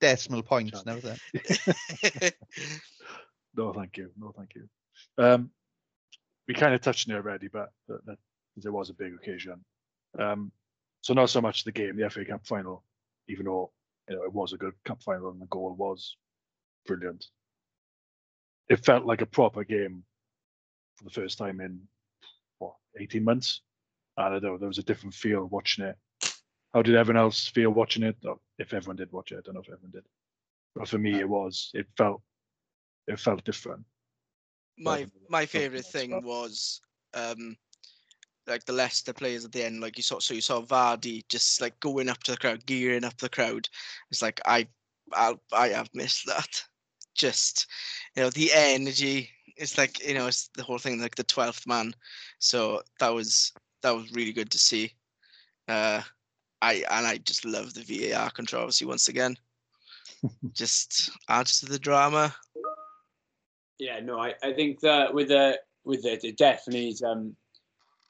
Decimal 0.00 0.42
points 0.42 0.82
and 0.82 1.02
Chance. 1.02 1.20
everything. 1.34 2.32
No, 3.54 3.74
thank 3.74 3.98
you. 3.98 4.10
No, 4.18 4.32
thank 4.34 4.54
you. 4.54 4.66
Um, 5.18 5.50
we 6.48 6.54
kind 6.54 6.74
of 6.74 6.80
touched 6.80 7.10
on 7.10 7.14
it 7.14 7.18
already, 7.18 7.48
but 7.48 7.70
that, 7.88 8.04
that, 8.06 8.18
there 8.56 8.72
was 8.72 8.88
a 8.88 8.94
big 8.94 9.12
occasion. 9.14 9.62
Um, 10.18 10.52
so 11.06 11.14
not 11.14 11.30
so 11.30 11.40
much 11.40 11.62
the 11.62 11.70
game, 11.70 11.96
the 11.96 12.10
FA 12.10 12.24
Cup 12.24 12.44
final, 12.44 12.82
even 13.28 13.46
though 13.46 13.70
you 14.08 14.16
know 14.16 14.24
it 14.24 14.32
was 14.32 14.52
a 14.52 14.56
good 14.56 14.72
cup 14.84 15.00
final 15.00 15.30
and 15.30 15.40
the 15.40 15.46
goal 15.46 15.72
was 15.78 16.16
brilliant. 16.84 17.26
It 18.68 18.84
felt 18.84 19.04
like 19.04 19.22
a 19.22 19.26
proper 19.26 19.62
game 19.62 20.02
for 20.96 21.04
the 21.04 21.10
first 21.10 21.38
time 21.38 21.60
in 21.60 21.80
what 22.58 22.74
18 22.98 23.22
months. 23.22 23.60
I 24.16 24.28
don't 24.30 24.42
know. 24.42 24.58
There 24.58 24.66
was 24.66 24.78
a 24.78 24.82
different 24.82 25.14
feel 25.14 25.44
watching 25.46 25.84
it. 25.84 25.96
How 26.74 26.82
did 26.82 26.96
everyone 26.96 27.22
else 27.22 27.46
feel 27.46 27.70
watching 27.70 28.02
it? 28.02 28.16
Or 28.24 28.40
if 28.58 28.74
everyone 28.74 28.96
did 28.96 29.12
watch 29.12 29.30
it, 29.30 29.36
I 29.36 29.42
don't 29.44 29.54
know 29.54 29.60
if 29.60 29.68
everyone 29.68 29.92
did. 29.92 30.06
But 30.74 30.88
for 30.88 30.98
me, 30.98 31.20
it 31.20 31.28
was. 31.28 31.70
It 31.72 31.86
felt 31.96 32.20
it 33.06 33.20
felt 33.20 33.44
different. 33.44 33.84
my 34.76 35.06
my 35.28 35.46
favorite 35.46 35.86
thing 35.86 36.24
was 36.24 36.80
um 37.14 37.56
like 38.46 38.64
the 38.64 38.72
Leicester 38.72 39.12
players 39.12 39.44
at 39.44 39.52
the 39.52 39.64
end, 39.64 39.80
like 39.80 39.96
you 39.96 40.02
saw 40.02 40.18
so 40.18 40.34
you 40.34 40.40
saw 40.40 40.62
Vardy 40.62 41.26
just 41.28 41.60
like 41.60 41.78
going 41.80 42.08
up 42.08 42.22
to 42.24 42.32
the 42.32 42.36
crowd, 42.38 42.64
gearing 42.66 43.04
up 43.04 43.16
the 43.18 43.28
crowd. 43.28 43.68
It's 44.10 44.22
like 44.22 44.40
I 44.46 44.68
I 45.12 45.34
I 45.52 45.68
have 45.68 45.90
missed 45.94 46.26
that. 46.26 46.62
Just 47.14 47.66
you 48.14 48.22
know, 48.22 48.28
the 48.28 48.50
energy. 48.52 49.30
It's 49.56 49.78
like, 49.78 50.06
you 50.06 50.12
know, 50.12 50.26
it's 50.26 50.50
the 50.54 50.62
whole 50.62 50.76
thing 50.76 51.00
like 51.00 51.14
the 51.14 51.24
twelfth 51.24 51.66
man. 51.66 51.94
So 52.40 52.82
that 53.00 53.14
was 53.14 53.52
that 53.82 53.92
was 53.92 54.12
really 54.12 54.32
good 54.32 54.50
to 54.50 54.58
see. 54.58 54.92
Uh 55.66 56.02
I 56.60 56.84
and 56.90 57.06
I 57.06 57.16
just 57.18 57.46
love 57.46 57.72
the 57.72 58.10
VAR 58.12 58.30
controversy 58.30 58.84
once 58.84 59.08
again. 59.08 59.38
just 60.52 61.10
adds 61.28 61.60
to 61.60 61.66
the 61.66 61.78
drama. 61.78 62.34
Yeah, 63.78 64.00
no, 64.00 64.20
I, 64.20 64.34
I 64.42 64.52
think 64.52 64.80
that 64.80 65.14
with 65.14 65.28
the 65.28 65.58
with 65.84 66.04
it, 66.04 66.24
it 66.24 66.36
definitely 66.36 66.88
has, 66.88 67.02
um 67.02 67.34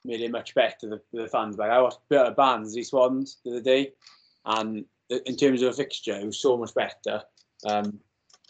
it 0.09 0.31
much 0.31 0.55
better 0.55 0.87
the, 0.89 1.01
the 1.13 1.27
fans. 1.27 1.57
Like 1.57 1.71
I 1.71 1.81
watched 1.81 1.97
a 1.97 2.09
bit 2.09 2.21
of 2.21 2.35
Barnsley 2.35 2.83
Swans 2.83 3.37
the 3.43 3.51
other 3.51 3.61
day, 3.61 3.91
and 4.45 4.85
in 5.09 5.35
terms 5.35 5.61
of 5.61 5.69
a 5.69 5.73
fixture, 5.73 6.15
it 6.15 6.25
was 6.25 6.39
so 6.39 6.57
much 6.57 6.73
better. 6.73 7.23
Um, 7.65 7.99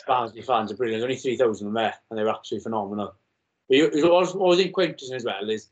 Barnsley 0.07 0.41
fans 0.41 0.71
are 0.71 0.75
brilliant. 0.75 1.01
There's 1.01 1.09
only 1.09 1.17
three 1.17 1.37
thousand 1.37 1.67
of 1.67 1.73
them 1.73 1.83
there, 1.83 1.95
and 2.09 2.17
they 2.17 2.23
were 2.23 2.29
absolutely 2.29 2.63
phenomenal. 2.63 3.15
But 3.67 3.77
you, 3.77 3.89
what 4.03 4.21
was, 4.21 4.35
what 4.35 4.49
was 4.49 4.59
interesting 4.59 5.15
as 5.15 5.25
well 5.25 5.49
is 5.49 5.69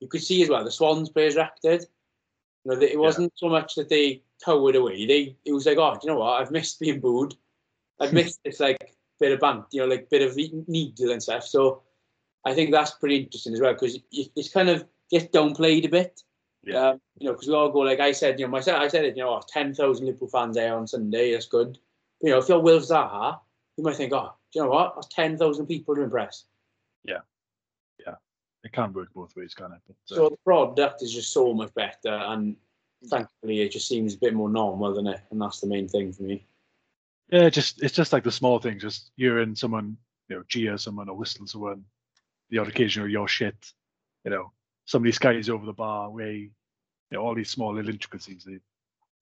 you 0.00 0.08
could 0.08 0.22
see 0.22 0.42
as 0.42 0.48
well 0.48 0.64
the 0.64 0.70
Swans 0.70 1.08
players 1.08 1.36
reacted. 1.36 1.86
You 2.64 2.72
know, 2.72 2.80
it 2.80 2.98
wasn't 2.98 3.32
so 3.36 3.48
much 3.48 3.76
that 3.76 3.88
they 3.88 4.22
towered 4.44 4.76
away. 4.76 5.06
They 5.06 5.36
it 5.44 5.52
was 5.52 5.66
like, 5.66 5.78
oh, 5.78 5.94
do 5.94 6.00
you 6.02 6.10
know 6.10 6.20
what? 6.20 6.40
I've 6.40 6.50
missed 6.50 6.80
being 6.80 7.00
booed. 7.00 7.34
I've 8.00 8.12
missed 8.14 8.40
this 8.44 8.60
like 8.60 8.96
bit 9.18 9.32
of 9.32 9.40
bant, 9.40 9.64
you 9.72 9.80
know, 9.80 9.86
like 9.86 10.10
bit 10.10 10.22
of 10.22 10.36
needle 10.68 11.12
and 11.12 11.22
stuff. 11.22 11.44
So 11.44 11.82
I 12.44 12.54
think 12.54 12.70
that's 12.70 12.92
pretty 12.92 13.18
interesting 13.18 13.54
as 13.54 13.60
well 13.60 13.72
because 13.72 13.98
it's 14.10 14.48
kind 14.48 14.68
of 14.68 14.84
gets 15.10 15.26
downplayed 15.26 15.84
a 15.84 15.88
bit. 15.88 16.22
Yeah. 16.62 16.88
Um, 16.90 17.00
you 17.18 17.26
know, 17.26 17.32
because 17.34 17.48
we 17.48 17.54
all 17.54 17.70
go 17.70 17.80
like 17.80 18.00
I 18.00 18.12
said, 18.12 18.40
you 18.40 18.46
know, 18.46 18.50
myself, 18.50 18.80
I 18.80 18.88
said 18.88 19.04
it, 19.04 19.16
you 19.16 19.22
know, 19.22 19.34
oh, 19.34 19.42
ten 19.46 19.72
thousand 19.74 20.06
Liverpool 20.06 20.28
fans 20.28 20.56
there 20.56 20.76
on 20.76 20.86
Sunday. 20.86 21.32
That's 21.32 21.46
good. 21.46 21.78
But, 22.20 22.26
you 22.26 22.32
know, 22.32 22.38
if 22.38 22.48
you're 22.48 22.60
Will 22.60 22.80
Zaha, 22.80 23.38
you 23.76 23.84
might 23.84 23.96
think, 23.96 24.12
oh, 24.12 24.32
do 24.52 24.58
you 24.58 24.64
know 24.64 24.70
what? 24.70 24.94
That's 24.96 25.06
ten 25.08 25.36
thousand 25.38 25.66
people 25.66 25.94
to 25.94 26.02
impress. 26.02 26.44
Yeah, 27.04 27.20
yeah. 28.04 28.14
It 28.64 28.72
can 28.72 28.92
work 28.92 29.08
both 29.14 29.36
ways, 29.36 29.54
can 29.54 29.72
it? 29.72 29.78
But, 29.86 29.96
uh, 30.10 30.16
So 30.16 30.28
the 30.30 30.36
product 30.44 31.02
is 31.02 31.12
just 31.12 31.32
so 31.32 31.54
much 31.54 31.72
better, 31.74 32.12
and 32.12 32.56
thankfully, 33.04 33.60
it 33.60 33.70
just 33.70 33.86
seems 33.86 34.14
a 34.14 34.18
bit 34.18 34.34
more 34.34 34.48
normal, 34.48 34.88
doesn't 34.90 35.06
it? 35.06 35.20
And 35.30 35.40
that's 35.40 35.60
the 35.60 35.68
main 35.68 35.86
thing 35.88 36.12
for 36.12 36.24
me. 36.24 36.44
yeah, 37.30 37.48
just 37.48 37.80
it's 37.82 37.94
just 37.94 38.12
like 38.12 38.24
the 38.24 38.32
small 38.32 38.58
things. 38.58 38.82
Just 38.82 39.12
hearing 39.16 39.54
someone, 39.54 39.96
you 40.28 40.36
know, 40.36 40.42
jeer 40.48 40.76
someone 40.78 41.08
or 41.08 41.16
whistle 41.16 41.46
someone, 41.46 41.84
the 42.50 42.58
odd 42.58 42.68
occasion 42.68 43.04
of 43.04 43.10
your 43.10 43.28
shit, 43.28 43.72
you 44.24 44.32
know, 44.32 44.50
somebody 44.86 45.12
skies 45.12 45.48
over 45.50 45.66
the 45.66 45.72
bar 45.72 46.10
way, 46.10 46.32
you 47.10 47.12
know, 47.12 47.20
all 47.20 47.34
these 47.34 47.50
small 47.50 47.74
little 47.74 47.90
intricacies. 47.92 48.44
They, 48.44 48.58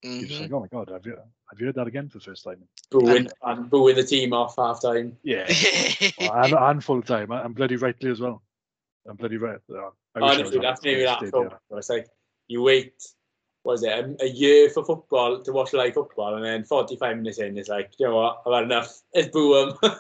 You're 0.03 0.29
just 0.29 0.39
Mhm. 0.41 0.43
like, 0.43 0.53
oh 0.53 0.61
my 0.61 0.67
god, 0.69 0.91
have 0.91 1.05
you 1.07 1.17
have 1.17 1.61
you 1.61 1.67
heard 1.67 1.75
that 1.77 1.87
again 1.87 2.09
for 2.09 2.19
the 2.19 2.25
first 2.25 2.45
time? 2.45 2.69
Booing 2.91 3.29
and 3.43 3.69
booing 3.71 3.97
the 3.97 4.05
team 4.05 4.33
off 4.33 4.57
half 4.57 4.81
time. 4.83 5.17
Yeah, 5.23 5.47
well, 6.19 6.33
and, 6.45 6.53
and 6.53 6.85
full 6.85 7.03
time. 7.03 7.33
I- 7.33 7.43
I'm 7.43 7.53
bloody 7.55 7.77
rightly 7.77 8.11
as 8.11 8.21
well. 8.21 8.43
I'm 9.09 9.17
bloody 9.17 9.37
right. 9.39 9.59
Uh, 9.71 9.75
I 9.77 9.81
wish 9.81 9.91
I 10.15 10.21
was 10.21 10.39
Honestly, 10.41 10.59
that's 10.61 10.81
the 10.81 10.89
maybe 10.89 11.05
that 11.05 11.19
stadium. 11.19 11.51
It's 11.73 11.89
like 11.91 12.09
you 12.49 12.63
wait, 12.63 13.03
what 13.63 13.75
is 13.75 13.83
it, 13.83 13.89
a, 13.89 14.17
a 14.25 14.29
year 14.29 14.69
for 14.71 14.85
football 14.85 15.43
to 15.43 15.53
watch 15.53 15.73
live 15.73 15.95
football, 15.95 16.35
and 16.37 16.45
then 16.45 16.65
45 16.65 17.17
minutes 17.17 17.39
in, 17.39 17.57
it's 17.57 17.69
like, 17.71 17.93
you 17.99 18.07
know 18.07 18.17
what, 18.17 18.43
I've 18.47 18.53
had 18.55 18.65
enough. 18.65 19.01
Let's 19.15 19.29
boo 19.29 19.77
them. 19.81 19.99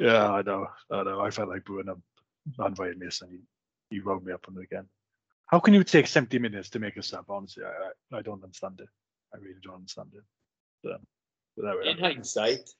yeah, 0.00 0.30
I 0.32 0.42
know. 0.42 0.68
I 0.90 1.02
know. 1.02 1.20
I 1.20 1.30
felt 1.30 1.48
like 1.48 1.64
booing 1.64 1.86
him 1.88 2.02
and 2.58 2.78
Ryan 2.78 2.98
Mason. 2.98 3.42
He, 3.90 3.96
he 3.96 4.00
wound 4.00 4.24
me 4.24 4.32
up 4.32 4.46
on 4.48 4.56
it 4.58 4.64
again. 4.64 4.86
How 5.46 5.60
can 5.60 5.74
you 5.74 5.84
take 5.84 6.06
70 6.06 6.38
minutes 6.38 6.70
to 6.70 6.78
make 6.78 6.96
a 6.96 7.02
sub? 7.02 7.26
Honestly, 7.28 7.64
I, 7.64 8.16
I, 8.16 8.18
I 8.18 8.22
don't 8.22 8.42
understand 8.42 8.80
it. 8.80 8.88
I 9.34 9.38
really 9.38 9.60
don't 9.62 9.76
understand 9.76 10.08
it. 10.14 10.22
So, 10.84 10.96
but 11.56 11.62
there 11.62 11.78
we 11.78 11.88
in 11.88 11.98
are. 11.98 12.00
hindsight, 12.00 12.70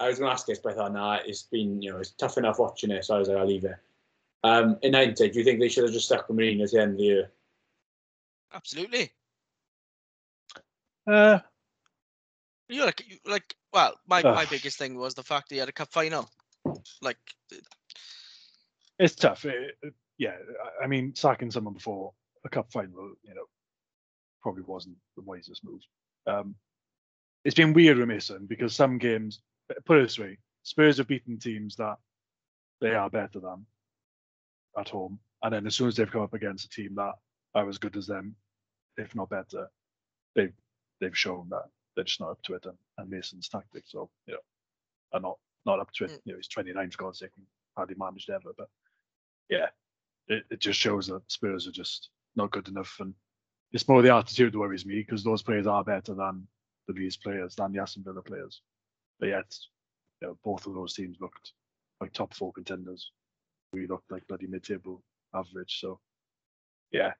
I 0.00 0.08
was 0.08 0.18
going 0.18 0.28
to 0.28 0.32
ask 0.32 0.46
this, 0.46 0.58
but 0.58 0.72
I 0.72 0.76
thought, 0.76 0.92
nah, 0.92 1.18
it's 1.24 1.42
been, 1.42 1.82
you 1.82 1.92
know, 1.92 1.98
it's 1.98 2.12
tough 2.12 2.38
enough 2.38 2.58
watching 2.58 2.90
it, 2.90 3.04
so 3.04 3.16
I 3.16 3.18
was 3.18 3.28
like, 3.28 3.36
I'll 3.38 3.46
leave 3.46 3.64
it. 3.64 3.76
Um, 4.42 4.78
in 4.82 4.94
hindsight, 4.94 5.32
do 5.32 5.38
you 5.38 5.44
think 5.44 5.60
they 5.60 5.68
should 5.68 5.84
have 5.84 5.92
just 5.92 6.06
stuck 6.06 6.28
with 6.28 6.36
Mourinho 6.38 6.64
at 6.64 6.70
the 6.70 6.80
end 6.80 6.92
of 6.92 6.96
the 6.98 7.04
year? 7.04 7.30
Absolutely. 8.52 9.10
Uh, 11.06 11.38
You 12.68 12.80
know, 12.80 12.86
like 12.86 13.04
you 13.06 13.18
like 13.26 13.54
well, 13.72 13.94
my 14.06 14.22
my 14.22 14.46
biggest 14.46 14.78
thing 14.78 14.96
was 14.96 15.14
the 15.14 15.22
fact 15.22 15.48
that 15.48 15.54
he 15.54 15.58
had 15.58 15.68
a 15.68 15.72
cup 15.72 15.92
final. 15.92 16.30
Like 17.02 17.18
it's 18.98 19.14
tough. 19.14 19.44
It- 19.44 19.76
it- 19.82 19.94
yeah, 20.18 20.36
I- 20.82 20.86
mean, 20.86 21.14
sacking 21.14 21.50
someone 21.50 21.74
before 21.74 22.12
a 22.44 22.48
cup 22.48 22.70
final, 22.70 23.14
you 23.22 23.34
know, 23.34 23.46
probably 24.42 24.62
wasn't 24.62 24.96
the 25.16 25.22
wisest 25.22 25.64
move. 25.64 25.80
Um, 26.26 26.54
it's 27.44 27.54
been 27.54 27.72
weird 27.72 27.98
with 27.98 28.08
Mason 28.08 28.46
because 28.46 28.74
some 28.74 28.98
games, 28.98 29.40
put 29.84 29.98
it 29.98 30.02
this 30.02 30.18
way, 30.18 30.38
Spurs 30.62 30.98
have 30.98 31.08
beaten 31.08 31.38
teams 31.38 31.76
that 31.76 31.98
they 32.80 32.94
are 32.94 33.10
better 33.10 33.40
than 33.40 33.66
at 34.78 34.88
home, 34.88 35.18
and 35.42 35.52
then 35.52 35.66
as 35.66 35.74
soon 35.74 35.88
as 35.88 35.96
they've 35.96 36.10
come 36.10 36.22
up 36.22 36.34
against 36.34 36.64
a 36.64 36.68
team 36.68 36.94
that 36.96 37.14
are 37.54 37.68
as 37.68 37.78
good 37.78 37.96
as 37.96 38.06
them, 38.06 38.34
if 38.96 39.14
not 39.14 39.28
better, 39.28 39.68
they've 40.34 40.54
they've 41.00 41.16
shown 41.16 41.48
that 41.50 41.64
they're 41.94 42.04
just 42.04 42.20
not 42.20 42.30
up 42.30 42.42
to 42.42 42.54
it, 42.54 42.64
and, 42.64 42.78
and 42.98 43.10
Mason's 43.10 43.48
tactics, 43.48 43.92
so 43.92 44.10
you 44.26 44.34
know, 44.34 44.40
are 45.12 45.20
not 45.20 45.38
not 45.66 45.80
up 45.80 45.92
to 45.92 46.04
it. 46.04 46.10
Mm. 46.12 46.20
You 46.24 46.32
know, 46.32 46.38
he's 46.38 46.48
29 46.48 46.90
for 46.90 46.98
God's 46.98 47.18
sake, 47.18 47.30
and 47.36 47.46
hardly 47.76 47.96
managed 47.98 48.30
ever, 48.30 48.52
but 48.56 48.68
yeah, 49.48 49.66
it, 50.28 50.44
it 50.50 50.60
just 50.60 50.78
shows 50.78 51.06
that 51.08 51.22
Spurs 51.30 51.66
are 51.66 51.72
just 51.72 52.10
not 52.36 52.50
good 52.50 52.68
enough, 52.68 52.96
and 53.00 53.14
it's 53.72 53.88
more 53.88 54.02
the 54.02 54.14
attitude 54.14 54.52
that 54.52 54.58
worries 54.58 54.86
me 54.86 54.96
because 54.96 55.24
those 55.24 55.42
players 55.42 55.66
are 55.66 55.84
better 55.84 56.14
than 56.14 56.46
the 56.86 56.94
Leeds 56.94 57.16
players, 57.16 57.54
than 57.54 57.72
the 57.72 57.80
Aston 57.80 58.04
Villa 58.04 58.22
players, 58.22 58.62
but 59.18 59.28
yet, 59.28 59.56
you 60.20 60.28
know, 60.28 60.38
both 60.44 60.66
of 60.66 60.74
those 60.74 60.94
teams 60.94 61.16
looked 61.20 61.52
like 62.00 62.12
top 62.12 62.34
four 62.34 62.52
contenders. 62.52 63.10
We 63.72 63.86
looked 63.86 64.10
like 64.10 64.26
bloody 64.28 64.46
mid-table 64.46 65.02
average, 65.34 65.80
so 65.80 66.00
yeah, 66.92 67.12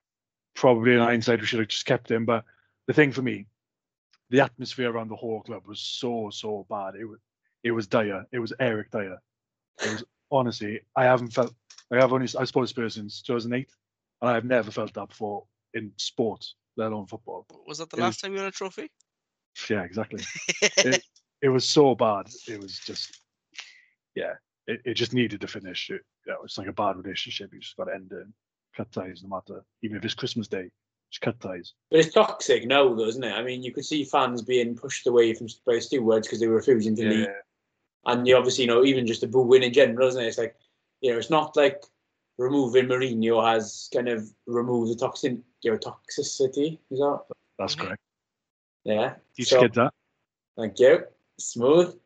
probably 0.54 0.92
in 0.92 1.00
hindsight 1.00 1.40
we 1.40 1.46
should 1.46 1.58
have 1.58 1.68
just 1.68 1.86
kept 1.86 2.10
him. 2.10 2.24
But 2.24 2.44
the 2.86 2.92
thing 2.92 3.12
for 3.12 3.22
me, 3.22 3.46
the 4.30 4.40
atmosphere 4.40 4.90
around 4.90 5.08
the 5.08 5.16
whole 5.16 5.42
club 5.42 5.62
was 5.66 5.80
so 5.80 6.30
so 6.30 6.66
bad. 6.68 6.94
It 6.94 7.04
was 7.04 7.18
it 7.62 7.72
was 7.72 7.86
dire. 7.86 8.24
It 8.32 8.38
was 8.38 8.52
Eric 8.60 8.90
Dier. 8.90 9.18
It 9.82 9.92
was 9.92 10.04
honestly, 10.30 10.80
I 10.94 11.04
haven't 11.04 11.32
felt. 11.32 11.54
I 11.92 11.96
have 11.96 12.12
only 12.12 12.28
I 12.38 12.44
suppose 12.44 12.70
Spurs 12.70 12.94
since 12.94 13.22
2008, 13.22 13.68
and 14.22 14.30
I 14.30 14.34
have 14.34 14.44
never 14.44 14.70
felt 14.70 14.92
that 14.94 15.08
before 15.08 15.44
in 15.74 15.92
sport, 15.96 16.44
let 16.76 16.92
alone 16.92 17.06
football. 17.06 17.46
was 17.66 17.78
that 17.78 17.90
the 17.90 17.96
It 17.96 18.00
was- 18.00 18.04
last 18.04 18.20
time 18.20 18.32
you 18.32 18.38
won 18.38 18.46
a 18.46 18.50
trophy? 18.50 18.90
Yeah, 19.70 19.82
exactly. 19.82 20.22
It 21.42 21.48
was 21.50 21.68
so 21.68 21.94
bad. 21.94 22.28
It 22.48 22.58
was 22.58 22.78
just, 22.78 23.20
yeah, 24.14 24.32
it, 24.66 24.80
it 24.86 24.94
just 24.94 25.12
needed 25.12 25.42
to 25.42 25.46
finish. 25.46 25.90
It, 25.90 26.00
yeah, 26.26 26.36
it's 26.42 26.56
like 26.56 26.68
a 26.68 26.72
bad 26.72 26.96
relationship. 26.96 27.52
You 27.52 27.60
just 27.60 27.76
got 27.76 27.84
to 27.84 27.94
end 27.94 28.10
it. 28.12 28.26
Cut 28.74 28.90
ties, 28.90 29.22
no 29.22 29.28
matter. 29.28 29.62
Even 29.82 29.98
if 29.98 30.04
it's 30.06 30.14
Christmas 30.14 30.48
Day, 30.48 30.70
just 31.10 31.20
cut 31.20 31.38
ties. 31.40 31.74
But 31.90 32.00
it's 32.00 32.14
toxic 32.14 32.66
now, 32.66 32.94
though, 32.94 33.08
isn't 33.08 33.22
it? 33.22 33.32
I 33.32 33.42
mean, 33.42 33.62
you 33.62 33.72
could 33.74 33.84
see 33.84 34.04
fans 34.04 34.40
being 34.40 34.74
pushed 34.74 35.06
away 35.06 35.34
from 35.34 35.48
by 35.66 35.80
stewards 35.80 36.26
because 36.26 36.40
they 36.40 36.46
were 36.46 36.56
refusing 36.56 36.96
to 36.96 37.06
leave. 37.10 37.28
And 38.06 38.26
you 38.26 38.36
obviously, 38.38 38.64
you 38.64 38.68
know, 38.68 38.82
even 38.82 39.06
just 39.06 39.20
the 39.20 39.26
booing 39.26 39.62
in 39.64 39.72
general, 39.74 40.08
isn't 40.08 40.22
it? 40.22 40.28
It's 40.28 40.38
like, 40.38 40.56
you 41.00 41.12
know, 41.12 41.18
it's 41.18 41.30
not 41.30 41.56
like 41.56 41.82
removing 42.38 42.86
Mourinho 42.86 43.44
has 43.52 43.88
kind 43.92 44.08
of 44.08 44.28
removed 44.46 44.90
the 44.92 44.96
toxin, 44.96 45.42
you 45.62 45.70
know, 45.70 45.78
toxicity. 45.78 46.78
Is 46.90 46.98
that? 46.98 47.20
that's 47.58 47.74
correct. 47.74 48.00
Yeah. 48.84 49.14
Teach 49.36 49.48
So- 49.48 49.68
that. 49.68 49.92
Thank 50.56 50.78
you. 50.78 51.04
Smooth. 51.38 51.96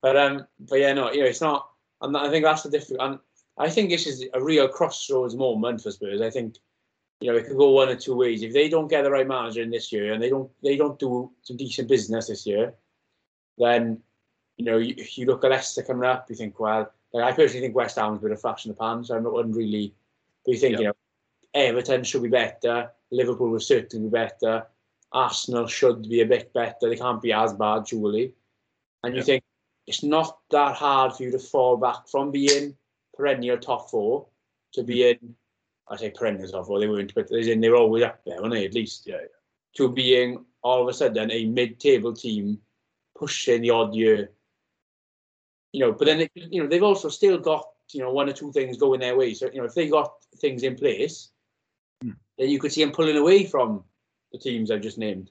But 0.00 0.16
um, 0.16 0.46
but 0.58 0.80
yeah, 0.80 0.92
no, 0.92 1.12
you 1.12 1.20
know, 1.20 1.26
it's 1.26 1.40
not. 1.40 1.68
And 2.00 2.16
I 2.16 2.28
think 2.30 2.44
that's 2.44 2.64
the 2.64 2.70
difference. 2.70 3.00
And 3.00 3.18
I 3.58 3.70
think 3.70 3.90
this 3.90 4.06
is 4.08 4.24
a 4.34 4.42
real 4.42 4.66
crossroads 4.66 5.36
moment 5.36 5.80
for 5.80 5.92
Spurs. 5.92 6.20
I 6.20 6.30
think, 6.30 6.56
you 7.20 7.30
know, 7.30 7.36
it 7.38 7.46
could 7.46 7.56
go 7.56 7.70
one 7.70 7.88
or 7.88 7.94
two 7.96 8.16
ways. 8.16 8.42
If 8.42 8.52
they 8.52 8.68
don't 8.68 8.88
get 8.88 9.02
the 9.04 9.10
right 9.12 9.28
manager 9.28 9.62
in 9.62 9.70
this 9.70 9.92
year 9.92 10.12
and 10.12 10.20
they 10.20 10.30
don't 10.30 10.50
they 10.64 10.76
don't 10.76 10.98
do 10.98 11.30
some 11.42 11.56
decent 11.56 11.86
business 11.88 12.26
this 12.26 12.44
year, 12.44 12.74
then, 13.58 14.02
you 14.56 14.64
know, 14.64 14.78
you, 14.78 14.96
you 15.14 15.26
look 15.26 15.44
at 15.44 15.50
Leicester 15.52 15.84
coming 15.84 16.08
up, 16.08 16.28
you 16.28 16.34
think, 16.34 16.58
well, 16.58 16.92
like, 17.12 17.24
I 17.24 17.36
personally 17.36 17.60
think 17.60 17.76
West 17.76 17.96
Ham's 17.96 18.22
been 18.22 18.32
a 18.32 18.36
flash 18.36 18.64
in 18.64 18.70
the 18.72 18.76
pan, 18.76 19.04
so 19.04 19.16
I'm 19.16 19.22
not 19.22 19.32
wouldn't 19.32 19.56
really. 19.56 19.94
But 20.44 20.52
you 20.52 20.58
think, 20.58 20.78
you 20.78 20.84
know, 20.84 20.92
Everton 21.54 22.04
should 22.04 22.22
be 22.22 22.28
better. 22.28 22.90
Liverpool 23.10 23.50
will 23.50 23.60
certainly 23.60 24.08
be 24.08 24.10
better. 24.10 24.66
Arsenal 25.12 25.66
should 25.66 26.08
be 26.08 26.22
a 26.22 26.26
bit 26.26 26.52
better. 26.52 26.88
They 26.88 26.96
can't 26.96 27.20
be 27.20 27.32
as 27.32 27.52
bad, 27.52 27.86
surely. 27.86 28.34
And 29.02 29.14
you 29.14 29.20
Yeah. 29.20 29.24
think 29.24 29.44
it's 29.86 30.02
not 30.02 30.38
that 30.50 30.74
hard 30.76 31.14
for 31.14 31.24
you 31.24 31.30
to 31.32 31.38
fall 31.38 31.76
back 31.76 32.08
from 32.08 32.30
being 32.30 32.76
perennial 33.14 33.58
top 33.58 33.90
four 33.90 34.26
to 34.72 34.80
mm-hmm. 34.80 34.86
being, 34.86 35.36
I 35.88 35.96
say 35.96 36.10
perennial 36.10 36.48
top 36.48 36.66
four, 36.66 36.80
they 36.80 36.88
weren't, 36.88 37.14
but 37.14 37.28
they 37.28 37.68
were 37.68 37.76
always 37.76 38.04
up 38.04 38.24
there, 38.24 38.40
weren't 38.40 38.54
they, 38.54 38.64
at 38.64 38.74
least? 38.74 39.06
Yeah, 39.06 39.16
yeah. 39.20 39.26
To 39.76 39.90
being 39.90 40.44
all 40.62 40.80
of 40.82 40.88
a 40.88 40.92
sudden 40.92 41.30
a 41.30 41.44
mid 41.46 41.78
table 41.78 42.14
team 42.14 42.60
pushing 43.16 43.62
the 43.62 43.70
odd 43.70 43.94
year. 43.94 44.30
You 45.72 45.80
know, 45.80 45.92
but 45.92 46.06
then 46.06 46.18
they, 46.18 46.30
you 46.34 46.62
know 46.62 46.68
they've 46.68 46.82
also 46.82 47.08
still 47.08 47.38
got 47.38 47.66
you 47.92 48.00
know 48.00 48.12
one 48.12 48.28
or 48.28 48.32
two 48.32 48.52
things 48.52 48.76
going 48.76 49.00
their 49.00 49.16
way. 49.16 49.34
So 49.34 49.50
you 49.52 49.58
know 49.58 49.66
if 49.66 49.74
they 49.74 49.88
got 49.88 50.12
things 50.36 50.62
in 50.62 50.76
place, 50.76 51.30
Hmm. 52.02 52.10
then 52.36 52.48
you 52.48 52.58
could 52.58 52.72
see 52.72 52.82
them 52.82 52.92
pulling 52.92 53.16
away 53.16 53.44
from 53.44 53.84
the 54.32 54.38
teams 54.38 54.70
I've 54.70 54.80
just 54.80 54.98
named. 54.98 55.30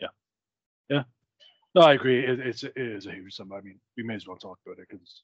Yeah, 0.00 0.08
yeah. 0.88 1.02
No, 1.74 1.82
I 1.82 1.92
agree. 1.94 2.24
It, 2.24 2.40
it's 2.40 2.64
it 2.64 2.72
is 2.76 3.06
a 3.06 3.12
huge 3.12 3.34
sum. 3.34 3.52
I 3.52 3.60
mean, 3.60 3.78
we 3.96 4.02
may 4.02 4.14
as 4.14 4.26
well 4.26 4.36
talk 4.36 4.58
about 4.64 4.78
it 4.78 4.88
because 4.88 5.22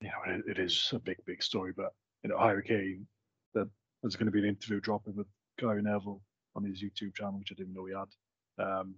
you 0.00 0.08
know 0.08 0.34
it, 0.34 0.44
it 0.56 0.58
is 0.58 0.90
a 0.92 0.98
big, 0.98 1.16
big 1.26 1.42
story. 1.42 1.72
But 1.76 1.94
you 2.22 2.30
know, 2.30 2.38
Harry 2.38 2.62
Kane, 2.62 3.06
that 3.54 3.68
there's 4.02 4.16
going 4.16 4.26
to 4.26 4.32
be 4.32 4.38
an 4.40 4.44
interview 4.48 4.80
dropping 4.80 5.16
with 5.16 5.26
Gary 5.58 5.82
Neville 5.82 6.22
on 6.54 6.64
his 6.64 6.82
YouTube 6.82 7.14
channel, 7.14 7.38
which 7.38 7.52
I 7.52 7.56
didn't 7.56 7.74
know 7.74 7.86
he 7.86 7.94
had. 7.94 8.64
Um, 8.64 8.94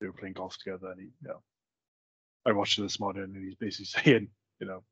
they 0.00 0.06
were 0.06 0.12
playing 0.12 0.34
golf 0.34 0.56
together, 0.58 0.90
and 0.90 1.00
he, 1.00 1.06
you 1.22 1.28
know, 1.28 1.42
I 2.46 2.52
watched 2.52 2.78
it 2.78 2.82
this 2.82 3.00
morning, 3.00 3.24
and 3.24 3.44
he's 3.44 3.56
basically 3.56 3.86
saying, 4.02 4.28
you 4.60 4.66
know, 4.66 4.82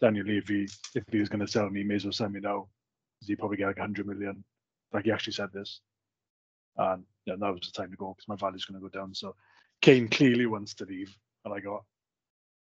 Daniel 0.00 0.26
Levy, 0.26 0.68
if 0.94 1.04
he 1.10 1.18
was 1.18 1.28
going 1.28 1.44
to 1.44 1.50
sell 1.50 1.68
me, 1.68 1.80
he 1.80 1.86
may 1.86 1.96
as 1.96 2.04
well 2.04 2.12
sell 2.12 2.28
me 2.28 2.40
now, 2.40 2.68
because 3.18 3.28
he 3.28 3.36
probably 3.36 3.56
get 3.56 3.66
like 3.66 3.78
100 3.78 4.06
million. 4.06 4.44
Like 4.92 5.04
he 5.04 5.12
actually 5.12 5.32
said 5.32 5.52
this, 5.52 5.80
and 6.76 7.04
yeah, 7.26 7.34
that 7.38 7.52
was 7.52 7.72
the 7.72 7.72
time 7.76 7.90
to 7.90 7.96
go 7.96 8.14
because 8.14 8.28
my 8.28 8.36
value's 8.36 8.64
going 8.64 8.80
to 8.80 8.88
go 8.88 8.96
down. 8.96 9.12
So 9.12 9.34
Kane 9.82 10.08
clearly 10.08 10.46
wants 10.46 10.74
to 10.74 10.84
leave, 10.84 11.16
and 11.44 11.52
I 11.52 11.58
got, 11.58 11.82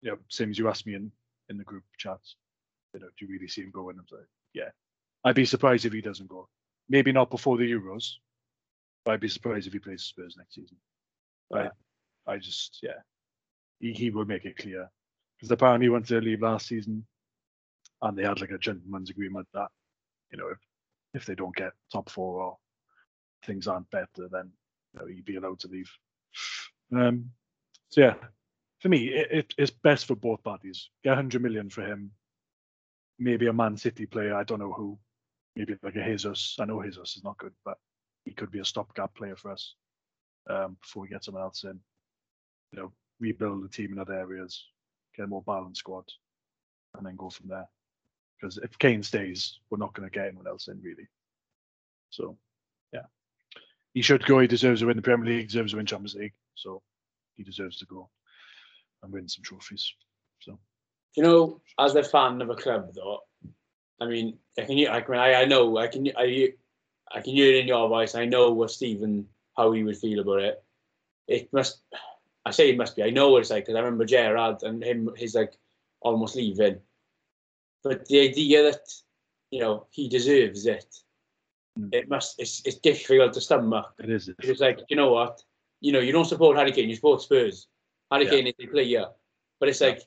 yeah, 0.04 0.14
same 0.30 0.52
as 0.52 0.60
you 0.60 0.70
asked 0.70 0.86
me 0.86 0.94
in 0.94 1.12
in 1.50 1.58
the 1.58 1.64
group 1.64 1.84
chats. 1.98 2.36
You 2.94 3.00
know, 3.00 3.08
do 3.18 3.26
you 3.26 3.32
really 3.32 3.48
see 3.48 3.62
him 3.62 3.72
going? 3.72 3.98
I 3.98 4.02
was 4.02 4.12
like, 4.12 4.28
yeah. 4.54 4.70
I'd 5.24 5.36
be 5.36 5.46
surprised 5.46 5.86
if 5.86 5.94
he 5.94 6.02
doesn't 6.02 6.30
go. 6.30 6.48
Maybe 6.88 7.12
not 7.12 7.30
before 7.30 7.58
the 7.58 7.70
Euros, 7.70 8.14
but 9.04 9.14
I'd 9.14 9.20
be 9.20 9.28
surprised 9.28 9.68
if 9.68 9.74
he 9.74 9.80
plays 9.80 10.04
Spurs 10.04 10.36
next 10.38 10.56
season. 10.56 10.78
I, 11.54 11.70
I 12.28 12.38
just, 12.38 12.80
yeah, 12.82 13.00
he, 13.80 13.94
he 13.94 14.10
will 14.12 14.26
make 14.26 14.46
it 14.46 14.58
clear 14.58 14.90
because 15.38 15.52
apparently 15.52 15.86
he 15.86 15.90
wanted 15.90 16.08
to 16.08 16.22
leave 16.22 16.42
last 16.42 16.68
season, 16.68 17.06
and 18.02 18.18
they 18.18 18.24
had 18.24 18.42
like 18.42 18.52
a 18.52 18.58
gentleman's 18.58 19.10
agreement 19.10 19.48
that, 19.54 19.70
you 20.32 20.38
know, 20.38 20.50
if 20.50 20.58
if 21.14 21.26
they 21.26 21.36
don't 21.36 21.56
get 21.56 21.72
top 21.92 22.10
four 22.10 22.42
or 22.42 22.58
things 23.46 23.68
aren't 23.68 23.90
better, 23.92 24.28
then 24.32 24.52
you 24.94 25.00
know, 25.00 25.06
he'd 25.08 25.26
be 25.26 25.38
allowed 25.38 25.60
to 25.60 25.68
leave. 25.68 25.92
Um, 26.96 27.32
so 27.90 28.02
yeah, 28.02 28.16
for 28.80 28.90
me, 28.90 29.08
it, 29.10 29.28
it, 29.32 29.54
it's 29.58 29.72
best 29.72 30.06
for 30.06 30.16
both 30.16 30.44
parties. 30.44 30.90
Get 31.04 31.12
100 31.12 31.42
million 31.42 31.70
for 31.70 31.84
him. 31.84 32.12
Maybe 33.20 33.48
a 33.48 33.54
Man 33.54 33.78
City 33.78 34.06
player, 34.06 34.36
I 34.36 34.44
don't 34.44 34.60
know 34.60 34.74
who. 34.74 34.98
Maybe 35.56 35.76
like 35.84 35.96
a 35.96 36.06
Jesus. 36.06 36.56
I 36.60 36.66
know 36.66 36.82
Jesus 36.84 37.18
is 37.18 37.24
not 37.24 37.38
good, 37.38 37.54
but 37.66 37.78
he 38.26 38.34
could 38.34 38.52
be 38.52 38.60
a 38.60 38.66
stopgap 38.66 39.14
player 39.16 39.36
for 39.36 39.52
us 39.52 39.76
um, 40.50 40.78
before 40.82 41.04
we 41.04 41.10
get 41.10 41.24
someone 41.24 41.44
else 41.44 41.64
in. 41.64 41.80
You 42.72 42.80
know, 42.80 42.94
rebuild 43.20 43.64
the 43.64 43.70
team 43.70 43.94
in 43.94 44.00
other 44.00 44.14
areas, 44.14 44.66
get 45.16 45.26
a 45.26 45.28
more 45.28 45.44
balanced 45.44 45.80
squad, 45.80 46.06
and 46.96 47.06
then 47.06 47.16
go 47.16 47.30
from 47.30 47.50
there. 47.50 47.68
Because 48.40 48.58
if 48.58 48.78
Kane 48.80 49.04
stays, 49.04 49.60
we're 49.70 49.78
not 49.78 49.94
going 49.94 50.10
to 50.10 50.14
get 50.14 50.28
anyone 50.28 50.48
else 50.48 50.68
in 50.68 50.82
really. 50.82 51.08
So, 52.10 52.38
yeah, 52.94 53.06
he 53.94 54.02
should 54.02 54.26
go. 54.26 54.40
He 54.40 54.48
deserves 54.48 54.80
to 54.82 54.88
win 54.88 54.96
the 54.96 55.02
Premier 55.02 55.26
League. 55.26 55.48
Deserves 55.48 55.72
to 55.72 55.78
win 55.78 55.86
Champions 55.86 56.16
League. 56.16 56.34
So, 56.56 56.82
he 57.36 57.44
deserves 57.44 57.78
to 57.80 57.86
go 57.86 58.10
and 59.04 59.12
win 59.12 59.28
some 59.28 59.44
trophies. 59.44 59.94
So, 60.40 60.60
You 61.16 61.24
know, 61.24 61.62
as 61.80 61.96
a 61.96 62.04
fan 62.04 62.42
of 62.42 62.50
a 62.50 62.56
club, 62.56 62.94
though, 62.94 63.20
I 64.02 64.06
mean, 64.06 64.38
I 64.58 64.64
can, 64.64 64.88
I 64.88 65.02
can, 65.02 65.16
I, 65.16 65.46
know, 65.46 65.78
I 65.78 65.88
can, 65.88 66.08
I, 66.18 66.54
I 67.12 67.22
can 67.22 67.34
hear 67.34 67.54
it 67.54 67.60
in 67.60 67.68
your 67.68 67.90
voice. 67.90 68.16
I 68.16 68.26
know 68.26 68.52
what 68.52 68.72
Stephen, 68.72 69.28
how 69.56 69.72
he 69.72 69.84
would 69.84 69.98
feel 69.98 70.20
about 70.20 70.42
it. 70.42 70.64
It 71.28 71.52
must, 71.54 71.82
I 72.46 72.52
say 72.52 72.70
it 72.70 72.78
must 72.78 72.96
be. 72.96 73.04
I 73.04 73.10
know 73.10 73.30
what 73.30 73.42
it's 73.42 73.50
like 73.50 73.66
because 73.66 73.76
I 73.76 73.80
remember 73.80 74.06
Gerard 74.06 74.64
and 74.64 74.84
him, 74.84 75.10
his 75.16 75.36
like 75.36 75.54
almost 76.02 76.36
leaving. 76.36 76.80
But 77.84 78.06
the 78.08 78.20
idea 78.22 78.64
that, 78.64 78.82
you 79.52 79.60
know, 79.62 79.88
he 79.92 80.08
deserves 80.10 80.66
it, 80.66 80.86
Mm. 81.78 81.94
it 81.94 82.10
must. 82.10 82.40
It's, 82.40 82.62
it's 82.66 82.80
difficult 82.80 83.32
to 83.34 83.42
stomach. 83.42 83.94
it 84.00 84.10
is. 84.10 84.28
It's 84.40 84.60
like, 84.60 84.80
you 84.90 84.96
know 84.98 85.12
what? 85.14 85.44
You 85.82 85.92
know, 85.94 86.00
you 86.00 86.12
don't 86.12 86.26
support 86.26 86.58
Harry 86.58 86.72
Kane, 86.72 86.90
you 86.90 86.96
support 86.96 87.22
Spurs. 87.22 87.68
Harry 88.12 88.26
Yeah. 88.26 88.32
Kane 88.32 88.48
is 88.48 88.54
a 88.60 88.68
player. 88.68 89.06
But 89.60 89.70
it's 89.70 89.80
like, 89.80 90.02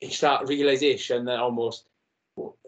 it's 0.00 0.18
that 0.20 0.48
realization 0.48 1.26
that 1.26 1.38
almost, 1.38 1.86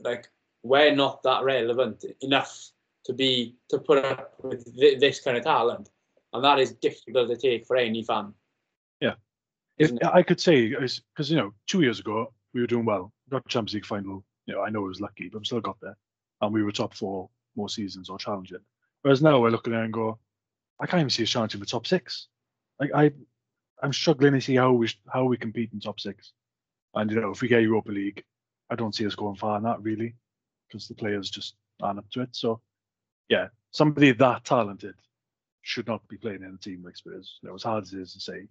like, 0.05 0.29
we're 0.63 0.95
not 0.95 1.23
that 1.23 1.43
relevant 1.43 2.05
enough 2.21 2.71
to 3.07 3.13
be, 3.15 3.57
to 3.71 3.79
put 3.79 4.05
up 4.05 4.35
with 4.43 4.63
thi- 4.79 4.97
this 4.97 5.21
kind 5.21 5.37
of 5.39 5.43
talent. 5.45 5.91
And 6.33 6.45
that 6.45 6.59
is 6.59 6.73
difficult 6.75 7.31
to 7.31 7.37
take 7.37 7.67
for 7.67 7.77
any 7.77 8.03
fan. 8.05 8.35
If? 9.79 9.93
I 10.05 10.23
could 10.23 10.41
say, 10.41 10.69
because 10.69 11.31
you 11.31 11.37
know, 11.37 11.53
two 11.67 11.83
years 11.83 12.01
ago 12.01 12.33
we 12.53 12.61
were 12.61 12.67
doing 12.67 12.85
well, 12.85 13.13
got 13.31 13.49
Champions 13.49 13.75
League 13.75 13.87
final. 13.87 14.25
You 14.47 14.55
know, 14.55 14.63
I 14.63 14.71
know 14.71 14.85
it 14.85 14.89
was 14.89 15.01
lucky, 15.01 15.29
but 15.29 15.41
we 15.41 15.45
still 15.47 15.61
got 15.61 15.79
there, 15.81 15.97
and 16.41 16.53
we 16.53 16.63
were 16.63 16.73
top 16.73 16.95
four 16.95 17.31
more 17.57 17.69
seasons 17.69 18.09
or 18.11 18.19
challenging. 18.19 18.59
Whereas 19.03 19.23
now 19.23 19.41
we're 19.41 19.51
looking 19.51 19.75
at 19.75 19.81
it 19.81 19.85
and 19.85 19.93
go, 19.93 20.19
I 20.81 20.87
can't 20.87 21.01
even 21.01 21.11
see 21.11 21.23
us 21.23 21.31
challenging 21.31 21.61
for 21.61 21.67
top 21.67 21.87
six. 21.87 22.29
Like 22.81 22.91
I, 22.95 23.13
I'm 23.83 23.93
struggling 23.93 24.33
to 24.33 24.41
see 24.41 24.57
how 24.57 24.73
we 24.73 24.89
how 25.13 25.25
we 25.25 25.37
compete 25.37 25.73
in 25.73 25.81
top 25.81 26.01
six. 26.01 26.33
And 26.95 27.11
you 27.11 27.21
know, 27.21 27.31
if 27.31 27.43
we 27.43 27.49
get 27.49 27.63
Europa 27.63 27.91
League, 27.91 28.25
I 28.71 28.75
don't 28.77 28.95
see 28.95 29.07
us 29.07 29.15
going 29.15 29.37
far 29.37 29.57
in 29.57 29.65
that 29.65 29.83
really, 29.83 30.15
because 30.69 30.89
the 30.89 30.95
players 30.95 31.31
just 31.31 31.55
aren't 31.83 31.99
up 31.99 32.11
to 32.13 32.23
it. 32.23 32.31
So, 32.33 32.61
yeah, 33.29 33.49
somebody 33.73 34.13
that 34.13 34.45
talented 34.45 34.95
should 35.63 35.87
not 35.87 36.07
be 36.09 36.17
playing 36.17 36.43
in 36.43 36.55
a 36.55 36.59
team 36.59 36.83
like 36.85 36.97
Spurs. 36.97 37.39
You 37.43 37.49
know, 37.49 37.55
as 37.55 37.63
hard 37.63 37.85
as 37.85 37.93
it 37.93 38.01
is 38.01 38.13
to 38.15 38.21
say, 38.21 38.47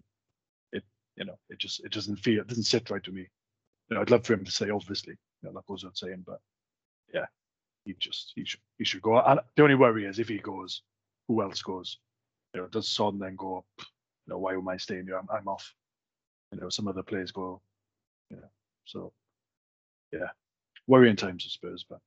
you 1.18 1.26
know, 1.26 1.38
it 1.50 1.60
just 1.60 1.84
it 1.86 1.92
doesn't 1.92 2.18
feel 2.18 2.42
it 2.42 2.48
doesn't 2.48 2.64
sit 2.64 2.90
right 2.90 3.04
to 3.04 3.12
me. 3.12 3.28
You 3.90 3.96
know, 3.96 4.02
I'd 4.02 4.10
love 4.12 4.26
for 4.26 4.34
him 4.34 4.46
to 4.46 4.52
say 4.52 4.70
obviously, 4.70 5.14
you 5.42 5.50
know, 5.50 5.54
that 5.54 5.66
goes 5.68 5.84
without 5.84 5.98
saying, 5.98 6.24
but 6.26 6.40
yeah, 7.14 7.26
he 7.86 7.96
just 8.00 8.34
he 8.36 8.46
should 8.46 8.62
he 8.78 8.86
should 8.86 9.02
go. 9.02 9.20
And 9.20 9.40
the 9.56 9.64
only 9.64 9.76
worry 9.76 10.06
is 10.06 10.20
if 10.20 10.30
he 10.30 10.40
goes, 10.40 10.84
who 11.28 11.42
else 11.42 11.62
goes? 11.62 12.00
You 12.54 12.62
know, 12.62 12.68
does 12.68 12.90
Son 12.90 13.20
then 13.20 13.36
go? 13.36 13.66
"Pff, 13.80 13.86
You 14.28 14.34
know, 14.34 14.40
why 14.40 14.54
am 14.54 14.68
I 14.70 14.78
staying 14.78 15.06
here? 15.06 15.18
I'm, 15.18 15.28
I'm 15.34 15.48
off. 15.48 15.74
You 16.54 16.62
know, 16.62 16.70
some 16.70 16.88
other 16.88 17.04
players 17.04 17.32
go. 17.32 17.62
You 18.30 18.38
know, 18.38 18.50
so 18.86 19.14
yeah, 20.12 20.30
worrying 20.88 21.16
times, 21.16 21.46
I 21.48 21.50
suppose, 21.52 21.86
but 21.90 22.00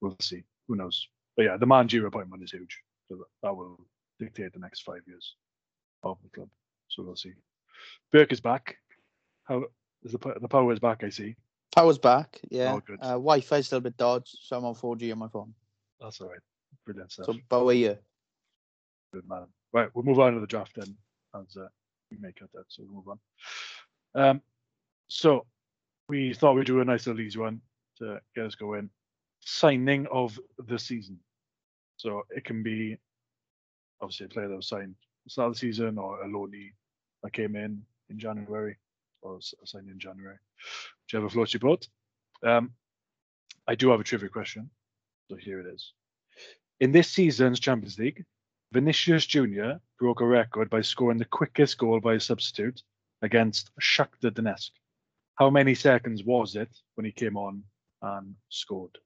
we'll 0.00 0.16
see. 0.20 0.44
Who 0.68 0.76
knows? 0.76 1.08
But 1.36 1.44
yeah, 1.44 1.56
the 1.56 1.66
Manjiro 1.66 2.06
appointment 2.08 2.42
is 2.42 2.52
huge. 2.52 2.80
So 3.08 3.24
that 3.42 3.56
will 3.56 3.80
dictate 4.18 4.52
the 4.52 4.60
next 4.60 4.82
five 4.82 5.02
years 5.06 5.36
of 6.02 6.18
the 6.22 6.30
club. 6.30 6.48
So 6.88 7.02
we'll 7.02 7.16
see. 7.16 7.32
Burke 8.10 8.32
is 8.32 8.40
back. 8.40 8.76
How 9.44 9.64
is 10.02 10.12
the 10.12 10.18
the 10.40 10.48
power 10.48 10.72
is 10.72 10.78
back? 10.78 11.04
I 11.04 11.10
see. 11.10 11.36
Power's 11.74 11.98
back. 11.98 12.38
Yeah. 12.50 12.74
Oh, 12.74 12.82
good. 12.86 12.98
Uh, 13.00 13.12
Wi-Fi 13.12 13.62
still 13.62 13.78
a 13.78 13.80
bit 13.80 13.96
dodgy, 13.96 14.38
so 14.42 14.58
I'm 14.58 14.64
on 14.64 14.74
4G 14.74 15.10
on 15.12 15.18
my 15.18 15.28
phone. 15.28 15.54
That's 16.00 16.20
all 16.20 16.28
right. 16.28 16.40
Brilliant 16.84 17.12
stuff. 17.12 17.26
So 17.26 17.32
about 17.32 17.68
a 17.68 17.76
year. 17.76 17.98
Good 19.14 19.26
man. 19.26 19.46
Right, 19.72 19.88
we'll 19.94 20.04
move 20.04 20.20
on 20.20 20.34
to 20.34 20.40
the 20.40 20.46
draft 20.46 20.72
then, 20.76 20.94
as 21.34 21.56
uh, 21.56 21.68
we 22.10 22.18
may 22.20 22.32
cut 22.32 22.50
that. 22.52 22.64
So 22.68 22.82
we'll 22.84 22.96
move 22.96 23.08
on. 23.08 23.18
Um, 24.14 24.42
so 25.08 25.46
we 26.08 26.34
thought 26.34 26.54
we'd 26.54 26.66
do 26.66 26.80
a 26.80 26.84
nice 26.84 27.06
little 27.06 27.22
easy 27.22 27.38
one 27.38 27.60
to 27.98 28.20
get 28.34 28.44
us 28.44 28.54
going. 28.54 28.90
Signing 29.40 30.06
of 30.12 30.38
the 30.66 30.78
season. 30.78 31.18
So 31.96 32.22
it 32.30 32.44
can 32.44 32.62
be 32.62 32.98
obviously 34.00 34.26
a 34.26 34.28
player 34.28 34.48
that 34.48 34.56
was 34.56 34.68
signed 34.68 34.94
at 34.94 35.24
the 35.24 35.30
start 35.30 35.48
of 35.48 35.54
the 35.54 35.58
season 35.58 35.96
or 35.96 36.22
a 36.22 36.28
loanee 36.28 36.72
that 37.22 37.32
came 37.32 37.56
in 37.56 37.82
in 38.10 38.18
January 38.18 38.76
or 39.22 39.38
signed 39.40 39.88
in 39.88 39.98
January. 39.98 40.36
Whichever 41.06 41.28
floats 41.28 41.54
your 41.54 41.60
boat. 41.60 41.86
Um, 42.44 42.72
I 43.66 43.74
do 43.74 43.90
have 43.90 44.00
a 44.00 44.04
trivia 44.04 44.28
question. 44.28 44.70
So 45.30 45.36
here 45.36 45.60
it 45.60 45.66
is. 45.66 45.92
In 46.80 46.92
this 46.92 47.08
season's 47.08 47.60
Champions 47.60 47.98
League, 47.98 48.24
Vinicius 48.72 49.26
Jr. 49.26 49.72
broke 49.98 50.20
a 50.20 50.26
record 50.26 50.70
by 50.70 50.80
scoring 50.80 51.18
the 51.18 51.24
quickest 51.26 51.78
goal 51.78 52.00
by 52.00 52.14
a 52.14 52.20
substitute 52.20 52.82
against 53.20 53.70
Shakhtar 53.80 54.30
Donetsk. 54.30 54.70
How 55.36 55.50
many 55.50 55.74
seconds 55.74 56.24
was 56.24 56.56
it 56.56 56.70
when 56.94 57.04
he 57.04 57.12
came 57.12 57.36
on 57.36 57.62
and 58.00 58.34
scored? 58.48 58.98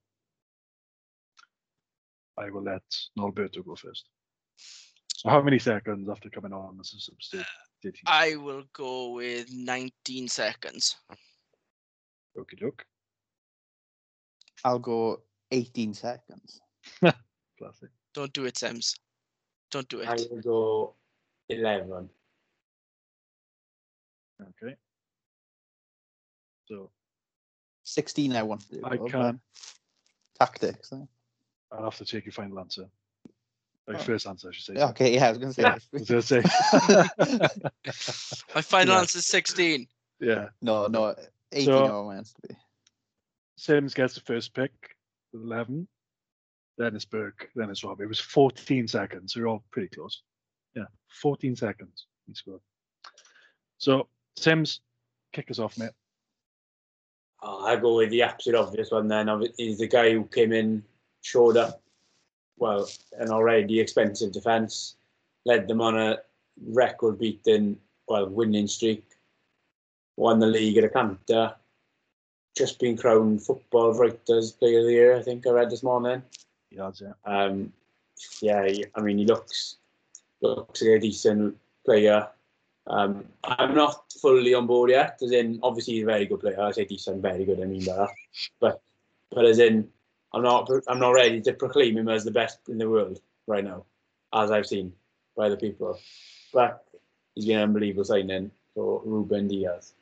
I 2.39 2.51
will 2.51 2.63
let 2.63 2.83
Norberto 3.19 3.65
go 3.65 3.75
first. 3.75 4.09
So 5.27 5.33
how 5.33 5.43
many 5.43 5.59
seconds 5.59 6.09
after 6.09 6.31
coming 6.31 6.53
on 6.53 6.79
as 6.81 6.95
a 6.95 7.01
substitute 7.01 7.45
did 7.83 7.97
he? 7.97 8.03
I 8.07 8.37
will 8.37 8.63
go 8.73 9.11
with 9.11 9.53
19 9.53 10.29
seconds. 10.29 10.95
Okie 12.39 12.61
doke. 12.61 12.87
I'll 14.65 14.79
go 14.79 15.23
18 15.51 15.95
seconds. 15.95 16.61
Classic. 17.59 17.89
Don't 18.15 18.33
do 18.33 18.45
it, 18.45 18.57
Sims. 18.57 18.95
Don't 19.73 19.89
do 19.89 19.99
it. 19.99 20.07
I 20.07 20.15
will 20.31 20.43
go 20.43 20.95
11. 21.49 22.09
Okay. 24.41 24.77
So 26.67 26.91
16 27.83 28.37
I 28.37 28.45
want 28.45 28.61
to 28.61 28.77
do. 28.77 28.81
I 28.85 28.97
but 28.97 29.11
can 29.11 29.41
Tactics. 30.39 30.93
eh? 30.93 31.05
I'll 31.73 31.83
have 31.83 31.97
to 31.97 32.05
take 32.05 32.27
your 32.27 32.33
final 32.33 32.61
answer. 32.61 32.87
Like 33.89 33.99
Oh. 33.99 34.03
first 34.03 34.27
answer, 34.27 34.49
I 34.49 34.53
should 34.53 34.77
say. 34.77 34.83
Okay, 34.83 35.15
yeah, 35.15 35.27
I 35.27 35.31
was 35.31 35.39
going 35.39 35.53
to 35.53 35.55
say 35.55 35.65
I 35.65 35.79
was 35.93 36.09
gonna 36.09 36.23
say. 36.23 36.43
My 38.55 38.61
final 38.63 38.95
Yeah. 38.95 39.01
answer 39.01 39.19
is 39.19 39.27
16. 39.27 39.87
Yeah. 40.21 40.49
No, 40.61 40.87
no, 40.89 41.15
18 41.53 41.67
So- 41.67 41.87
so, 41.87 42.11
to 42.43 42.49
be. 42.49 42.57
Sims 43.57 43.95
gets 43.95 44.15
the 44.15 44.21
first 44.21 44.53
pick 44.55 44.73
with 45.33 45.43
11. 45.43 45.87
Then 46.79 46.95
it's 46.97 47.05
Burke. 47.07 47.49
Then 47.55 47.71
it's 47.71 47.83
Rob. 47.85 48.01
It 48.01 48.07
was 48.07 48.21
14 48.21 48.87
seconds. 48.89 49.33
So 49.33 49.41
you're 49.41 49.49
all 49.49 49.65
pretty 49.71 49.89
close. 49.89 50.23
Yeah, 50.75 50.85
14 51.23 51.57
seconds 51.57 52.07
he 52.27 52.35
scored. 52.35 52.61
So 53.79 54.09
Sims, 54.37 54.81
kick 55.33 55.51
us 55.51 55.59
off, 55.59 55.79
mate. 55.79 55.93
Oh, 57.43 57.65
I 57.65 57.77
go 57.77 57.97
with 57.97 58.11
the 58.11 58.23
absolute 58.23 58.59
obvious 58.59 58.91
one 58.91 59.09
then. 59.09 59.29
of. 59.29 59.43
He's 59.57 59.79
the 59.79 59.87
guy 59.89 60.11
who 60.13 60.25
came 60.25 60.53
in, 60.53 60.83
showed 61.23 61.57
up, 61.57 61.81
well, 62.59 62.89
an 63.19 63.31
already 63.31 63.81
expensive 63.81 64.33
defence, 64.33 64.97
led 65.45 65.69
them 65.69 65.81
on 65.81 65.99
a 65.99 66.19
record 66.67 67.19
beating, 67.19 67.79
well, 68.09 68.27
winning 68.27 68.67
streak, 68.67 69.05
won 70.17 70.39
the 70.39 70.47
league 70.47 70.79
at 70.79 70.85
a 70.85 70.89
canter, 70.89 71.55
just 72.57 72.79
been 72.79 72.97
crowned 72.97 73.43
Football 73.43 73.93
Writers 73.95 74.53
Player 74.53 74.81
of 74.81 74.87
the 74.87 74.93
Year, 74.93 75.17
I 75.17 75.23
think 75.23 75.47
I 75.47 75.51
read 75.51 75.71
this 75.71 75.83
morning. 75.83 76.23
Yeah. 76.71 76.91
Um, 77.25 77.73
yeah, 78.41 78.67
I 78.95 79.01
mean, 79.01 79.19
he 79.19 79.27
looks 79.27 79.77
looks 80.41 80.83
like 80.83 80.91
a 80.91 80.99
decent 80.99 81.57
player. 81.85 82.29
Um, 82.87 83.25
I'm 83.45 83.75
not 83.75 84.13
fully 84.21 84.55
on 84.55 84.67
board 84.67 84.91
yet, 84.91 85.19
as 85.23 85.33
in 85.33 85.59
obviously 85.63 85.95
he's 85.95 86.03
a 86.05 86.07
very 86.07 86.27
good 86.27 86.41
player. 86.41 86.61
I 86.61 86.71
say 86.71 86.85
decent, 86.85 87.23
very 87.23 87.45
good. 87.45 87.61
I 87.61 87.65
mean 87.65 87.85
by 87.85 87.97
that, 87.97 88.11
but 88.61 88.81
but 89.31 89.45
as 89.45 89.59
in 89.59 89.89
I'm 90.33 90.43
not 90.43 90.71
I'm 90.89 90.99
not 90.99 91.11
ready 91.11 91.41
to 91.43 91.53
proclaim 91.53 91.97
him 91.97 92.09
as 92.09 92.25
the 92.25 92.31
best 92.31 92.59
in 92.69 92.79
the 92.79 92.89
world 92.89 93.21
right 93.47 93.65
now, 93.65 93.85
as 94.35 94.51
I've 94.51 94.67
seen 94.67 94.93
by 95.37 95.49
the 95.49 95.57
people. 95.57 95.99
But 96.53 96.85
he's 97.35 97.47
been 97.47 97.59
an 97.59 97.65
unbelievable 97.65 98.05
signing 98.05 98.51
for 98.75 99.03
Ruben 99.05 99.49
Dias. 99.49 99.95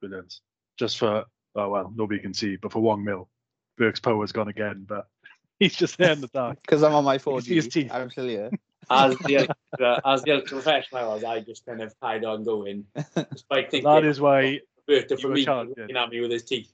Brilliant. 0.00 0.40
Just 0.78 0.98
for, 0.98 1.24
oh, 1.54 1.68
well, 1.68 1.92
nobody 1.94 2.20
can 2.20 2.34
see, 2.34 2.56
but 2.56 2.72
for 2.72 2.80
one 2.80 3.04
mil, 3.04 3.28
Burke's 3.76 4.00
power's 4.00 4.32
gone 4.32 4.48
again, 4.48 4.84
but 4.88 5.06
he's 5.58 5.74
just 5.74 5.98
there 5.98 6.12
in 6.12 6.20
the 6.20 6.28
dark. 6.28 6.60
Because 6.62 6.82
I'm 6.82 6.94
on 6.94 7.04
my 7.04 7.18
4G. 7.18 7.42
see 7.42 7.54
his 7.54 7.68
teeth. 7.68 7.92
I'm 7.92 8.10
still 8.10 8.26
here. 8.26 8.50
As 8.90 9.16
the 9.18 9.36
ultra, 9.72 10.00
as 10.04 10.22
the 10.22 10.32
ultra 10.32 10.60
professional 10.60 11.02
I 11.02 11.14
was, 11.14 11.24
I 11.24 11.40
just 11.40 11.64
kind 11.64 11.80
of 11.80 11.98
tied 12.00 12.24
on 12.24 12.44
going, 12.44 12.86
despite 13.30 13.70
thinking 13.70 13.90
That 13.90 14.04
is 14.04 14.20
why 14.20 14.60
Roberto 14.88 15.16
you 15.16 15.28
were 15.28 15.34
Firmino 15.34 15.44
charged, 15.44 15.78
looking 15.78 15.96
at 15.96 16.10
me 16.10 16.20
with 16.20 16.30
his 16.30 16.44
teeth. 16.44 16.72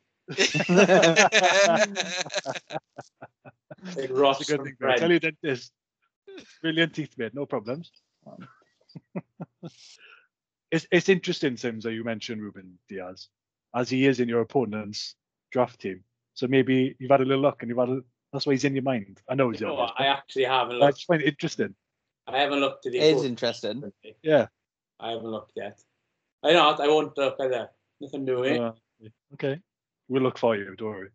Like 3.95 3.95
That's 3.95 4.11
Ross 4.11 4.41
a 4.41 4.45
good 4.45 4.57
from 4.57 4.65
thing. 4.67 4.77
mate. 4.81 4.99
Tell 4.99 5.11
you 5.11 5.19
your 5.23 5.33
dentist. 5.33 5.73
Brilliant 6.63 6.95
teeth, 6.95 7.15
mate. 7.17 7.35
No 7.35 7.47
problems. 7.47 7.91
it's 10.71 10.87
it's 10.91 11.09
interesting, 11.09 11.57
Sims, 11.57 11.85
that 11.85 11.93
you 11.93 12.05
mentioned 12.05 12.43
Ruben 12.43 12.79
Dias, 12.89 13.29
as 13.75 13.89
he 13.89 14.07
is 14.07 14.21
in 14.21 14.29
your 14.29 14.41
opponent's 14.41 15.15
draft 15.51 15.81
team. 15.81 16.03
So 16.35 16.47
maybe 16.47 16.95
you've 16.99 17.11
had 17.11 17.21
a 17.21 17.25
little 17.25 17.43
look 17.43 17.63
and 17.63 17.69
you've 17.69 17.79
had 17.79 17.89
a, 17.89 18.01
that's 18.33 18.47
why 18.47 18.53
he's 18.53 18.65
in 18.65 18.75
your 18.75 18.83
mind. 18.83 19.21
I 19.29 19.35
know 19.35 19.51
he's 19.51 19.61
You 19.61 19.69
know 19.69 19.79
yours, 19.79 19.91
I 19.99 20.07
actually 20.07 20.45
haven't 20.45 20.81
but 20.81 20.87
I 20.87 20.91
just 20.91 21.07
find 21.07 21.23
it 21.23 21.29
interesting. 21.29 21.75
I 22.27 22.39
haven't 22.39 22.61
looked 22.61 22.85
at 22.87 22.93
the. 22.93 22.99
It 22.99 23.17
is 23.17 23.25
interesting. 23.25 23.91
Yeah. 24.23 24.47
I 25.01 25.11
haven't 25.11 25.31
looked 25.31 25.53
yet. 25.57 25.81
I 26.43 26.53
not. 26.53 26.81
I 26.81 26.89
won't 26.89 27.17
look 27.17 27.37
either. 27.41 27.71
Nothing 28.01 28.25
doing. 28.25 28.61
Uh, 28.61 28.73
okay. 29.35 29.61
We'll 30.09 30.23
look 30.23 30.39
for 30.39 30.57
you. 30.57 30.75
Don't 30.77 30.89
worry. 30.89 31.09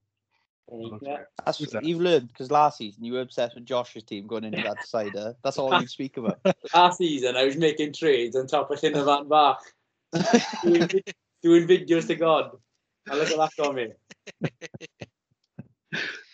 We'll 0.67 0.99
yeah. 1.01 1.11
You. 1.11 1.17
That's 1.45 1.59
what 1.59 1.83
you've 1.83 2.01
learned 2.01 2.29
because 2.29 2.51
last 2.51 2.77
season 2.77 3.03
you 3.03 3.13
were 3.13 3.21
obsessed 3.21 3.55
with 3.55 3.65
Josh's 3.65 4.03
team 4.03 4.27
going 4.27 4.43
into 4.45 4.61
that 4.61 4.77
decider. 4.81 5.35
That's 5.43 5.57
all 5.57 5.79
you 5.81 5.87
speak 5.87 6.17
about. 6.17 6.39
Last 6.73 6.97
season, 6.97 7.35
I 7.35 7.43
was 7.43 7.57
making 7.57 7.93
trades 7.93 8.35
on 8.35 8.47
top 8.47 8.71
of 8.71 8.79
Tinner 8.79 9.03
Van 9.05 9.27
Bach, 9.27 9.61
doing, 10.63 10.89
doing 11.41 11.67
videos 11.67 12.07
to 12.07 12.15
God. 12.15 12.51
And 13.09 13.19
look 13.19 13.31
at 13.31 13.37
that 13.37 13.67
on 13.67 13.75
me. 13.75 13.89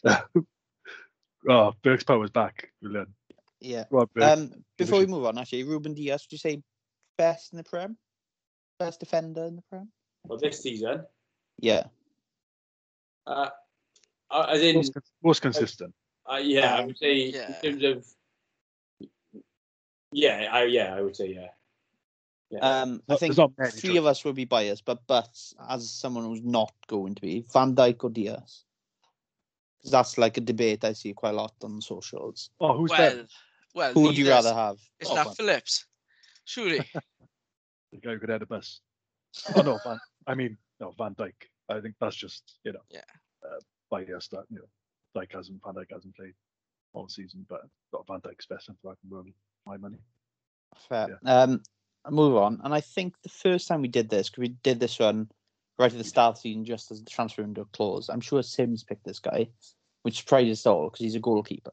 Oh, 1.47 1.73
Burke's 1.81 2.03
power's 2.03 2.29
back. 2.29 2.69
Brilliant. 2.81 3.09
yeah. 3.61 3.85
Rob 3.89 4.09
Burke. 4.13 4.37
Um, 4.37 4.51
before 4.77 4.99
we 4.99 5.05
move 5.05 5.25
on, 5.25 5.37
actually, 5.37 5.63
Ruben 5.63 5.93
Dias, 5.93 6.25
would 6.25 6.31
you 6.33 6.37
say 6.37 6.61
best 7.17 7.53
in 7.53 7.57
the 7.57 7.63
Prem? 7.63 7.97
Best 8.77 8.99
defender 8.99 9.45
in 9.45 9.55
the 9.55 9.63
Prem? 9.69 9.89
Well, 10.25 10.37
this 10.37 10.61
season, 10.61 11.05
Yeah. 11.59 11.85
Uh, 13.29 13.49
uh, 14.31 14.45
as 14.49 14.61
in, 14.61 14.75
most, 14.75 14.93
most 15.23 15.41
consistent. 15.41 15.93
uh, 16.31 16.37
yeah, 16.37 16.75
I 16.77 16.85
would 16.85 16.97
say 16.97 17.13
Yeah. 17.29 17.59
in 17.63 17.79
terms 17.79 17.83
of, 19.01 19.09
yeah, 20.11 20.49
I 20.51 20.63
yeah, 20.65 20.95
I 20.95 21.01
would 21.01 21.15
say 21.15 21.33
yeah. 21.33 21.49
Yeah. 22.49 22.59
Um, 22.61 23.03
I 23.07 23.15
think 23.15 23.35
there's 23.35 23.37
not 23.37 23.51
three 23.73 23.97
of 23.97 24.07
us 24.07 24.25
would 24.25 24.33
be 24.35 24.45
biased, 24.45 24.83
but 24.83 25.05
but 25.05 25.29
as 25.69 25.91
someone 25.91 26.23
who's 26.25 26.41
not 26.43 26.73
going 26.87 27.13
to 27.13 27.21
be, 27.21 27.45
Van 27.53 27.75
Dijk 27.75 28.03
or 28.03 28.09
Dias? 28.09 28.65
'Cause 29.81 29.91
that's 29.91 30.17
like 30.17 30.35
a 30.37 30.41
debate 30.41 30.83
I 30.83 30.93
see 30.93 31.13
quite 31.13 31.29
a 31.35 31.37
lot 31.37 31.53
on 31.63 31.79
socials. 31.79 32.49
Oh, 32.59 32.75
who's 32.75 32.89
well, 32.89 33.15
that? 33.17 33.27
well, 33.75 33.93
Who 33.93 34.01
would 34.01 34.17
you 34.17 34.27
rather 34.29 34.53
have? 34.53 34.77
It's 34.99 35.09
Oh, 35.11 35.15
not 35.15 35.25
Van- 35.27 35.35
Phillips. 35.35 35.85
Surely. 36.45 36.79
The 37.91 37.97
guy 37.97 38.11
who 38.13 38.19
could 38.19 38.29
head 38.29 38.41
a 38.41 38.45
bus. 38.45 38.81
Oh 39.55 39.61
no, 39.61 39.79
Van, 39.83 39.99
I 40.27 40.33
mean 40.35 40.57
no 40.79 40.91
Van 40.97 41.13
Dijk. 41.15 41.48
I 41.69 41.79
think 41.79 41.95
that's 41.99 42.15
just 42.15 42.59
you 42.63 42.73
know. 42.73 42.79
Yeah. 42.89 43.01
Uh, 43.43 43.59
bias 43.89 44.27
that 44.29 44.43
you 44.49 44.59
know, 44.59 45.21
Dijk 45.21 45.33
hasn't 45.33 45.61
Van 45.63 45.73
Dijk 45.73 45.91
hasn't 45.91 46.15
played 46.15 46.33
all 46.93 47.07
season, 47.07 47.45
but 47.47 47.61
got 47.91 48.07
Van 48.07 48.21
Dijk's 48.21 48.47
best 48.47 48.65
centre 48.65 48.79
back 48.83 48.97
in 49.03 49.09
the 49.09 49.15
world. 49.15 49.27
My 49.65 49.77
money. 49.77 49.99
Fair. 50.87 51.19
Um, 51.25 51.61
I'll 52.05 52.11
move 52.11 52.35
on. 52.35 52.61
And 52.63 52.73
I 52.73 52.81
think 52.81 53.15
the 53.23 53.29
first 53.29 53.67
time 53.67 53.81
we 53.81 53.87
did 53.87 54.09
this, 54.09 54.29
because 54.29 54.41
we 54.41 54.55
did 54.63 54.79
this 54.79 54.99
one 54.99 55.29
right 55.77 55.91
at 55.91 55.97
the 55.97 56.03
start 56.03 56.29
of 56.29 56.35
the 56.35 56.41
season, 56.41 56.65
just 56.65 56.91
as 56.91 57.03
the 57.03 57.09
transfer 57.09 57.41
window 57.41 57.67
closed. 57.73 58.09
I'm 58.09 58.21
sure 58.21 58.41
Sims 58.41 58.83
picked 58.83 59.05
this 59.05 59.19
guy, 59.19 59.49
which 60.03 60.19
surprised 60.19 60.51
us 60.51 60.65
all 60.65 60.89
because 60.89 61.03
he's 61.03 61.15
a 61.15 61.19
goalkeeper. 61.19 61.71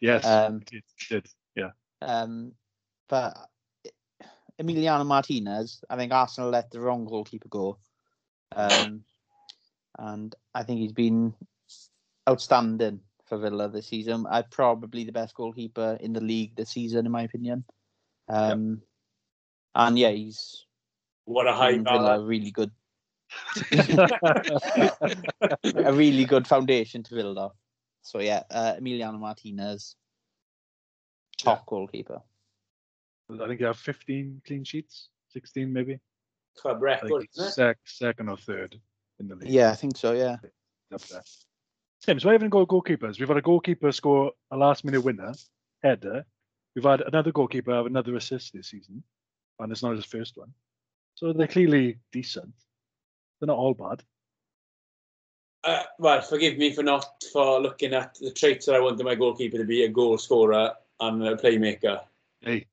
Yes, 0.00 0.24
Um, 0.24 0.62
he 0.70 0.82
did. 1.08 1.26
Yeah. 1.54 1.70
Um, 2.02 2.52
but 3.08 3.36
Emiliano 4.60 5.06
Martinez, 5.06 5.82
I 5.88 5.96
think 5.96 6.12
Arsenal 6.12 6.50
let 6.50 6.70
the 6.70 6.80
wrong 6.80 7.04
goalkeeper 7.06 7.48
go. 7.48 7.78
Um, 8.54 9.04
and 9.98 10.34
I 10.54 10.62
think 10.62 10.80
he's 10.80 10.92
been 10.92 11.34
outstanding 12.28 13.00
for 13.24 13.38
Villa 13.38 13.68
this 13.68 13.86
season. 13.86 14.26
I 14.28 14.42
probably 14.42 15.04
the 15.04 15.12
best 15.12 15.34
goalkeeper 15.34 15.98
in 16.00 16.12
the 16.12 16.20
league 16.20 16.54
this 16.56 16.70
season, 16.70 17.06
in 17.06 17.12
my 17.12 17.22
opinion. 17.22 17.64
Um, 18.28 18.82
and 19.74 19.98
yeah, 19.98 20.10
he's 20.10 20.64
what 21.24 21.46
a 21.46 21.52
high 21.52 21.78
Villa 21.78 22.20
a 22.20 22.24
really 22.24 22.50
good, 22.50 22.70
a 25.74 25.92
really 25.92 26.24
good 26.24 26.46
foundation 26.46 27.02
to 27.04 27.14
build 27.14 27.38
off. 27.38 27.52
So 28.02 28.20
yeah, 28.20 28.44
uh, 28.50 28.74
Emiliano 28.80 29.18
Martinez, 29.18 29.96
top 31.38 31.66
goalkeeper. 31.66 32.20
I 33.28 33.48
think 33.48 33.60
you 33.60 33.66
have 33.66 33.78
15 33.78 34.42
clean 34.46 34.62
sheets, 34.62 35.08
16 35.30 35.72
maybe. 35.72 35.98
Club 36.60 36.82
record, 36.82 37.22
he's 37.22 37.42
isn't 37.42 37.48
it? 37.48 37.52
sec, 37.52 37.78
second 37.84 38.28
or 38.28 38.36
third 38.36 38.78
in 39.20 39.28
the 39.28 39.36
league. 39.36 39.50
Yeah, 39.50 39.70
I 39.70 39.74
think 39.74 39.96
so. 39.96 40.12
Yeah. 40.12 40.36
up 40.92 41.02
there. 41.02 41.22
Tim, 42.02 42.20
so 42.20 42.28
we 42.28 42.34
haven't 42.34 42.50
got 42.50 42.68
goalkeepers. 42.68 43.18
We've 43.18 43.28
had 43.28 43.36
a 43.36 43.42
goalkeeper 43.42 43.90
score 43.92 44.32
a 44.50 44.56
last 44.56 44.84
minute 44.84 45.00
winner, 45.00 45.32
header. 45.82 46.24
We've 46.74 46.84
had 46.84 47.00
another 47.00 47.32
goalkeeper 47.32 47.74
have 47.74 47.86
another 47.86 48.14
assist 48.16 48.52
this 48.52 48.68
season, 48.68 49.02
and 49.58 49.72
it's 49.72 49.82
not 49.82 49.96
his 49.96 50.04
first 50.04 50.36
one. 50.36 50.52
So 51.14 51.32
they're 51.32 51.46
clearly 51.46 51.98
decent. 52.12 52.52
They're 53.40 53.46
not 53.46 53.56
all 53.56 53.74
bad. 53.74 54.02
Uh, 55.64 55.82
well, 55.98 56.20
forgive 56.22 56.58
me 56.58 56.72
for 56.72 56.82
not 56.82 57.24
for 57.32 57.60
looking 57.60 57.92
at 57.92 58.14
the 58.20 58.30
traits 58.30 58.66
that 58.66 58.76
I 58.76 58.80
wanted 58.80 59.04
my 59.04 59.14
goalkeeper 59.14 59.58
to 59.58 59.64
be: 59.64 59.84
a 59.84 59.88
goal 59.88 60.18
scorer 60.18 60.74
and 61.00 61.22
a 61.26 61.36
playmaker. 61.36 62.02
Hey, 62.40 62.66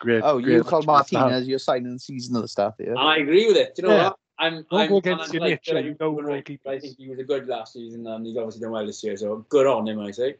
great. 0.00 0.22
Oh, 0.24 0.38
you 0.38 0.62
call 0.64 0.80
attributes 0.80 1.10
to 1.10 1.16
have. 1.18 1.26
Martinez 1.26 1.48
your 1.48 1.58
signing 1.60 1.98
season 1.98 2.34
of 2.36 2.42
the 2.42 2.48
staff 2.48 2.74
here. 2.78 2.90
And 2.90 2.98
I 2.98 3.18
agree 3.18 3.46
with 3.46 3.56
it. 3.56 3.74
You 3.78 3.84
know 3.88 3.94
Yeah. 3.94 4.04
what? 4.08 4.16
I'm, 4.38 4.54
Don't 4.70 4.80
I'm 4.80 4.88
go 4.88 4.96
against 4.96 5.32
your 5.34 5.42
unlike 5.42 5.60
nature, 5.66 5.74
that 5.74 5.84
you 5.84 5.90
I'm 5.90 5.96
know 6.00 6.12
doing 6.14 6.24
right, 6.24 6.44
but 6.64 6.70
I 6.70 6.76
goalkeepers. 6.76 6.80
think 6.80 6.96
he 6.96 7.08
was 7.10 7.18
a 7.18 7.24
good 7.24 7.46
last 7.46 7.74
season, 7.74 8.06
and 8.06 8.24
he's 8.26 8.36
obviously 8.38 8.62
done 8.62 8.70
well 8.72 8.86
this 8.86 9.04
year. 9.04 9.14
So 9.16 9.44
good 9.50 9.66
on 9.66 9.86
him, 9.86 10.00
I 10.00 10.10
say. 10.12 10.36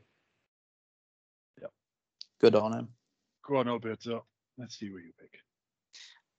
Yeah. 1.61 1.69
Good 2.41 2.55
on 2.55 2.73
him. 2.73 2.89
Go 3.47 3.57
on, 3.57 3.69
Alberto. 3.69 4.25
Let's 4.57 4.79
see 4.79 4.91
what 4.91 5.03
you 5.03 5.13
pick. 5.21 5.39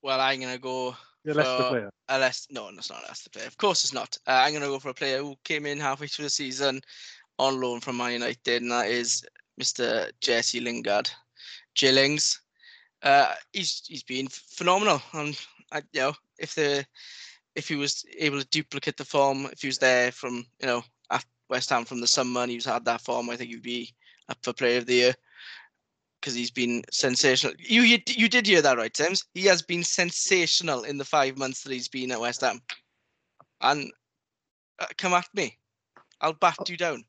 Well, 0.02 0.20
I'm 0.20 0.40
gonna 0.40 0.58
go 0.58 0.96
You're 1.24 1.36
Leicester 1.36 1.58
For- 1.64 1.70
player. 1.70 1.90
a 2.10 2.18
Leicester. 2.18 2.54
No, 2.54 2.70
it's 2.70 2.90
not 2.90 3.04
a 3.04 3.08
Leicester 3.08 3.30
player. 3.30 3.46
Of 3.46 3.58
course, 3.58 3.84
it's 3.84 3.94
not. 3.94 4.18
Uh, 4.28 4.32
I'm 4.44 4.54
gonna 4.54 4.66
go 4.66 4.80
for 4.80 4.90
a 4.90 4.94
player 4.96 5.20
who 5.20 5.36
came 5.44 5.68
in 5.68 5.80
halfway 5.80 6.08
through 6.08 6.26
the 6.26 6.30
season 6.32 6.82
on 7.38 7.62
loan 7.62 7.80
from 7.80 7.98
Man 7.98 8.14
United, 8.14 8.64
and 8.64 8.72
that 8.72 8.88
is 8.88 9.24
Mr. 9.62 10.10
Jesse 10.22 10.60
Lingard. 10.62 11.12
Jillings. 11.76 12.42
Uh, 13.04 13.34
he's 13.54 13.84
he's 13.88 14.04
been 14.04 14.28
phenomenal. 14.30 15.02
And 15.14 15.40
I, 15.72 15.82
you 15.94 16.02
know, 16.02 16.14
if 16.40 16.56
the 16.56 16.86
if 17.56 17.68
he 17.68 17.76
was 17.76 18.06
able 18.18 18.40
to 18.40 18.48
duplicate 18.48 18.98
the 18.98 19.06
form, 19.06 19.48
if 19.48 19.62
he 19.62 19.68
was 19.68 19.78
there 19.80 20.12
from 20.12 20.46
you 20.60 20.68
know 20.68 20.84
at 21.10 21.26
West 21.50 21.70
Ham 21.70 21.86
from 21.86 22.02
the 22.02 22.08
summer 22.08 22.42
and 22.42 22.52
he's 22.52 22.66
had 22.66 22.86
that 22.86 23.02
form, 23.02 23.30
I 23.30 23.36
think 23.36 23.52
he'd 23.52 23.62
be 23.64 23.94
up 24.30 24.38
for 24.44 24.54
Player 24.54 24.78
of 24.78 24.86
the 24.86 24.94
Year. 24.94 25.16
because 26.22 26.36
he's 26.36 26.52
been 26.52 26.84
sensational. 26.92 27.54
You, 27.58 27.82
you 27.82 28.00
you 28.08 28.30
did 28.30 28.46
hear 28.46 28.62
that 28.62 28.78
right, 28.78 28.96
Sims. 28.96 29.26
He 29.34 29.46
has 29.46 29.62
been 29.62 29.84
sensational 29.84 30.84
in 30.84 30.98
the 30.98 31.06
five 31.06 31.38
months 31.38 31.64
that 31.64 31.74
he's 31.74 31.88
been 31.88 32.12
at 32.12 32.22
West 32.22 32.42
Ham. 32.42 32.62
And 33.62 33.92
uh, 34.80 34.86
come 34.98 35.14
at 35.14 35.28
me, 35.34 35.58
I'll 36.22 36.34
bat 36.34 36.70
you 36.70 36.78
down. 36.78 37.04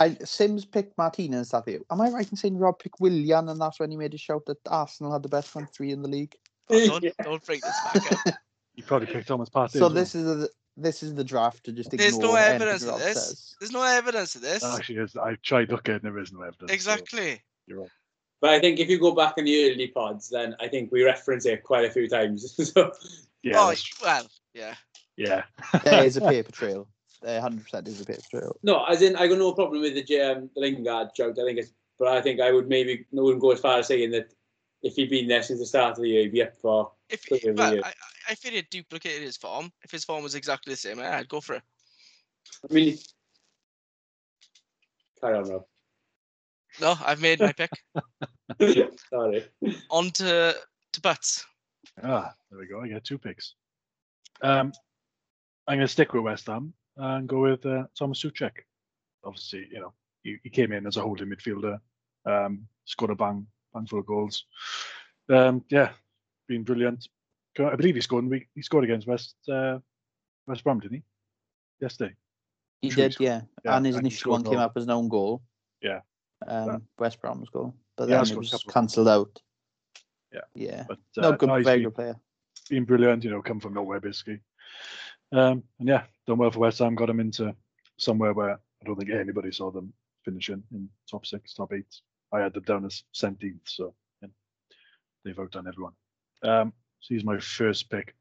I 0.00 0.16
Sims 0.24 0.64
picked 0.64 0.96
Martinez 0.96 1.50
that 1.50 1.68
year. 1.68 1.80
Am 1.90 2.00
I 2.00 2.08
right 2.08 2.28
in 2.28 2.36
saying 2.36 2.58
Rob 2.58 2.78
picked 2.78 3.00
Willian 3.00 3.48
and 3.48 3.60
that's 3.60 3.78
when 3.78 3.90
he 3.90 3.96
made 3.96 4.14
a 4.14 4.18
shout 4.18 4.46
that 4.46 4.56
Arsenal 4.66 5.12
had 5.12 5.22
the 5.22 5.28
best 5.28 5.48
front 5.48 5.72
three 5.72 5.92
in 5.92 6.02
the 6.02 6.08
league? 6.08 6.34
Oh, 6.70 6.98
don't, 6.98 7.16
don't 7.22 7.44
bring 7.44 7.60
this 7.62 7.80
back 7.94 8.26
up. 8.26 8.34
You 8.76 8.84
probably 8.84 9.08
picked 9.08 9.28
Thomas 9.28 9.50
Partey. 9.50 9.72
So 9.72 9.78
as 9.78 9.80
well. 9.80 9.90
this 9.90 10.14
is 10.14 10.26
a, 10.26 10.48
this 10.76 11.02
is 11.02 11.14
the 11.14 11.24
draft 11.24 11.64
to 11.64 11.72
just 11.72 11.90
There's 11.90 12.16
no 12.18 12.34
evidence 12.34 12.82
of 12.84 12.98
this. 12.98 13.26
says. 13.26 13.54
There's 13.60 13.72
no 13.72 13.82
evidence 13.82 14.36
of 14.36 14.40
this. 14.40 14.62
There 14.62 14.72
actually 14.72 14.98
is. 14.98 15.16
I 15.16 15.34
tried 15.42 15.70
looking, 15.70 15.96
and 15.96 16.02
there 16.02 16.18
is 16.18 16.32
no 16.32 16.40
evidence. 16.40 16.70
so 16.70 16.74
Exactly. 16.74 17.42
you're 17.66 17.80
right. 17.80 17.90
But 18.40 18.50
I 18.50 18.60
think 18.60 18.78
if 18.78 18.88
you 18.88 18.98
go 18.98 19.14
back 19.14 19.34
in 19.36 19.44
the 19.44 19.70
early 19.70 19.88
pods, 19.88 20.30
then 20.30 20.56
I 20.60 20.68
think 20.68 20.90
we 20.90 21.04
reference 21.04 21.44
it 21.44 21.62
quite 21.62 21.84
a 21.84 21.90
few 21.90 22.08
times. 22.08 22.54
so 22.72 22.92
Yeah. 23.42 23.54
oh, 23.56 23.74
well, 24.02 24.26
yeah. 24.54 24.74
yeah. 25.16 25.42
There 25.84 26.04
is 26.04 26.16
a 26.16 26.20
paper 26.26 26.52
trail. 26.52 26.88
There 27.22 27.40
100% 27.40 27.86
is 27.88 28.00
a 28.00 28.04
paper 28.04 28.22
trail. 28.30 28.56
no, 28.62 28.84
as 28.84 29.02
in 29.02 29.14
I 29.16 29.26
got 29.26 29.38
no 29.38 29.52
problem 29.52 29.82
with 29.82 29.94
the 29.94 30.20
um, 30.20 30.50
Lingard 30.56 31.08
joke. 31.14 31.36
I 31.38 31.44
think 31.44 31.58
it's, 31.58 31.72
but 31.98 32.08
I 32.08 32.22
think 32.22 32.40
I 32.40 32.50
would 32.50 32.68
maybe 32.68 33.06
I 33.16 33.20
wouldn't 33.20 33.42
go 33.42 33.50
as 33.50 33.60
far 33.60 33.78
as 33.78 33.88
saying 33.88 34.10
that 34.12 34.32
if 34.82 34.94
he'd 34.94 35.10
been 35.10 35.28
there 35.28 35.42
since 35.42 35.60
the 35.60 35.66
start 35.66 35.92
of 35.92 36.02
the 36.02 36.08
year, 36.08 36.22
he'd 36.22 36.32
be 36.32 36.42
up 36.42 36.56
for. 36.56 36.92
If, 37.10 37.26
Could 37.26 37.42
be 37.42 37.50
well, 37.52 37.72
weird. 37.72 37.84
I, 37.84 37.88
I- 37.88 37.92
I 38.28 38.34
feel 38.36 38.54
it 38.54 38.70
duplicated 38.70 39.22
his 39.22 39.36
form. 39.36 39.72
If 39.82 39.90
his 39.90 40.04
form 40.04 40.22
was 40.22 40.36
exactly 40.36 40.72
the 40.72 40.76
same, 40.76 41.00
I'd 41.00 41.28
go 41.28 41.40
for 41.40 41.54
it. 41.56 41.62
I 42.70 42.72
mean, 42.72 42.96
carry 45.20 45.36
on, 45.36 45.48
Rob. 45.50 45.64
No, 46.80 46.94
I've 47.04 47.20
made 47.20 47.40
my 47.40 47.52
pick. 47.52 47.70
Sorry. 49.10 49.46
On 49.90 50.10
to, 50.12 50.54
to 50.92 51.00
butts. 51.00 51.44
Ah, 52.04 52.32
there 52.50 52.60
we 52.60 52.68
go. 52.68 52.80
I 52.80 52.88
got 52.88 53.02
two 53.02 53.18
picks. 53.18 53.54
Um, 54.42 54.72
I'm 55.66 55.78
going 55.78 55.80
to 55.80 55.88
stick 55.88 56.12
with 56.12 56.22
West 56.22 56.46
Ham 56.46 56.72
and 57.00 57.28
go 57.28 57.40
with 57.40 57.64
uh, 57.66 57.84
Tomas 57.98 58.22
Soucek. 58.22 58.52
Obviously, 59.24 59.66
you 59.70 59.80
know, 59.80 59.92
he, 60.22 60.36
he 60.42 60.50
came 60.50 60.72
in 60.72 60.86
as 60.86 60.96
a 60.96 61.02
holding 61.02 61.28
midfielder, 61.28 61.78
um, 62.26 62.66
scored 62.84 63.10
a 63.10 63.14
bang, 63.14 63.46
bang 63.74 63.86
full 63.86 64.00
of 64.00 64.06
goals. 64.06 64.44
Um, 65.28 65.64
yeah, 65.70 65.90
been 66.48 66.62
brilliant. 66.62 67.08
I 67.58 67.74
believe 67.76 67.94
he 67.94 68.00
scored. 68.00 68.24
He 68.54 68.62
scored 68.62 68.84
against 68.84 69.06
West 69.06 69.34
uh, 69.48 69.78
West 70.46 70.64
Brom, 70.64 70.80
didn't 70.80 70.98
he? 70.98 71.02
Yesterday. 71.80 72.14
He 72.80 72.90
Sure 72.90 73.04
did, 73.04 73.14
scored. 73.14 73.26
yeah. 73.26 73.40
Yeah, 73.64 73.76
and 73.76 73.86
his 73.86 73.96
and 73.96 74.06
initial 74.06 74.32
one 74.32 74.44
came 74.44 74.58
up 74.58 74.72
as 74.76 74.84
an 74.84 74.90
own 74.90 75.08
goal. 75.08 75.42
Yeah. 75.82 76.00
Um, 76.46 76.82
West 76.98 77.20
Brom's 77.20 77.48
goal. 77.50 77.74
But 77.96 78.08
Yeah, 78.08 78.22
then 78.22 78.32
it 78.32 78.38
was 78.38 78.64
cancelled 78.68 79.08
out. 79.08 79.40
Yeah. 80.32 80.40
Yeah. 80.54 80.84
But 80.88 80.98
No, 81.16 81.30
uh, 81.30 81.36
good, 81.36 81.50
he's 81.56 81.64
very 81.66 81.82
good 81.82 81.94
player. 81.94 82.16
been 82.70 82.84
brilliant, 82.84 83.24
you 83.24 83.30
know, 83.30 83.42
come 83.42 83.60
from 83.60 83.74
nowhere 83.74 84.00
basically. 84.00 84.40
Um, 85.32 85.62
and 85.78 85.88
yeah, 85.88 86.02
done 86.26 86.38
well 86.38 86.50
for 86.50 86.60
West 86.60 86.80
Ham, 86.80 86.94
got 86.94 87.06
them 87.06 87.20
into 87.20 87.54
somewhere 87.98 88.32
where 88.32 88.52
I 88.52 88.84
don't 88.84 88.96
think 88.96 89.10
anybody 89.10 89.52
saw 89.52 89.70
them 89.70 89.92
finishing 90.24 90.62
in 90.72 90.88
top 91.08 91.26
six, 91.26 91.54
top 91.54 91.72
eight. 91.72 92.00
I 92.32 92.40
had 92.40 92.54
them 92.54 92.64
down 92.64 92.84
as 92.84 93.04
17th, 93.14 93.60
so 93.64 93.94
yeah, 94.22 94.28
they've 95.24 95.38
outdone 95.38 95.68
everyone. 95.68 95.92
Um, 96.42 96.72
so 97.00 97.14
he's 97.14 97.24
my 97.24 97.38
first 97.38 97.90
pick. 97.90 98.14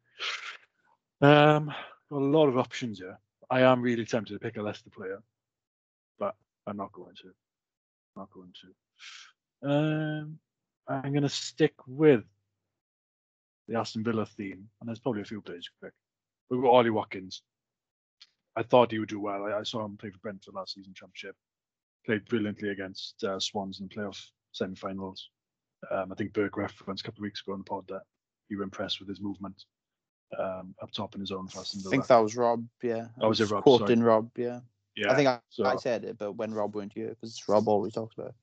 Um, 1.21 1.67
got 2.09 2.21
a 2.21 2.25
lot 2.25 2.47
of 2.47 2.57
options 2.57 2.99
here. 2.99 3.17
I 3.49 3.61
am 3.61 3.81
really 3.81 4.05
tempted 4.05 4.33
to 4.33 4.39
pick 4.39 4.57
a 4.57 4.61
Leicester 4.61 4.89
player, 4.89 5.21
but 6.19 6.35
I'm 6.67 6.77
not 6.77 6.91
going 6.91 7.15
to. 7.15 7.31
Not 8.15 8.29
going 8.31 8.53
to. 8.61 9.69
Um, 9.69 10.39
I'm 10.87 11.11
going 11.11 11.23
to 11.23 11.29
stick 11.29 11.73
with 11.87 12.23
the 13.67 13.77
Aston 13.77 14.03
Villa 14.03 14.25
theme, 14.25 14.69
and 14.79 14.87
there's 14.87 14.99
probably 14.99 15.21
a 15.21 15.25
few 15.25 15.41
players 15.41 15.65
you 15.65 15.71
could 15.79 15.87
pick. 15.87 15.95
We've 16.49 16.61
got 16.61 16.69
Ollie 16.69 16.89
Watkins. 16.89 17.43
I 18.55 18.63
thought 18.63 18.91
he 18.91 18.99
would 18.99 19.09
do 19.09 19.19
well. 19.19 19.45
I, 19.45 19.59
I 19.59 19.63
saw 19.63 19.85
him 19.85 19.97
play 19.97 20.09
for 20.09 20.19
Brentford 20.19 20.53
last 20.53 20.73
season 20.73 20.93
championship. 20.93 21.35
Played 22.05 22.25
brilliantly 22.25 22.69
against 22.69 23.23
uh, 23.23 23.39
Swans 23.39 23.79
in 23.79 23.87
the 23.87 23.95
playoff 23.95 24.19
semi-finals. 24.51 25.29
Um, 25.91 26.11
I 26.11 26.15
think 26.15 26.33
Burke 26.33 26.57
referenced 26.57 27.03
a 27.03 27.05
couple 27.05 27.19
of 27.19 27.23
weeks 27.23 27.41
ago 27.41 27.53
on 27.53 27.59
the 27.59 27.65
pod 27.65 27.85
that 27.89 28.01
you 28.49 28.57
were 28.57 28.63
impressed 28.63 28.99
with 28.99 29.07
his 29.07 29.21
movement 29.21 29.63
um, 30.37 30.75
up 30.81 30.91
top 30.91 31.15
in 31.15 31.21
his 31.21 31.31
own 31.31 31.47
for 31.47 31.59
Aston 31.59 31.81
I 31.85 31.89
think 31.89 32.07
that 32.07 32.17
was 32.17 32.35
Rob, 32.35 32.65
yeah. 32.83 33.07
Oh, 33.21 33.29
was 33.29 33.39
it 33.41 33.49
Rob? 33.49 33.63
Quoting 33.63 34.01
Rob, 34.03 34.29
yeah. 34.35 34.59
yeah, 34.95 35.11
I 35.11 35.15
think 35.15 35.27
I, 35.27 35.39
so- 35.49 35.65
I 35.65 35.75
said 35.77 36.03
it, 36.03 36.17
but 36.17 36.33
when 36.33 36.53
Rob 36.53 36.75
weren't 36.75 36.93
here, 36.93 37.09
because 37.09 37.41
Rob 37.47 37.67
always 37.67 37.93
talks 37.93 38.15
about 38.15 38.29
it. 38.29 38.35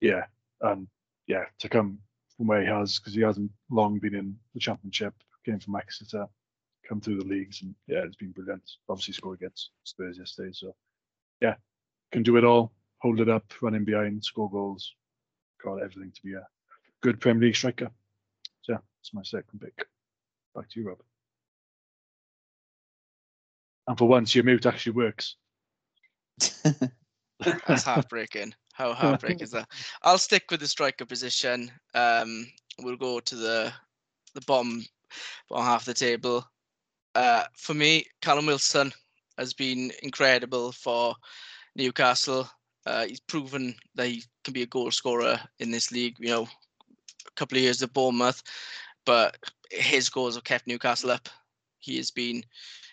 yeah, 0.00 0.24
and 0.60 0.86
yeah, 1.26 1.44
to 1.60 1.68
come 1.68 1.98
from 2.36 2.46
where 2.46 2.60
he 2.60 2.66
has, 2.66 2.98
because 2.98 3.14
he 3.14 3.22
hasn't 3.22 3.50
long 3.70 3.98
been 3.98 4.14
in 4.14 4.36
the 4.54 4.60
championship, 4.60 5.14
came 5.44 5.58
from 5.58 5.76
Exeter, 5.76 6.26
come 6.88 7.00
through 7.00 7.18
the 7.18 7.24
leagues, 7.24 7.62
and 7.62 7.74
yeah, 7.86 8.02
it's 8.04 8.16
been 8.16 8.32
brilliant. 8.32 8.62
Obviously 8.88 9.14
scored 9.14 9.38
against 9.40 9.70
Spurs 9.84 10.18
yesterday, 10.18 10.50
so 10.52 10.74
yeah, 11.40 11.54
can 12.12 12.22
do 12.22 12.36
it 12.36 12.44
all, 12.44 12.72
hold 12.98 13.20
it 13.20 13.28
up, 13.28 13.44
run 13.60 13.74
in 13.74 13.84
behind, 13.84 14.24
score 14.24 14.50
goals, 14.50 14.94
got 15.62 15.82
everything 15.82 16.12
to 16.14 16.22
be 16.22 16.34
a 16.34 16.46
good 17.02 17.20
Premier 17.20 17.48
League 17.48 17.56
striker. 17.56 17.90
So 18.62 18.72
yeah, 18.72 18.78
that's 18.98 19.14
my 19.14 19.22
second 19.22 19.60
pick. 19.60 19.86
Back 20.54 20.70
to 20.70 20.80
you, 20.80 20.88
Rob. 20.88 20.98
And 23.86 23.98
for 23.98 24.08
once, 24.08 24.34
your 24.34 24.44
mute 24.44 24.66
actually 24.66 24.92
works. 24.92 25.36
That's 27.40 27.84
heartbreaking. 27.84 28.54
How 28.72 28.92
heartbreaking 28.92 29.42
is 29.42 29.50
that? 29.52 29.68
I'll 30.02 30.18
stick 30.18 30.44
with 30.50 30.60
the 30.60 30.66
striker 30.66 31.04
position. 31.04 31.70
Um, 31.94 32.46
we'll 32.80 32.96
go 32.96 33.20
to 33.20 33.36
the 33.36 33.72
the 34.34 34.40
bottom 34.46 34.84
bottom 35.48 35.64
half 35.64 35.82
of 35.82 35.86
the 35.86 35.94
table. 35.94 36.44
Uh, 37.16 37.44
for 37.56 37.72
me, 37.72 38.04
Callum 38.20 38.44
Wilson 38.44 38.92
has 39.38 39.54
been 39.54 39.90
incredible 40.02 40.70
for 40.70 41.14
Newcastle. 41.74 42.46
Uh, 42.84 43.06
he's 43.06 43.20
proven 43.20 43.74
that 43.94 44.08
he 44.08 44.22
can 44.44 44.52
be 44.52 44.60
a 44.60 44.66
goal 44.66 44.90
scorer 44.90 45.40
in 45.58 45.70
this 45.70 45.90
league. 45.90 46.16
You 46.18 46.28
know, 46.28 46.42
a 46.42 47.30
couple 47.34 47.56
of 47.56 47.62
years 47.62 47.82
at 47.82 47.94
Bournemouth, 47.94 48.42
but 49.06 49.34
his 49.70 50.10
goals 50.10 50.34
have 50.34 50.44
kept 50.44 50.66
Newcastle 50.66 51.10
up. 51.10 51.30
He 51.78 51.96
has 51.96 52.10
been 52.10 52.44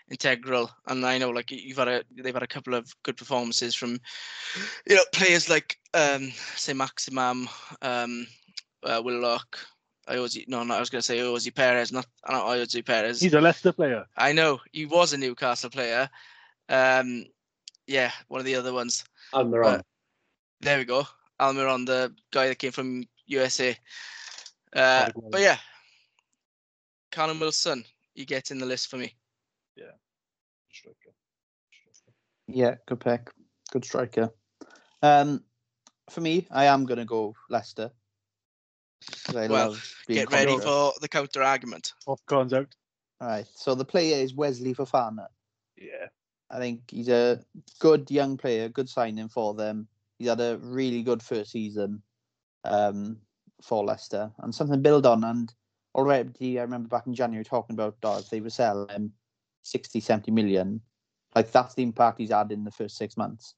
integral, 0.09 0.71
and 0.87 1.05
I 1.05 1.17
know 1.17 1.31
like 1.31 1.51
you've 1.51 1.77
had 1.77 1.89
a 1.89 2.03
they've 2.15 2.33
had 2.33 2.43
a 2.43 2.47
couple 2.47 2.75
of 2.75 2.93
good 3.03 3.17
performances 3.17 3.75
from 3.75 3.99
you 4.87 4.95
know 4.95 5.03
players 5.11 5.49
like 5.49 5.77
um 5.93 6.31
say 6.55 6.71
Maximum, 6.71 7.49
um, 7.81 8.25
uh, 8.83 9.01
Willock. 9.03 9.59
Ayoze, 10.07 10.47
no, 10.47 10.63
no, 10.63 10.75
I 10.75 10.79
was 10.79 10.89
going 10.89 11.01
to 11.01 11.05
say 11.05 11.19
Ayoze 11.19 11.53
Perez, 11.53 11.91
not 11.91 12.05
not 12.27 12.45
Ayoze 12.45 12.85
Perez. 12.85 13.21
He's 13.21 13.33
a 13.33 13.41
Leicester 13.41 13.71
player. 13.71 14.05
I 14.17 14.33
know 14.33 14.59
he 14.71 14.85
was 14.85 15.13
a 15.13 15.17
Newcastle 15.17 15.69
player. 15.69 16.09
Um, 16.69 17.25
yeah, 17.87 18.11
one 18.27 18.39
of 18.39 18.45
the 18.45 18.55
other 18.55 18.73
ones. 18.73 19.03
Almiron. 19.33 19.81
There 20.61 20.77
we 20.77 20.85
go. 20.85 21.05
Almiron, 21.39 21.85
the 21.85 22.13
guy 22.31 22.47
that 22.47 22.59
came 22.59 22.71
from 22.71 23.05
USA. 23.27 23.75
Uh, 24.75 25.09
but 25.29 25.41
yeah, 25.41 25.57
Callum 27.11 27.39
Wilson, 27.39 27.83
he 28.13 28.25
gets 28.25 28.51
in 28.51 28.57
the 28.57 28.65
list 28.65 28.89
for 28.89 28.97
me. 28.97 29.13
Yeah 29.75 29.91
striker. 30.73 31.15
Yeah, 32.47 32.75
good 32.87 32.99
pick. 32.99 33.29
Good 33.71 33.85
striker. 33.85 34.29
Um, 35.01 35.43
for 36.09 36.21
me, 36.21 36.47
I 36.51 36.65
am 36.65 36.85
going 36.85 36.99
to 36.99 37.05
go 37.05 37.35
Leicester. 37.49 37.91
'Cause 39.25 39.35
I 39.35 39.47
Well, 39.47 39.69
love 39.69 39.95
Get 40.07 40.31
ready 40.31 40.45
controversial. 40.51 40.91
for 40.93 40.99
the 40.99 41.07
counter 41.07 41.43
argument. 41.43 41.93
Popcorn's 42.05 42.53
out. 42.53 42.75
All 43.21 43.27
right. 43.27 43.47
So 43.55 43.73
the 43.75 43.85
player 43.85 44.17
is 44.17 44.33
Wesley 44.33 44.73
Fofana. 44.73 45.27
Yeah. 45.77 46.07
I 46.49 46.59
think 46.59 46.91
he's 46.91 47.09
a 47.09 47.43
good 47.79 48.11
young 48.11 48.37
player, 48.37 48.69
good 48.69 48.89
signing 48.89 49.29
for 49.29 49.53
them. 49.53 49.87
He's 50.19 50.27
had 50.27 50.41
a 50.41 50.57
really 50.61 51.01
good 51.01 51.23
first 51.23 51.51
season 51.51 52.03
um, 52.63 53.17
for 53.61 53.83
Leicester 53.83 54.31
and 54.39 54.53
something 54.53 54.75
to 54.77 54.81
build 54.81 55.05
on. 55.05 55.23
And 55.23 55.53
already, 55.95 56.59
I 56.59 56.63
remember 56.63 56.89
back 56.89 57.07
in 57.07 57.13
January 57.15 57.43
talking 57.43 57.73
about 57.73 57.97
oh, 58.03 58.19
if 58.19 58.29
they 58.29 58.41
were 58.41 58.49
selling 58.49 58.89
him 58.89 59.13
60, 59.63 59.99
70 59.99 60.31
million, 60.31 60.81
like 61.35 61.51
that's 61.51 61.73
the 61.75 61.83
impact 61.83 62.19
he's 62.19 62.29
had 62.29 62.51
in 62.51 62.63
the 62.63 62.71
first 62.71 62.97
six 62.97 63.17
months. 63.17 63.55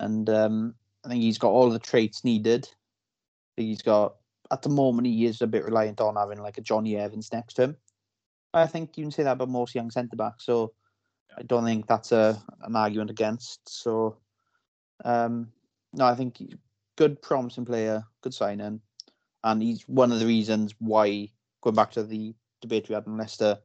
And 0.00 0.28
um, 0.28 0.74
I 1.04 1.08
think 1.08 1.22
he's 1.22 1.38
got 1.38 1.50
all 1.50 1.70
the 1.70 1.78
traits 1.78 2.24
needed. 2.24 2.68
He's 3.56 3.80
got, 3.80 4.16
at 4.50 4.62
the 4.62 4.68
moment, 4.68 5.06
he 5.06 5.24
is 5.24 5.42
a 5.42 5.46
bit 5.46 5.64
reliant 5.64 6.00
on 6.00 6.16
having 6.16 6.38
like 6.38 6.58
a 6.58 6.62
Jonny 6.62 6.96
Evans 6.96 7.32
next 7.32 7.54
to 7.54 7.62
him. 7.62 7.76
I 8.52 8.66
think 8.66 8.96
you 8.96 9.04
can 9.04 9.10
say 9.10 9.24
that 9.24 9.32
about 9.32 9.48
most 9.48 9.74
young 9.74 9.90
centre 9.90 10.16
backs. 10.16 10.46
So 10.46 10.72
I 11.36 11.42
don't 11.42 11.64
think 11.64 11.86
that's 11.86 12.12
a 12.12 12.40
an 12.62 12.76
argument 12.76 13.10
against. 13.10 13.68
So 13.68 14.18
um, 15.04 15.48
no, 15.92 16.04
I 16.04 16.14
think 16.14 16.38
he's 16.38 16.54
good, 16.96 17.20
promising 17.20 17.64
player, 17.64 18.04
good 18.22 18.34
signing, 18.34 18.80
and 19.42 19.62
he's 19.62 19.82
one 19.88 20.12
of 20.12 20.20
the 20.20 20.26
reasons 20.26 20.74
why 20.78 21.28
going 21.62 21.76
back 21.76 21.90
to 21.92 22.04
the 22.04 22.34
debate 22.60 22.88
we 22.88 22.94
had 22.94 23.06
in 23.06 23.16
Leicester, 23.16 23.58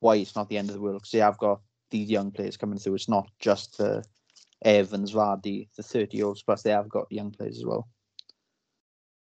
why 0.00 0.16
it's 0.16 0.34
not 0.34 0.48
the 0.48 0.58
end 0.58 0.68
of 0.70 0.74
the 0.74 0.80
world 0.80 0.96
because 0.96 1.12
they 1.12 1.18
have 1.18 1.38
got 1.38 1.60
these 1.90 2.10
young 2.10 2.30
players 2.30 2.56
coming 2.56 2.78
through. 2.78 2.94
It's 2.94 3.08
not 3.08 3.30
just 3.38 3.78
the 3.78 4.04
Evans, 4.64 5.12
Vardy, 5.12 5.68
the 5.76 5.82
thirty 5.82 6.16
year 6.16 6.26
olds, 6.26 6.42
plus 6.42 6.62
they 6.62 6.70
have 6.70 6.88
got 6.88 7.10
young 7.10 7.30
players 7.30 7.58
as 7.58 7.64
well. 7.64 7.88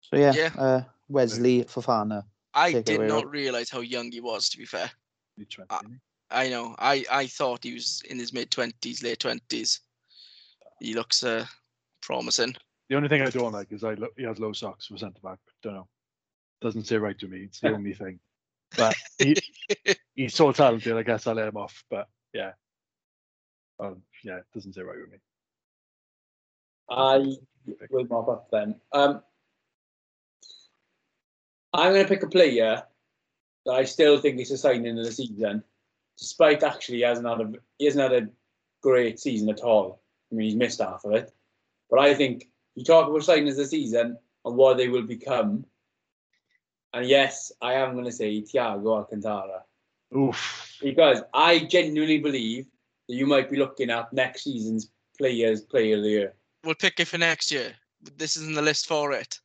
So 0.01 0.16
yeah, 0.16 0.32
Yeah. 0.34 0.51
Uh, 0.59 0.82
Wesley 1.09 1.64
Fofana. 1.64 2.24
I 2.55 2.72
Take 2.72 2.84
did 2.86 3.01
not 3.03 3.30
realize 3.30 3.70
how 3.70 3.80
young 3.80 4.11
he 4.11 4.20
was. 4.20 4.48
To 4.51 4.59
be 4.59 4.64
fair, 4.64 4.90
He's 5.36 5.48
20, 5.48 5.68
Uh. 5.70 5.80
I 6.30 6.48
know. 6.48 6.76
I 6.78 7.05
I 7.11 7.26
thought 7.26 7.64
he 7.64 7.74
was 7.74 8.03
in 8.09 8.18
his 8.18 8.32
mid 8.32 8.51
twenties, 8.51 9.03
late 9.03 9.18
twenties. 9.18 9.80
He 10.80 10.94
looks 10.94 11.24
uh, 11.24 11.44
promising. 12.03 12.55
The 12.88 12.96
only 12.96 13.09
thing 13.09 13.22
I 13.22 13.30
don't 13.30 13.53
like 13.53 13.72
is 13.72 13.84
I 13.84 13.94
lo- 13.94 14.14
he 14.16 14.24
has 14.24 14.38
low 14.38 14.53
socks 14.53 14.86
for 14.86 14.96
centre 14.96 15.20
back. 15.22 15.38
Don't 15.62 15.74
know. 15.74 15.88
Doesn't 16.61 16.86
say 16.86 16.96
right 16.96 17.18
to 17.18 17.28
me. 17.28 17.42
It's 17.44 17.61
the 17.61 17.72
only 17.74 17.94
thing. 17.94 18.18
But 18.76 18.96
he, 19.18 19.36
he's 20.14 20.34
so 20.34 20.53
talented. 20.53 20.96
I 20.96 21.03
guess 21.03 21.26
I'll 21.26 21.34
let 21.34 21.48
him 21.48 21.57
off. 21.57 21.82
But 21.90 22.09
yeah, 22.32 22.53
um, 23.80 24.03
yeah, 24.22 24.38
it 24.38 24.44
doesn't 24.55 24.74
say 24.74 24.82
right 24.82 24.98
with 24.98 25.11
me. 25.11 25.18
I 26.88 27.36
will 27.90 28.05
mop 28.05 28.28
up 28.28 28.48
then. 28.51 28.80
Um, 28.92 29.22
I'm 31.73 31.93
going 31.93 32.05
to 32.05 32.09
pick 32.09 32.23
a 32.23 32.29
player 32.29 32.83
that 33.66 33.73
I 33.73 33.85
still 33.85 34.18
think 34.18 34.41
is 34.41 34.51
a 34.51 34.59
signing 34.59 34.99
of 34.99 35.05
the 35.05 35.12
season, 35.12 35.62
despite 36.18 36.62
actually 36.62 36.97
he 36.97 37.03
hasn't 37.03 37.29
had 37.29 37.41
a 37.41 37.53
he 37.79 37.85
hasn't 37.85 38.12
had 38.12 38.23
a 38.23 38.29
great 38.83 39.21
season 39.21 39.49
at 39.49 39.61
all. 39.61 40.03
I 40.31 40.35
mean, 40.35 40.47
he's 40.49 40.57
missed 40.57 40.81
half 40.81 41.05
of 41.05 41.12
it, 41.12 41.33
but 41.89 41.99
I 41.99 42.14
think 42.14 42.49
you 42.75 42.85
talk 42.85 43.09
about 43.09 43.21
signings 43.23 43.51
of 43.51 43.57
the 43.57 43.66
season 43.66 44.16
and 44.45 44.57
what 44.57 44.77
they 44.77 44.89
will 44.89 45.03
become. 45.03 45.64
And 46.93 47.07
yes, 47.07 47.53
I 47.61 47.75
am 47.75 47.93
going 47.93 48.05
to 48.05 48.12
say 48.12 48.43
Thiago 48.43 48.97
Alcantara 48.97 49.62
Oof. 50.16 50.77
because 50.83 51.21
I 51.35 51.61
genuinely 51.61 52.18
believe 52.18 52.66
that 53.09 53.14
you 53.14 53.27
might 53.27 53.51
be 53.51 53.59
looking 53.59 53.91
at 53.91 54.12
next 54.12 54.45
season's 54.45 54.91
players 55.18 55.61
player 55.61 55.97
of 55.97 56.03
the 56.03 56.09
year. 56.09 56.35
We'll 56.64 56.75
pick 56.75 56.99
it 56.99 57.09
for 57.09 57.18
next 57.18 57.53
year. 57.53 57.75
This 58.16 58.37
isn't 58.37 58.55
the 58.55 58.62
list 58.62 58.87
for 58.87 59.12
it. 59.12 59.39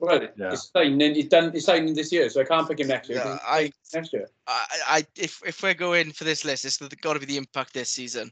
Well, 0.00 0.28
Yeah. 0.36 0.50
he's 0.50 0.70
signing. 0.72 1.14
He's 1.14 1.28
done. 1.28 1.52
He's 1.52 1.64
signing 1.64 1.94
this 1.94 2.12
year, 2.12 2.28
so 2.30 2.40
I 2.40 2.44
can't 2.44 2.68
pick 2.68 2.80
him 2.80 2.88
next 2.88 3.08
year. 3.08 3.20
'cause 3.20 3.40
Yeah, 3.42 3.50
I, 3.50 3.72
next 3.92 4.12
year. 4.12 4.28
I, 4.46 4.66
I, 4.86 5.06
if 5.16 5.42
if 5.44 5.62
we're 5.62 5.74
going 5.74 6.12
for 6.12 6.24
this 6.24 6.44
list, 6.44 6.64
it's 6.64 6.78
got 6.78 7.14
to 7.14 7.18
be 7.20 7.26
the 7.26 7.36
impact 7.36 7.74
this 7.74 7.88
season. 7.90 8.30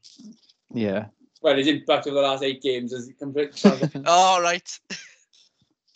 Yeah. 0.73 1.07
Well, 1.43 1.57
his 1.57 1.67
impact 1.67 2.07
over 2.07 2.17
the 2.17 2.23
last 2.23 2.43
eight 2.43 2.63
games 2.63 2.93
is 2.93 3.11
complete. 3.19 3.61
All 4.07 4.41
right. 4.41 4.79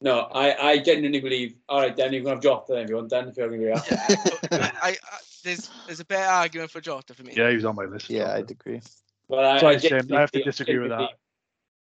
no, 0.00 0.20
I, 0.32 0.70
I 0.70 0.78
genuinely 0.78 1.20
believe. 1.20 1.54
All 1.68 1.80
right, 1.80 1.96
then 1.96 2.12
you 2.12 2.20
can 2.20 2.30
have 2.30 2.40
Jota 2.42 2.72
then 2.72 2.84
if 2.84 2.88
you 2.90 2.96
want. 2.96 3.10
Then 3.10 3.28
if 3.28 3.36
you're 3.36 3.48
going 3.48 3.60
to 3.60 3.66
be 3.66 3.72
out. 3.72 4.72
I, 4.82 4.90
I, 4.90 4.96
there's 5.44 5.70
there's 5.86 6.00
a 6.00 6.04
better 6.04 6.30
argument 6.30 6.70
for 6.72 6.80
Jota 6.80 7.14
for 7.14 7.22
me. 7.22 7.34
Yeah, 7.36 7.48
he 7.48 7.56
was 7.56 7.64
on 7.64 7.76
my 7.76 7.84
list. 7.84 8.10
Yeah, 8.10 8.32
I'd 8.34 8.50
agree. 8.50 8.80
But 9.28 9.44
I, 9.44 9.58
Sorry, 9.60 9.76
I, 9.76 9.78
Shane, 9.78 10.12
I 10.12 10.20
have 10.20 10.32
to 10.32 10.42
disagree 10.42 10.78
with 10.78 10.90
that. 10.90 11.10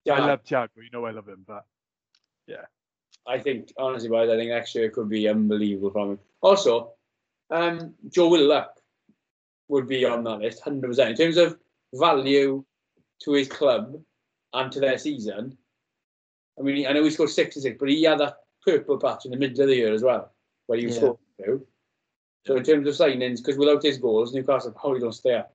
Yeah, 0.05 0.15
I 0.15 0.27
love 0.27 0.45
Thiago. 0.45 0.69
You 0.77 0.91
know 0.93 1.05
I 1.07 1.13
love 1.13 1.29
him, 1.29 1.45
but 1.47 1.65
I 3.29 3.39
think 3.39 3.73
honestly, 3.79 4.09
guys, 4.09 4.29
I 4.29 4.37
think 4.37 4.51
next 4.51 4.75
year 4.75 4.91
could 4.91 5.09
be 5.09 5.29
unbelievable 5.29 5.91
from 5.91 6.11
him. 6.13 6.19
Also, 6.43 6.93
um, 7.51 7.95
Joe 8.09 8.29
Willock 8.29 8.81
would 9.69 9.89
be 9.89 10.05
on 10.05 10.25
that 10.25 10.41
list, 10.41 10.63
hundred 10.63 10.89
percent 10.89 11.11
in 11.11 11.17
terms 11.17 11.37
of 11.37 11.59
value 11.95 12.65
to 13.23 13.33
his 13.33 13.49
club 13.49 14.01
and 14.53 14.71
to 14.73 14.81
their 14.81 14.99
season. 14.99 15.57
I 16.59 16.63
mean, 16.63 16.87
I 16.87 16.93
know 16.93 17.05
he 17.05 17.11
scored 17.11 17.31
six 17.31 17.57
and 17.57 17.63
six, 17.63 17.77
but 17.79 17.89
he 17.89 18.03
had 18.05 18.21
that 18.21 18.39
purple 18.65 18.99
patch 18.99 19.25
in 19.25 19.31
the 19.31 19.37
middle 19.37 19.61
of 19.63 19.69
the 19.69 19.77
year 19.77 19.93
as 19.93 20.03
well, 20.03 20.33
where 20.67 20.79
he 20.79 20.87
was 20.87 20.95
Yeah. 20.95 21.01
scoring 21.01 21.19
through. 21.43 21.67
So 22.47 22.57
in 22.57 22.63
terms 22.63 22.87
of 22.87 22.95
signings, 22.95 23.39
because 23.39 23.59
without 23.59 23.83
his 23.83 23.99
goals, 23.99 24.33
Newcastle 24.33 24.71
probably 24.73 25.01
don't 25.01 25.13
stay 25.13 25.35
up. 25.35 25.53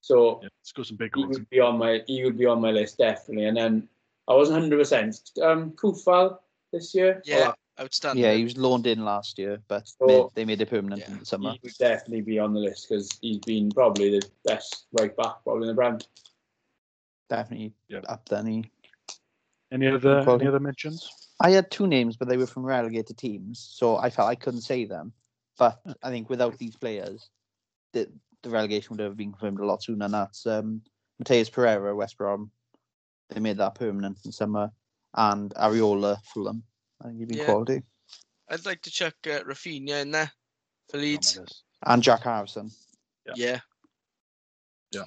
So 0.00 0.40
yeah, 0.42 0.48
score 0.62 0.84
some 0.84 0.96
big 0.96 1.12
he 1.16 1.24
would 1.24 1.48
be 1.50 1.60
on 1.60 1.78
my 1.78 2.02
he 2.06 2.22
would 2.24 2.38
be 2.38 2.46
on 2.46 2.60
my 2.60 2.70
list 2.70 2.98
definitely. 2.98 3.46
And 3.46 3.56
then 3.56 3.88
I 4.28 4.34
wasn't 4.34 4.60
hundred 4.60 4.78
percent. 4.78 5.18
Um, 5.42 5.72
Coufal 5.72 6.38
this 6.74 6.94
year. 6.94 7.22
Yeah, 7.24 7.38
Well, 7.38 7.54
outstanding. 7.80 8.24
Yeah, 8.24 8.34
he 8.34 8.44
was 8.44 8.56
loaned 8.56 8.86
in 8.86 9.04
last 9.04 9.38
year, 9.38 9.62
but 9.68 9.86
So- 9.88 10.06
made, 10.06 10.26
they 10.34 10.44
made 10.44 10.60
it 10.60 10.68
permanent 10.70 11.02
Yeah. 11.02 11.12
in 11.12 11.18
the 11.20 11.24
summer. 11.26 11.52
he 11.52 11.60
would 11.62 11.72
definitely 11.78 12.22
be 12.22 12.38
on 12.38 12.52
the 12.52 12.60
list 12.60 12.88
because 12.88 13.08
he's 13.22 13.38
been 13.38 13.70
probably 13.70 14.18
the 14.18 14.28
best 14.44 14.86
right 15.00 15.14
back 15.16 15.42
probably 15.44 15.62
in 15.62 15.68
the 15.68 15.74
brand. 15.74 16.06
Definitely 17.28 17.72
Yeah. 17.88 18.00
up 18.08 18.28
there. 18.28 18.40
and 18.40 18.48
he- 18.48 18.70
Any 19.72 19.86
other 19.88 20.22
Quality. 20.22 20.44
any 20.44 20.48
other 20.48 20.60
mentions? 20.60 21.08
I 21.40 21.50
had 21.50 21.70
two 21.70 21.86
names, 21.86 22.16
but 22.16 22.28
they 22.28 22.36
were 22.36 22.46
from 22.46 22.64
relegated 22.64 23.16
teams, 23.18 23.58
so 23.58 23.96
I 23.96 24.08
felt 24.10 24.28
I 24.28 24.36
couldn't 24.36 24.60
say 24.60 24.84
them. 24.84 25.12
But 25.58 25.80
I 26.02 26.10
think 26.10 26.28
without 26.30 26.58
these 26.58 26.76
players, 26.76 27.30
the 27.92 28.10
the 28.42 28.50
relegation 28.50 28.94
would 28.94 29.02
have 29.02 29.16
been 29.16 29.32
confirmed 29.32 29.58
a 29.58 29.64
lot 29.64 29.82
sooner. 29.82 30.04
And 30.04 30.12
that's 30.12 30.46
um, 30.46 30.82
Matheus 31.18 31.50
Pereira, 31.50 31.96
West 31.96 32.18
Brom. 32.18 32.50
They 33.30 33.40
made 33.40 33.56
that 33.56 33.74
permanent 33.74 34.18
in 34.26 34.32
summer, 34.32 34.70
and 35.14 35.52
Areola, 35.54 36.18
Fulham. 36.24 36.62
I 37.00 37.06
think 37.08 37.18
he'd 37.18 37.28
be 37.28 37.36
Yeah. 37.36 37.44
quality. 37.46 37.82
I'd 38.50 38.66
like 38.66 38.82
to 38.82 38.90
chuck 38.90 39.14
uh, 39.26 39.40
Raphinha 39.44 40.02
in 40.02 40.10
there 40.10 40.30
for 40.90 40.96
On 40.98 41.02
Leeds. 41.02 41.36
list. 41.38 41.64
And 41.86 42.02
Jack 42.02 42.22
Harrison. 42.22 42.70
Yeah. 43.36 43.60
Yeah. 44.92 45.04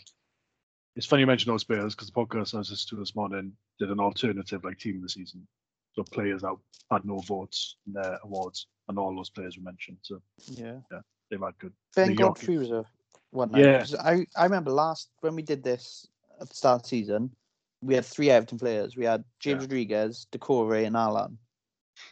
It's 0.95 1.05
funny 1.05 1.21
you 1.21 1.27
mention 1.27 1.51
those 1.51 1.63
players 1.63 1.93
because 1.93 2.07
the 2.07 2.13
podcast 2.13 2.55
I 2.55 2.57
was 2.57 2.71
listening 2.71 2.97
to 2.97 3.03
this 3.03 3.15
morning 3.15 3.53
did 3.79 3.91
an 3.91 3.99
alternative 3.99 4.63
like 4.63 4.79
team 4.79 4.95
of 4.97 5.03
the 5.03 5.09
season. 5.09 5.47
So 5.93 6.03
players 6.03 6.41
that 6.41 6.55
had 6.91 7.05
no 7.05 7.19
votes 7.19 7.77
in 7.85 7.93
their 7.93 8.17
awards, 8.23 8.67
and 8.87 8.97
all 8.99 9.15
those 9.15 9.29
players 9.29 9.57
were 9.57 9.63
mentioned. 9.63 9.97
So 10.01 10.21
Yeah. 10.51 10.79
yeah, 10.91 11.01
they've 11.29 11.39
had 11.39 11.57
good. 11.59 11.73
Ben 11.95 12.09
The 12.09 12.13
Yorkie. 12.15 12.17
Godfrey 12.17 12.57
was 12.57 12.71
a 12.71 12.85
one. 13.31 13.51
night, 13.51 13.63
Yeah. 13.65 13.79
'cause 13.79 13.95
I 13.95 14.25
I 14.35 14.43
remember 14.43 14.71
last 14.71 15.11
when 15.21 15.35
we 15.35 15.41
did 15.43 15.63
this 15.63 16.07
at 16.39 16.49
the 16.49 16.55
start 16.55 16.77
of 16.77 16.83
the 16.83 16.89
season, 16.89 17.35
we 17.81 17.95
had 17.95 18.05
three 18.05 18.29
Everton 18.29 18.57
players. 18.57 18.95
We 18.95 19.05
had 19.05 19.23
James 19.39 19.61
Yeah. 19.61 19.65
Rodriguez, 19.65 20.27
Doucoure, 20.31 20.85
and 20.85 20.95
Allan. 20.95 21.37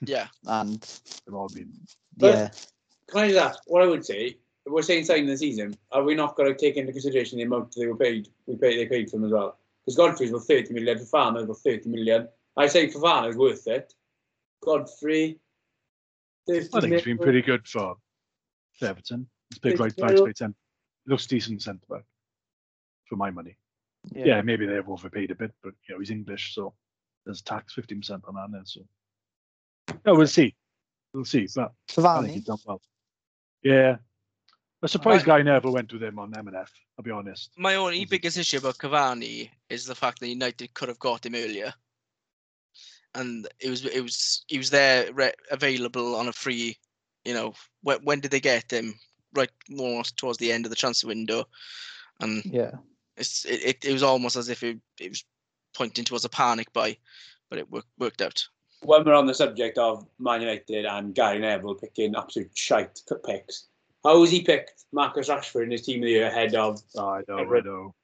Yeah. 0.02 0.28
And 0.48 0.82
They've 1.26 1.36
all 1.36 1.50
been. 1.50 1.74
Yeah, 2.18 2.50
Can 3.10 3.20
I 3.20 3.28
just 3.30 3.40
ask, 3.40 3.60
what 3.68 3.84
I 3.84 3.88
would 3.88 4.06
say, 4.06 4.38
if 4.66 4.72
we're 4.72 4.82
saying 4.82 5.06
signing 5.06 5.28
the 5.28 5.38
season, 5.38 5.76
are 5.92 6.04
we 6.04 6.16
not 6.16 6.36
going 6.36 6.52
to 6.52 6.60
take 6.60 6.78
into 6.78 6.92
consideration 6.92 7.38
the 7.38 7.44
amount 7.44 7.76
they 7.76 7.88
were 7.88 7.98
paid, 7.98 8.30
we 8.46 8.56
paid, 8.56 8.78
they 8.80 8.86
paid 8.88 9.10
for 9.10 9.18
them 9.18 9.26
as 9.26 9.32
well? 9.32 9.58
Because 9.86 9.98
Godfrey's 9.98 10.32
worth 10.32 10.48
30 10.48 10.74
million, 10.74 10.98
Fofana's 10.98 11.46
worth 11.46 11.62
30 11.62 11.90
million. 11.90 12.28
I 12.58 12.68
say 12.68 12.88
Fofana's 12.88 13.36
worth 13.36 13.68
it. 13.68 13.94
Godfrey, 14.64 15.40
I 16.50 16.62
think 16.62 16.94
he's 16.94 17.04
been 17.04 17.18
pretty 17.18 17.42
good 17.42 17.68
for 17.68 17.96
for 18.80 18.86
Everton. 18.86 19.28
He's 19.50 19.60
played 19.60 19.80
right 19.80 19.96
back, 19.96 20.16
played 20.16 20.38
centre. 20.38 20.58
Looks 21.06 21.28
decent 21.28 21.62
centre 21.62 21.86
back 21.90 22.04
for 23.08 23.16
my 23.16 23.32
money. 23.32 23.56
Yeah. 24.14 24.42
maybe 24.42 24.66
they've 24.66 24.88
overpaid 24.88 25.32
a 25.32 25.36
bit, 25.36 25.52
but 25.64 25.74
you 25.88 25.96
know 25.96 26.00
he's 26.00 26.12
English, 26.12 26.54
so 26.56 26.74
there's 27.26 27.42
tax 27.42 27.74
fifteen 27.74 28.00
percent 28.00 28.24
on 28.28 28.36
that. 28.36 28.50
Now, 28.50 28.62
so 28.64 28.82
yeah, 30.06 30.12
we'll 30.12 30.28
see. 30.28 30.56
We'll 31.14 31.26
see. 31.26 31.48
But 31.56 31.72
I 31.98 32.22
think 32.22 32.34
he's 32.34 32.44
done 32.44 32.58
well. 32.66 32.82
Yeah. 33.64 33.98
I'm 34.82 34.90
surprised 34.90 35.26
Guy 35.26 35.42
Neville 35.42 35.74
went 35.74 35.92
with 35.92 36.04
him 36.04 36.20
on 36.20 36.32
MNF, 36.32 36.70
I'll 36.98 37.04
be 37.04 37.10
honest. 37.10 37.50
My 37.58 37.76
only 37.76 38.06
biggest 38.06 38.38
issue 38.38 38.58
about 38.58 38.78
Cavani 38.78 39.50
is 39.70 39.86
the 39.86 39.96
fact 39.96 40.20
that 40.20 40.28
United 40.28 40.74
could 40.76 40.90
have 40.90 41.00
got 41.00 41.26
him 41.26 41.34
earlier, 41.34 41.74
and 43.16 43.48
it 43.60 43.70
was 43.70 43.86
it 43.86 44.02
was 44.02 44.44
he 44.48 44.60
was 44.60 44.70
there 44.70 45.12
re- 45.14 45.34
available 45.50 46.16
on 46.16 46.28
a 46.28 46.34
free. 46.34 46.78
You 47.24 47.34
know, 47.34 47.54
when 47.82 48.00
when 48.04 48.20
did 48.20 48.30
they 48.32 48.40
get 48.40 48.72
him? 48.72 48.94
Right, 49.34 49.50
more 49.70 50.04
towards 50.04 50.38
the 50.38 50.52
end 50.52 50.66
of 50.66 50.70
the 50.70 50.76
transfer 50.76 51.08
window, 51.08 51.46
and 52.20 52.46
Yeah. 52.46 52.72
It's 53.18 53.46
it, 53.46 53.64
it, 53.64 53.86
it 53.86 53.94
was 53.94 54.04
almost 54.04 54.36
as 54.36 54.50
if 54.50 54.64
it, 54.64 54.80
it 55.00 55.10
was 55.10 55.24
pointing 55.76 56.06
towards 56.06 56.26
a 56.26 56.30
panic 56.30 56.72
buy, 56.74 56.98
but 57.50 57.60
it 57.60 57.70
worked 57.72 57.88
worked 57.98 58.22
out. 58.22 58.44
When 58.82 59.04
we're 59.04 59.14
on 59.16 59.26
the 59.26 59.34
subject 59.34 59.78
of 59.78 60.06
Man 60.20 60.42
United 60.42 60.86
and 60.86 61.16
Gary 61.16 61.40
Neville 61.40 61.76
picking 61.76 62.16
absolute 62.16 62.52
shite 62.56 63.02
picks, 63.26 63.68
how 64.04 64.22
has 64.22 64.32
he 64.32 64.42
picked 64.44 64.86
Marcus 64.92 65.30
Rashford 65.30 65.64
in 65.64 65.72
his 65.72 65.82
team 65.82 66.02
of 66.02 66.06
the 66.06 66.12
year 66.12 66.28
ahead 66.28 66.56
of 66.56 66.82
Oh, 66.96 67.10
I 67.10 67.22
know, 67.28 67.38
I 67.38 67.42
Everett. 67.42 67.66
know. 67.66 67.96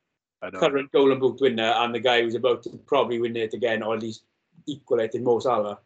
I 0.41 0.49
know. 0.49 0.59
current 0.59 0.91
Golden 0.91 1.19
Boot 1.19 1.39
winner 1.39 1.71
and 1.77 1.93
the 1.93 1.99
guy 1.99 2.21
who's 2.21 2.35
about 2.35 2.63
to 2.63 2.71
probably 2.87 3.19
win 3.19 3.35
it 3.35 3.53
again, 3.53 3.83
or 3.83 3.93
at 3.93 4.01
least 4.01 4.23
equal 4.65 4.99
it 4.99 5.13
in 5.13 5.23
Mo 5.23 5.39
Salah? 5.39 5.79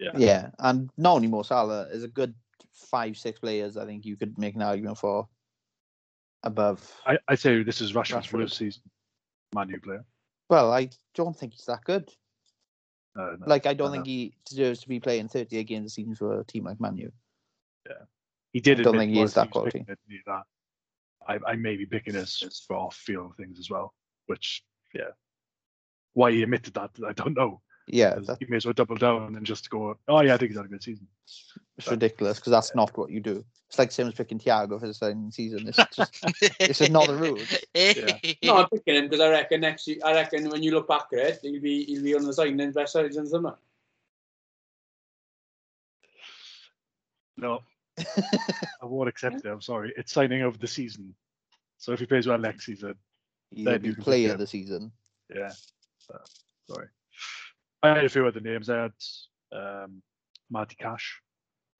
Yeah. 0.00 0.50
And 0.58 0.90
not 0.96 1.14
only 1.16 1.28
Mo 1.28 1.42
Salah 1.42 1.86
is 1.92 2.02
a 2.02 2.08
good 2.08 2.34
five, 2.72 3.16
six 3.16 3.38
players. 3.38 3.76
I 3.76 3.86
think 3.86 4.04
you 4.04 4.16
could 4.16 4.36
make 4.36 4.56
an 4.56 4.62
argument 4.62 4.98
for 4.98 5.28
above. 6.44 6.92
I, 7.06 7.18
I 7.26 7.34
say 7.34 7.62
this 7.62 7.80
is 7.80 7.92
Rashford's 7.92 8.28
Rashford. 8.28 8.38
worst 8.38 8.56
season. 8.56 8.82
Man 9.54 9.68
U 9.70 9.80
player. 9.80 10.04
Well, 10.48 10.72
I 10.72 10.90
don't 11.14 11.36
think 11.36 11.54
he's 11.54 11.64
that 11.66 11.84
good. 11.84 12.10
Uh, 13.18 13.36
no. 13.40 13.46
Like 13.46 13.66
I 13.66 13.74
don't 13.74 13.90
I 13.90 13.92
think 13.92 14.06
he 14.06 14.34
deserves 14.46 14.80
to 14.80 14.88
be 14.88 15.00
playing 15.00 15.28
38 15.28 15.64
games 15.64 15.86
a 15.86 15.94
season 15.94 16.14
for 16.14 16.40
a 16.40 16.44
team 16.44 16.64
like 16.64 16.80
Man 16.80 16.96
U. 16.96 17.12
he 18.52 18.60
did 18.60 18.80
I 18.80 18.82
don't 18.82 18.98
think 18.98 19.12
he 19.12 19.20
is 19.20 19.34
that 19.34 19.50
quality. 19.50 19.80
picking 19.80 19.92
it, 19.92 19.98
didn't 20.06 20.18
he, 20.18 20.20
that 20.26 20.42
I, 21.26 21.38
I 21.52 21.56
may 21.56 21.76
be 21.76 21.86
picking 21.86 22.12
this 22.12 22.64
for 22.66 22.76
off 22.76 22.96
field 22.96 23.36
things 23.36 23.58
as 23.58 23.70
well, 23.70 23.94
which, 24.26 24.62
yeah. 24.94 25.10
Why 26.12 26.30
he 26.30 26.42
admitted 26.42 26.74
that, 26.74 26.90
I 27.06 27.12
don't 27.12 27.36
know. 27.36 27.60
Yeah, 27.86 28.14
'cause 28.14 28.26
that's 28.26 28.38
He 28.40 28.46
may 28.46 28.56
as 28.56 28.64
well 28.64 28.72
double 28.72 28.96
down 28.96 29.36
and 29.36 29.44
just 29.44 29.68
go, 29.68 29.98
oh, 30.08 30.20
yeah, 30.22 30.34
I 30.34 30.38
think 30.38 30.50
he's 30.50 30.56
had 30.56 30.66
a 30.66 30.68
good 30.68 30.82
season. 30.82 31.06
it's 31.76 31.90
ridiculous 31.90 32.38
because 32.38 32.50
that's 32.50 32.74
not 32.74 32.96
what 32.96 33.10
you 33.10 33.20
do. 33.20 33.44
It's 33.68 33.78
like 33.78 33.92
same 33.92 34.06
as 34.06 34.14
picking 34.14 34.38
Thiago 34.38 34.78
for 34.80 34.86
the 34.86 34.94
second 34.94 35.34
season. 35.34 35.66
It's 35.68 35.76
just 35.94 36.24
This 36.58 36.80
is 36.80 36.90
not 36.90 37.08
a 37.08 37.14
rule. 37.14 37.40
No, 38.42 38.56
I'm 38.56 38.68
picking 38.68 38.94
him 38.94 39.04
because 39.08 39.20
I 39.20 39.30
reckon 39.30 39.60
next 39.60 39.86
year, 39.86 39.98
I 40.04 40.12
reckon 40.14 40.48
when 40.48 40.62
you 40.62 40.70
look 40.70 40.88
back 40.88 41.06
at 41.12 41.18
it, 41.18 41.38
he'll 41.42 41.60
be 41.60 41.84
he'll 41.84 42.02
be 42.02 42.14
on 42.14 42.22
the 42.24 42.32
signings 42.32 42.74
best 42.74 42.92
sides 42.92 43.16
in 43.16 43.24
the 43.24 43.30
summer. 43.30 43.56
No, 47.36 47.62
I 47.98 48.84
won't 48.84 49.08
accept 49.08 49.44
it. 49.44 49.48
I'm 49.48 49.60
sorry. 49.60 49.92
It's 49.96 50.12
signing 50.12 50.42
of 50.42 50.58
the 50.60 50.68
season. 50.68 51.14
So 51.78 51.92
if 51.92 51.98
he 52.00 52.06
plays 52.06 52.26
well 52.26 52.38
next 52.38 52.64
season, 52.66 52.94
He's 53.50 53.64
Then 53.64 53.74
gonna 53.74 53.78
be 53.80 53.88
you 53.88 53.94
can 53.94 54.04
player 54.04 54.32
of 54.32 54.38
the 54.38 54.46
season. 54.46 54.92
yeah. 55.34 55.52
Uh, 56.12 56.18
sorry. 56.70 56.86
I 57.84 57.88
had 57.96 58.04
a 58.04 58.08
few 58.08 58.26
other 58.26 58.40
names. 58.40 58.70
I 58.70 58.82
had 58.82 58.92
um, 59.52 60.02
Matty 60.50 60.74
Cash. 60.76 61.20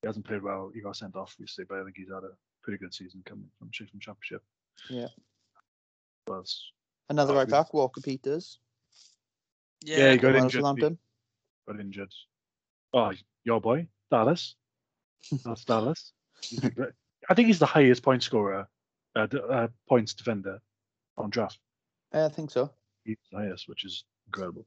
He 0.02 0.06
hasn't 0.06 0.26
played 0.26 0.42
well. 0.42 0.70
He 0.74 0.82
got 0.82 0.96
sent 0.96 1.16
off 1.16 1.34
recently, 1.40 1.66
but 1.68 1.80
I 1.80 1.84
think 1.84 1.96
he's 1.96 2.08
had 2.08 2.24
a 2.24 2.36
pretty 2.62 2.78
good 2.78 2.92
season 2.92 3.22
coming 3.24 3.48
from 3.58 3.70
Chiefs 3.70 3.92
Championship. 4.00 4.42
Yeah. 4.90 5.08
Was 6.28 6.72
Another 7.08 7.34
right 7.34 7.48
back, 7.48 7.72
Walker 7.72 8.00
Peters. 8.02 8.58
Yeah, 9.82 10.12
he 10.12 10.18
got 10.18 10.32
from 10.34 10.44
injured. 10.44 10.62
Southampton. 10.62 10.98
got 11.66 11.80
injured. 11.80 12.12
Oh, 12.92 13.12
your 13.44 13.60
boy 13.60 13.88
Dallas. 14.10 14.56
That's 15.44 15.64
Dallas. 15.66 16.12
He's 16.42 16.60
been 16.60 16.70
great. 16.70 16.92
I 17.28 17.34
think 17.34 17.48
he's 17.48 17.58
the 17.58 17.66
highest 17.66 18.02
point 18.02 18.22
scorer, 18.22 18.68
uh, 19.16 19.26
uh, 19.50 19.68
points 19.88 20.12
defender 20.12 20.60
on 21.16 21.30
draft. 21.30 21.58
Yeah, 22.12 22.26
I 22.26 22.28
think 22.28 22.50
so. 22.50 22.70
He's 23.04 23.16
the 23.32 23.38
highest, 23.38 23.68
which 23.68 23.84
is 23.84 24.04
incredible. 24.26 24.66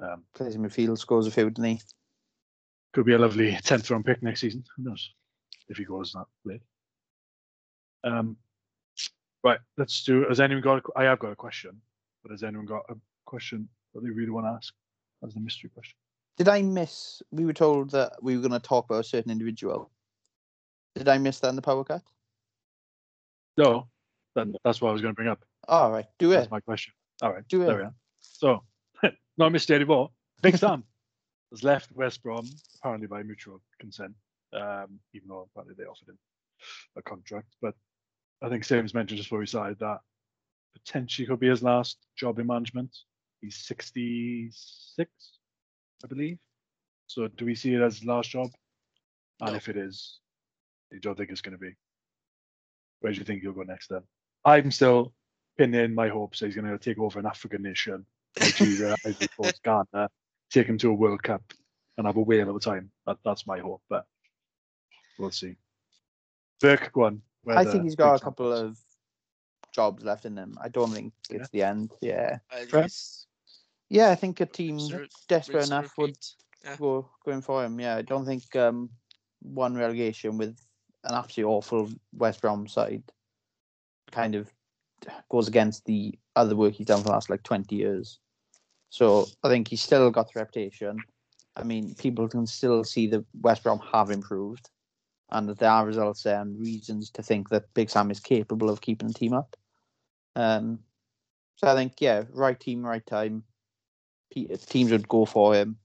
Um, 0.00 0.24
Plays 0.34 0.54
in 0.54 0.62
midfield, 0.62 0.98
scores 0.98 1.26
a 1.26 1.30
few, 1.30 1.50
doesn't 1.50 1.64
he? 1.70 1.80
could 2.94 3.04
be 3.04 3.12
a 3.12 3.18
lovely 3.18 3.52
10th 3.52 3.90
round 3.90 4.04
pick 4.06 4.22
next 4.22 4.40
season. 4.40 4.64
Who 4.76 4.84
knows 4.84 5.12
if 5.68 5.76
he 5.76 5.84
goes 5.84 6.12
that 6.12 6.24
late. 6.44 6.62
Um, 8.02 8.36
right, 9.44 9.58
let's 9.76 10.02
do. 10.04 10.24
Has 10.28 10.40
anyone 10.40 10.62
got? 10.62 10.78
A, 10.78 10.98
I 10.98 11.04
have 11.04 11.18
got 11.18 11.32
a 11.32 11.36
question, 11.36 11.80
but 12.22 12.32
has 12.32 12.42
anyone 12.42 12.66
got 12.66 12.84
a 12.88 12.94
question 13.26 13.68
that 13.94 14.02
they 14.02 14.10
really 14.10 14.30
want 14.30 14.46
to 14.46 14.50
ask? 14.50 14.72
As 15.24 15.34
the 15.34 15.40
mystery 15.40 15.68
question. 15.70 15.96
Did 16.36 16.48
I 16.48 16.62
miss? 16.62 17.20
We 17.32 17.44
were 17.44 17.52
told 17.52 17.90
that 17.90 18.12
we 18.22 18.36
were 18.36 18.40
going 18.48 18.58
to 18.60 18.66
talk 18.66 18.84
about 18.84 19.00
a 19.00 19.04
certain 19.04 19.32
individual. 19.32 19.90
Did 20.94 21.08
I 21.08 21.18
miss 21.18 21.40
that 21.40 21.48
in 21.48 21.56
the 21.56 21.62
power 21.62 21.82
cut? 21.82 22.02
No, 23.56 23.88
that, 24.36 24.46
that's 24.64 24.80
what 24.80 24.90
I 24.90 24.92
was 24.92 25.02
going 25.02 25.12
to 25.12 25.16
bring 25.16 25.28
up. 25.28 25.44
All 25.66 25.90
right, 25.90 26.06
do 26.20 26.30
it. 26.30 26.36
That's 26.36 26.50
my 26.52 26.60
question. 26.60 26.92
All 27.20 27.32
right, 27.32 27.42
Do 27.48 27.62
it. 27.62 27.66
there 27.66 27.76
we 27.76 27.82
are. 27.82 27.94
So, 28.20 28.62
not 29.02 29.52
Mr. 29.52 29.70
anymore. 29.74 30.10
Big 30.42 30.56
Sam 30.56 30.84
has 31.52 31.62
left 31.64 31.90
West 31.92 32.22
Brom 32.22 32.46
apparently 32.78 33.06
by 33.06 33.22
mutual 33.22 33.60
consent, 33.80 34.14
um, 34.52 34.98
even 35.14 35.28
though 35.28 35.48
apparently 35.52 35.74
they 35.78 35.88
offered 35.88 36.08
him 36.08 36.18
a 36.96 37.02
contract. 37.02 37.48
But 37.62 37.74
I 38.42 38.48
think 38.48 38.64
Sam's 38.64 38.94
mentioned 38.94 39.18
just 39.18 39.28
before 39.28 39.40
we 39.40 39.46
started 39.46 39.78
that 39.80 39.98
potentially 40.74 41.26
could 41.26 41.40
be 41.40 41.48
his 41.48 41.62
last 41.62 41.98
job 42.16 42.38
in 42.38 42.46
management. 42.46 42.96
He's 43.40 43.56
66, 43.66 45.10
I 46.04 46.06
believe. 46.06 46.38
So, 47.06 47.28
do 47.28 47.44
we 47.46 47.54
see 47.54 47.74
it 47.74 47.80
as 47.80 47.98
his 47.98 48.06
last 48.06 48.30
job? 48.30 48.50
And 49.40 49.50
No. 49.50 49.56
if 49.56 49.68
it 49.68 49.76
is, 49.76 50.18
you 50.90 51.00
don't 51.00 51.16
think 51.16 51.30
it's 51.30 51.40
going 51.40 51.56
to 51.56 51.58
be? 51.58 51.74
Where 53.00 53.12
do 53.12 53.18
you 53.18 53.24
think 53.24 53.42
he'll 53.42 53.52
go 53.52 53.62
next 53.62 53.88
then? 53.88 54.02
I'm 54.44 54.70
still 54.70 55.14
pinning 55.56 55.94
my 55.94 56.08
hopes 56.08 56.40
that 56.40 56.46
he's 56.46 56.54
going 56.56 56.66
to 56.66 56.78
take 56.78 56.98
over 56.98 57.18
an 57.18 57.26
African 57.26 57.62
nation, 57.62 58.04
Nigeria, 58.40 58.94
Ivory 59.04 59.28
Coast, 59.36 59.62
Ghana, 59.62 60.08
take 60.50 60.66
him 60.66 60.78
to 60.78 60.90
a 60.90 60.94
World 60.94 61.22
Cup 61.22 61.42
and 61.96 62.06
have 62.06 62.16
a 62.16 62.20
whale 62.20 62.48
of 62.48 62.56
a 62.56 62.60
time. 62.60 62.90
That, 63.06 63.18
that's 63.24 63.46
my 63.46 63.58
hope, 63.58 63.82
but 63.88 64.06
we'll 65.18 65.30
see. 65.30 65.56
Burke, 66.60 66.92
go 66.92 67.04
on. 67.04 67.22
I 67.48 67.64
think 67.64 67.84
he's 67.84 67.94
got 67.96 68.20
a 68.20 68.24
couple 68.24 68.52
samples? 68.54 68.78
of 68.78 68.84
jobs 69.72 70.04
left 70.04 70.24
in 70.24 70.36
him. 70.36 70.58
I 70.60 70.68
don't 70.68 70.92
think 70.92 71.12
Yeah. 71.30 71.36
it's 71.36 71.50
the 71.50 71.62
end. 71.62 71.92
Yeah, 72.00 72.38
I 72.50 72.64
think 72.64 72.92
yeah. 73.88 74.10
I 74.10 74.14
think 74.14 74.40
a 74.40 74.46
team 74.46 74.76
rinse 74.76 75.24
desperate 75.28 75.56
rinse 75.56 75.70
and 75.70 75.78
enough 75.80 75.98
would. 75.98 76.16
Yeah. 76.64 76.76
go 76.76 77.08
going 77.24 77.40
for 77.42 77.64
him. 77.64 77.78
Yeah, 77.78 77.96
I 77.96 78.02
don't 78.02 78.26
think 78.26 78.54
um, 78.56 78.90
one 79.40 79.76
relegation 79.76 80.36
with 80.36 80.58
an 81.04 81.14
absolutely 81.14 81.52
awful 81.52 81.88
West 82.12 82.40
Brom 82.40 82.66
side 82.66 83.04
kind 84.10 84.34
of 84.34 84.52
goes 85.30 85.46
against 85.46 85.84
the 85.84 86.18
other 86.34 86.56
work 86.56 86.74
he's 86.74 86.86
done 86.86 86.98
for 86.98 87.04
the 87.04 87.12
last 87.12 87.30
like 87.30 87.44
twenty 87.44 87.76
years. 87.76 88.18
So 88.90 89.26
I 89.44 89.48
think 89.48 89.68
he's 89.68 89.82
still 89.82 90.10
got 90.10 90.32
the 90.32 90.40
reputation. 90.40 90.98
I 91.56 91.62
mean, 91.62 91.94
people 91.94 92.28
can 92.28 92.46
still 92.46 92.84
see 92.84 93.08
that 93.08 93.24
West 93.40 93.62
Brom 93.62 93.80
have 93.92 94.10
improved, 94.10 94.70
and 95.30 95.48
that 95.48 95.58
there 95.58 95.70
are 95.70 95.86
results 95.86 96.22
there 96.22 96.40
and 96.40 96.58
reasons 96.58 97.10
to 97.10 97.22
think 97.22 97.48
that 97.50 97.72
Big 97.74 97.90
Sam 97.90 98.10
is 98.10 98.20
capable 98.20 98.70
of 98.70 98.80
keeping 98.80 99.08
the 99.08 99.14
team 99.14 99.34
up. 99.34 99.56
Um, 100.36 100.80
so 101.56 101.66
I 101.66 101.74
think, 101.74 101.94
yeah, 102.00 102.24
right 102.32 102.58
team, 102.58 102.84
right 102.84 103.04
time. 103.04 103.42
Teams 104.30 104.92
would 104.92 105.08
go 105.08 105.24
for 105.24 105.54
him, 105.54 105.78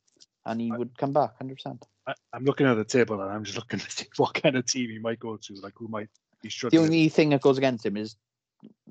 and 0.45 0.62
he 0.62 0.72
would 0.72 0.97
come 0.97 1.14
back, 1.14 1.38
hundred 1.38 1.56
percent. 1.56 1.88
I, 2.06 2.14
I'm 2.34 2.43
looking 2.43 2.68
at 2.68 2.76
the 2.76 2.84
table 2.84 3.22
and 3.22 3.32
I'm 3.32 3.43
just 3.43 3.58
looking 3.58 3.80
to 3.80 3.89
see 3.89 4.06
what 4.18 4.34
kind 4.34 4.56
of 4.56 4.66
team 4.66 4.89
he 4.89 4.99
might 4.99 5.20
go 5.20 5.38
to, 5.38 5.54
like 5.56 5.74
who 5.76 5.88
might 5.88 6.10
be 6.41 6.49
struggling. 6.49 6.82
The 6.82 6.86
only 6.86 7.10
thing 7.10 7.30
that 7.30 7.41
goes 7.41 7.58
against 7.58 7.86
him 7.86 7.97
is 7.97 8.16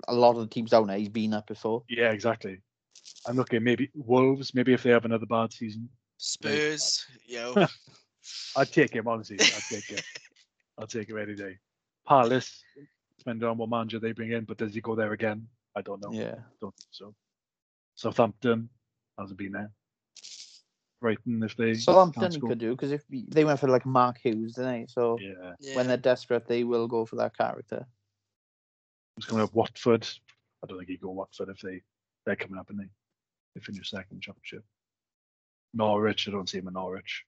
a 0.09 0.15
lot 0.15 0.37
of 0.37 0.41
the 0.41 0.47
teams 0.47 0.71
down 0.71 0.87
there 0.87 0.99
he's 0.99 1.09
been 1.09 1.35
at 1.35 1.47
before. 1.47 1.83
Yeah, 1.89 2.11
exactly. 2.11 2.61
I'm 3.27 3.37
looking 3.37 3.63
maybe 3.63 3.91
Wolves, 3.95 4.55
maybe 4.55 4.73
if 4.73 4.83
they 4.83 4.91
have 4.91 5.05
another 5.05 5.27
bad 5.27 5.53
season. 5.53 5.89
Spurs, 6.17 7.05
yo. 7.27 7.55
I'd 8.57 8.73
take 8.73 8.95
him, 8.95 9.09
honestly. 9.09 9.37
I'd 9.41 9.63
take 9.69 9.85
him. 9.85 9.99
I'll 10.79 10.87
take 10.87 11.09
him 11.09 11.19
any 11.19 11.35
day. 11.35 11.59
Palace, 12.07 12.63
depending 13.19 13.49
on 13.49 13.59
what 13.59 13.69
manager 13.69 13.99
they 13.99 14.13
bring 14.13 14.33
in, 14.33 14.45
but 14.45 14.57
does 14.57 14.75
he 14.75 14.81
go 14.81 14.95
there 14.95 15.13
again? 15.13 15.47
I 15.77 15.83
don't 15.83 16.03
know. 16.03 16.13
Yeah, 16.13 16.37
Don't 16.61 16.75
think 16.77 16.89
so. 16.91 17.15
Southampton 17.95 18.69
hasn't 19.19 19.39
been 19.39 19.53
there. 19.53 19.71
Brighton, 21.01 21.43
if 21.43 21.57
they 21.57 21.75
Southampton 21.75 22.23
can't 22.23 22.35
he 22.35 22.41
could 22.41 22.59
do 22.59 22.71
because 22.71 22.93
if 22.93 23.03
they 23.09 23.45
went 23.45 23.59
for 23.59 23.69
like 23.69 23.85
Mark 23.85 24.19
Hughes, 24.23 24.55
didn't 24.55 24.71
they? 24.71 24.87
So 24.89 25.19
Yeah, 25.21 25.55
yeah. 25.61 25.77
when 25.77 25.89
they're 25.89 25.97
desperate, 25.97 26.47
they 26.47 26.65
will 26.65 26.87
go 26.87 27.05
for 27.05 27.17
that 27.17 27.37
character. 27.37 27.87
who's 29.17 29.27
coming 29.27 29.43
up? 29.43 29.53
Watford. 29.53 30.07
I 30.63 30.67
don't 30.69 30.79
think 30.79 30.91
he'd 30.91 31.01
go 31.01 31.11
Watford 31.11 31.49
if 31.49 31.61
they 31.61 31.83
they're 32.25 32.37
coming 32.37 32.59
up 32.59 32.71
and 32.71 32.79
they 32.79 32.89
they 33.55 33.61
finish 33.61 33.91
second 33.91 34.23
championship. 34.23 34.65
Norwich, 35.75 36.29
I 36.29 36.31
don't 36.31 36.49
see 36.49 36.59
him 36.59 36.69
in 36.69 36.75
Norwich. 36.75 37.25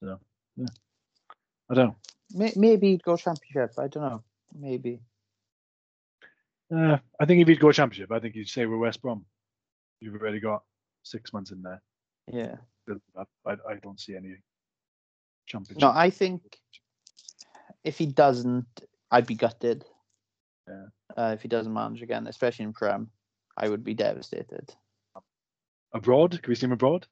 So 0.00 0.18
yeah, 0.56 0.66
I 1.70 1.74
don't. 1.74 1.88
know. 1.88 1.96
Maybe 2.56 2.90
he'd 2.90 3.02
go 3.02 3.16
championship. 3.16 3.78
I 3.78 3.88
don't 3.88 4.02
know. 4.02 4.22
Maybe. 4.58 5.00
Uh, 6.74 6.98
I 7.20 7.24
think 7.24 7.40
if 7.40 7.48
he'd 7.48 7.60
go 7.60 7.70
championship, 7.70 8.10
I 8.10 8.18
think 8.18 8.34
you'd 8.34 8.48
say 8.48 8.66
we're 8.66 8.78
West 8.78 9.00
Brom. 9.00 9.24
You've 10.00 10.14
already 10.14 10.40
got 10.40 10.64
six 11.04 11.32
months 11.32 11.52
in 11.52 11.62
there. 11.62 11.80
Yeah. 12.32 12.56
I, 13.16 13.24
I 13.50 13.74
don't 13.82 14.00
see 14.00 14.16
any 14.16 14.36
championship. 15.46 15.80
No, 15.80 15.92
I 15.94 16.10
think 16.10 16.58
if 17.84 17.98
he 17.98 18.06
doesn't, 18.06 18.66
I'd 19.10 19.26
be 19.26 19.36
gutted. 19.36 19.84
Yeah. 20.68 20.86
Uh, 21.16 21.32
if 21.32 21.42
he 21.42 21.48
doesn't 21.48 21.72
manage 21.72 22.02
again, 22.02 22.26
especially 22.26 22.64
in 22.64 22.72
Prem, 22.72 23.10
I 23.56 23.68
would 23.68 23.84
be 23.84 23.94
devastated. 23.94 24.74
abroad. 25.92 26.40
Can 26.42 26.50
we 26.50 26.54
see 26.54 26.66
him 26.66 26.72
abroad? 26.72 27.06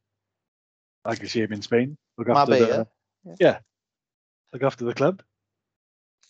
I 1.04 1.14
can 1.14 1.28
see 1.28 1.40
him 1.40 1.52
in 1.52 1.62
Spain. 1.62 1.96
Look 2.18 2.28
after 2.28 2.50
Marbella. 2.50 2.86
the 3.24 3.60
look 4.52 4.62
after 4.62 4.84
the 4.84 4.94
club. 4.94 5.22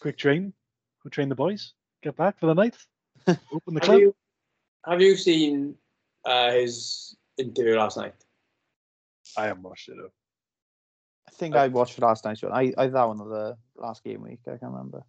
Quick 0.01 0.19
train. 0.19 0.53
Go 1.03 1.11
train 1.11 1.29
the 1.29 1.35
boys. 1.35 1.75
Get 2.03 2.17
back 2.17 2.39
for 2.39 2.47
the 2.47 2.55
night. 2.55 2.77
Open 3.29 3.75
the 3.75 3.81
Have 3.81 3.83
club. 3.83 4.01
you, 4.01 4.15
have 4.87 5.01
you 5.01 5.17
seen 5.17 5.77
uh, 6.25 6.51
his 6.53 7.17
interview 7.39 7.77
last 7.77 7.97
night? 7.97 8.15
I 9.37 9.47
haven't 9.47 9.63
watched 9.63 9.89
it. 9.89 9.97
Though. 9.97 10.11
I 11.29 11.31
think 11.33 11.57
I 11.57 11.69
watched 11.69 11.99
last 11.99 12.25
night's 12.25 12.43
one. 12.43 12.53
I, 12.53 12.73
I 12.77 12.87
that 12.89 13.09
one 13.09 13.21
of 13.21 13.29
the 13.29 13.57
last 13.77 14.05
game 14.05 14.23
week. 14.23 14.41
I 14.47 14.51
can't 14.51 14.73
remember. 14.73 15.03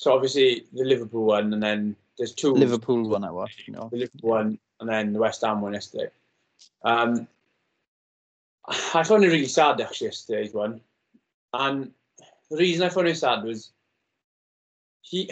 So 0.00 0.14
obviously 0.14 0.64
the 0.72 0.84
Liverpool 0.84 1.26
one, 1.26 1.52
and 1.52 1.62
then 1.62 1.94
there's 2.16 2.32
two 2.32 2.54
Liverpool 2.54 3.06
one 3.06 3.22
I 3.22 3.30
watched. 3.30 3.68
You 3.68 3.74
know. 3.74 3.90
the 3.92 3.98
Liverpool 3.98 4.30
one, 4.30 4.58
and 4.80 4.88
then 4.88 5.12
the 5.12 5.18
West 5.18 5.42
Ham 5.42 5.60
one 5.60 5.74
yesterday. 5.74 6.08
Um, 6.82 7.28
I 8.66 9.02
found 9.02 9.24
it 9.24 9.28
really 9.28 9.44
sad 9.44 9.78
actually 9.78 10.06
yesterday's 10.06 10.54
one, 10.54 10.80
and 11.52 11.90
the 12.50 12.56
reason 12.56 12.86
I 12.86 12.88
found 12.88 13.08
it 13.08 13.18
sad 13.18 13.44
was 13.44 13.72
he. 15.02 15.30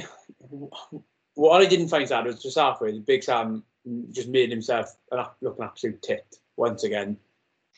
What 1.33 1.63
I 1.63 1.65
didn't 1.65 1.89
find 1.89 2.07
sad 2.07 2.27
was 2.27 2.43
just 2.43 2.59
halfway. 2.59 2.93
The 2.93 2.99
Big 2.99 3.25
Sam 3.25 3.65
just 4.11 4.29
made 4.29 4.51
himself 4.51 4.95
look 5.41 5.59
an 5.59 5.65
absolute 5.65 6.03
tit 6.03 6.27
once 6.59 6.85
again, 6.85 7.17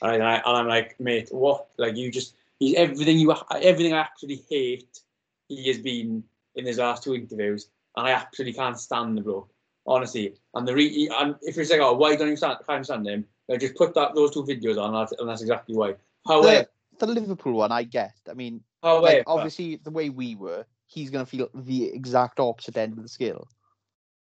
and, 0.03 0.25
I, 0.25 0.37
and 0.39 0.43
I'm 0.45 0.67
like, 0.67 0.99
mate, 0.99 1.29
what? 1.31 1.69
Like 1.77 1.97
you 1.97 2.11
just 2.11 2.35
he's 2.59 2.75
everything 2.75 3.21
you 3.21 3.33
everything 3.63 3.93
I 3.93 4.01
actually 4.01 4.43
hate. 4.51 4.99
He 5.47 5.69
has 5.69 5.79
been 5.79 6.25
in 6.57 6.67
his 6.67 6.79
last 6.79 7.03
two 7.03 7.15
interviews, 7.15 7.69
and 7.97 8.07
I 8.07 8.13
absolutely 8.13 8.55
can't 8.55 8.79
stand 8.79 9.17
the 9.17 9.23
bloke 9.23 9.51
honestly. 9.87 10.35
And 10.55 10.67
the 10.67 10.75
re- 10.75 11.11
and 11.19 11.35
if 11.43 11.57
you 11.57 11.65
say, 11.65 11.71
saying, 11.71 11.83
oh, 11.83 11.95
why 11.95 12.17
don't 12.17 12.29
you 12.29 12.37
stand, 12.37 12.59
can't 12.69 12.85
stand 12.85 13.07
him? 13.07 13.25
Then 13.49 13.59
just 13.61 13.75
put 13.75 13.95
that 13.95 14.15
those 14.15 14.33
two 14.33 14.45
videos 14.45 14.79
on, 14.79 14.95
and 14.95 15.03
that's, 15.03 15.13
and 15.19 15.29
that's 15.29 15.43
exactly 15.43 15.77
why. 15.77 15.95
However, 16.27 16.67
The, 16.99 17.07
the 17.07 17.13
Liverpool 17.13 17.55
one, 17.55 17.73
I 17.73 17.83
get. 17.83 18.15
I 18.31 18.35
mean, 18.35 18.63
however, 18.83 19.07
like 19.07 19.25
obviously 19.27 19.77
the 19.77 19.91
way 19.91 20.11
we 20.11 20.37
were, 20.37 20.65
he's 20.87 21.11
gonna 21.11 21.27
feel 21.27 21.49
the 21.55 21.85
exact 21.87 22.39
opposite 22.41 22.77
end 22.77 22.97
of 22.97 23.03
the 23.03 23.09
scale. 23.09 23.49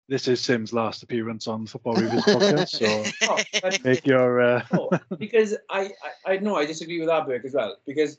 This 0.07 0.27
is 0.27 0.41
Sim's 0.41 0.73
last 0.73 1.03
appearance 1.03 1.47
on 1.47 1.67
Football 1.67 1.93
Reviews 1.95 2.25
podcast, 2.25 2.69
so 2.69 3.03
Oh, 3.29 3.39
but- 3.61 3.83
make 3.83 4.07
your 4.07 4.41
uh, 4.41 4.63
no, 4.73 4.89
because 5.19 5.55
I, 5.69 5.91
I 6.25 6.33
I 6.33 6.37
know 6.37 6.55
I 6.55 6.65
disagree 6.65 6.99
with 6.99 7.09
that 7.09 7.27
Burke 7.27 7.45
as 7.45 7.53
well 7.53 7.77
because 7.85 8.17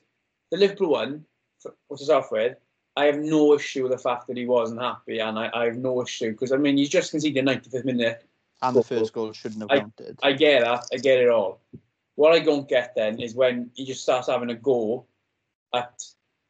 the 0.53 0.59
Liverpool 0.59 0.91
one, 0.91 1.25
for- 1.59 1.75
to 1.97 2.05
start 2.05 2.25
off 2.25 2.31
with, 2.31 2.57
I 2.97 3.05
have 3.07 3.19
no 3.19 3.55
issue 3.55 3.83
with 3.85 3.93
the 3.93 3.99
fact 3.99 4.27
that 4.27 4.37
he 4.37 4.47
wasn't 4.47 4.81
happy, 4.81 5.21
and 5.21 5.39
I, 5.39 5.51
I 5.55 5.65
have 5.67 5.77
no 5.77 6.03
issue 6.03 6.33
because 6.33 6.53
I 6.53 6.57
mean 6.57 6.77
he's 6.77 6.89
just 6.89 7.11
conceded 7.11 7.45
95th 7.45 7.85
minute. 7.85 8.27
And 8.63 8.77
the 8.77 8.83
first 8.83 9.13
goal 9.13 9.33
shouldn't 9.33 9.63
have 9.63 9.71
I- 9.71 9.81
counted. 9.81 10.19
I 10.23 10.33
get 10.33 10.63
that, 10.63 10.87
I 10.93 10.97
get 10.97 11.19
it 11.19 11.31
all. 11.31 11.61
What 12.17 12.33
I 12.33 12.41
don't 12.41 12.69
get 12.69 12.95
then 12.95 13.21
is 13.21 13.35
when 13.35 13.71
he 13.75 13.87
just 13.87 14.03
starts 14.03 14.29
having 14.29 14.51
a 14.51 14.55
go 14.55 15.07
at 15.75 16.03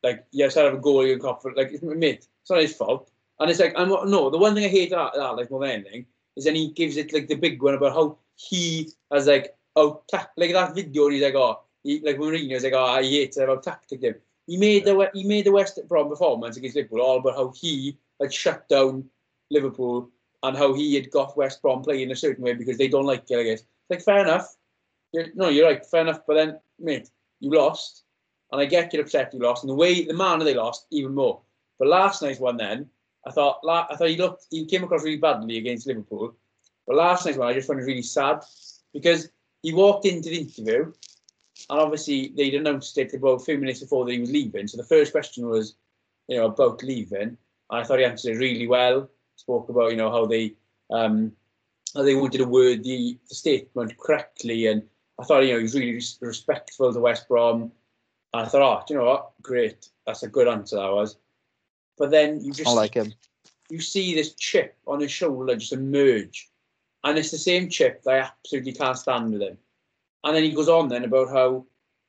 like 0.02 0.26
yeah, 0.32 0.48
start 0.48 0.64
having 0.66 0.80
a 0.80 0.82
go 0.82 1.02
you 1.02 1.18
cop 1.18 1.42
for 1.42 1.52
like 1.54 1.82
mate, 1.82 2.26
it's 2.40 2.50
not 2.50 2.60
his 2.60 2.74
fault. 2.74 3.10
And 3.38 3.50
it's 3.50 3.60
like 3.60 3.74
I'm 3.76 3.88
no, 3.88 4.30
the 4.30 4.38
one 4.38 4.54
thing 4.54 4.64
I 4.64 4.68
hate 4.68 4.90
that, 4.90 5.12
that 5.14 5.36
like 5.36 5.50
more 5.50 5.60
than 5.60 5.70
anything 5.70 6.06
is 6.36 6.44
then 6.44 6.54
he 6.54 6.70
gives 6.70 6.96
it 6.96 7.12
like 7.12 7.28
the 7.28 7.34
big 7.36 7.62
one 7.62 7.74
about 7.74 7.92
how 7.92 8.18
he 8.34 8.90
has 9.12 9.26
like 9.26 9.54
oh 9.76 10.02
ta- 10.10 10.30
like 10.36 10.52
that 10.52 10.74
video 10.74 11.04
and 11.04 11.14
he's 11.14 11.22
like 11.22 11.34
oh 11.34 11.60
he, 11.82 12.00
like 12.00 12.16
Mourinho's 12.16 12.64
like 12.64 12.72
oh 12.72 12.84
I 12.84 13.02
hate 13.02 13.36
it 13.36 13.42
about 13.42 13.62
tactic 13.62 14.02
him. 14.02 14.14
He 14.46 14.56
made 14.56 14.84
the 14.84 15.10
he 15.14 15.24
made 15.24 15.46
the 15.46 15.52
West 15.52 15.78
Brom 15.88 16.08
performance 16.08 16.56
against 16.56 16.76
Liverpool 16.76 17.00
all 17.00 17.18
about 17.18 17.36
how 17.36 17.52
he 17.54 17.98
like 18.18 18.32
shut 18.32 18.68
down 18.68 19.04
Liverpool 19.50 20.10
and 20.42 20.56
how 20.56 20.72
he 20.74 20.94
had 20.94 21.10
got 21.10 21.36
West 21.36 21.62
Brom 21.62 21.82
playing 21.82 22.10
a 22.10 22.16
certain 22.16 22.44
way 22.44 22.54
because 22.54 22.78
they 22.78 22.88
don't 22.88 23.04
like 23.04 23.26
guess 23.26 23.62
like 23.90 24.02
fair 24.02 24.20
enough. 24.20 24.56
You're, 25.12 25.26
no, 25.34 25.48
you're 25.48 25.66
right, 25.66 25.84
fair 25.84 26.02
enough. 26.02 26.20
But 26.26 26.34
then, 26.34 26.60
mate, 26.78 27.10
you 27.40 27.50
lost, 27.50 28.04
and 28.52 28.60
I 28.60 28.64
get 28.64 28.92
you're 28.92 29.02
upset 29.02 29.34
you 29.34 29.40
lost, 29.40 29.64
and 29.64 29.70
the 29.70 29.74
way 29.74 30.04
the 30.04 30.14
manner 30.14 30.44
they 30.44 30.54
lost 30.54 30.86
even 30.90 31.14
more. 31.14 31.40
But 31.78 31.88
last 31.88 32.22
night's 32.22 32.40
one, 32.40 32.56
then 32.56 32.88
I 33.26 33.30
thought 33.30 33.60
I 33.66 33.96
thought 33.96 34.08
he 34.08 34.16
looked 34.16 34.46
he 34.50 34.64
came 34.66 34.84
across 34.84 35.04
really 35.04 35.18
badly 35.18 35.58
against 35.58 35.86
Liverpool. 35.86 36.34
But 36.86 36.96
last 36.96 37.26
night's 37.26 37.38
one, 37.38 37.48
I 37.48 37.54
just 37.54 37.68
found 37.68 37.80
it 37.80 37.84
really 37.84 38.02
sad 38.02 38.40
because 38.92 39.28
he 39.62 39.74
walked 39.74 40.06
into 40.06 40.30
the 40.30 40.38
interview, 40.38 40.92
and 41.68 41.80
obviously 41.80 42.32
they'd 42.36 42.54
announced 42.54 42.96
it 42.98 43.12
about 43.14 43.40
a 43.40 43.44
few 43.44 43.58
minutes 43.58 43.80
before 43.80 44.04
that 44.04 44.12
he 44.12 44.20
was 44.20 44.30
leaving. 44.30 44.66
So 44.66 44.76
the 44.76 44.84
first 44.84 45.12
question 45.12 45.48
was, 45.48 45.74
you 46.28 46.36
know, 46.36 46.46
about 46.46 46.82
leaving, 46.82 47.20
and 47.22 47.36
I 47.70 47.82
thought 47.82 47.98
he 47.98 48.04
answered 48.04 48.36
it 48.36 48.38
really 48.38 48.66
well. 48.66 49.08
Spoke 49.36 49.68
about 49.68 49.90
you 49.90 49.96
know 49.96 50.10
how 50.10 50.26
they 50.26 50.54
um, 50.90 51.32
how 51.94 52.02
they 52.02 52.14
wanted 52.14 52.38
to 52.38 52.44
word 52.44 52.84
the, 52.84 53.18
the 53.28 53.34
statement 53.34 53.96
correctly, 53.98 54.66
and 54.66 54.82
I 55.18 55.24
thought 55.24 55.40
you 55.40 55.52
know 55.52 55.58
he 55.58 55.62
was 55.62 55.74
really 55.74 55.94
res- 55.94 56.18
respectful 56.20 56.92
to 56.92 57.00
West 57.00 57.28
Brom. 57.28 57.72
And 58.32 58.46
I 58.46 58.48
thought, 58.48 58.62
oh, 58.62 58.84
you 58.88 58.96
know 58.96 59.06
what? 59.06 59.32
Great, 59.42 59.88
that's 60.06 60.22
a 60.22 60.28
good 60.28 60.46
answer 60.46 60.76
that 60.76 60.92
was. 60.92 61.16
But 61.98 62.12
then 62.12 62.40
you 62.44 62.52
just 62.52 62.68
I 62.68 62.72
like 62.72 62.94
him. 62.94 63.12
you 63.68 63.80
see 63.80 64.14
this 64.14 64.34
chip 64.34 64.76
on 64.86 65.00
his 65.00 65.10
shoulder 65.10 65.56
just 65.56 65.72
emerge, 65.72 66.48
and 67.02 67.18
it's 67.18 67.32
the 67.32 67.38
same 67.38 67.68
chip 67.68 68.02
that 68.04 68.14
I 68.14 68.18
absolutely 68.18 68.72
can't 68.72 68.98
stand 68.98 69.32
with 69.32 69.42
him. 69.42 69.58
And 70.24 70.36
then 70.36 70.42
he 70.42 70.52
goes 70.52 70.68
on 70.68 70.88
then 70.88 71.04
about 71.04 71.30
how 71.30 71.64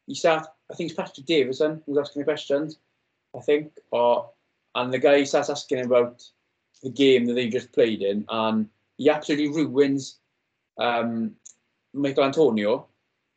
he 0.08 0.16
start. 0.16 0.48
I 0.70 0.76
think 0.76 0.90
it's 0.90 0.98
Patrick 0.98 1.26
Davison 1.26 1.82
who's 1.86 1.98
asking 1.98 2.22
the 2.22 2.26
questions. 2.26 2.80
I 3.36 3.40
think, 3.40 3.72
or 3.92 4.30
and 4.76 4.92
the 4.92 5.00
guy 5.00 5.24
starts 5.24 5.50
asking 5.50 5.86
about 5.86 6.24
the 6.84 6.90
game 6.90 7.26
that 7.26 7.34
they 7.34 7.48
just 7.48 7.72
played 7.72 8.02
in, 8.02 8.26
and 8.30 8.68
he 8.98 9.10
absolutely 9.10 9.66
ruins 9.66 10.18
um, 10.78 11.36
Michael 11.94 12.26
Antonio, 12.26 12.88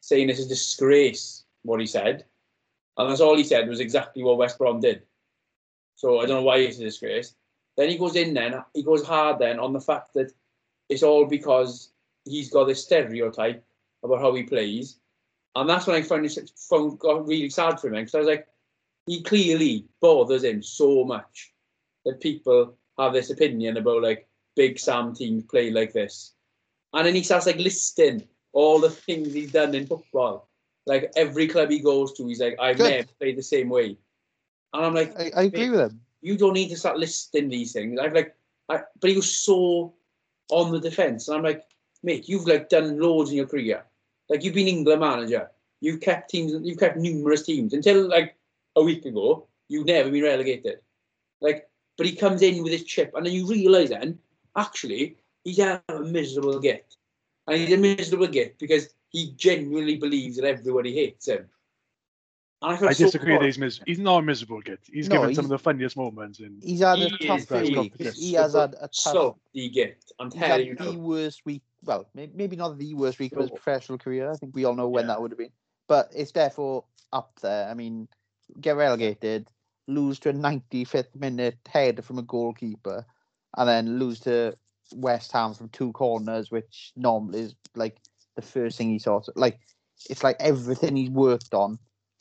saying 0.01 0.31
it's 0.31 0.41
a 0.41 0.49
disgrace 0.49 1.45
what 1.62 1.81
he 1.81 1.87
said, 1.87 2.25
and 2.97 3.11
that's 3.11 3.20
all 3.20 3.37
he 3.37 3.45
said 3.45 3.68
was 3.68 3.81
exactly 3.81 4.22
what 4.22 4.39
West 4.39 4.59
Brom 4.59 4.81
did. 4.81 5.03
So 5.97 6.18
I 6.20 6.27
don't 6.27 6.41
know 6.41 6.43
why 6.43 6.59
it's 6.59 6.79
a 6.79 6.85
disgrace. 6.85 7.35
Then 7.77 7.89
he 7.89 7.99
goes 7.99 8.16
in 8.16 8.35
then, 8.35 8.62
he 8.72 8.83
goes 8.83 9.05
hard 9.05 9.39
then 9.39 9.59
on 9.59 9.72
the 9.72 9.81
fact 9.81 10.14
that 10.14 10.33
it's 10.89 11.03
all 11.03 11.27
because 11.27 11.91
he's 12.25 12.51
got 12.51 12.64
this 12.64 12.85
stereotype 12.85 13.64
about 14.05 14.21
how 14.21 14.35
he 14.35 14.43
plays. 14.45 14.99
And 15.57 15.69
that's 15.69 15.87
when 15.87 15.97
I 15.97 16.03
found 16.03 16.27
it 16.27 16.51
found, 16.69 16.99
got 16.99 17.27
really 17.27 17.51
sad 17.51 17.81
for 17.81 17.89
him 17.89 17.95
because 17.95 18.15
I 18.15 18.19
was 18.19 18.29
like, 18.29 18.47
he 19.07 19.23
clearly 19.23 19.87
bothers 20.01 20.45
him 20.45 20.63
so 20.63 21.05
much 21.05 21.53
that 22.05 22.21
people 22.21 22.77
have 22.99 23.13
this 23.13 23.31
opinion 23.31 23.77
about 23.77 24.03
like 24.03 24.29
big 24.57 24.79
Sam 24.79 25.15
teams 25.15 25.45
play 25.45 25.71
like 25.71 25.93
this. 25.93 26.33
And 26.93 27.07
then 27.07 27.15
he 27.15 27.23
starts 27.23 27.47
like 27.47 27.59
listing 27.59 28.27
all 28.53 28.79
the 28.81 28.91
things 28.91 29.33
he's 29.33 29.53
done 29.53 29.75
in 29.75 29.87
football. 29.87 30.49
Like 30.87 31.13
every 31.17 31.49
club 31.49 31.71
he 31.71 31.81
goes 31.81 32.13
to, 32.15 32.27
he's 32.27 32.41
like, 32.41 32.57
I've 32.61 32.77
Good. 32.77 32.91
never 32.91 33.09
played 33.19 33.37
the 33.37 33.43
same 33.43 33.69
way. 33.69 33.97
And 34.73 34.85
I'm 34.85 34.95
like, 34.95 35.19
I, 35.19 35.31
I 35.35 35.43
agree 35.45 35.71
with 35.71 35.81
him. 35.81 36.01
you 36.21 36.37
don't 36.37 36.55
need 36.55 36.69
to 36.71 36.77
start 36.77 36.99
listing 36.99 37.49
these 37.49 37.73
things. 37.73 37.99
I've 37.99 38.13
like, 38.13 38.35
I, 38.69 38.81
but 39.01 39.11
he 39.11 39.17
was 39.17 39.31
so 39.31 39.95
on 40.51 40.73
the 40.73 40.81
defence, 40.81 41.29
and 41.29 41.37
I'm 41.37 41.43
like, 41.43 41.65
mate, 42.03 42.29
you've 42.29 42.47
like 42.47 42.69
done 42.69 42.99
loads 42.99 43.31
in 43.31 43.37
your 43.37 43.47
career. 43.47 43.85
Like 44.29 44.43
you've 44.43 44.55
been 44.55 44.68
England 44.68 45.01
manager, 45.01 45.51
you've 45.81 46.01
kept 46.01 46.31
teams, 46.31 46.53
you've 46.62 46.79
kept 46.79 46.97
numerous 46.97 47.43
teams 47.43 47.72
until 47.75 48.09
like 48.09 48.37
a 48.77 48.83
week 48.83 49.05
ago. 49.05 49.47
You've 49.68 49.87
never 49.87 50.11
been 50.11 50.22
relegated. 50.22 50.81
Like, 51.41 51.68
but 51.97 52.07
he 52.07 52.16
comes 52.16 52.43
in 52.43 52.62
with 52.62 52.72
his 52.72 52.85
chip, 52.85 53.12
and 53.14 53.25
then 53.25 53.33
you 53.33 53.47
realise 53.47 53.91
then, 53.91 54.18
actually, 54.57 55.16
he's 55.43 55.59
had 55.59 55.83
a 55.89 56.01
miserable 56.01 56.59
git, 56.59 56.97
and 57.47 57.57
he's 57.57 57.72
a 57.72 57.77
miserable 57.77 58.27
git 58.27 58.59
because 58.59 58.89
he 59.11 59.33
genuinely 59.37 59.97
believes 59.97 60.37
that 60.37 60.47
everybody 60.47 60.95
hates 60.95 61.29
him. 61.29 61.49
And 62.63 62.79
I, 62.79 62.89
I 62.89 62.93
disagree. 62.95 63.33
That 63.33 63.41
bad. 63.41 63.47
he's 63.47 63.59
mis- 63.59 63.81
he's 63.87 63.99
not 63.99 64.19
a 64.19 64.23
miserable 64.23 64.61
git. 64.61 64.81
He's 64.91 65.09
No, 65.09 65.21
given 65.21 65.35
some 65.35 65.45
of 65.45 65.51
the 65.51 65.59
funniest 65.59 65.97
moments 65.97 66.41
in. 66.41 66.59
He's 66.63 66.81
had 66.81 66.99
a 66.99 67.09
He 67.09 67.27
tough 67.27 67.41
is 67.41 67.47
the- 67.47 67.81
week. 67.81 68.15
He 68.15 68.33
has 68.35 68.55
had 68.55 68.75
a 68.81 68.89
tough. 68.89 68.95
Salty 68.95 69.69
git. 69.69 70.03
I'm 70.19 70.31
telling 70.31 70.67
you. 70.69 70.75
the 70.77 70.93
now. 70.93 70.99
worst 70.99 71.43
week. 71.45 71.63
Well, 71.85 72.07
maybe 72.15 72.57
not 72.57 72.79
the 72.79 72.95
worst 72.95 73.19
week 73.19 73.33
of 73.33 73.41
his 73.43 73.51
professional 73.51 73.99
career. 73.99 74.31
I 74.31 74.37
think 74.37 74.55
we 74.55 74.65
all 74.65 74.75
know 74.75 74.89
when 74.89 75.05
Yeah. 75.05 75.09
that 75.09 75.23
would 75.23 75.33
have 75.33 75.39
been. 75.39 75.51
But 75.89 76.11
it's 76.17 76.33
therefore 76.33 76.85
up 77.13 77.39
there. 77.43 77.69
I 77.69 77.75
mean, 77.75 78.09
get 78.61 78.77
relegated, 78.77 79.49
lose 79.87 80.19
to 80.21 80.31
a 80.31 80.33
95th 80.33 81.15
minute 81.15 81.59
header 81.69 82.01
from 82.01 82.19
a 82.19 82.23
goalkeeper, 82.23 83.05
and 83.59 83.69
then 83.69 83.99
lose 83.99 84.21
to 84.21 84.57
West 84.95 85.33
Ham 85.33 85.53
from 85.53 85.69
two 85.69 85.93
corners, 85.93 86.51
which 86.51 86.93
normally 86.97 87.41
is 87.41 87.55
like 87.75 87.99
the 88.37 88.43
first 88.43 88.79
thing 88.79 88.89
he 88.91 88.99
sorts. 88.99 89.29
Like 89.37 89.61
it's 90.09 90.25
like 90.25 90.37
everything 90.41 90.97
he's 90.97 91.11
worked 91.11 91.53
on, 91.53 91.79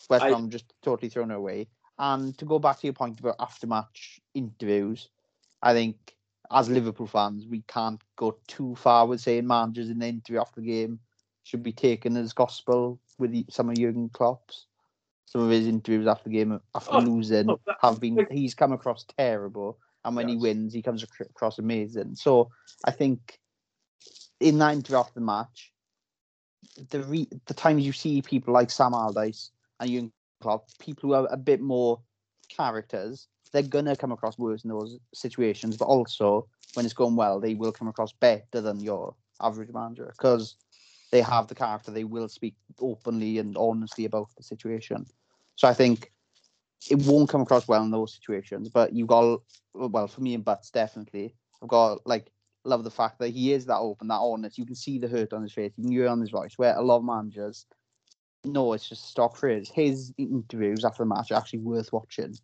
West 0.10 0.26
I- 0.26 0.30
Ham 0.30 0.50
just 0.50 0.74
totally 0.82 1.10
thrown 1.10 1.32
away. 1.32 1.68
And 2.00 2.38
to 2.40 2.46
go 2.46 2.58
back 2.60 2.80
to 2.80 2.88
your 2.88 2.94
point 2.94 3.20
about 3.20 3.36
after-match 3.40 4.20
interviews, 4.34 5.10
I 5.62 5.74
think 5.74 6.16
as 6.52 6.70
Liverpool 6.70 7.08
fans, 7.08 7.46
we 7.48 7.62
can't 7.68 8.02
go 8.16 8.38
too 8.48 8.76
far 8.76 9.06
with 9.06 9.22
saying 9.22 9.48
managers 9.48 9.90
in 9.90 10.00
the 10.00 10.08
interview 10.08 10.40
after 10.42 10.62
the 10.62 10.68
game 10.68 11.00
should 11.44 11.62
be 11.64 11.72
taken 11.72 12.18
as 12.18 12.34
gospel 12.34 13.00
with 13.20 13.52
some 13.52 13.70
of 13.70 13.76
Jurgen 13.76 14.10
Klopp's. 14.10 14.66
Some 15.26 15.42
of 15.42 15.50
his 15.50 15.68
interviews 15.68 16.06
after 16.08 16.30
the 16.30 16.36
game, 16.36 16.60
after 16.76 16.96
Oh, 16.96 17.00
losing, 17.00 17.50
oh, 17.50 17.60
that- 17.66 17.78
have 17.82 18.00
been 18.00 18.28
he's 18.30 18.54
come 18.54 18.72
across 18.72 19.06
terrible, 19.18 19.80
and 20.06 20.16
when 20.16 20.28
he 20.28 20.36
wins, 20.38 20.74
he 20.74 20.82
comes 20.82 21.04
across 21.04 21.58
amazing. 21.60 22.16
So 22.16 22.52
I 22.86 22.92
think 22.92 23.40
in 24.40 24.58
that 24.60 24.74
interview 24.74 24.98
after 24.98 25.16
the 25.16 25.26
match, 25.26 25.74
the 26.90 27.02
re- 27.04 27.30
the 27.46 27.54
times 27.54 27.86
you 27.86 27.94
see 27.94 28.22
people 28.22 28.54
like 28.54 28.70
Sam 28.70 28.94
Allardyce 28.94 29.52
and 29.80 29.90
Jurgen 29.90 30.12
Klopp, 30.42 30.68
people 30.80 31.10
who 31.10 31.16
are 31.16 31.28
a 31.32 31.38
bit 31.38 31.62
more 31.62 32.00
characters, 32.50 33.28
they're 33.52 33.62
gonna 33.62 33.96
come 33.96 34.12
across 34.12 34.38
worse 34.38 34.64
in 34.64 34.70
those 34.70 34.98
situations. 35.14 35.78
But 35.78 35.86
also, 35.86 36.48
when 36.74 36.86
it's 36.86 36.94
going 36.94 37.16
well, 37.16 37.40
they 37.40 37.54
will 37.54 37.72
come 37.72 37.88
across 37.88 38.12
better 38.12 38.62
than 38.62 38.80
your 38.80 39.16
average 39.42 39.72
manager 39.74 40.14
because 40.18 40.56
they 41.12 41.22
have 41.22 41.48
the 41.48 41.56
character. 41.56 41.92
They 41.92 42.04
will 42.04 42.28
speak 42.28 42.56
openly 42.80 43.38
and 43.38 43.56
honestly 43.56 44.06
about 44.06 44.30
the 44.36 44.44
situation. 44.44 45.06
So 45.56 45.68
I 45.68 45.74
think 45.74 46.12
it 46.90 47.02
won't 47.06 47.30
come 47.30 47.42
across 47.42 47.68
well 47.68 47.84
in 47.84 47.92
those 47.92 48.16
situations. 48.16 48.70
But 48.70 48.94
you've 48.94 49.08
got 49.08 49.42
well 49.74 50.08
for 50.08 50.22
me 50.22 50.34
and 50.34 50.44
Butts 50.44 50.72
definitely. 50.72 51.36
I've 51.62 51.70
got 51.70 52.06
like 52.06 52.32
love 52.66 52.84
the 52.84 52.92
fact 52.92 53.20
that 53.20 53.30
he 53.30 53.54
is 53.54 53.66
that 53.66 53.78
open, 53.78 54.08
that 54.08 54.16
honest. 54.16 54.58
You 54.58 54.66
can 54.66 54.76
see 54.76 54.98
the 54.98 55.08
hurt 55.08 55.34
on 55.34 55.44
his 55.44 55.54
face. 55.54 55.74
You 55.78 55.84
can 55.84 55.92
hear 55.92 56.08
on 56.08 56.22
his 56.22 56.32
voice. 56.32 56.54
Where 56.58 56.76
a 56.76 56.82
lot 56.82 56.98
of 56.98 57.04
managers, 57.04 57.66
no, 58.46 58.74
it's 58.74 58.90
just 58.90 59.10
stock 59.10 59.38
phrase. 59.38 59.72
His 59.74 60.14
interviews 60.18 60.86
after 60.86 61.04
the 61.04 61.08
match 61.08 61.32
are 61.32 61.36
actually 61.36 61.60
worth 61.60 61.92
watching 61.94 62.38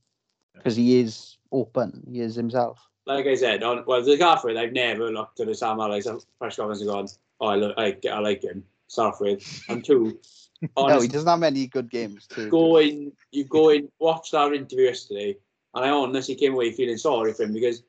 because 0.54 0.76
he 0.76 1.00
is 1.00 1.38
open. 1.52 2.04
He 2.12 2.22
is 2.22 2.36
himself. 2.36 2.80
Like 3.06 3.26
I 3.26 3.36
said, 3.36 3.64
on 3.64 3.84
well, 3.88 4.04
the 4.04 4.18
with, 4.18 4.58
I've 4.58 4.74
never 4.74 5.12
looked 5.12 5.40
at 5.40 5.48
the 5.48 5.56
Sam 5.56 5.80
Allardyce 5.80 6.26
press 6.38 6.56
conference 6.56 6.82
and 6.82 6.90
gone, 6.90 7.08
oh, 7.40 7.48
I, 7.48 7.56
look, 7.56 7.74
I, 7.78 7.98
I 8.12 8.20
like 8.20 8.44
him. 8.44 8.64
Start 8.88 9.16
with, 9.20 9.64
and 9.70 9.84
two, 9.84 10.20
No, 10.78 11.00
he 11.00 11.08
doesn't 11.08 11.28
have 11.28 11.40
many 11.40 11.68
good 11.68 11.90
games 11.90 12.28
to 12.28 12.50
go 12.50 12.80
in, 12.80 13.14
you 13.32 13.46
go 13.46 13.70
in, 13.70 13.90
watch 14.00 14.32
that 14.32 14.54
interview 14.54 14.86
yesterday, 14.86 15.38
and 15.74 15.86
I 15.86 15.90
honestly 15.90 16.36
came 16.36 16.54
away 16.54 16.72
feeling 16.72 16.98
sorry 16.98 17.34
for 17.34 17.44
him 17.44 17.54
because 17.54 17.84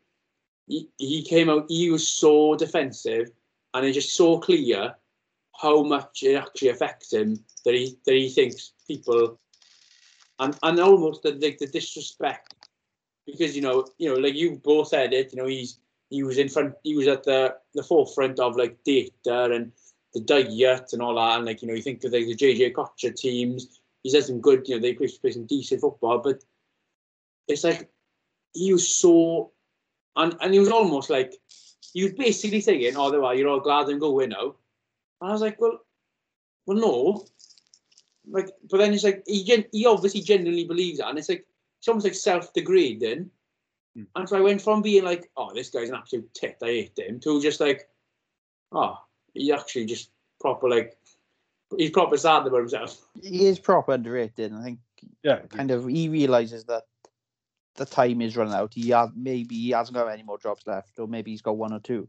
he, 0.66 0.88
he 0.96 1.22
came 1.22 1.50
out, 1.50 1.66
he 1.68 1.90
was 1.90 2.06
so 2.06 2.54
defensive, 2.54 3.30
and 3.74 3.84
it's 3.84 3.96
just 3.96 4.14
so 4.14 4.38
clear 4.38 4.94
how 5.60 5.82
much 5.82 6.22
it 6.22 6.36
actually 6.36 6.68
affects 6.68 7.12
him 7.12 7.42
that 7.64 7.74
he 7.74 7.96
that 8.06 8.14
he 8.14 8.28
thinks 8.28 8.72
people, 8.86 9.38
and 10.38 10.56
and 10.62 10.80
almost 10.80 11.22
the 11.22 11.32
like 11.32 11.58
the 11.58 11.66
disrespect, 11.66 12.54
because 13.26 13.54
you 13.56 13.62
know 13.62 13.86
you 13.98 14.08
know 14.08 14.20
like 14.20 14.34
you 14.34 14.60
both 14.62 14.88
said 14.88 15.12
it, 15.12 15.32
you 15.32 15.40
know 15.40 15.48
he's 15.48 15.78
he 16.08 16.22
was 16.22 16.38
in 16.38 16.48
front, 16.48 16.74
he 16.82 16.96
was 16.96 17.08
at 17.08 17.24
the 17.24 17.56
the 17.74 17.82
forefront 17.82 18.40
of 18.40 18.56
like 18.56 18.82
data 18.84 19.44
and 19.44 19.72
the 20.14 20.20
diet 20.20 20.92
and 20.92 21.02
all 21.02 21.14
that, 21.14 21.36
and 21.36 21.46
like 21.46 21.62
you 21.62 21.68
know 21.68 21.74
you 21.74 21.82
think 21.82 22.02
of 22.04 22.12
like 22.12 22.26
the 22.26 22.34
Jay-Jay 22.34 22.72
Okocha 22.72 23.14
teams 23.14 23.80
He's 24.02 24.14
had 24.14 24.24
some 24.24 24.40
good, 24.40 24.66
you 24.66 24.76
know, 24.76 24.80
they 24.80 24.94
play, 24.94 25.08
some 25.08 25.46
decent 25.46 25.80
football, 25.80 26.18
but 26.18 26.42
it's 27.48 27.64
like 27.64 27.90
he 28.54 28.72
was 28.72 28.96
so, 28.96 29.52
and 30.16 30.34
and 30.40 30.54
he 30.54 30.60
was 30.60 30.70
almost 30.70 31.10
like 31.10 31.34
he 31.92 32.04
was 32.04 32.12
basically 32.14 32.60
saying, 32.60 32.96
"Oh, 32.96 33.20
well, 33.20 33.34
you're 33.34 33.48
all 33.48 33.60
glad 33.60 33.88
I'm 33.88 33.98
going 33.98 34.30
now," 34.30 34.54
and 35.20 35.30
I 35.30 35.32
was 35.32 35.42
like, 35.42 35.60
"Well, 35.60 35.80
well, 36.66 36.78
no." 36.78 37.26
Like, 38.30 38.50
but 38.70 38.78
then 38.78 38.92
it's 38.94 39.04
like 39.04 39.22
he 39.26 39.44
gen- 39.44 39.66
he 39.72 39.86
obviously 39.86 40.20
genuinely 40.20 40.64
believes 40.64 40.98
that, 40.98 41.08
and 41.08 41.18
it's 41.18 41.28
like 41.28 41.46
it's 41.78 41.88
almost 41.88 42.04
like 42.06 42.14
self-degrading. 42.14 43.30
Hmm. 43.96 44.02
And 44.14 44.28
so 44.28 44.36
I 44.36 44.40
went 44.40 44.62
from 44.62 44.82
being 44.82 45.04
like, 45.04 45.30
"Oh, 45.36 45.52
this 45.54 45.70
guy's 45.70 45.88
an 45.88 45.96
absolute 45.96 46.32
tit, 46.34 46.58
I 46.62 46.66
hate 46.66 46.98
him," 46.98 47.20
to 47.20 47.40
just 47.40 47.60
like, 47.60 47.88
"Oh, 48.72 48.98
he 49.34 49.52
actually 49.52 49.86
just 49.86 50.10
proper 50.40 50.68
like, 50.68 50.96
he's 51.76 51.90
proper 51.90 52.16
sad 52.16 52.46
about 52.46 52.58
himself." 52.58 53.06
He 53.22 53.46
is 53.46 53.58
proper 53.58 53.92
underrated. 53.92 54.52
and 54.52 54.60
I 54.60 54.64
think 54.64 54.78
Yeah, 55.22 55.40
kind 55.48 55.70
of 55.70 55.86
he 55.86 56.08
realizes 56.08 56.64
that 56.64 56.84
the 57.76 57.86
time 57.86 58.20
is 58.20 58.36
running 58.36 58.54
out. 58.54 58.74
He 58.74 58.90
has, 58.90 59.10
maybe 59.16 59.54
he 59.56 59.70
hasn't 59.70 59.96
got 59.96 60.08
any 60.08 60.22
more 60.22 60.38
jobs 60.38 60.66
left, 60.66 60.98
or 60.98 61.08
maybe 61.08 61.30
he's 61.30 61.42
got 61.42 61.56
one 61.56 61.72
or 61.72 61.80
two. 61.80 62.08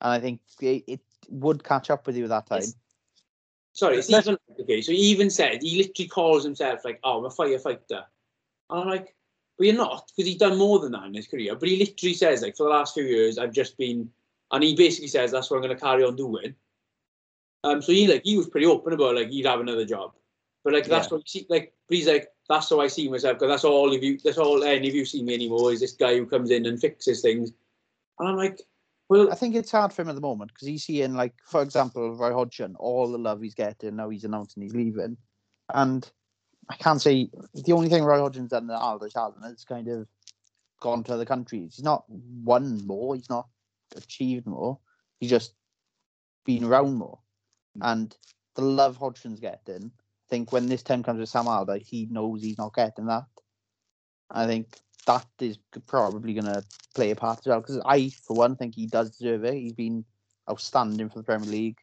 And 0.00 0.12
I 0.12 0.20
think 0.20 0.40
it, 0.60 0.84
it 0.86 1.00
would 1.28 1.62
catch 1.64 1.90
up 1.90 2.06
with 2.06 2.16
you 2.16 2.28
that 2.28 2.46
time. 2.46 2.58
It's- 2.58 2.74
Sorry, 3.72 3.98
it's 3.98 4.10
even 4.10 4.36
okay. 4.60 4.82
So 4.82 4.90
he 4.90 4.98
even 4.98 5.30
said 5.30 5.62
he 5.62 5.78
literally 5.78 6.08
calls 6.08 6.42
himself 6.42 6.84
like, 6.84 6.98
"Oh, 7.04 7.18
I'm 7.18 7.24
a 7.24 7.28
firefighter," 7.28 8.04
and 8.68 8.80
I'm 8.80 8.88
like, 8.88 9.14
"But 9.56 9.68
you're 9.68 9.76
not, 9.76 10.10
because 10.10 10.28
he's 10.28 10.38
done 10.38 10.58
more 10.58 10.80
than 10.80 10.90
that 10.92 11.04
in 11.04 11.14
his 11.14 11.28
career." 11.28 11.54
But 11.54 11.68
he 11.68 11.76
literally 11.78 12.14
says 12.14 12.42
like, 12.42 12.56
"For 12.56 12.64
the 12.64 12.70
last 12.70 12.94
few 12.94 13.04
years, 13.04 13.38
I've 13.38 13.52
just 13.52 13.76
been," 13.78 14.10
and 14.50 14.64
he 14.64 14.74
basically 14.74 15.06
says 15.06 15.30
that's 15.30 15.50
what 15.50 15.58
I'm 15.58 15.62
going 15.62 15.76
to 15.76 15.80
carry 15.80 16.02
on 16.02 16.16
doing. 16.16 16.56
Um, 17.62 17.80
so 17.80 17.92
he 17.92 18.08
like 18.08 18.24
he 18.24 18.36
was 18.36 18.48
pretty 18.48 18.66
open 18.66 18.92
about 18.92 19.14
like 19.14 19.30
he'd 19.30 19.46
have 19.46 19.60
another 19.60 19.84
job, 19.84 20.14
but 20.64 20.72
like 20.72 20.86
that's 20.86 21.06
Yeah. 21.06 21.18
what 21.18 21.22
he 21.26 21.40
see 21.40 21.46
like. 21.48 21.72
But 21.88 21.96
he's 21.96 22.08
like, 22.08 22.28
that's 22.48 22.70
how 22.70 22.80
I 22.80 22.88
see 22.88 23.08
myself 23.08 23.38
because 23.38 23.52
that's 23.52 23.64
all 23.64 23.94
of 23.94 24.02
you. 24.02 24.18
That's 24.18 24.38
all 24.38 24.64
any 24.64 24.88
of 24.88 24.94
you 24.96 25.04
see 25.04 25.22
me 25.22 25.34
anymore 25.34 25.72
is 25.72 25.78
this 25.80 25.92
guy 25.92 26.16
who 26.16 26.26
comes 26.26 26.50
in 26.50 26.66
and 26.66 26.80
fixes 26.80 27.20
things, 27.22 27.52
and 28.18 28.28
I'm 28.28 28.36
like, 28.36 28.60
well, 29.10 29.32
I 29.32 29.34
think 29.34 29.56
it's 29.56 29.72
hard 29.72 29.92
for 29.92 30.02
him 30.02 30.08
at 30.08 30.14
the 30.14 30.20
moment 30.20 30.52
because 30.54 30.68
he's 30.68 30.84
seeing, 30.84 31.14
like, 31.14 31.34
for 31.44 31.62
example, 31.62 32.14
Roy 32.14 32.32
Hodgson, 32.32 32.76
all 32.78 33.10
the 33.10 33.18
love 33.18 33.42
he's 33.42 33.56
getting 33.56 33.96
now 33.96 34.08
he's 34.08 34.22
announcing 34.22 34.62
he's 34.62 34.74
leaving. 34.74 35.16
And 35.74 36.08
I 36.68 36.76
can't 36.76 37.02
say 37.02 37.28
the 37.52 37.72
only 37.72 37.88
thing 37.88 38.04
Roy 38.04 38.20
Hodgson's 38.20 38.50
done 38.50 38.68
that 38.68 38.78
Allardyce 38.78 39.14
hasn't 39.16 39.44
is 39.46 39.64
kind 39.64 39.88
of 39.88 40.06
gone 40.80 41.02
to 41.04 41.14
other 41.14 41.24
countries. 41.24 41.74
He's 41.74 41.84
not 41.84 42.04
won 42.08 42.86
more, 42.86 43.16
he's 43.16 43.28
not 43.28 43.48
achieved 43.96 44.46
more, 44.46 44.78
he's 45.18 45.30
just 45.30 45.54
been 46.46 46.62
around 46.62 46.94
more. 46.94 47.18
Hmm. 47.74 47.82
And 47.82 48.16
the 48.54 48.62
love 48.62 48.96
Hodgson's 48.96 49.40
getting, 49.40 49.90
I 49.90 50.28
think 50.28 50.52
when 50.52 50.66
this 50.66 50.84
time 50.84 51.02
comes 51.02 51.18
with 51.18 51.28
Sam 51.28 51.48
Allardyce, 51.48 51.88
he 51.88 52.06
knows 52.08 52.44
he's 52.44 52.58
not 52.58 52.74
getting 52.74 53.06
that. 53.06 53.24
I 54.30 54.46
think 54.46 54.68
that 55.06 55.26
is 55.40 55.58
probably 55.86 56.34
going 56.34 56.46
to 56.46 56.62
play 56.94 57.10
a 57.10 57.16
part 57.16 57.40
as 57.40 57.46
well. 57.46 57.60
Because 57.60 57.80
I, 57.84 58.10
for 58.10 58.36
one, 58.36 58.56
think 58.56 58.74
he 58.74 58.86
does 58.86 59.10
deserve 59.10 59.44
it. 59.44 59.54
He's 59.54 59.72
been 59.72 60.04
outstanding 60.48 61.08
for 61.08 61.18
the 61.18 61.24
Premier 61.24 61.48
League 61.48 61.78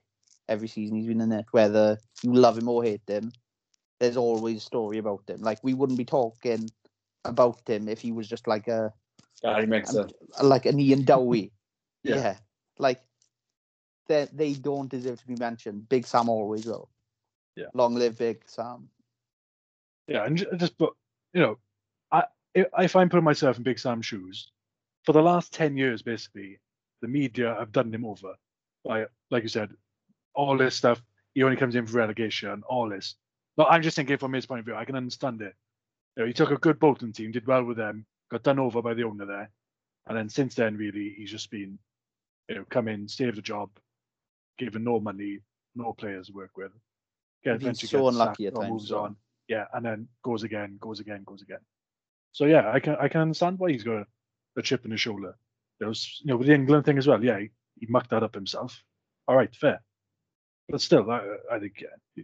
every 0.50 0.68
season 0.68 0.98
he's 0.98 1.08
been 1.08 1.22
in 1.22 1.32
it. 1.32 1.46
Whether 1.52 1.98
you 2.22 2.34
love 2.34 2.58
him 2.58 2.70
or 2.70 2.84
hate 2.84 3.02
him, 3.08 3.32
there's 4.00 4.18
always 4.18 4.58
a 4.58 4.62
story 4.62 4.98
about 4.98 5.24
him. 5.28 5.42
Like 5.42 5.60
we 5.64 5.74
wouldn't 5.74 5.98
be 5.98 6.06
talking 6.06 6.70
about 7.26 7.68
him 7.68 7.88
if 7.90 8.00
he 8.00 8.12
was 8.12 8.28
just 8.28 8.48
like 8.48 8.68
a 8.68 8.94
Gary 9.42 9.64
um, 9.64 9.70
Megson. 9.70 10.12
like 10.42 10.66
an 10.66 10.80
Ian 10.80 11.04
Dowie. 11.04 11.52
Yeah. 12.04 12.16
yeah. 12.16 12.38
like 12.78 13.02
they 14.08 14.28
they 14.32 14.54
don't 14.54 14.90
deserve 14.90 15.20
to 15.20 15.28
be 15.28 15.36
mentioned. 15.36 15.90
Big 15.90 16.08
Sam 16.08 16.30
always 16.30 16.66
will. 16.66 16.90
Yeah. 17.58 17.66
Long 17.74 17.96
live 17.96 18.18
Big 18.18 18.44
Sam. 18.46 18.88
Yeah, 20.08 20.24
and 20.24 20.38
just 20.56 20.78
but 20.78 20.92
you 21.34 21.42
know, 21.42 21.58
if 22.80 22.96
I'm 22.96 23.10
putting 23.10 23.24
myself 23.24 23.58
in 23.58 23.64
Big 23.64 23.80
Sam's 23.80 24.06
shoes, 24.06 24.52
for 25.06 25.14
the 25.14 25.22
last 25.22 25.54
ten 25.54 25.78
years, 25.78 26.02
basically, 26.02 26.60
the 27.02 27.08
media 27.08 27.56
have 27.58 27.72
done 27.72 27.94
him 27.94 28.06
over. 28.06 28.34
By 28.86 29.06
like 29.32 29.44
you 29.44 29.50
said, 29.50 29.72
all 30.34 30.58
this 30.58 30.76
stuff. 30.76 31.02
He 31.34 31.44
only 31.44 31.58
comes 31.58 31.76
in 31.76 31.86
for 31.86 31.98
relegation. 31.98 32.64
All 32.68 32.90
this. 32.90 33.16
No, 33.58 33.66
I'm 33.66 33.84
just 33.84 33.96
thinking 33.96 34.18
from 34.18 34.34
his 34.34 34.46
point 34.46 34.60
of 34.60 34.66
view. 34.66 34.76
I 34.76 34.86
can 34.86 34.96
understand 34.96 35.42
it. 35.42 35.54
You 36.16 36.24
know, 36.24 36.28
he 36.28 36.34
took 36.34 36.52
a 36.52 36.58
good 36.58 36.80
Bolton 36.80 37.12
team, 37.12 37.32
did 37.32 37.46
well 37.46 37.64
with 37.64 37.78
them, 37.78 38.06
got 38.32 38.44
done 38.44 38.60
over 38.60 38.82
by 38.82 38.96
the 38.96 39.04
owner 39.04 39.26
there, 39.26 39.52
and 40.08 40.18
then 40.18 40.30
since 40.30 40.56
then, 40.56 40.78
really, 40.78 41.14
he's 41.16 41.30
just 41.30 41.52
been, 41.52 41.78
you 42.50 42.56
know, 42.56 42.66
come 42.70 42.88
in, 42.88 43.08
save 43.08 43.36
the 43.36 43.42
job, 43.42 43.70
given 44.58 44.84
no 44.84 45.00
money, 45.00 45.40
no 45.76 45.94
players 45.94 46.28
to 46.28 46.34
work 46.34 46.58
with. 46.58 46.72
Get, 47.44 47.58
eventually 47.58 47.88
so 47.88 48.08
unlucky 48.08 48.46
sacked 48.46 48.58
at 48.58 48.62
times 48.62 48.72
moves 48.72 48.92
on 48.92 49.16
yeah, 49.48 49.66
and 49.74 49.86
then 49.86 50.08
goes 50.24 50.44
again, 50.44 50.78
goes 50.80 51.00
again, 51.00 51.24
goes 51.26 51.42
again. 51.42 51.60
So 52.32 52.46
yeah, 52.46 52.72
I 52.72 52.80
can 52.80 52.96
I 53.00 53.08
can 53.08 53.22
understand 53.22 53.60
why 53.60 53.72
he's 53.72 53.84
got 53.84 53.98
a, 53.98 54.06
a 54.58 54.62
chip 54.62 54.86
in 54.86 54.92
his 54.92 55.02
shoulder. 55.02 55.36
There 55.80 55.88
was 55.88 56.20
you 56.24 56.28
know 56.28 56.38
with 56.38 56.48
the 56.48 56.54
England 56.54 56.86
thing 56.86 56.98
as 56.98 57.08
well. 57.08 57.24
Yeah, 57.24 57.40
he, 57.40 57.50
he 57.80 57.88
mucked 57.90 58.10
that 58.12 58.24
up 58.24 58.36
himself. 58.36 58.84
All 59.28 59.36
right, 59.36 59.54
fair, 59.56 59.82
but 60.70 60.82
still, 60.82 61.10
I 61.12 61.22
I 61.52 61.60
think 61.60 61.82
yeah, 61.82 62.24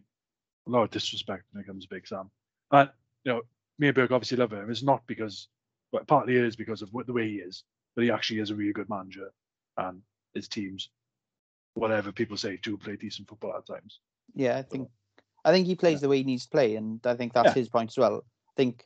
a 0.67 0.69
lot 0.69 0.83
of 0.83 0.91
disrespect 0.91 1.43
when 1.51 1.63
it 1.63 1.67
comes 1.67 1.83
to 1.85 1.93
Big 1.93 2.07
Sam. 2.07 2.29
And 2.71 2.89
you 3.23 3.33
know, 3.33 3.41
me 3.79 3.87
and 3.87 3.95
Burke 3.95 4.11
obviously 4.11 4.37
love 4.37 4.51
him. 4.51 4.69
It's 4.69 4.83
not 4.83 5.01
because, 5.07 5.47
well, 5.91 6.03
partly 6.05 6.37
it 6.37 6.43
is 6.45 6.55
because 6.55 6.81
of 6.81 6.89
what, 6.93 7.07
the 7.07 7.13
way 7.13 7.27
he 7.27 7.35
is, 7.35 7.63
but 7.95 8.03
he 8.03 8.11
actually 8.11 8.39
is 8.39 8.49
a 8.49 8.55
really 8.55 8.73
good 8.73 8.89
manager, 8.89 9.31
and 9.77 10.01
his 10.33 10.47
teams, 10.47 10.89
whatever 11.73 12.11
people 12.11 12.37
say, 12.37 12.57
do 12.61 12.77
play 12.77 12.95
decent 12.95 13.27
football 13.27 13.55
at 13.57 13.67
times. 13.67 13.99
Yeah, 14.33 14.57
I 14.57 14.61
think 14.63 14.89
I 15.45 15.51
think 15.51 15.67
he 15.67 15.75
plays 15.75 16.01
the 16.01 16.09
way 16.09 16.17
he 16.17 16.23
needs 16.23 16.43
to 16.43 16.49
play, 16.49 16.75
and 16.75 17.05
I 17.05 17.15
think 17.15 17.33
that's 17.33 17.47
Yeah. 17.47 17.53
his 17.53 17.69
point 17.69 17.91
as 17.91 17.97
well. 17.97 18.23
I 18.49 18.53
think 18.55 18.85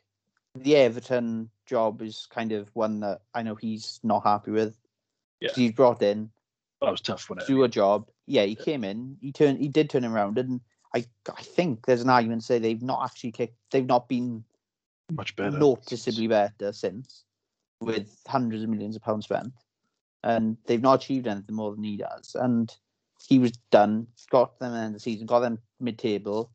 the 0.54 0.76
Everton 0.76 1.50
job 1.66 2.02
is 2.02 2.26
kind 2.30 2.52
of 2.52 2.68
one 2.74 3.00
that 3.00 3.20
I 3.34 3.42
know 3.42 3.54
he's 3.54 4.00
not 4.02 4.24
happy 4.24 4.50
with. 4.50 4.76
Yeah. 5.40 5.50
He's 5.54 5.72
brought 5.72 6.02
in 6.02 6.30
That 6.80 6.90
was 6.90 7.00
tough, 7.00 7.26
to 7.26 7.34
wasn't 7.34 7.48
do 7.48 7.64
a 7.64 7.68
job. 7.68 8.08
Yeah, 8.26 8.44
he 8.44 8.54
came 8.54 8.84
in, 8.84 9.16
he 9.20 9.32
turned, 9.32 9.58
he 9.58 9.68
did 9.68 9.88
turn 9.90 10.04
him 10.04 10.14
around, 10.14 10.38
and 10.38 10.60
I 10.94 11.04
I 11.34 11.42
think 11.42 11.86
there's 11.86 12.02
an 12.02 12.10
argument 12.10 12.42
to 12.42 12.46
say 12.46 12.58
they've 12.58 12.82
not 12.82 13.04
actually 13.04 13.32
kicked, 13.32 13.56
they've 13.70 13.86
not 13.86 14.08
been 14.08 14.44
Much 15.12 15.36
better. 15.36 15.56
noticeably 15.56 16.26
better 16.26 16.72
since, 16.72 17.24
with 17.80 18.20
hundreds 18.26 18.62
of 18.62 18.68
millions 18.68 18.96
of 18.96 19.02
pounds 19.02 19.24
spent, 19.26 19.52
and 20.24 20.56
they've 20.66 20.82
not 20.82 21.02
achieved 21.02 21.26
anything 21.26 21.54
more 21.54 21.74
than 21.74 21.84
he 21.84 21.96
does. 21.96 22.34
And 22.34 22.74
he 23.28 23.38
was 23.38 23.52
done, 23.70 24.06
got 24.30 24.58
them 24.58 24.74
in 24.74 24.92
the 24.92 25.00
season, 25.00 25.26
got 25.26 25.40
them 25.40 25.58
mid-table, 25.80 26.50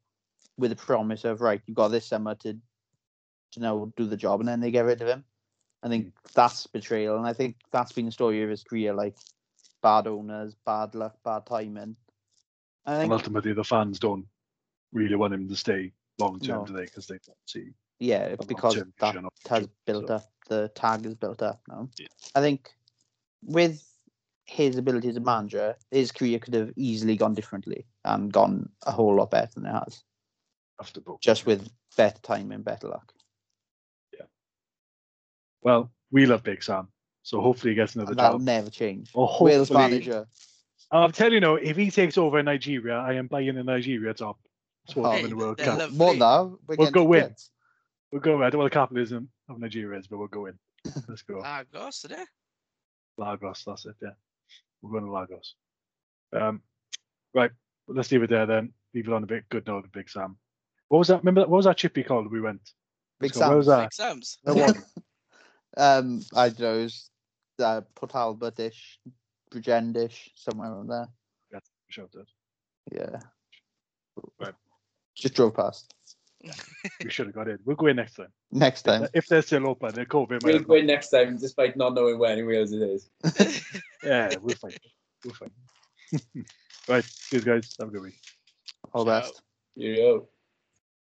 with 0.57 0.71
a 0.71 0.75
promise 0.75 1.25
of 1.25 1.41
right, 1.41 1.61
you've 1.65 1.77
got 1.77 1.89
this 1.89 2.05
summer 2.05 2.35
to, 2.35 2.57
to 3.53 3.59
now 3.59 3.91
do 3.97 4.05
the 4.05 4.17
job, 4.17 4.39
and 4.39 4.47
then 4.47 4.59
they 4.59 4.71
get 4.71 4.85
rid 4.85 5.01
of 5.01 5.07
him. 5.07 5.23
I 5.81 5.89
think 5.89 6.05
hmm. 6.05 6.11
that's 6.33 6.67
betrayal, 6.67 7.17
and 7.17 7.27
I 7.27 7.33
think 7.33 7.57
that's 7.71 7.91
been 7.91 8.05
the 8.05 8.11
story 8.11 8.43
of 8.43 8.49
his 8.49 8.63
career. 8.63 8.93
Like 8.93 9.15
bad 9.81 10.07
owners, 10.07 10.55
bad 10.65 10.95
luck, 10.95 11.17
bad 11.23 11.45
timing. 11.45 11.95
I 12.85 12.95
And 12.95 13.11
ultimately, 13.11 13.53
the 13.53 13.63
fans 13.63 13.99
don't 13.99 14.25
really 14.91 15.15
want 15.15 15.33
him 15.33 15.47
to 15.47 15.55
stay 15.55 15.91
long 16.19 16.39
term, 16.39 16.59
No. 16.59 16.65
do 16.65 16.73
they? 16.73 16.83
Because 16.83 17.07
they 17.07 17.19
don't 17.25 17.37
see. 17.45 17.71
yeah, 17.99 18.35
because 18.47 18.75
that 18.75 19.13
vision 19.13 19.25
of 19.25 19.31
the 19.43 19.49
has 19.49 19.67
built 19.85 20.07
so. 20.07 20.15
up 20.15 20.33
the 20.49 20.69
tag 20.75 21.05
is 21.05 21.15
built 21.15 21.41
up 21.41 21.61
now. 21.67 21.89
Yeah. 21.97 22.07
I 22.35 22.41
think 22.41 22.71
with 23.43 23.83
his 24.45 24.77
ability 24.77 25.09
as 25.09 25.17
a 25.17 25.21
manager, 25.21 25.75
his 25.91 26.11
career 26.11 26.39
could 26.39 26.53
have 26.53 26.71
easily 26.75 27.15
gone 27.15 27.33
differently 27.33 27.85
and 28.03 28.31
gone 28.31 28.69
a 28.85 28.91
whole 28.91 29.15
lot 29.15 29.31
better 29.31 29.51
than 29.55 29.65
it 29.65 29.71
has. 29.71 30.03
after 30.79 31.01
both. 31.01 31.21
Just 31.21 31.45
with 31.45 31.69
better 31.95 32.19
time 32.21 32.51
and 32.51 32.63
better 32.63 32.87
luck. 32.87 33.13
Well, 35.63 35.91
we 36.11 36.25
love 36.25 36.43
Big 36.43 36.63
Sam, 36.63 36.87
so 37.23 37.41
hopefully 37.41 37.71
he 37.71 37.75
gets 37.75 37.95
another 37.95 38.11
And 38.11 38.19
that'll 38.19 38.37
job. 38.39 38.45
never 38.45 38.69
change. 38.69 39.09
Or 39.13 39.27
Wales 39.41 39.69
hopefully- 39.69 39.89
manager. 39.89 40.27
I'll 40.91 41.11
tell 41.11 41.33
you 41.33 41.39
now, 41.39 41.55
if 41.55 41.75
he 41.75 41.89
takes 41.89 42.17
over 42.19 42.37
in 42.37 42.45
Nigeria, 42.45 42.95
I 42.97 43.13
am 43.13 43.25
buying 43.27 43.49
a 43.57 43.63
Nigeria 43.63 44.13
top. 44.13 44.37
That's 44.85 44.95
what 44.95 45.07
Oh, 45.07 45.11
I'm 45.13 45.23
in 45.23 45.29
the 45.31 45.35
World 45.37 45.57
they're 45.57 45.65
Cup. 45.65 45.79
lovely. 45.79 45.97
More 45.97 46.15
now. 46.15 46.57
We're 46.67 46.75
We'll 46.75 46.91
go 46.91 47.03
win. 47.03 47.29
kids. 47.29 47.49
We'll 48.11 48.21
go. 48.21 48.37
I 48.43 48.49
don't 48.49 48.53
know 48.53 48.57
what 48.59 48.63
the 48.65 48.69
capitalism 48.79 49.29
of 49.49 49.57
Nigeria 49.57 49.97
is, 49.97 50.05
but 50.07 50.19
we'll 50.19 50.27
go 50.27 50.45
in. 50.45 50.59
Let's 51.07 51.23
go. 51.23 51.39
Lagos, 51.73 52.01
today. 52.01 52.23
Lagos, 53.17 53.63
that's 53.65 53.85
it. 53.87 53.95
Yeah, 54.03 54.09
we're 54.83 54.91
going 54.91 55.05
to 55.05 55.11
Lagos. 55.11 55.55
Um, 56.33 56.61
right. 57.33 57.51
Let's 57.87 58.11
leave 58.11 58.21
it 58.23 58.29
there 58.29 58.45
then. 58.45 58.73
Leave 58.93 59.07
it 59.07 59.13
on 59.13 59.23
a 59.23 59.27
bit 59.27 59.45
good 59.49 59.65
note. 59.65 59.85
of 59.85 59.91
Big 59.93 60.09
Sam. 60.09 60.37
What 60.89 60.99
was 60.99 61.07
that? 61.07 61.19
Remember 61.23 61.41
what 61.41 61.49
was 61.49 61.65
that 61.65 61.77
chippy 61.77 62.03
called? 62.03 62.31
We 62.31 62.39
went. 62.41 62.61
Big 63.19 63.35
Let's 63.35 63.49
was 63.55 63.65
Sam. 63.65 63.77
that? 63.77 63.83
Big 63.85 63.93
Sam's. 63.93 64.37
There 65.75 66.01
was- 66.01 66.03
Um, 66.31 66.37
I 66.37 66.49
don't 66.49 66.59
know. 66.59 66.79
it 66.79 66.83
was, 66.83 67.09
Uh, 67.59 67.81
Port 67.95 68.11
Talbot-ish, 68.11 68.99
Bridgend-ish, 69.51 70.31
somewhere 70.35 70.71
around 70.71 70.87
there. 70.87 71.07
Shout 71.89 72.09
out. 72.17 72.27
Yeah. 72.91 73.19
Right. 74.39 74.55
Just 75.13 75.35
drove 75.35 75.53
past. 75.53 75.93
We 77.03 77.09
should 77.11 77.27
have 77.27 77.35
got 77.35 77.47
in. 77.47 77.59
We'll 77.63 77.75
go 77.75 77.85
in 77.85 77.97
next 77.97 78.15
time. 78.15 78.33
Next 78.51 78.81
time. 78.81 79.07
If 79.13 79.27
they're 79.27 79.43
still 79.43 79.67
open, 79.67 79.93
they're 79.93 80.05
COVID. 80.05 80.43
We'll 80.43 80.57
have 80.57 80.67
win 80.67 80.87
next 80.87 81.09
time, 81.09 81.37
despite 81.37 81.77
not 81.77 81.93
knowing 81.93 82.17
where 82.17 82.35
in 82.37 82.45
Wales 82.47 82.71
it 82.73 82.81
is. 82.81 83.09
Yeah, 84.03 84.35
we'll 84.41 84.55
fight. 84.55 84.77
We'll 85.23 85.35
fight. 85.35 85.51
right. 86.89 87.05
Cheers, 87.29 87.43
guys. 87.45 87.75
Have 87.79 87.89
a 87.89 87.91
good 87.91 88.01
week. 88.01 88.19
All 88.91 89.05
the 89.05 89.11
best. 89.11 89.41
Here 89.75 89.93
you 89.93 89.97
go. 89.97 90.27